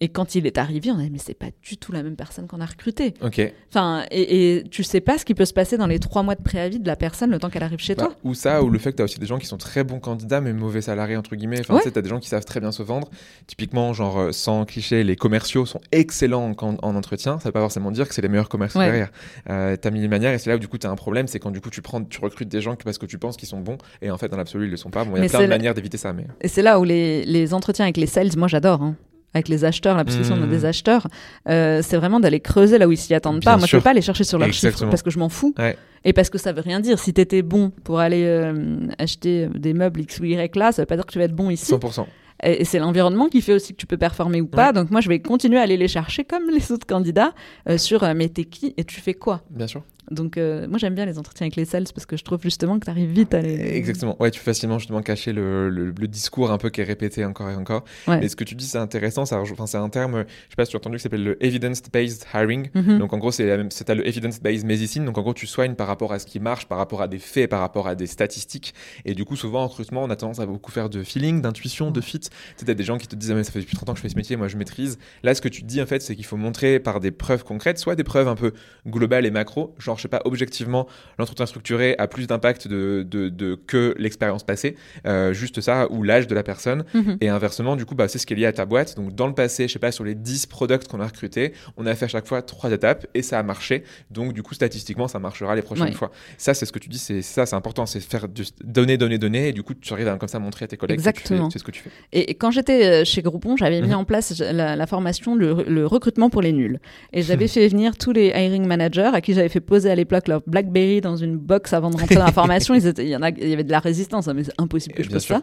Et 0.00 0.08
quand 0.08 0.34
il 0.34 0.44
est 0.46 0.58
arrivé, 0.58 0.90
on 0.90 0.98
a 0.98 1.02
dit, 1.02 1.10
mais 1.10 1.18
c'est 1.18 1.34
pas 1.38 1.46
du 1.62 1.76
tout 1.76 1.92
la 1.92 2.02
même 2.02 2.16
personne 2.16 2.48
qu'on 2.48 2.60
a 2.60 2.66
recrutée. 2.66 3.14
Ok. 3.22 3.40
Enfin, 3.70 4.04
et, 4.10 4.56
et 4.58 4.64
tu 4.64 4.82
sais 4.82 5.00
pas 5.00 5.18
ce 5.18 5.24
qui 5.24 5.34
peut 5.34 5.44
se 5.44 5.52
passer 5.54 5.76
dans 5.78 5.86
les 5.86 6.00
trois 6.00 6.24
mois 6.24 6.34
de 6.34 6.42
préavis 6.42 6.80
de 6.80 6.86
la 6.86 6.96
personne 6.96 7.30
le 7.30 7.38
temps 7.38 7.48
qu'elle 7.48 7.62
arrive 7.62 7.78
chez 7.78 7.94
Bah, 7.94 8.06
toi. 8.06 8.14
ou 8.24 8.34
ça, 8.34 8.62
ou 8.64 8.70
le 8.70 8.78
fait 8.80 8.90
que 8.90 8.96
tu 8.96 9.02
as 9.02 9.04
aussi 9.04 9.20
des 9.20 9.26
gens 9.26 9.38
qui 9.38 9.46
sont 9.46 9.56
très 9.56 9.84
bons 9.84 10.00
candidats, 10.00 10.40
mais 10.40 10.52
mauvais 10.52 10.80
salariés, 10.82 11.16
entre 11.16 11.36
guillemets. 11.36 11.60
Enfin, 11.60 11.74
Ouais. 11.74 11.80
tu 11.80 11.84
sais, 11.88 11.92
t'as 11.92 12.02
des 12.02 12.08
gens 12.08 12.18
qui 12.18 12.28
savent 12.28 12.44
très 12.44 12.58
bien 12.58 12.72
se 12.72 12.82
vendre. 12.82 13.08
Typiquement, 13.46 13.92
genre, 13.92 14.18
euh, 14.18 14.32
sans 14.32 14.64
cliché, 14.64 15.04
les 15.04 15.14
commerciaux 15.16 15.64
sont 15.64 15.80
excellents 15.92 16.52
en, 16.60 16.76
entretien. 16.96 17.38
Ça 17.38 17.48
veut 17.50 17.52
pas 17.52 17.60
forcément 17.60 17.92
dire 17.92 18.08
que 18.08 18.14
c'est 18.14 18.22
les 18.22 18.28
meilleurs 18.28 18.48
commerciaux 18.48 18.80
Ouais. 18.80 18.86
derrière. 18.86 19.10
Euh, 19.48 19.76
t'as 19.76 19.90
mis 19.90 20.00
les 20.00 20.08
manières, 20.08 20.32
et 20.32 20.38
c'est 20.38 20.50
là 20.50 20.56
où 20.56 20.58
du 20.58 20.66
coup, 20.68 20.76
tu 20.76 20.88
as 20.88 20.90
un 20.90 20.96
problème, 20.96 21.28
c'est 21.28 21.38
quand 21.38 21.52
du 21.52 21.60
coup, 21.60 21.70
tu, 21.70 21.82
prends, 21.82 22.02
tu 22.02 22.18
recrutes 22.20 22.48
des 22.48 22.60
gens 22.60 22.74
parce 22.74 22.98
que 22.98 23.06
tu 23.06 23.18
penses 23.18 23.36
qu'ils 23.36 23.48
sont 23.48 23.60
bons, 23.60 23.78
et 24.02 24.10
en 24.10 24.18
fait, 24.18 24.28
dans 24.28 24.36
l'absolu, 24.36 24.66
ils 24.66 24.70
le 24.70 24.76
sont 24.76 24.90
pas. 24.90 25.04
Bon, 25.04 25.12
il 25.12 25.16
y 25.16 25.18
a 25.18 25.20
Mais 25.22 25.28
plein 25.28 25.42
de 25.42 25.46
manières 25.46 25.74
d'éviter 25.74 25.98
ça, 25.98 26.12
mais. 26.12 26.26
Et 26.40 26.48
c'est 26.48 26.62
là 26.62 26.80
où 26.80 26.84
les, 26.84 27.24
les 27.24 27.54
entretiens 27.54 27.84
avec 27.84 27.96
les 27.96 28.06
sales, 28.06 28.30
moi 28.36 28.48
j'adore. 28.48 28.82
hein. 28.82 28.96
Avec 29.34 29.48
les 29.48 29.64
acheteurs, 29.64 29.96
là, 29.96 30.04
parce 30.04 30.16
sont 30.22 30.36
Mhm. 30.36 30.48
des 30.48 30.64
acheteurs, 30.64 31.08
euh, 31.48 31.80
c'est 31.82 31.96
vraiment 31.96 32.20
d'aller 32.20 32.40
creuser 32.40 32.78
là 32.78 32.86
où 32.86 32.92
ils 32.92 32.96
s'y 32.96 33.14
attendent 33.14 33.40
Bien 33.40 33.52
pas. 33.52 33.56
Moi, 33.56 33.66
je 33.66 33.70
sûr. 33.70 33.78
peux 33.80 33.84
pas 33.84 33.90
aller 33.90 34.00
chercher 34.00 34.24
sur 34.24 34.38
leurs 34.38 34.52
chiffres 34.52 34.66
Exactement. 34.68 34.90
parce 34.90 35.02
que 35.02 35.10
je 35.10 35.18
m'en 35.18 35.28
fous. 35.28 35.54
Ouais. 35.58 35.76
Et 36.04 36.12
parce 36.12 36.30
que 36.30 36.38
ça 36.38 36.52
veut 36.52 36.60
rien 36.60 36.80
dire. 36.80 36.98
Si 36.98 37.12
t'étais 37.12 37.42
bon 37.42 37.70
pour 37.82 37.98
aller 37.98 38.24
euh, 38.24 38.76
acheter 38.98 39.48
des 39.54 39.74
meubles 39.74 40.00
X 40.02 40.20
ou 40.20 40.24
Y 40.24 40.54
là, 40.56 40.70
ça 40.72 40.82
veut 40.82 40.86
pas 40.86 40.96
dire 40.96 41.04
que 41.06 41.12
tu 41.12 41.18
vas 41.18 41.24
être 41.24 41.34
bon 41.34 41.50
ici. 41.50 41.72
100%. 41.72 42.06
Et 42.42 42.62
et 42.62 42.64
c'est 42.64 42.78
l'environnement 42.78 43.28
qui 43.28 43.40
fait 43.40 43.54
aussi 43.54 43.72
que 43.72 43.78
tu 43.78 43.86
peux 43.86 43.96
performer 43.96 44.40
ou 44.40 44.46
pas. 44.46 44.66
Ouais. 44.68 44.72
Donc 44.72 44.90
moi, 44.90 45.00
je 45.00 45.08
vais 45.08 45.18
continuer 45.20 45.58
à 45.58 45.62
aller 45.62 45.76
les 45.76 45.88
chercher 45.88 46.24
comme 46.24 46.50
les 46.50 46.70
autres 46.72 46.86
candidats 46.86 47.32
euh, 47.68 47.78
sur 47.78 48.02
euh, 48.04 48.12
mais 48.14 48.28
t'es 48.28 48.44
qui 48.44 48.74
et 48.76 48.84
tu 48.84 49.00
fais 49.00 49.14
quoi? 49.14 49.42
Bien 49.50 49.66
sûr. 49.66 49.82
Donc 50.10 50.36
euh, 50.36 50.66
moi, 50.68 50.78
j'aime 50.78 50.94
bien 50.94 51.06
les 51.06 51.18
entretiens 51.18 51.46
avec 51.46 51.56
les 51.56 51.64
sales 51.64 51.84
parce 51.94 52.06
que 52.06 52.16
je 52.16 52.24
trouve 52.24 52.40
justement 52.42 52.78
que 52.78 52.84
t'arrives 52.86 53.10
vite 53.10 53.32
à 53.34 53.40
les. 53.40 53.54
Exactement. 53.76 54.16
Ouais, 54.20 54.30
tu 54.30 54.40
peux 54.40 54.44
facilement 54.44 54.78
justement 54.78 55.02
cacher 55.02 55.32
le, 55.32 55.68
le- 55.70 55.94
le 55.98 56.08
discours 56.08 56.50
un 56.50 56.58
peu 56.58 56.70
qui 56.70 56.80
est 56.80 56.84
répété 56.84 57.24
encore 57.24 57.48
et 57.50 57.54
encore. 57.56 57.84
Ouais. 58.06 58.20
Mais 58.20 58.28
ce 58.28 58.36
que 58.36 58.44
tu 58.44 58.54
dis, 58.54 58.66
c'est 58.66 58.78
intéressant. 58.78 59.24
Ça, 59.24 59.40
enfin, 59.40 59.66
c'est 59.66 59.76
un 59.78 59.88
terme, 59.88 60.24
je 60.26 60.50
sais 60.50 60.56
pas 60.56 60.64
si 60.64 60.70
tu 60.72 60.76
as 60.76 60.78
entendu, 60.78 60.96
qui 60.98 61.02
s'appelle 61.02 61.24
le 61.24 61.42
evidence-based 61.44 62.26
hiring. 62.34 62.68
Mhm. 62.74 62.98
Donc 62.98 63.12
en 63.12 63.18
gros, 63.18 63.32
c'est 63.32 63.46
t'as 63.84 63.94
le 63.94 64.06
evidence-based 64.06 64.64
medicine. 64.66 65.04
Donc 65.04 65.18
en 65.18 65.22
gros, 65.22 65.34
tu 65.34 65.46
soignes 65.46 65.74
par 65.74 65.86
rapport 65.86 66.12
à 66.12 66.18
ce 66.18 66.26
qui 66.26 66.40
marche, 66.40 66.66
par 66.66 66.78
rapport 66.78 67.02
à 67.02 67.08
des 67.08 67.18
faits, 67.18 67.48
par 67.50 67.60
rapport 67.60 67.88
à 67.88 67.94
des 67.94 68.06
statistiques. 68.06 68.74
Et 69.04 69.14
du 69.14 69.24
coup, 69.24 69.36
souvent 69.36 69.62
en 69.64 69.68
recrutement, 69.68 70.02
on 70.04 70.10
a 70.10 70.16
tendance 70.16 70.40
à 70.40 70.46
beaucoup 70.46 70.70
faire 70.70 70.90
de 70.90 71.02
feeling, 71.02 71.40
d'intuition, 71.40 71.90
de 71.90 72.00
fit. 72.00 72.20
Tu 72.20 72.28
sais, 72.56 72.66
t'as 72.66 72.74
des 72.74 72.84
gens 72.84 72.98
qui 72.98 73.06
te 73.08 73.16
disent, 73.16 73.30
ah, 73.30 73.34
mais 73.34 73.44
ça 73.44 73.52
fait 73.52 73.60
depuis 73.60 73.76
30 73.76 73.88
ans 73.88 73.92
que 73.92 73.98
je 73.98 74.02
fais 74.02 74.08
ce 74.10 74.16
métier, 74.16 74.36
moi 74.36 74.48
je 74.48 74.56
maîtrise. 74.56 74.98
Là, 75.22 75.34
ce 75.34 75.40
que 75.40 75.48
tu 75.48 75.62
dis 75.62 75.80
en 75.80 75.86
fait, 75.86 76.02
c'est 76.02 76.14
qu'il 76.14 76.24
faut 76.24 76.36
montrer 76.36 76.78
par 76.80 77.00
des 77.00 77.10
preuves 77.10 77.44
concrètes, 77.44 77.78
soit 77.78 77.94
des 77.96 78.04
preuves 78.04 78.28
un 78.28 78.34
peu 78.36 78.52
globales 78.86 79.26
et 79.26 79.30
macro, 79.30 79.74
genre 79.78 79.93
je 79.96 80.02
sais 80.02 80.08
pas, 80.08 80.22
objectivement, 80.24 80.86
l'entretien 81.18 81.46
structuré 81.46 81.94
a 81.98 82.06
plus 82.08 82.26
d'impact 82.26 82.68
de, 82.68 83.04
de, 83.08 83.28
de- 83.28 83.54
que 83.66 83.94
l'expérience 83.98 84.42
passée, 84.44 84.76
euh, 85.06 85.32
juste 85.32 85.60
ça, 85.60 85.86
ou 85.90 86.02
l'âge 86.02 86.26
de 86.26 86.34
la 86.34 86.42
personne. 86.42 86.84
Mhm. 86.94 87.18
Et 87.20 87.28
inversement, 87.28 87.76
du 87.76 87.84
coup, 87.86 87.94
bah, 87.94 88.08
c'est 88.08 88.18
ce 88.18 88.26
qui 88.26 88.32
est 88.34 88.36
lié 88.36 88.46
à 88.46 88.52
ta 88.52 88.64
boîte. 88.66 88.96
Donc, 88.96 89.14
dans 89.14 89.26
le 89.26 89.34
passé, 89.34 89.68
je 89.68 89.72
sais 89.72 89.78
pas, 89.78 89.92
sur 89.92 90.04
les 90.04 90.14
10 90.14 90.46
products 90.46 90.88
qu'on 90.88 91.00
a 91.00 91.06
recrutés, 91.06 91.52
on 91.76 91.86
a 91.86 91.94
fait 91.94 92.04
à 92.06 92.08
chaque 92.08 92.26
fois 92.26 92.42
trois 92.42 92.70
étapes 92.72 93.06
et 93.14 93.22
ça 93.22 93.38
a 93.38 93.42
marché. 93.42 93.84
Donc, 94.10 94.32
du 94.32 94.42
coup, 94.42 94.54
statistiquement, 94.54 95.08
ça 95.08 95.18
marchera 95.18 95.54
les 95.54 95.62
prochaines 95.62 95.84
Ouais. 95.86 95.92
fois. 95.92 96.10
Ça, 96.38 96.54
c'est 96.54 96.66
ce 96.66 96.72
que 96.72 96.78
tu 96.78 96.88
dis, 96.88 96.98
c'est 96.98 97.22
ça, 97.22 97.46
c'est 97.46 97.56
important, 97.56 97.86
c'est 97.86 98.00
faire 98.00 98.28
du, 98.28 98.42
donner, 98.64 98.96
donner, 98.96 99.18
donner. 99.18 99.48
Et 99.48 99.52
du 99.52 99.62
coup, 99.62 99.74
tu 99.74 99.92
arrives 99.92 100.08
à 100.08 100.16
comme 100.16 100.28
ça 100.28 100.38
montrer 100.38 100.64
à 100.64 100.68
tes 100.68 100.76
collègues 100.76 100.94
Exactement. 100.98 101.50
sais 101.50 101.58
ce 101.58 101.64
que 101.64 101.70
tu 101.70 101.82
fais. 101.82 101.90
Et 102.12 102.30
et 102.30 102.34
quand 102.34 102.50
j'étais 102.50 102.84
euh, 102.84 103.04
chez 103.04 103.22
Groupon, 103.22 103.56
j'avais 103.56 103.80
mis 103.80 103.88
Mhm. 103.88 103.94
en 103.94 104.04
place 104.04 104.38
la, 104.40 104.76
la 104.76 104.86
formation, 104.86 105.34
le, 105.36 105.64
le 105.68 105.86
recrutement 105.86 106.30
pour 106.30 106.40
les 106.42 106.52
nuls. 106.52 106.80
Et 107.12 107.22
j'avais 107.22 107.48
fait 107.54 107.68
venir 107.68 107.96
tous 107.96 108.12
les 108.12 108.28
hiring 108.28 108.66
managers 108.66 109.10
à 109.12 109.20
qui 109.20 109.34
j'avais 109.34 109.48
fait 109.48 109.60
poser 109.60 109.83
à 109.90 109.94
l'époque 109.94 110.28
leur 110.28 110.42
BlackBerry 110.46 111.00
dans 111.00 111.16
une 111.16 111.36
box 111.36 111.72
avant 111.72 111.90
de 111.90 111.96
rentrer 111.96 112.14
dans 112.16 112.24
la 112.24 112.32
formation. 112.42 112.74
Ils 112.74 112.86
étaient- 112.86 113.04
il, 113.04 113.10
y 113.10 113.16
en 113.16 113.22
a, 113.22 113.30
il 113.30 113.48
y 113.48 113.52
avait 113.52 113.64
de 113.64 113.70
la 113.72 113.78
résistance, 113.80 114.28
hein, 114.28 114.34
mais 114.34 114.44
c'est 114.44 114.52
impossible 114.58 114.94
que 114.94 115.02
Et 115.02 115.04
je 115.04 115.18
sûr. 115.18 115.36
ça. 115.36 115.42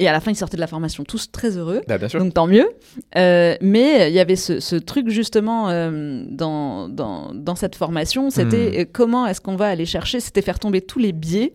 Et 0.00 0.06
à 0.06 0.12
la 0.12 0.20
fin, 0.20 0.30
ils 0.30 0.36
sortaient 0.36 0.56
de 0.56 0.60
la 0.60 0.68
formation 0.68 1.02
tous 1.02 1.28
très 1.32 1.56
heureux. 1.56 1.80
Bah, 1.88 1.98
bien 1.98 2.08
sûr. 2.08 2.20
Donc 2.20 2.32
tant 2.32 2.46
mieux. 2.46 2.68
Euh, 3.16 3.56
mais 3.60 4.08
il 4.10 4.14
y 4.14 4.20
avait 4.20 4.36
ce, 4.36 4.60
ce 4.60 4.76
truc 4.76 5.08
justement 5.08 5.70
euh, 5.70 6.22
dans, 6.30 6.88
dans, 6.88 7.32
dans 7.34 7.56
cette 7.56 7.74
formation, 7.74 8.30
c'était 8.30 8.70
Hmm. 8.70 8.80
euh, 8.80 8.84
comment 8.92 9.26
est-ce 9.26 9.40
qu'on 9.40 9.56
va 9.56 9.66
aller 9.66 9.86
chercher, 9.86 10.20
c'était 10.20 10.42
faire 10.42 10.60
tomber 10.60 10.82
tous 10.82 11.00
les 11.00 11.10
biais. 11.12 11.52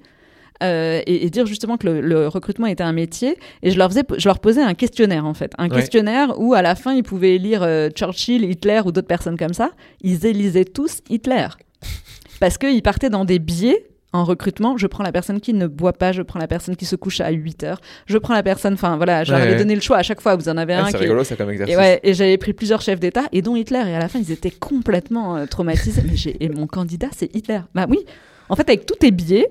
euh, 0.61 1.01
et, 1.07 1.25
et 1.25 1.29
dire 1.29 1.45
justement 1.45 1.77
que 1.77 1.87
le, 1.87 2.01
le 2.01 2.27
recrutement 2.27 2.67
était 2.67 2.83
un 2.83 2.93
métier 2.93 3.37
et 3.63 3.71
je 3.71 3.77
leur 3.77 3.89
faisais 3.89 4.03
je 4.17 4.27
leur 4.29 4.39
posais 4.39 4.61
un 4.61 4.75
questionnaire 4.75 5.25
en 5.25 5.33
fait 5.33 5.51
un 5.57 5.67
Ouais. 5.69 5.75
questionnaire 5.77 6.33
où 6.39 6.53
à 6.53 6.61
la 6.61 6.75
fin 6.75 6.93
ils 6.93 7.01
pouvaient 7.03 7.37
lire 7.39 7.63
euh, 7.63 7.89
Churchill 7.89 8.43
Hitler 8.45 8.81
ou 8.85 8.91
d'autres 8.91 9.07
personnes 9.07 9.35
comme 9.37 9.53
ça 9.53 9.71
ils 10.01 10.25
élisaient 10.27 10.63
tous 10.63 10.99
Hitler 11.09 11.47
parce 12.39 12.57
qu'ils 12.57 12.81
partaient 12.83 13.09
dans 13.09 13.25
des 13.25 13.39
biais 13.39 13.85
en 14.15 14.25
recrutement, 14.25 14.77
je 14.77 14.85
prends 14.85 15.03
la 15.03 15.11
personne 15.11 15.41
qui 15.41 15.53
ne 15.55 15.65
boit 15.65 15.93
pas, 15.93 16.11
je 16.11 16.21
prends 16.21 16.37
la 16.39 16.47
personne 16.47 16.75
qui 16.75 16.85
se 16.85 16.95
couche 16.95 17.19
à 17.19 17.31
8 17.31 17.63
heures, 17.63 17.81
je 18.05 18.19
prends 18.19 18.35
la 18.35 18.43
personne, 18.43 18.75
enfin 18.75 18.95
voilà, 18.95 19.23
je 19.23 19.31
leur 19.31 19.39
Ouais, 19.39 19.43
avais 19.47 19.53
ouais. 19.53 19.57
donné 19.59 19.73
le 19.73 19.81
choix 19.81 19.97
à 19.97 20.03
chaque 20.03 20.21
fois, 20.21 20.35
vous 20.35 20.49
en 20.49 20.57
avez 20.57 20.75
un 20.75 20.85
c'est 20.85 20.91
qui, 20.97 21.03
rigolo, 21.03 21.23
ça 21.23 21.35
comme 21.35 21.49
exercice. 21.49 21.73
et, 21.73 21.77
ouais, 21.79 21.99
et 22.03 22.13
j'avais 22.13 22.37
pris 22.37 22.53
plusieurs 22.53 22.81
chefs 22.81 22.99
d'État, 22.99 23.23
et 23.31 23.41
dont 23.41 23.55
Hitler. 23.55 23.81
Et 23.87 23.95
à 23.95 23.99
la 23.99 24.07
fin, 24.09 24.19
ils 24.19 24.31
étaient 24.31 24.51
complètement 24.51 25.35
euh, 25.37 25.45
traumatisés. 25.47 26.03
Mais 26.05 26.35
et 26.39 26.49
mon 26.49 26.67
candidat, 26.67 27.07
c'est 27.17 27.33
Hitler. 27.35 27.61
Bah 27.73 27.87
oui. 27.89 27.99
En 28.49 28.55
fait, 28.55 28.69
avec 28.69 28.85
tous 28.85 28.95
tes 28.97 29.09
biais, 29.09 29.47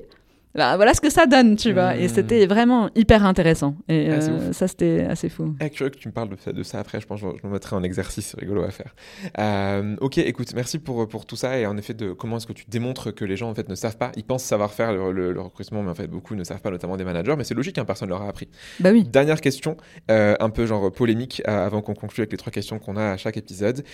bah, 0.54 0.76
voilà 0.76 0.94
ce 0.94 1.00
que 1.00 1.10
ça 1.10 1.26
donne, 1.26 1.56
tu 1.56 1.72
vois. 1.72 1.96
Et 1.96 2.06
Hmm. 2.06 2.10
c'était 2.14 2.46
vraiment 2.46 2.90
hyper 2.94 3.24
intéressant. 3.24 3.76
Et 3.88 4.08
Ah, 4.10 4.14
euh, 4.14 4.52
ça, 4.52 4.68
c'était 4.68 5.06
assez 5.08 5.28
fou. 5.28 5.54
Ah, 5.60 5.68
curieux 5.68 5.90
que 5.90 5.98
tu 5.98 6.08
me 6.08 6.12
parles 6.12 6.28
de 6.28 6.36
ça, 6.36 6.52
de 6.52 6.62
ça 6.62 6.78
après, 6.80 7.00
je 7.00 7.06
pense 7.06 7.20
que 7.20 7.26
je, 7.42 7.46
me 7.46 7.52
mettrai 7.52 7.74
en 7.76 7.82
exercice, 7.82 8.26
c'est 8.32 8.40
rigolo 8.40 8.62
à 8.62 8.70
faire. 8.70 8.94
Euh, 9.38 9.96
ok, 10.00 10.18
écoute, 10.18 10.52
merci 10.54 10.78
pour, 10.78 11.08
pour 11.08 11.26
tout 11.26 11.36
ça 11.36 11.58
et 11.58 11.66
en 11.66 11.76
effet 11.76 11.94
de 11.94 12.12
comment 12.12 12.36
est-ce 12.36 12.46
que 12.46 12.52
tu 12.52 12.64
démontres 12.68 13.14
que 13.14 13.24
les 13.24 13.36
gens 13.36 13.50
en 13.50 13.54
fait 13.54 13.68
ne 13.68 13.74
savent 13.74 13.96
pas, 13.96 14.12
ils 14.16 14.24
pensent 14.24 14.44
savoir 14.44 14.72
faire 14.72 14.92
le, 14.92 15.12
le- 15.12 15.32
le 15.32 15.40
recrutement, 15.40 15.82
mais 15.82 15.90
en 15.90 15.94
fait 15.94 16.06
beaucoup 16.06 16.34
ne 16.34 16.44
savent 16.44 16.60
pas, 16.60 16.70
notamment 16.70 16.96
des 16.96 17.04
managers, 17.04 17.34
mais 17.36 17.44
c'est 17.44 17.54
logique, 17.54 17.78
hein, 17.78 17.84
personne 17.84 18.08
leur 18.08 18.22
a 18.22 18.28
appris. 18.28 18.48
Bah 18.80 18.90
oui. 18.92 19.04
Dernière 19.04 19.40
question, 19.40 19.76
euh, 20.10 20.34
un 20.40 20.50
peu 20.50 20.66
genre 20.66 20.90
polémique 20.92 21.42
avant 21.46 21.80
qu'on 21.82 21.94
conclue 21.94 22.22
avec 22.22 22.32
les 22.32 22.38
trois 22.38 22.52
questions 22.52 22.78
qu'on 22.78 22.96
a 22.96 23.12
à 23.12 23.16
chaque 23.16 23.36
épisode. 23.36 23.84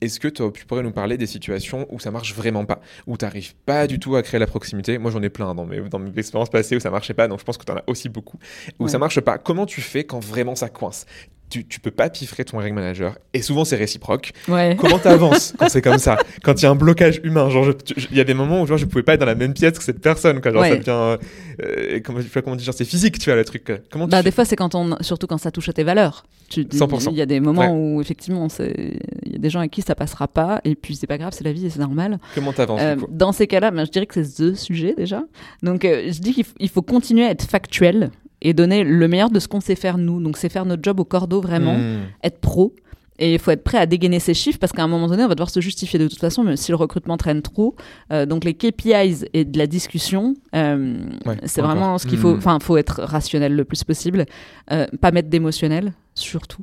Est-ce 0.00 0.20
que 0.20 0.28
tu 0.28 0.66
pourrais 0.66 0.82
nous 0.82 0.92
parler 0.92 1.16
des 1.16 1.26
situations 1.26 1.86
où 1.90 1.98
ça 2.00 2.10
marche 2.10 2.34
vraiment 2.34 2.64
pas, 2.64 2.80
où 3.06 3.16
tu 3.16 3.24
n'arrives 3.24 3.54
pas 3.66 3.86
du 3.86 3.98
tout 3.98 4.16
à 4.16 4.22
créer 4.22 4.40
la 4.40 4.46
proximité? 4.46 4.98
Moi 4.98 5.10
j'en 5.10 5.22
ai 5.22 5.28
plein 5.30 5.54
dans 5.54 5.67
mes, 5.68 5.80
dans 5.88 5.98
mes 5.98 6.16
expériences 6.18 6.50
passées 6.50 6.76
où 6.76 6.80
ça 6.80 6.90
marchait 6.90 7.14
pas, 7.14 7.28
donc 7.28 7.38
je 7.40 7.44
pense 7.44 7.56
que 7.58 7.64
tu 7.64 7.72
en 7.72 7.76
as 7.76 7.84
aussi 7.86 8.08
beaucoup. 8.08 8.38
Où 8.78 8.84
Ouais. 8.84 8.90
ça 8.90 8.98
marche 8.98 9.20
pas, 9.20 9.38
comment 9.38 9.66
tu 9.66 9.80
fais 9.80 10.04
quand 10.04 10.20
vraiment 10.20 10.54
ça 10.54 10.68
coince? 10.68 11.06
Tu, 11.48 11.66
tu 11.66 11.80
peux 11.80 11.90
pas 11.90 12.08
piffrer 12.10 12.44
ton 12.44 12.60
hiring 12.60 12.74
manager 12.74 13.16
et 13.34 13.42
souvent 13.42 13.64
c'est 13.64 13.76
réciproque. 13.76 14.32
Ouais. 14.48 14.76
Comment 14.78 14.98
t'avances 14.98 15.54
quand 15.58 15.68
c'est 15.68 15.82
comme 15.82 15.98
ça 15.98 16.18
Quand 16.42 16.60
il 16.60 16.64
y 16.64 16.66
a 16.66 16.70
un 16.70 16.74
blocage 16.74 17.20
humain, 17.24 17.48
genre 17.50 17.68
il 18.10 18.16
y 18.16 18.20
a 18.20 18.24
des 18.24 18.34
moments 18.34 18.62
où 18.62 18.66
genre 18.66 18.78
je 18.78 18.86
pouvais 18.86 19.02
pas 19.02 19.14
être 19.14 19.20
dans 19.20 19.26
la 19.26 19.34
même 19.34 19.54
pièce 19.54 19.78
que 19.78 19.84
cette 19.84 20.00
personne, 20.00 20.40
quoi. 20.40 20.52
Genre 20.52 20.62
Ouais. 20.62 20.70
ça 20.70 20.76
devient, 20.76 20.90
euh, 20.90 21.16
euh, 21.62 22.00
comment, 22.42 22.56
dire, 22.56 22.74
c'est 22.74 22.84
physique, 22.84 23.18
tu 23.18 23.26
vois 23.30 23.36
le 23.36 23.44
truc. 23.44 23.64
tu 23.64 23.98
Bah, 23.98 24.18
fais 24.18 24.22
des 24.24 24.30
fois, 24.30 24.44
c'est 24.44 24.56
quand 24.56 24.74
on, 24.74 24.96
surtout 25.00 25.26
quand 25.26 25.38
ça 25.38 25.50
touche 25.50 25.68
à 25.68 25.72
tes 25.72 25.84
valeurs. 25.84 26.24
Tu, 26.48 26.62
100%. 26.62 27.08
Il 27.10 27.16
y 27.16 27.20
a 27.22 27.26
des 27.26 27.40
moments 27.40 27.74
où, 27.76 28.00
effectivement, 28.00 28.48
il 28.58 29.32
y 29.32 29.34
a 29.36 29.38
des 29.38 29.50
gens 29.50 29.58
avec 29.60 29.70
qui 29.70 29.82
ça 29.82 29.94
passera 29.94 30.28
pas, 30.28 30.60
et 30.64 30.74
puis 30.74 30.96
c'est 30.96 31.06
pas 31.06 31.18
grave, 31.18 31.32
c'est 31.36 31.44
la 31.44 31.52
vie 31.52 31.66
et 31.66 31.70
c'est 31.70 31.78
normal. 31.80 32.18
Comment 32.34 32.52
t'avances 32.52 32.80
Euh, 32.82 32.96
dans 33.10 33.32
ces 33.32 33.46
cas-là, 33.46 33.70
ben, 33.70 33.84
je 33.84 33.90
dirais 33.90 34.06
que 34.06 34.22
c'est 34.22 34.42
the 34.42 34.54
sujet 34.54 34.94
déjà. 34.96 35.22
Donc, 35.62 35.84
euh, 35.84 36.10
je 36.10 36.20
dis 36.20 36.32
qu'il 36.32 36.68
faut 36.68 36.82
continuer 36.82 37.24
à 37.24 37.30
être 37.30 37.44
factuel 37.44 38.10
et 38.42 38.54
donner 38.54 38.84
le 38.84 39.08
meilleur 39.08 39.30
de 39.30 39.40
ce 39.40 39.48
qu'on 39.48 39.60
sait 39.60 39.74
faire 39.74 39.98
nous. 39.98 40.20
Donc, 40.22 40.36
c'est 40.36 40.48
faire 40.48 40.64
notre 40.64 40.82
job 40.82 41.00
au 41.00 41.04
cordeau 41.04 41.40
vraiment, 41.40 41.76
Hmm. 41.78 42.02
être 42.22 42.38
pro. 42.40 42.74
Et 43.20 43.32
il 43.34 43.40
faut 43.40 43.50
être 43.50 43.64
prêt 43.64 43.78
à 43.78 43.86
dégainer 43.86 44.20
ses 44.20 44.32
chiffres 44.32 44.60
parce 44.60 44.70
qu'à 44.70 44.84
un 44.84 44.86
moment 44.86 45.08
donné, 45.08 45.24
on 45.24 45.28
va 45.28 45.34
devoir 45.34 45.50
se 45.50 45.58
justifier 45.60 45.98
de 45.98 46.06
toute 46.06 46.20
façon, 46.20 46.44
même 46.44 46.54
si 46.56 46.70
le 46.70 46.76
recrutement 46.76 47.16
traîne 47.16 47.42
trop. 47.42 47.74
Euh, 48.12 48.26
donc 48.26 48.44
les 48.44 48.54
KPIs 48.54 49.24
et 49.34 49.44
de 49.44 49.58
la 49.58 49.66
discussion, 49.66 50.34
euh, 50.54 50.98
Ouais, 51.26 51.36
c'est 51.42 51.60
vraiment 51.60 51.98
ce 51.98 52.06
qu'il 52.06 52.16
faut. 52.18 52.34
Hmm. 52.34 52.38
Enfin, 52.38 52.58
faut 52.62 52.76
être 52.76 53.02
rationnel 53.02 53.56
le 53.56 53.64
plus 53.64 53.82
possible, 53.82 54.24
euh, 54.70 54.86
pas 55.00 55.10
mettre 55.10 55.28
d'émotionnel, 55.30 55.94
surtout. 56.14 56.62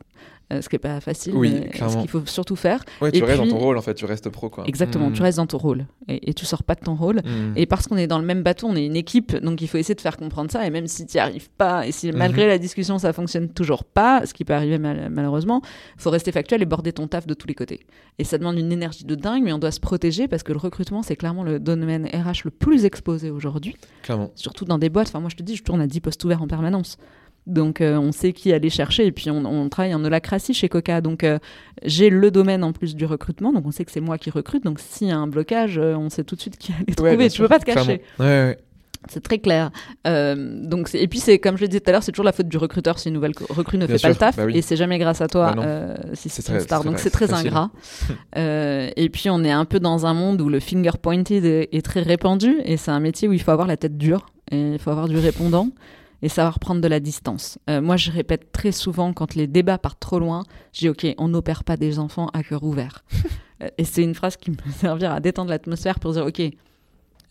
Euh, 0.53 0.61
ce 0.61 0.69
qui 0.69 0.75
est 0.75 0.79
pas 0.79 0.99
facile, 0.99 1.33
Oui, 1.35 1.51
mais 1.51 1.71
ce 1.89 1.97
qu'il 1.97 2.07
faut 2.07 2.23
surtout 2.27 2.55
faire. 2.55 2.83
Ouais, 3.01 3.11
tu 3.11 3.17
Et 3.17 3.23
restes 3.23 3.41
puis- 3.41 3.49
dans 3.49 3.57
ton 3.57 3.63
rôle 3.63 3.77
en 3.79 3.81
fait, 3.81 3.95
tu 3.95 4.05
restes 4.05 4.29
pro 4.29 4.47
quoi. 4.49 4.63
Exactement, 4.67 5.09
Hmm. 5.09 5.13
tu 5.13 5.23
restes 5.23 5.37
dans 5.37 5.47
ton 5.47 5.57
rôle 5.57 5.87
et, 6.07 6.29
et 6.29 6.33
tu 6.35 6.45
sors 6.45 6.61
pas 6.61 6.75
de 6.75 6.81
ton 6.81 6.93
rôle. 6.93 7.17
Hmm. 7.25 7.53
Et 7.55 7.65
parce 7.65 7.87
qu'on 7.87 7.97
est 7.97 8.05
dans 8.05 8.19
le 8.19 8.25
même 8.25 8.43
bateau, 8.43 8.67
on 8.67 8.75
est 8.75 8.85
une 8.85 8.95
équipe, 8.95 9.35
donc 9.37 9.59
il 9.63 9.67
faut 9.67 9.79
essayer 9.79 9.95
de 9.95 10.01
faire 10.01 10.17
comprendre 10.17 10.51
ça. 10.51 10.63
Et 10.67 10.69
même 10.69 10.85
si 10.85 11.07
tu 11.07 11.17
n'y 11.17 11.19
arrives 11.21 11.49
pas, 11.49 11.87
et 11.87 11.91
si 11.91 12.11
malgré 12.11 12.45
la 12.45 12.59
discussion 12.59 12.99
ça 12.99 13.11
fonctionne 13.11 13.49
toujours 13.49 13.83
pas, 13.85 14.23
ce 14.27 14.35
qui 14.35 14.45
peut 14.45 14.53
arriver 14.53 14.77
mal- 14.77 15.09
malheureusement, 15.09 15.63
faut 15.97 16.11
rester 16.11 16.31
factuel 16.31 16.61
et 16.61 16.65
border 16.65 16.93
ton 16.93 17.07
taf 17.07 17.25
de 17.25 17.33
tous 17.33 17.47
les 17.47 17.55
côtés. 17.55 17.79
Et 18.19 18.23
ça 18.23 18.37
demande 18.37 18.59
une 18.59 18.71
énergie 18.71 19.03
de 19.05 19.15
dingue, 19.15 19.41
mais 19.43 19.51
on 19.51 19.57
doit 19.57 19.71
se 19.71 19.79
protéger 19.79 20.27
parce 20.27 20.43
que 20.43 20.51
le 20.53 20.59
recrutement, 20.59 21.01
c'est 21.01 21.15
clairement 21.15 21.41
le 21.43 21.59
domaine 21.59 22.05
RH 22.05 22.43
le 22.45 22.51
plus 22.51 22.85
exposé 22.85 23.31
aujourd'hui, 23.31 23.75
Clairement. 24.03 24.29
surtout 24.35 24.65
dans 24.65 24.77
des 24.77 24.89
boîtes. 24.89 25.07
Enfin, 25.07 25.21
moi 25.21 25.29
je 25.31 25.35
te 25.37 25.41
dis, 25.43 25.55
je 25.55 25.63
tourne 25.63 25.81
à 25.81 25.87
10 25.87 26.01
postes 26.01 26.23
ouverts 26.23 26.43
en 26.43 26.47
permanence. 26.47 26.97
Donc 27.47 27.79
euh, 27.79 27.97
on 27.97 28.11
sait 28.11 28.33
qui 28.33 28.51
aller 28.53 28.69
chercher 28.69 29.05
et 29.05 29.11
puis 29.11 29.29
on, 29.29 29.45
on 29.45 29.69
travaille 29.69 29.93
en 29.93 30.03
holacratie 30.03 30.53
chez 30.53 30.67
Coca. 30.67 31.01
Donc 31.01 31.23
euh, 31.23 31.37
j'ai 31.83 32.09
le 32.09 32.31
domaine 32.31 32.63
en 32.63 32.73
plus 32.73 32.95
du 32.95 33.05
recrutement, 33.05 33.53
donc 33.53 33.65
on 33.67 33.71
sait 33.71 33.85
que 33.85 33.91
c'est 33.91 34.01
moi 34.01 34.17
qui 34.17 34.31
recrute. 34.31 34.63
Donc 34.63 34.79
s'il 34.79 35.07
y 35.07 35.11
a 35.11 35.17
un 35.17 35.27
blocage, 35.27 35.77
euh, 35.77 35.95
on 35.95 36.09
sait 36.09 36.23
tout 36.23 36.35
de 36.35 36.41
suite 36.41 36.57
qui 36.57 36.73
aller 36.73 36.95
trouver. 36.95 37.15
Ouais, 37.15 37.29
tu 37.29 37.35
sûr, 37.35 37.43
peux 37.43 37.49
pas 37.49 37.59
te 37.59 37.65
cacher. 37.65 38.01
Ouais, 38.19 38.25
ouais. 38.25 38.57
C'est 39.07 39.21
très 39.21 39.37
clair. 39.37 39.69
Donc 40.03 40.89
et 40.95 41.07
puis 41.07 41.19
c'est 41.19 41.37
comme 41.37 41.57
je 41.57 41.61
le 41.61 41.67
disais 41.67 41.79
tout 41.79 41.89
à 41.89 41.91
l'heure, 41.91 42.01
c'est 42.01 42.11
toujours 42.11 42.25
la 42.25 42.31
faute 42.31 42.47
du 42.47 42.57
recruteur 42.57 42.97
si 42.97 43.09
une 43.09 43.13
nouvelle 43.13 43.33
recrue 43.49 43.77
ne 43.77 43.85
Bien 43.85 43.97
fait 43.97 44.01
pas 44.01 44.09
le 44.09 44.15
taf 44.15 44.35
bah 44.37 44.45
oui. 44.47 44.57
et 44.57 44.63
c'est 44.63 44.75
jamais 44.75 44.97
grâce 44.97 45.21
à 45.21 45.27
toi 45.27 45.53
Bah 45.55 45.95
si 46.13 46.29
C'est 46.29 46.51
une 46.51 46.59
star. 46.59 46.83
Donc 46.83 46.97
c'est 46.97 47.11
très 47.11 47.31
ingrat. 47.31 47.69
Et 48.35 49.09
puis 49.13 49.29
on 49.29 49.43
est 49.43 49.51
un 49.51 49.65
peu 49.65 49.79
dans 49.79 50.07
un 50.07 50.15
monde 50.15 50.41
où 50.41 50.49
le 50.49 50.59
finger 50.59 50.97
pointed 50.99 51.45
est, 51.45 51.69
est 51.71 51.85
très 51.85 52.01
répandu 52.01 52.55
et 52.65 52.77
c'est 52.77 52.89
un 52.89 52.99
métier 52.99 53.27
où 53.27 53.33
il 53.33 53.41
faut 53.43 53.51
avoir 53.51 53.67
la 53.67 53.77
tête 53.77 53.95
dure 53.95 54.25
et 54.49 54.71
il 54.73 54.79
faut 54.79 54.89
avoir 54.89 55.07
du 55.07 55.19
répondant 55.19 55.69
et 56.21 56.29
savoir 56.29 56.59
prendre 56.59 56.81
de 56.81 56.87
la 56.87 56.99
distance. 56.99 57.57
Euh, 57.69 57.81
moi 57.81 57.97
je 57.97 58.11
répète 58.11 58.51
très 58.51 58.71
souvent 58.71 59.13
quand 59.13 59.35
les 59.35 59.47
débats 59.47 59.77
partent 59.77 59.99
trop 59.99 60.19
loin, 60.19 60.43
je 60.73 60.79
dis 60.79 60.89
ok 60.89 61.07
on 61.17 61.27
n'opère 61.27 61.63
pas 61.63 61.77
des 61.77 61.99
enfants 61.99 62.29
à 62.33 62.43
cœur 62.43 62.63
ouvert. 62.63 63.03
Euh, 63.63 63.69
et 63.77 63.85
c'est 63.85 64.03
une 64.03 64.13
phrase 64.15 64.35
qui 64.35 64.51
me 64.51 64.57
servir 64.75 65.13
à 65.13 65.21
détendre 65.21 65.49
l'atmosphère 65.49 65.97
pour 66.01 66.11
dire 66.11 66.25
ok 66.25 66.41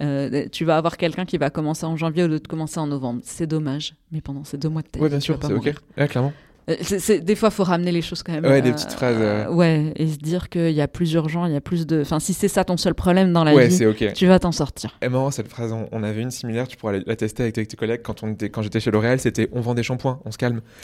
euh, 0.02 0.46
tu 0.50 0.64
vas 0.64 0.78
avoir 0.78 0.96
quelqu'un 0.96 1.26
qui 1.26 1.36
va 1.36 1.50
commencer 1.50 1.84
en 1.84 1.96
janvier 1.96 2.24
au 2.24 2.28
lieu 2.28 2.40
de 2.40 2.48
commencer 2.48 2.80
en 2.80 2.86
novembre. 2.86 3.20
C'est 3.24 3.46
dommage, 3.46 3.94
mais 4.10 4.22
pendant 4.22 4.42
ces 4.42 4.56
deux 4.56 4.70
mois 4.70 4.80
de 4.80 4.88
Ouais, 4.98 5.08
vie, 5.08 5.10
bien 5.10 5.18
tu 5.18 5.32
vas 5.32 5.34
sûr, 5.34 5.38
pas 5.38 5.48
c'est 5.48 5.52
ok. 5.52 5.58
mourir. 5.58 5.82
Ouais, 5.98 6.08
clairement. 6.08 6.32
Euh, 6.70 7.18
des 7.20 7.34
fois, 7.34 7.50
faut 7.50 7.64
ramener 7.64 7.92
les 7.92 8.00
choses 8.00 8.22
quand 8.22 8.32
même. 8.32 8.44
Ouais, 8.44 8.62
des 8.62 8.72
petites 8.72 8.92
phrases, 8.92 9.16
euh. 9.18 9.48
ouais, 9.48 9.92
et 9.96 10.08
se 10.08 10.16
dire 10.16 10.48
qu'il 10.48 10.70
y 10.70 10.80
a 10.80 10.88
plus 10.88 11.12
urgent, 11.12 11.44
il 11.44 11.52
y 11.52 11.56
a 11.56 11.60
plus 11.60 11.86
de. 11.86 12.00
Enfin, 12.00 12.20
si 12.20 12.32
c'est 12.32 12.48
ça 12.48 12.64
ton 12.64 12.78
seul 12.78 12.94
problème 12.94 13.32
dans 13.32 13.44
la 13.44 13.54
Ouais, 13.54 13.68
vie, 13.68 14.12
tu 14.14 14.26
vas 14.26 14.38
t'en 14.38 14.52
sortir. 14.52 14.96
Et 15.02 15.08
marrant 15.08 15.30
cette 15.30 15.48
phrase, 15.48 15.72
on, 15.72 15.88
on 15.92 16.02
avait 16.02 16.22
une 16.22 16.30
similaire, 16.30 16.66
tu 16.66 16.76
pourras 16.76 16.94
la, 17.04 17.16
tester 17.16 17.42
avec, 17.42 17.54
tes 17.54 17.76
collègues 17.76 18.00
quand, 18.02 18.22
on 18.22 18.32
était, 18.32 18.48
quand 18.48 18.62
j'étais 18.62 18.80
chez 18.80 18.90
L'Oréal, 18.90 19.20
c'était 19.20 19.48
on 19.52 19.60
vend 19.60 19.74
des 19.74 19.82
shampoings, 19.82 20.20
on 20.24 20.30
se 20.30 20.38
calme. 20.38 20.62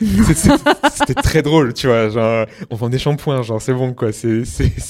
C'était 0.93 1.15
très 1.15 1.43
drôle, 1.43 1.73
tu 1.73 1.87
vois, 1.87 2.11
genre 2.11 2.47
on 2.69 2.77
vend 2.77 2.91
des 2.91 2.99
shampoings, 2.99 3.43
genre 3.43 3.63
c'est 3.63 3.73
bon 3.73 3.95
quoi, 3.95 4.13
s'il 4.13 4.45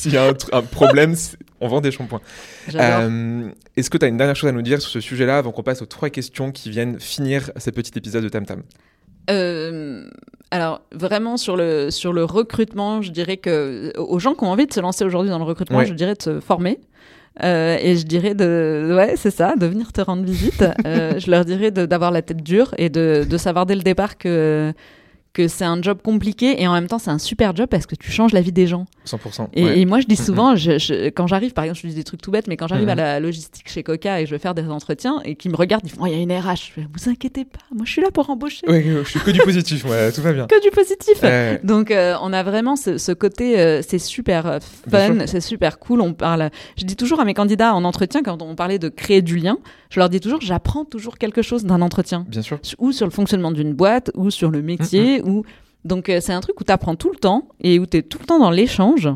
y 0.07 0.16
a 0.16 0.32
un, 0.53 0.62
problème, 0.62 1.14
on 1.61 1.68
vend 1.68 1.80
des 1.80 1.93
shampoings. 1.93 2.20
J'adore. 2.68 3.09
Euh, 3.11 3.51
Est-ce 3.76 3.91
que 3.91 3.99
tu 3.99 4.05
as 4.05 4.09
une 4.09 4.16
dernière 4.16 4.34
chose 4.34 4.49
à 4.49 4.53
nous 4.53 4.62
dire 4.62 4.80
sur 4.80 4.91
ce 4.91 5.01
sujet-là 5.01 5.38
avant 5.38 5.53
qu'on 5.53 5.62
passe 5.62 5.82
aux 5.82 5.86
trois 5.86 6.11
questions 6.11 6.51
qui 6.51 6.70
viennent 6.70 6.99
finir 6.99 7.51
ce 7.57 7.70
petit 7.70 7.93
épisode 7.97 8.24
de 8.24 8.28
Tam 8.28 8.45
Tam? 8.45 8.62
Euh, 9.30 10.09
alors, 10.51 10.80
vraiment, 10.92 11.36
sur 11.36 11.57
le, 11.57 11.90
sur 11.90 12.12
le 12.12 12.24
recrutement, 12.24 13.03
je 13.03 13.11
dirais 13.11 13.36
que 13.36 13.92
aux 13.98 14.18
gens 14.18 14.34
qui 14.34 14.44
ont 14.44 14.48
envie 14.51 14.66
de 14.66 14.72
se 14.72 14.80
lancer 14.80 15.05
aujourd'hui 15.05 15.30
dans 15.30 15.38
le 15.38 15.44
recrutement, 15.44 15.78
Ouais. 15.78 15.86
je 15.86 15.94
dirais 15.94 16.14
de 16.14 16.22
se 16.22 16.40
former. 16.40 16.80
Euh, 17.44 17.76
et 17.80 17.96
je 17.96 18.05
dirais 18.05 18.34
de, 18.34 18.92
ouais, 18.96 19.14
c'est 19.16 19.30
ça, 19.30 19.55
de 19.57 19.64
venir 19.66 19.92
te 19.92 20.01
rendre 20.01 20.24
visite. 20.24 20.64
Euh, 20.86 21.12
je 21.18 21.30
leur 21.30 21.44
dirais 21.44 21.70
de- 21.70 21.86
d'avoir 21.86 22.11
la 22.11 22.22
tête 22.22 22.42
dure 22.42 22.74
et 22.78 22.88
de, 22.88 23.24
de 23.28 23.36
savoir 23.36 23.64
dès 23.66 23.76
le 23.76 23.82
départ 23.82 24.18
que, 24.18 24.72
que 25.33 25.47
c'est 25.49 25.64
un 25.64 25.81
job 25.81 25.99
compliqué 26.03 26.61
et 26.61 26.66
en 26.66 26.72
même 26.72 26.89
temps 26.89 26.99
c'est 26.99 27.11
un 27.11 27.18
super 27.18 27.55
job 27.55 27.68
parce 27.70 27.87
que 27.87 27.95
tu 27.95 28.11
changes 28.11 28.33
la 28.33 28.41
vie 28.41 28.51
des 28.53 28.66
gens. 28.66 28.87
100%. 29.07 29.49
Et, 29.55 29.64
ouais. 29.64 29.78
et 29.81 29.85
moi, 29.87 30.01
je 30.01 30.07
dis 30.07 30.16
souvent, 30.16 30.57
je- 30.57 30.78
je- 30.78 31.09
quand 31.11 31.26
j'arrive, 31.26 31.53
par 31.53 31.64
exemple, 31.64 31.81
je 31.83 31.87
dis 31.89 31.95
des 31.95 32.05
trucs 32.05 32.20
tout 32.20 32.31
bêtes, 32.31 32.47
mais 32.49 32.57
quand 32.57 32.66
j'arrive 32.68 32.89
à 32.89 32.95
la 32.95 33.20
logistique 33.20 33.68
chez 33.68 33.83
Coca 33.83 34.20
et 34.20 34.26
je 34.26 34.31
vais 34.33 34.39
faire 34.39 34.55
des 34.55 34.68
entretiens 34.68 35.20
et 35.24 35.37
qu'ils 35.37 35.51
me 35.53 35.57
regardent, 35.57 35.85
ils 35.87 35.91
font, 35.91 36.01
Oh, 36.03 36.07
il 36.07 36.12
y 36.12 36.14
a 36.14 36.18
une 36.22 36.33
RH. 36.33 36.57
Je 36.66 36.72
fais, 36.72 36.87
vous 36.93 37.09
inquiétez 37.09 37.45
pas, 37.45 37.59
moi 37.74 37.85
je 37.87 37.93
suis 37.93 38.03
là 38.03 38.09
pour 38.12 38.28
embaucher. 38.31 38.68
Ouais, 38.68 38.85
je 39.05 39.09
suis 39.09 39.20
que 39.20 39.31
du 39.31 39.41
positif, 39.41 39.85
ouais, 39.85 40.11
tout 40.12 40.20
va 40.22 40.33
bien. 40.33 40.47
Que 40.51 40.62
du 40.62 40.70
positif. 40.70 41.22
Donc, 41.64 41.91
euh, 41.91 42.14
on 42.22 42.33
a 42.33 42.43
vraiment 42.43 42.74
ce, 42.76 42.99
ce 42.99 43.12
côté, 43.12 43.59
euh, 43.59 43.83
c'est 43.87 43.99
super 43.99 44.47
euh, 44.47 44.59
fun, 44.91 45.26
c'est 45.26 45.41
super 45.41 45.78
cool. 45.78 46.01
On 46.01 46.12
parle. 46.12 46.51
Je 46.76 46.85
dis 46.85 46.97
toujours 46.97 47.20
à 47.20 47.24
mes 47.24 47.35
candidats 47.35 47.74
en 47.74 47.85
entretien, 47.85 48.22
quand 48.22 48.43
on 48.43 48.55
parlait 48.57 48.78
de 48.78 48.89
créer 48.89 49.22
du 49.22 49.37
lien, 49.37 49.59
je 49.91 49.99
leur 50.01 50.09
dis 50.09 50.20
toujours, 50.20 50.41
j'apprends 50.41 50.85
toujours 50.85 51.18
quelque 51.18 51.43
chose 51.43 51.64
d'un 51.64 51.83
entretien, 51.83 52.24
Bien 52.28 52.43
sûr. 52.43 52.59
ou 52.78 52.93
sur 52.93 53.07
le 53.07 53.12
fonctionnement 53.12 53.51
d'une 53.53 53.72
boîte, 53.74 54.11
ou 54.14 54.31
sur 54.31 54.51
le 54.51 54.62
métier, 54.62 55.20
ou 55.25 55.45
donc 55.85 56.09
euh, 56.09 56.18
c'est 56.21 56.33
un 56.33 56.41
truc 56.41 56.61
où 56.61 56.64
tu 56.64 56.73
apprends 56.73 56.95
tout 56.97 57.11
le 57.11 57.16
temps 57.16 57.49
et 57.61 57.79
où 57.79 57.87
tu 57.87 57.99
es 57.99 58.03
tout 58.03 58.18
le 58.21 58.27
temps 58.27 58.39
dans 58.39 58.51
l'échange. 58.51 59.09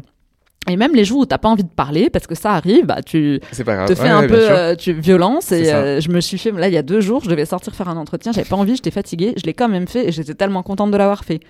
Et 0.67 0.77
même 0.77 0.95
les 0.95 1.05
jours 1.05 1.19
où 1.21 1.27
t'as 1.27 1.37
pas 1.37 1.51
envie 1.51 1.63
de 1.65 1.69
parler, 1.69 2.09
parce 2.09 2.27
que 2.27 2.35
ça 2.35 2.53
arrive, 2.53 2.87
bah 2.87 3.03
tu 3.03 3.39
te 3.51 3.55
fais 3.55 3.65
Ouais, 3.65 4.09
un 4.09 4.21
ouais, 4.23 4.29
peu 4.29 4.51
euh, 4.51 4.75
tu, 4.75 4.95
violence 4.95 5.53
et 5.53 5.71
euh, 5.75 6.01
je 6.01 6.09
me 6.09 6.21
suis 6.23 6.39
fait 6.39 6.53
là 6.53 6.69
il 6.69 6.73
y 6.75 6.79
a 6.79 6.83
deux 6.83 7.03
jours 7.03 7.23
je 7.23 7.29
devais 7.29 7.45
sortir 7.45 7.75
faire 7.75 7.89
un 7.91 7.99
entretien 7.99 8.33
j'avais 8.33 8.49
pas 8.49 8.57
envie 8.57 8.75
j'étais 8.75 8.91
fatiguée 8.91 9.35
je 9.37 9.43
l'ai 9.45 9.53
quand 9.53 9.69
même 9.69 9.87
fait 9.87 10.09
et 10.09 10.13
j'étais 10.13 10.33
tellement 10.33 10.63
contente 10.63 10.91
de 10.91 10.97
l'avoir 10.97 11.25
fait. 11.25 11.41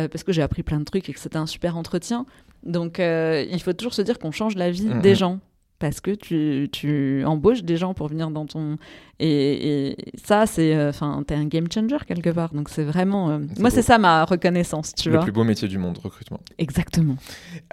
Euh, 0.00 0.08
parce 0.08 0.24
que 0.24 0.32
j'ai 0.32 0.42
appris 0.42 0.62
plein 0.64 0.78
de 0.80 0.84
trucs 0.84 1.08
et 1.08 1.12
que 1.12 1.20
c'était 1.20 1.36
un 1.38 1.46
super 1.46 1.76
entretien. 1.76 2.26
Donc 2.64 2.98
il 2.98 3.60
faut 3.62 3.72
toujours 3.72 3.94
se 3.94 4.02
dire 4.02 4.18
qu'on 4.18 4.32
change 4.32 4.56
la 4.56 4.70
vie 4.72 4.86
Mhm. 4.88 5.00
des 5.00 5.14
gens 5.14 5.38
parce 5.78 6.00
que 6.00 6.12
tu, 6.12 6.68
tu 6.72 7.22
embauches 7.24 7.62
des 7.62 7.76
gens 7.76 7.92
pour 7.94 8.08
venir 8.08 8.30
dans 8.30 8.46
ton 8.46 8.76
et, 9.18 9.88
et 9.90 9.96
ça 10.22 10.46
c'est 10.46 10.88
enfin 10.88 11.22
t'es 11.26 11.34
un 11.34 11.46
game 11.46 11.66
changer 11.72 11.96
quelque 12.06 12.28
part 12.30 12.52
donc 12.52 12.68
c'est 12.68 12.84
vraiment 12.84 13.30
euh, 13.30 13.38
moi 13.58 13.70
c'est 13.70 13.80
ça 13.82 13.96
ma 13.96 14.24
reconnaissance 14.26 14.94
tu 14.94 15.08
le 15.08 15.16
vois 15.16 15.24
plus 15.24 15.32
beau 15.32 15.44
métier 15.44 15.68
du 15.68 15.78
monde, 15.78 15.96
recrutement. 15.98 16.40
exactement 16.58 17.16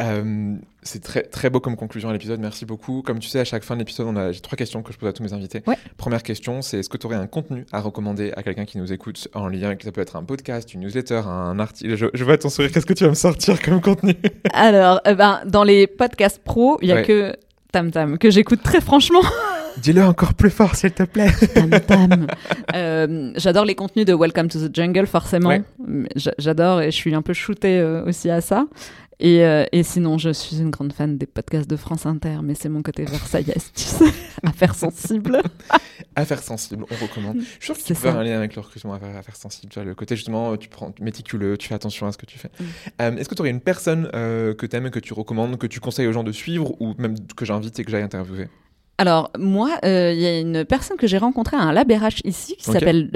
Euh, 0.01 0.55
c'est 0.85 1.01
très, 1.01 1.23
très 1.23 1.49
beau 1.49 1.61
comme 1.61 1.77
conclusion 1.77 2.09
à 2.09 2.13
l'épisode, 2.13 2.41
merci 2.41 2.65
beaucoup. 2.65 3.03
Comme 3.03 3.19
tu 3.19 3.29
sais, 3.29 3.39
à 3.39 3.45
chaque 3.45 3.63
fin 3.63 3.75
de 3.75 3.79
l'épisode, 3.79 4.05
on 4.07 4.17
a 4.17 4.33
j'ai 4.33 4.41
trois 4.41 4.57
questions 4.57 4.81
que 4.83 4.91
je 4.91 4.97
pose 4.97 5.07
à 5.07 5.13
tous 5.13 5.23
mes 5.23 5.31
invités. 5.31 5.61
Ouais. 5.65 5.77
Première 5.95 6.23
question, 6.23 6.61
c'est 6.61 6.79
est-ce 6.79 6.89
que 6.89 6.97
tu 6.97 7.05
aurais 7.05 7.15
un 7.15 7.27
contenu 7.27 7.65
à 7.71 7.79
recommander 7.79 8.33
à 8.35 8.43
quelqu'un 8.43 8.65
qui 8.65 8.77
nous 8.77 8.91
écoute 8.91 9.29
en 9.33 9.47
lien, 9.47 9.73
ça 9.81 9.91
peut 9.93 10.01
être 10.01 10.17
un 10.17 10.23
podcast, 10.25 10.73
une 10.73 10.81
newsletter, 10.81 11.21
un 11.25 11.57
article? 11.59 11.95
Je, 11.95 12.07
je 12.13 12.23
vois 12.25 12.37
ton 12.37 12.49
sourire, 12.49 12.69
qu'est-ce 12.73 12.85
que 12.85 12.93
tu 12.93 13.05
vas 13.05 13.11
me 13.11 13.15
sortir 13.15 13.61
comme 13.61 13.79
contenu? 13.79 14.13
Alors 14.53 14.99
eh 15.05 15.13
ben 15.15 15.41
dans 15.45 15.63
les 15.63 15.87
podcasts 15.87 16.41
pro 16.43 16.77
il 16.81 16.89
y 16.89 16.91
a 16.91 16.95
Ouais. 16.95 17.03
que 17.03 17.33
Tam 17.73 17.89
Tam 17.91 18.19
que 18.19 18.29
j'écoute 18.29 18.61
très 18.63 18.79
franchement 18.79 19.21
Dis-le 19.81 20.03
encore 20.03 20.35
plus 20.35 20.51
fort, 20.51 20.75
s'il 20.75 20.91
te 20.91 21.01
plaît. 21.01 21.31
Tam 21.55 21.71
Tam. 21.87 22.27
Euh, 22.75 23.31
j'adore 23.35 23.65
les 23.65 23.73
contenus 23.73 24.05
de 24.05 24.13
Welcome 24.13 24.47
to 24.47 24.59
the 24.59 24.73
Jungle, 24.73 25.07
forcément. 25.07 25.49
Ouais. 25.49 25.63
J'adore 26.37 26.81
et 26.81 26.91
je 26.91 26.95
suis 26.95 27.15
un 27.15 27.23
peu 27.23 27.33
shootée 27.33 27.79
euh, 27.79 28.05
aussi 28.05 28.29
à 28.29 28.39
ça. 28.39 28.65
Et, 29.19 29.45
euh, 29.45 29.65
et 29.71 29.83
sinon, 29.83 30.17
je 30.17 30.31
suis 30.31 30.59
une 30.59 30.69
grande 30.69 30.93
fan 30.93 31.17
des 31.17 31.25
podcasts 31.25 31.69
de 31.69 31.75
France 31.75 32.05
Inter, 32.05 32.37
mais 32.43 32.55
c'est 32.55 32.69
mon 32.69 32.81
côté 32.81 33.05
versaillaise, 33.05 33.71
tu 33.75 33.83
sais, 33.83 34.05
affaires 34.43 34.75
sensibles. 34.75 35.41
Affaires 36.15 36.41
sensibles, 36.41 36.85
on 36.89 37.05
recommande. 37.05 37.37
Je 37.39 37.65
suis 37.65 37.65
sûr 37.65 37.75
que 37.75 37.81
tu 37.81 37.93
peux 37.93 37.99
faire 37.99 38.17
un 38.17 38.23
lien 38.23 38.37
avec 38.37 38.55
le 38.55 38.61
recrutement 38.61 38.93
affaires, 38.93 39.35
sensibles. 39.35 39.71
Tu 39.71 39.79
vois, 39.79 39.85
le 39.85 39.95
côté 39.95 40.15
justement, 40.15 40.57
tu 40.57 40.69
prends 40.69 40.93
méticuleux, 40.99 41.57
tu 41.57 41.67
fais 41.67 41.75
attention 41.75 42.07
à 42.07 42.11
ce 42.11 42.17
que 42.17 42.25
tu 42.25 42.37
fais. 42.37 42.49
Mm. 42.59 42.63
Euh, 43.01 43.17
Est-ce 43.17 43.29
que 43.29 43.35
tu 43.35 43.41
aurais 43.41 43.51
une 43.51 43.61
personne 43.61 44.09
euh, 44.13 44.53
que 44.53 44.65
tu 44.65 44.75
aimes, 44.75 44.89
que 44.89 44.99
tu 44.99 45.13
recommandes, 45.13 45.57
que 45.57 45.67
tu 45.67 45.79
conseilles 45.79 46.07
aux 46.07 46.13
gens 46.13 46.23
de 46.23 46.31
suivre 46.31 46.79
ou 46.81 46.93
même 46.97 47.15
que 47.35 47.45
j'invite 47.45 47.79
et 47.79 47.83
que 47.83 47.91
j'aille 47.91 48.03
interviewer? 48.03 48.47
Alors, 48.97 49.31
moi, 49.37 49.77
il 49.83 50.19
y 50.19 50.25
a 50.25 50.39
une 50.39 50.65
personne 50.65 50.97
que 50.97 51.07
j'ai 51.07 51.17
rencontrée 51.17 51.57
à 51.57 51.61
un 51.61 51.73
lab 51.73 51.91
RH 51.91 52.21
ici 52.25 52.55
qui 52.57 52.65
s'appelle 52.65 53.09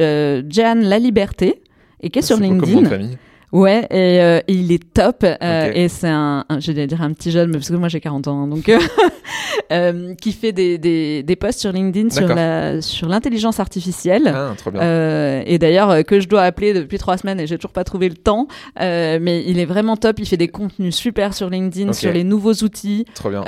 Jeanne 0.50 0.84
Laliberté 0.84 1.62
et 2.02 2.10
qui 2.10 2.20
est 2.20 2.24
sur 2.24 2.38
quoi 2.40 2.48
comme 2.48 3.10
Ouais, 3.54 3.86
et 3.90 4.22
euh, 4.22 4.40
il 4.50 4.72
est 4.74 4.94
top. 4.94 5.24
euh. 5.24 5.72
Et 5.74 5.88
c'est 5.88 6.10
un, 6.10 6.44
un- 6.50 6.60
je 6.60 6.72
vais 6.74 6.86
dire 6.86 7.02
un 7.02 7.14
petit 7.14 7.32
jeune, 7.32 7.48
mais 7.48 7.58
parce 7.58 7.70
que 7.70 7.76
moi 7.76 7.88
j'ai 7.88 8.02
40 8.02 8.28
ans, 8.28 8.42
hein, 8.44 8.48
donc 8.48 8.70
euh, 9.72 10.16
qui 10.16 10.32
fait 10.34 10.52
des, 10.52 10.78
des, 10.78 11.24
des 11.24 11.36
posts 11.36 11.60
sur 11.60 11.72
LinkedIn 11.72 12.10
sur 12.10 12.28
la 12.36 12.82
sur 12.82 13.08
l'intelligence 13.08 13.60
artificielle. 13.60 14.32
Ah, 14.34 14.54
trop 14.58 14.72
bien. 14.72 15.42
Et 15.46 15.58
d'ailleurs 15.60 16.04
que 16.06 16.20
je 16.20 16.28
dois 16.28 16.44
appeler 16.44 16.74
depuis 16.74 16.98
trois 16.98 17.18
semaines 17.18 17.40
et 17.40 17.48
j'ai 17.48 17.58
toujours 17.58 17.72
pas 17.72 17.84
trouvé 17.84 18.10
le 18.10 18.16
temps. 18.16 18.48
Mais 18.80 19.44
il 19.48 19.60
est 19.60 19.66
vraiment 19.66 19.98
top. 19.98 20.20
Il 20.20 20.26
fait 20.28 20.38
des 20.38 20.48
contenus 20.50 20.96
super 20.96 21.34
sur 21.34 21.50
LinkedIn 21.50 21.94
sur 21.94 22.12
les 22.12 22.24
nouveaux 22.24 22.54
outils. 22.54 23.06
trop 23.16 23.30
bien. 23.30 23.44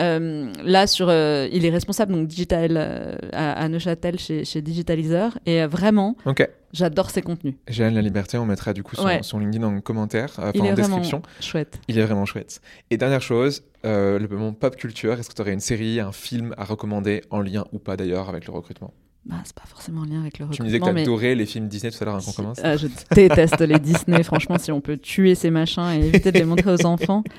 Là, 0.64 0.88
sur, 0.88 1.10
il 1.12 1.66
est 1.66 1.70
responsable 1.70 2.14
donc 2.14 2.28
digital 2.28 2.78
à, 3.34 3.52
à 3.64 3.68
Neuchâtel 3.70 4.18
chez, 4.20 4.46
chez 4.46 4.62
Digitalizer 4.62 5.38
et 5.46 5.66
vraiment, 5.66 6.16
Ok. 6.26 6.48
J'adore 6.74 7.10
ses 7.10 7.22
contenus. 7.22 7.56
Jeanne 7.68 7.96
La 7.96 8.02
Liberté, 8.02 8.38
on 8.38 8.46
mettra 8.46 8.74
du 8.74 8.84
coup 8.84 8.96
son, 8.96 9.06
Ouais. 9.06 9.20
son 9.24 9.40
LinkedIn 9.40 9.66
en 9.66 9.82
commentaire, 9.82 10.32
euh, 10.40 10.52
il 10.54 10.62
enfin 10.62 10.70
est 10.70 10.72
en 10.72 10.76
description. 10.76 11.22
chouette. 11.40 11.80
Il 11.88 11.98
est 11.98 12.04
vraiment 12.04 12.26
chouette. 12.26 12.62
Et 12.92 12.98
dernière 12.98 13.22
chose, 13.22 13.64
euh, 13.86 14.20
le 14.20 14.28
moment 14.28 14.54
pop 14.54 14.76
culture, 14.76 15.14
est-ce 15.20 15.30
que 15.30 15.36
tu 15.36 15.42
aurais 15.42 15.54
une 15.54 15.60
série, 15.60 16.00
un 16.00 16.12
film 16.12 16.54
à 16.58 16.64
recommander 16.66 17.22
en 17.30 17.42
lien 17.42 17.66
ou 17.74 17.80
pas 17.80 17.96
d'ailleurs 17.98 18.30
avec 18.30 18.46
le 18.48 18.54
recrutement? 18.54 18.94
Bah, 19.26 19.36
c'est 19.44 19.54
pas 19.56 19.66
forcément 19.68 20.02
en 20.02 20.06
lien 20.06 20.22
avec 20.22 20.40
le 20.40 20.46
Tu 20.46 20.62
recrutement. 20.62 20.64
me 20.66 20.70
disais 20.70 20.80
que 20.80 20.86
tu 20.86 20.94
mais... 20.94 21.02
adorais 21.02 21.36
les 21.36 21.46
films 21.46 21.68
Disney 21.68 21.92
tout 21.92 21.98
à 22.02 22.06
l'heure 22.06 22.16
avant 22.16 22.24
qu'on 22.26 22.32
commence. 22.32 22.60
Ah, 22.64 22.78
je 22.78 22.88
déteste 23.14 23.60
les 23.62 23.78
Disney. 23.80 24.24
Franchement, 24.24 24.58
si 24.58 24.72
on 24.72 24.80
peut 24.82 24.98
tuer 24.98 25.36
ces 25.36 25.52
machins 25.52 25.90
et 25.92 26.08
éviter 26.08 26.32
de 26.32 26.40
les 26.40 26.46
montrer 26.46 26.72
aux 26.74 26.86
enfants. 26.86 27.24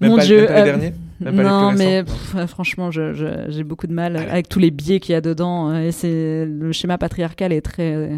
Même 0.00 0.10
Mon 0.10 0.16
pas, 0.16 0.24
Dieu. 0.24 0.38
même 0.38 0.46
pas 0.48 0.54
les 0.54 0.60
euh, 0.60 0.64
derniers? 0.64 0.94
Même 1.20 1.36
pas 1.36 1.42
les 1.42 1.48
non, 1.48 1.72
mais 1.72 2.02
pff, 2.02 2.34
euh, 2.34 2.46
franchement, 2.48 2.90
j'ai 2.90 3.62
beaucoup 3.62 3.86
de 3.86 3.92
mal 3.92 4.16
avec 4.16 4.48
tous 4.48 4.58
les 4.58 4.72
biais 4.72 4.98
qu'il 4.98 5.12
y 5.12 5.16
a 5.16 5.20
dedans. 5.20 5.70
euh, 5.70 5.86
Et 5.86 5.92
c'est 5.92 6.44
le 6.46 6.72
schéma 6.72 6.98
patriarcal 6.98 7.52
est 7.52 7.60
très 7.60 7.94
euh, 7.94 8.16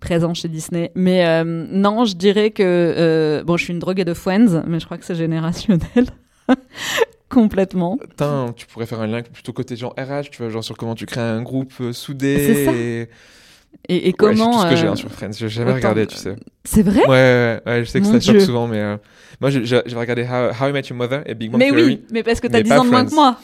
présent 0.00 0.34
chez 0.34 0.48
Disney. 0.48 0.90
Mais 0.94 1.26
euh, 1.26 1.44
non, 1.44 2.04
je 2.04 2.14
dirais 2.16 2.50
que 2.50 2.62
euh, 2.64 3.44
bon, 3.44 3.56
je 3.56 3.64
suis 3.64 3.72
une 3.72 3.78
droguée 3.78 4.04
de 4.04 4.14
Friends, 4.14 4.62
mais 4.66 4.80
je 4.80 4.84
crois 4.86 4.98
que 4.98 5.04
c'est 5.04 5.14
générationnel. 5.14 6.06
Complètement. 7.28 7.96
Putain, 7.96 8.52
tu 8.56 8.66
pourrais 8.66 8.86
faire 8.86 9.00
un 9.00 9.06
lien 9.06 9.22
plutôt 9.22 9.52
côté 9.52 9.76
genre 9.76 9.94
RH, 9.96 10.30
tu 10.32 10.42
vois, 10.42 10.50
genre 10.50 10.64
sur 10.64 10.76
comment 10.76 10.96
tu 10.96 11.06
crées 11.06 11.20
un 11.20 11.42
groupe 11.42 11.72
euh, 11.80 11.92
soudé. 11.92 12.36
C'est 12.38 12.64
ça. 12.64 12.72
et- 12.72 13.08
Et, 13.88 14.08
et 14.08 14.08
Ouais, 14.08 14.12
comment 14.12 14.52
c'est 14.52 14.58
tout 14.58 14.64
ce 14.64 14.70
que 14.70 14.76
j'ai 14.76 14.86
euh, 14.88 14.90
hein, 14.92 14.96
sur 14.96 15.10
Friends. 15.12 15.30
J'ai 15.32 15.48
jamais 15.48 15.70
autant- 15.70 15.76
regardé, 15.76 16.06
tu 16.08 16.16
sais. 16.16 16.34
C'est 16.64 16.82
vrai? 16.82 17.02
Ouais, 17.02 17.08
ouais, 17.08 17.60
ouais, 17.66 17.84
je 17.84 17.88
sais 17.88 18.00
que 18.00 18.04
Mon 18.06 18.12
ça 18.14 18.20
choque 18.20 18.36
Dieu. 18.36 18.44
souvent, 18.44 18.66
mais 18.66 18.78
euh, 18.80 18.96
moi 19.40 19.48
j'ai 19.50 19.80
regardé 19.94 20.22
How, 20.24 20.50
How 20.60 20.68
I 20.68 20.72
Met 20.72 20.82
Your 20.90 20.96
Mother 20.98 21.22
et 21.26 21.34
Big 21.36 21.50
Bang 21.52 21.60
Mais 21.60 21.68
Theory. 21.68 21.84
oui, 21.84 22.00
mais 22.10 22.22
parce 22.24 22.40
que 22.40 22.48
t'as 22.48 22.58
mais 22.58 22.64
10 22.64 22.68
pas 22.68 22.80
ans 22.80 22.84
de 22.84 22.90
moins 22.90 23.04
que 23.06 23.14
moi. 23.14 23.36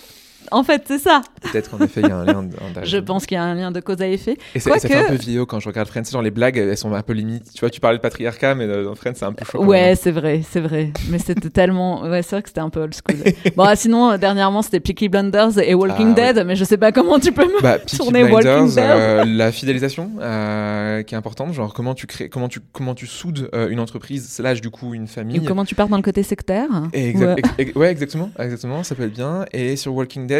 En 0.50 0.62
fait, 0.62 0.84
c'est 0.86 0.98
ça. 0.98 1.22
Peut-être 1.40 1.70
qu'en 1.70 1.84
effet, 1.84 2.00
il 2.02 2.08
y 2.08 2.12
a 2.12 2.16
un 2.16 2.24
lien. 2.24 2.48
je 2.82 2.98
pense 2.98 3.26
qu'il 3.26 3.36
y 3.36 3.38
a 3.38 3.44
un 3.44 3.54
lien 3.54 3.70
de 3.70 3.80
cause 3.80 4.00
à 4.00 4.08
effet. 4.08 4.36
Et 4.54 4.60
ça, 4.60 4.78
fait 4.78 4.94
un 4.94 5.08
peu 5.08 5.14
vieillot 5.14 5.46
quand 5.46 5.60
je 5.60 5.68
regarde 5.68 5.88
Friends. 5.88 6.04
Genre, 6.10 6.22
les 6.22 6.30
blagues, 6.30 6.56
elles 6.56 6.76
sont 6.76 6.92
un 6.92 7.02
peu 7.02 7.12
limites. 7.12 7.52
Tu 7.52 7.60
vois, 7.60 7.70
tu 7.70 7.80
parlais 7.80 7.98
de 7.98 8.02
patriarcat, 8.02 8.54
mais 8.54 8.66
dans 8.66 8.94
Friends, 8.94 9.14
c'est 9.14 9.24
un 9.24 9.32
peu 9.32 9.44
choquant. 9.44 9.64
Ouais, 9.64 9.94
c'est 10.00 10.10
vrai, 10.10 10.42
c'est 10.48 10.60
vrai. 10.60 10.92
Mais 11.10 11.18
c'était 11.18 11.50
tellement. 11.50 12.02
Ouais, 12.02 12.22
c'est 12.22 12.36
vrai 12.36 12.42
que 12.42 12.48
c'était 12.48 12.60
un 12.60 12.70
peu 12.70 12.80
old 12.80 12.94
school. 12.94 13.22
bon, 13.56 13.64
ah, 13.64 13.76
sinon, 13.76 14.16
dernièrement, 14.18 14.62
c'était 14.62 14.80
Peaky 14.80 15.08
Blinders 15.08 15.58
et 15.58 15.74
Walking 15.74 16.14
ah, 16.16 16.32
Dead, 16.32 16.46
mais 16.46 16.56
je 16.56 16.64
sais 16.64 16.76
pas 16.76 16.92
comment 16.92 17.18
tu 17.18 17.32
peux 17.32 17.46
me 17.46 17.60
bah, 17.62 17.78
tourner 17.96 18.24
Walking 18.24 18.74
Dead. 18.74 18.78
Euh, 18.78 19.24
la 19.26 19.52
fidélisation, 19.52 20.10
euh, 20.20 21.02
qui 21.02 21.14
est 21.14 21.18
importante. 21.18 21.52
Genre, 21.52 21.72
comment 21.72 21.94
tu 21.94 22.06
crées, 22.06 22.28
comment 22.28 22.48
tu, 22.48 22.60
comment 22.72 22.94
tu 22.94 23.06
soudes 23.06 23.48
euh, 23.54 23.68
une 23.68 23.80
entreprise, 23.80 24.28
slash, 24.28 24.60
du 24.60 24.70
coup, 24.70 24.94
une 24.94 25.06
famille. 25.06 25.44
comment 25.44 25.64
tu 25.64 25.74
pars 25.74 25.88
dans 25.88 25.96
le 25.96 26.02
côté 26.02 26.22
sectaire. 26.22 26.68
ouais, 26.94 27.90
exactement, 27.90 28.30
exactement. 28.38 28.82
Ça 28.82 28.94
peut 28.94 29.04
être 29.04 29.14
bien. 29.14 29.44
Et 29.52 29.76
sur 29.76 29.94
Walking 29.94 30.26
Dead, 30.26 30.35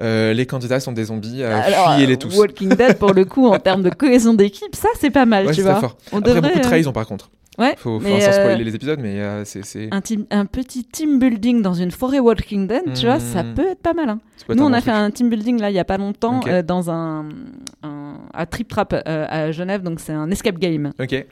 les 0.00 0.46
candidats 0.46 0.80
sont 0.80 0.92
des 0.92 1.04
zombies. 1.04 1.42
fuyez-les 1.94 2.16
tous. 2.16 2.36
Walking 2.36 2.70
Dead, 2.70 2.98
pour 2.98 3.12
le 3.12 3.24
coup, 3.24 3.46
en 3.46 3.58
termes 3.58 3.82
de 3.82 3.90
cohésion 3.90 4.34
d'équipe, 4.34 4.74
ça, 4.74 4.88
c'est 4.98 5.10
pas 5.10 5.26
mal, 5.26 5.50
tu 5.54 5.62
vois. 5.62 5.76
Fort. 5.76 5.96
On 6.12 6.18
Après, 6.18 6.34
devrait, 6.34 6.48
beaucoup 6.48 6.58
de 6.58 6.64
trahison, 6.64 6.92
par 6.92 7.06
contre. 7.06 7.30
Ouais. 7.58 7.74
Faut, 7.76 8.00
faut 8.00 8.20
sans 8.20 8.32
spoiler 8.32 8.64
les 8.64 8.74
épisodes, 8.74 9.00
mais 9.00 9.20
c'est. 9.44 9.90
Un, 9.92 10.00
un, 10.30 10.46
petit 10.46 10.84
team 10.84 11.18
building 11.18 11.62
dans 11.62 11.74
une 11.74 11.90
forêt 11.90 12.18
Walking 12.18 12.66
Dead, 12.66 12.94
tu 12.94 13.06
vois, 13.06 13.20
ça 13.20 13.42
hmm. 13.42 13.54
peut 13.54 13.68
être 13.68 13.82
pas 13.82 13.92
mal. 13.92 14.08
Hein. 14.08 14.20
Nous, 14.48 14.64
on 14.64 14.72
a 14.72 14.80
fait 14.80 14.90
un 14.90 15.10
team 15.10 15.28
building 15.28 15.60
là 15.60 15.70
il 15.70 15.74
y 15.74 15.78
a 15.78 15.84
pas 15.84 15.98
longtemps 15.98 16.40
dans 16.66 16.90
un, 16.90 17.28
à 18.34 18.46
Trip 18.46 18.68
Trap 18.68 18.94
à 19.04 19.52
Genève, 19.52 19.82
donc 19.82 20.00
c'est 20.00 20.12
un 20.12 20.30
escape 20.30 20.58
game. 20.58 20.92
Ok. 21.00 21.26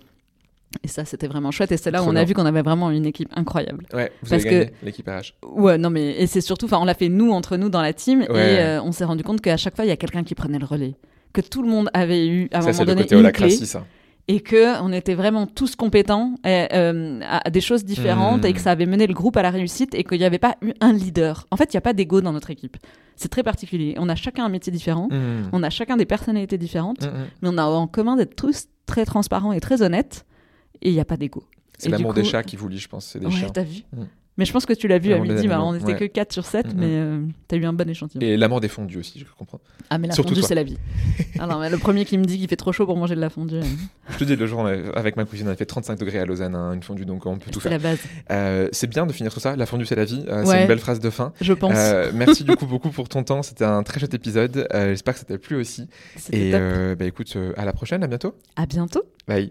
Et 0.83 0.89
ça, 0.89 1.05
c'était 1.05 1.27
vraiment 1.27 1.51
chouette. 1.51 1.73
Et 1.73 1.77
c'est 1.77 1.91
là 1.91 2.03
où 2.03 2.07
on 2.07 2.17
a 2.17 2.25
vu 2.25 2.35
qu'on 2.35 2.45
avait 2.45 2.63
vraiment 2.63 2.91
une 2.91 3.07
équipe 3.07 3.31
incroyable. 3.35 3.87
Ouais, 3.93 4.13
vous 4.23 4.31
Parce 4.31 4.45
avez 4.45 4.55
gagné 4.55 4.73
l'équipage. 4.83 5.35
Ouais, 5.43 5.79
non, 5.79 5.91
mais 5.91 6.21
et 6.21 6.27
c'est 6.27 6.41
surtout, 6.41 6.67
enfin, 6.67 6.79
on 6.79 6.85
l'a 6.85 6.95
fait 6.95 7.09
nous 7.09 7.31
entre 7.33 7.57
nous 7.57 7.69
dans 7.69 7.83
la 7.83 7.93
team, 7.93 8.23
et 8.23 8.79
on 8.83 8.93
s'est 8.93 9.05
rendu 9.05 9.25
compte 9.25 9.41
qu'à 9.41 9.57
chaque 9.57 9.77
fois, 9.77 9.85
il 9.85 9.89
y 9.89 9.93
a 9.93 9.97
quelqu'un 9.97 10.25
qui 10.25 10.35
prenait 10.35 10.59
le 10.59 10.67
relais, 10.67 10.95
que 11.33 11.41
tout 11.41 11.63
le 11.63 11.69
monde 11.69 11.91
avait 11.95 12.27
eu 12.27 12.49
à 12.53 12.59
un 12.59 12.73
moment 12.73 12.85
donné 12.85 13.07
une 13.11 13.33
clé. 13.33 13.51
Ça 13.51 13.85
et 14.29 14.41
que 14.41 14.81
on 14.83 14.93
était 14.93 15.15
vraiment 15.15 15.47
tous 15.47 15.75
compétents 15.75 16.35
euh, 16.47 17.21
à 17.27 17.51
des 17.51 17.63
choses 17.63 17.85
différentes 17.85 18.45
et 18.45 18.53
que 18.53 18.59
hmm. 18.59 18.63
ça 18.63 18.71
avait 18.73 18.87
mené 18.87 19.07
le 19.07 19.15
groupe 19.15 19.37
à 19.39 19.43
la 19.43 19.51
réussite 19.51 19.95
et 19.95 20.05
qu'il 20.05 20.19
n'y 20.19 20.25
avait 20.25 20.39
pas 20.39 20.57
eu 20.61 20.75
un 20.83 20.93
leader. 20.93 21.47
En 21.51 21.57
fait, 21.57 21.73
il 21.73 21.77
n'y 21.77 21.79
a 21.79 21.83
pas 21.83 21.95
d'ego 21.95 22.21
dans 22.21 22.33
notre 22.33 22.51
équipe. 22.51 22.77
C'est 23.17 23.31
très 23.31 23.43
particulier. 23.43 23.95
On 23.97 24.09
a 24.11 24.15
chacun 24.15 24.45
un 24.45 24.51
métier 24.51 24.71
différent, 24.71 25.09
hmm. 25.11 25.49
on 25.53 25.63
a 25.63 25.71
chacun 25.71 25.97
des 25.97 26.05
personnalités 26.05 26.59
différentes, 26.59 27.07
hmm, 27.07 27.25
mais 27.41 27.49
on 27.51 27.57
a 27.57 27.65
en 27.65 27.87
commun 27.87 28.17
d'être 28.17 28.37
tous 28.37 28.67
très 28.87 29.07
transparents 29.07 29.53
et 29.53 29.61
très 29.61 29.83
honnêtes 29.83 30.27
et 30.83 30.91
il 30.91 30.95
n'y 30.95 31.01
a 31.01 31.05
pas 31.05 31.17
d'ego. 31.17 31.45
C'est 31.79 31.89
l'amour 31.89 32.15
des 32.15 32.25
chats 32.25 32.43
qui 32.43 32.57
vous 32.57 32.69
lie, 32.69 32.79
je 32.79 32.89
pense. 32.89 33.07
C'est 33.07 33.21
des 33.21 33.27
ouais, 33.27 33.51
t'as 33.53 33.63
vu 33.63 33.85
mais 34.39 34.45
je 34.45 34.53
pense 34.53 34.67
que 34.67 34.73
tu 34.73 34.87
l'as 34.87 34.99
vu 34.99 35.13
à 35.13 35.19
midi, 35.19 35.49
bah, 35.49 35.61
on 35.61 35.73
n'était 35.73 35.97
que 35.97 36.05
4 36.05 36.33
sur 36.33 36.47
7, 36.47 36.67
mais 36.77 36.87
euh, 36.87 37.23
tu 37.49 37.57
as 37.57 37.59
eu 37.59 37.65
un 37.65 37.73
bon 37.73 37.91
échantillon. 37.91 38.25
Et 38.25 38.37
l'amour 38.37 38.61
des 38.61 38.69
fondus 38.69 38.97
aussi, 38.97 39.19
je 39.19 39.25
comprends. 39.37 39.59
Ah, 39.91 39.99
mais 39.99 40.07
la 40.07 40.15
fondue, 40.15 40.43
c'est 40.43 40.55
la 40.55 40.63
vie. 40.63 40.79
ah 41.41 41.49
non, 41.49 41.59
mais 41.59 41.69
le 41.69 41.77
premier 41.77 42.05
qui 42.05 42.17
me 42.17 42.25
dit 42.25 42.39
qu'il 42.39 42.47
fait 42.47 42.55
trop 42.55 42.71
chaud 42.71 42.87
pour 42.87 42.97
manger 42.97 43.17
de 43.17 43.21
la 43.21 43.31
fondue. 43.31 43.57
Euh. 43.57 43.63
je 44.11 44.17
te 44.17 44.23
dis, 44.23 44.37
le 44.37 44.47
jour, 44.47 44.65
avec 44.95 45.17
ma 45.17 45.25
cousine, 45.25 45.49
on 45.49 45.51
a 45.51 45.57
fait 45.57 45.67
35 45.67 45.99
degrés 45.99 46.21
à 46.21 46.25
Lausanne, 46.25 46.55
hein, 46.55 46.73
une 46.73 46.85
fondue, 46.85 47.05
donc 47.05 47.27
on 47.27 47.37
peut 47.39 47.51
tout 47.51 47.59
faire. 47.59 47.73
C'est 47.73 47.79
la 47.79 47.83
base. 47.83 47.99
Euh, 48.31 48.69
c'est 48.71 48.87
bien 48.87 49.07
de 49.07 49.13
finir 49.13 49.35
tout 49.35 49.41
ça. 49.41 49.57
La 49.57 49.67
fondue, 49.67 49.87
c'est 49.87 49.97
la 49.97 50.05
vie. 50.05 50.25
c'est 50.45 50.63
une 50.63 50.69
belle 50.69 50.79
phrase 50.79 51.01
de 51.01 51.11
fin. 51.11 51.33
Je 51.41 51.53
pense. 51.53 51.75
merci 52.15 52.45
du 52.45 52.55
coup 52.55 52.67
beaucoup 52.67 52.91
pour 52.91 53.09
ton 53.09 53.25
temps. 53.25 53.43
C'était 53.43 53.65
un 53.65 53.83
très 53.83 53.99
chouette 53.99 54.15
épisode. 54.15 54.69
J'espère 54.73 55.15
que 55.15 55.21
ça 55.21 55.27
t'a 55.27 55.39
plu 55.39 55.57
aussi. 55.57 55.89
Et 56.33 56.53
bah, 56.53 57.05
écoute, 57.05 57.37
à 57.57 57.65
la 57.65 57.73
prochaine, 57.73 58.05
à 58.05 58.07
bientôt. 58.07 58.37
À 58.55 58.67
bientôt. 58.67 59.03
Bye 59.27 59.51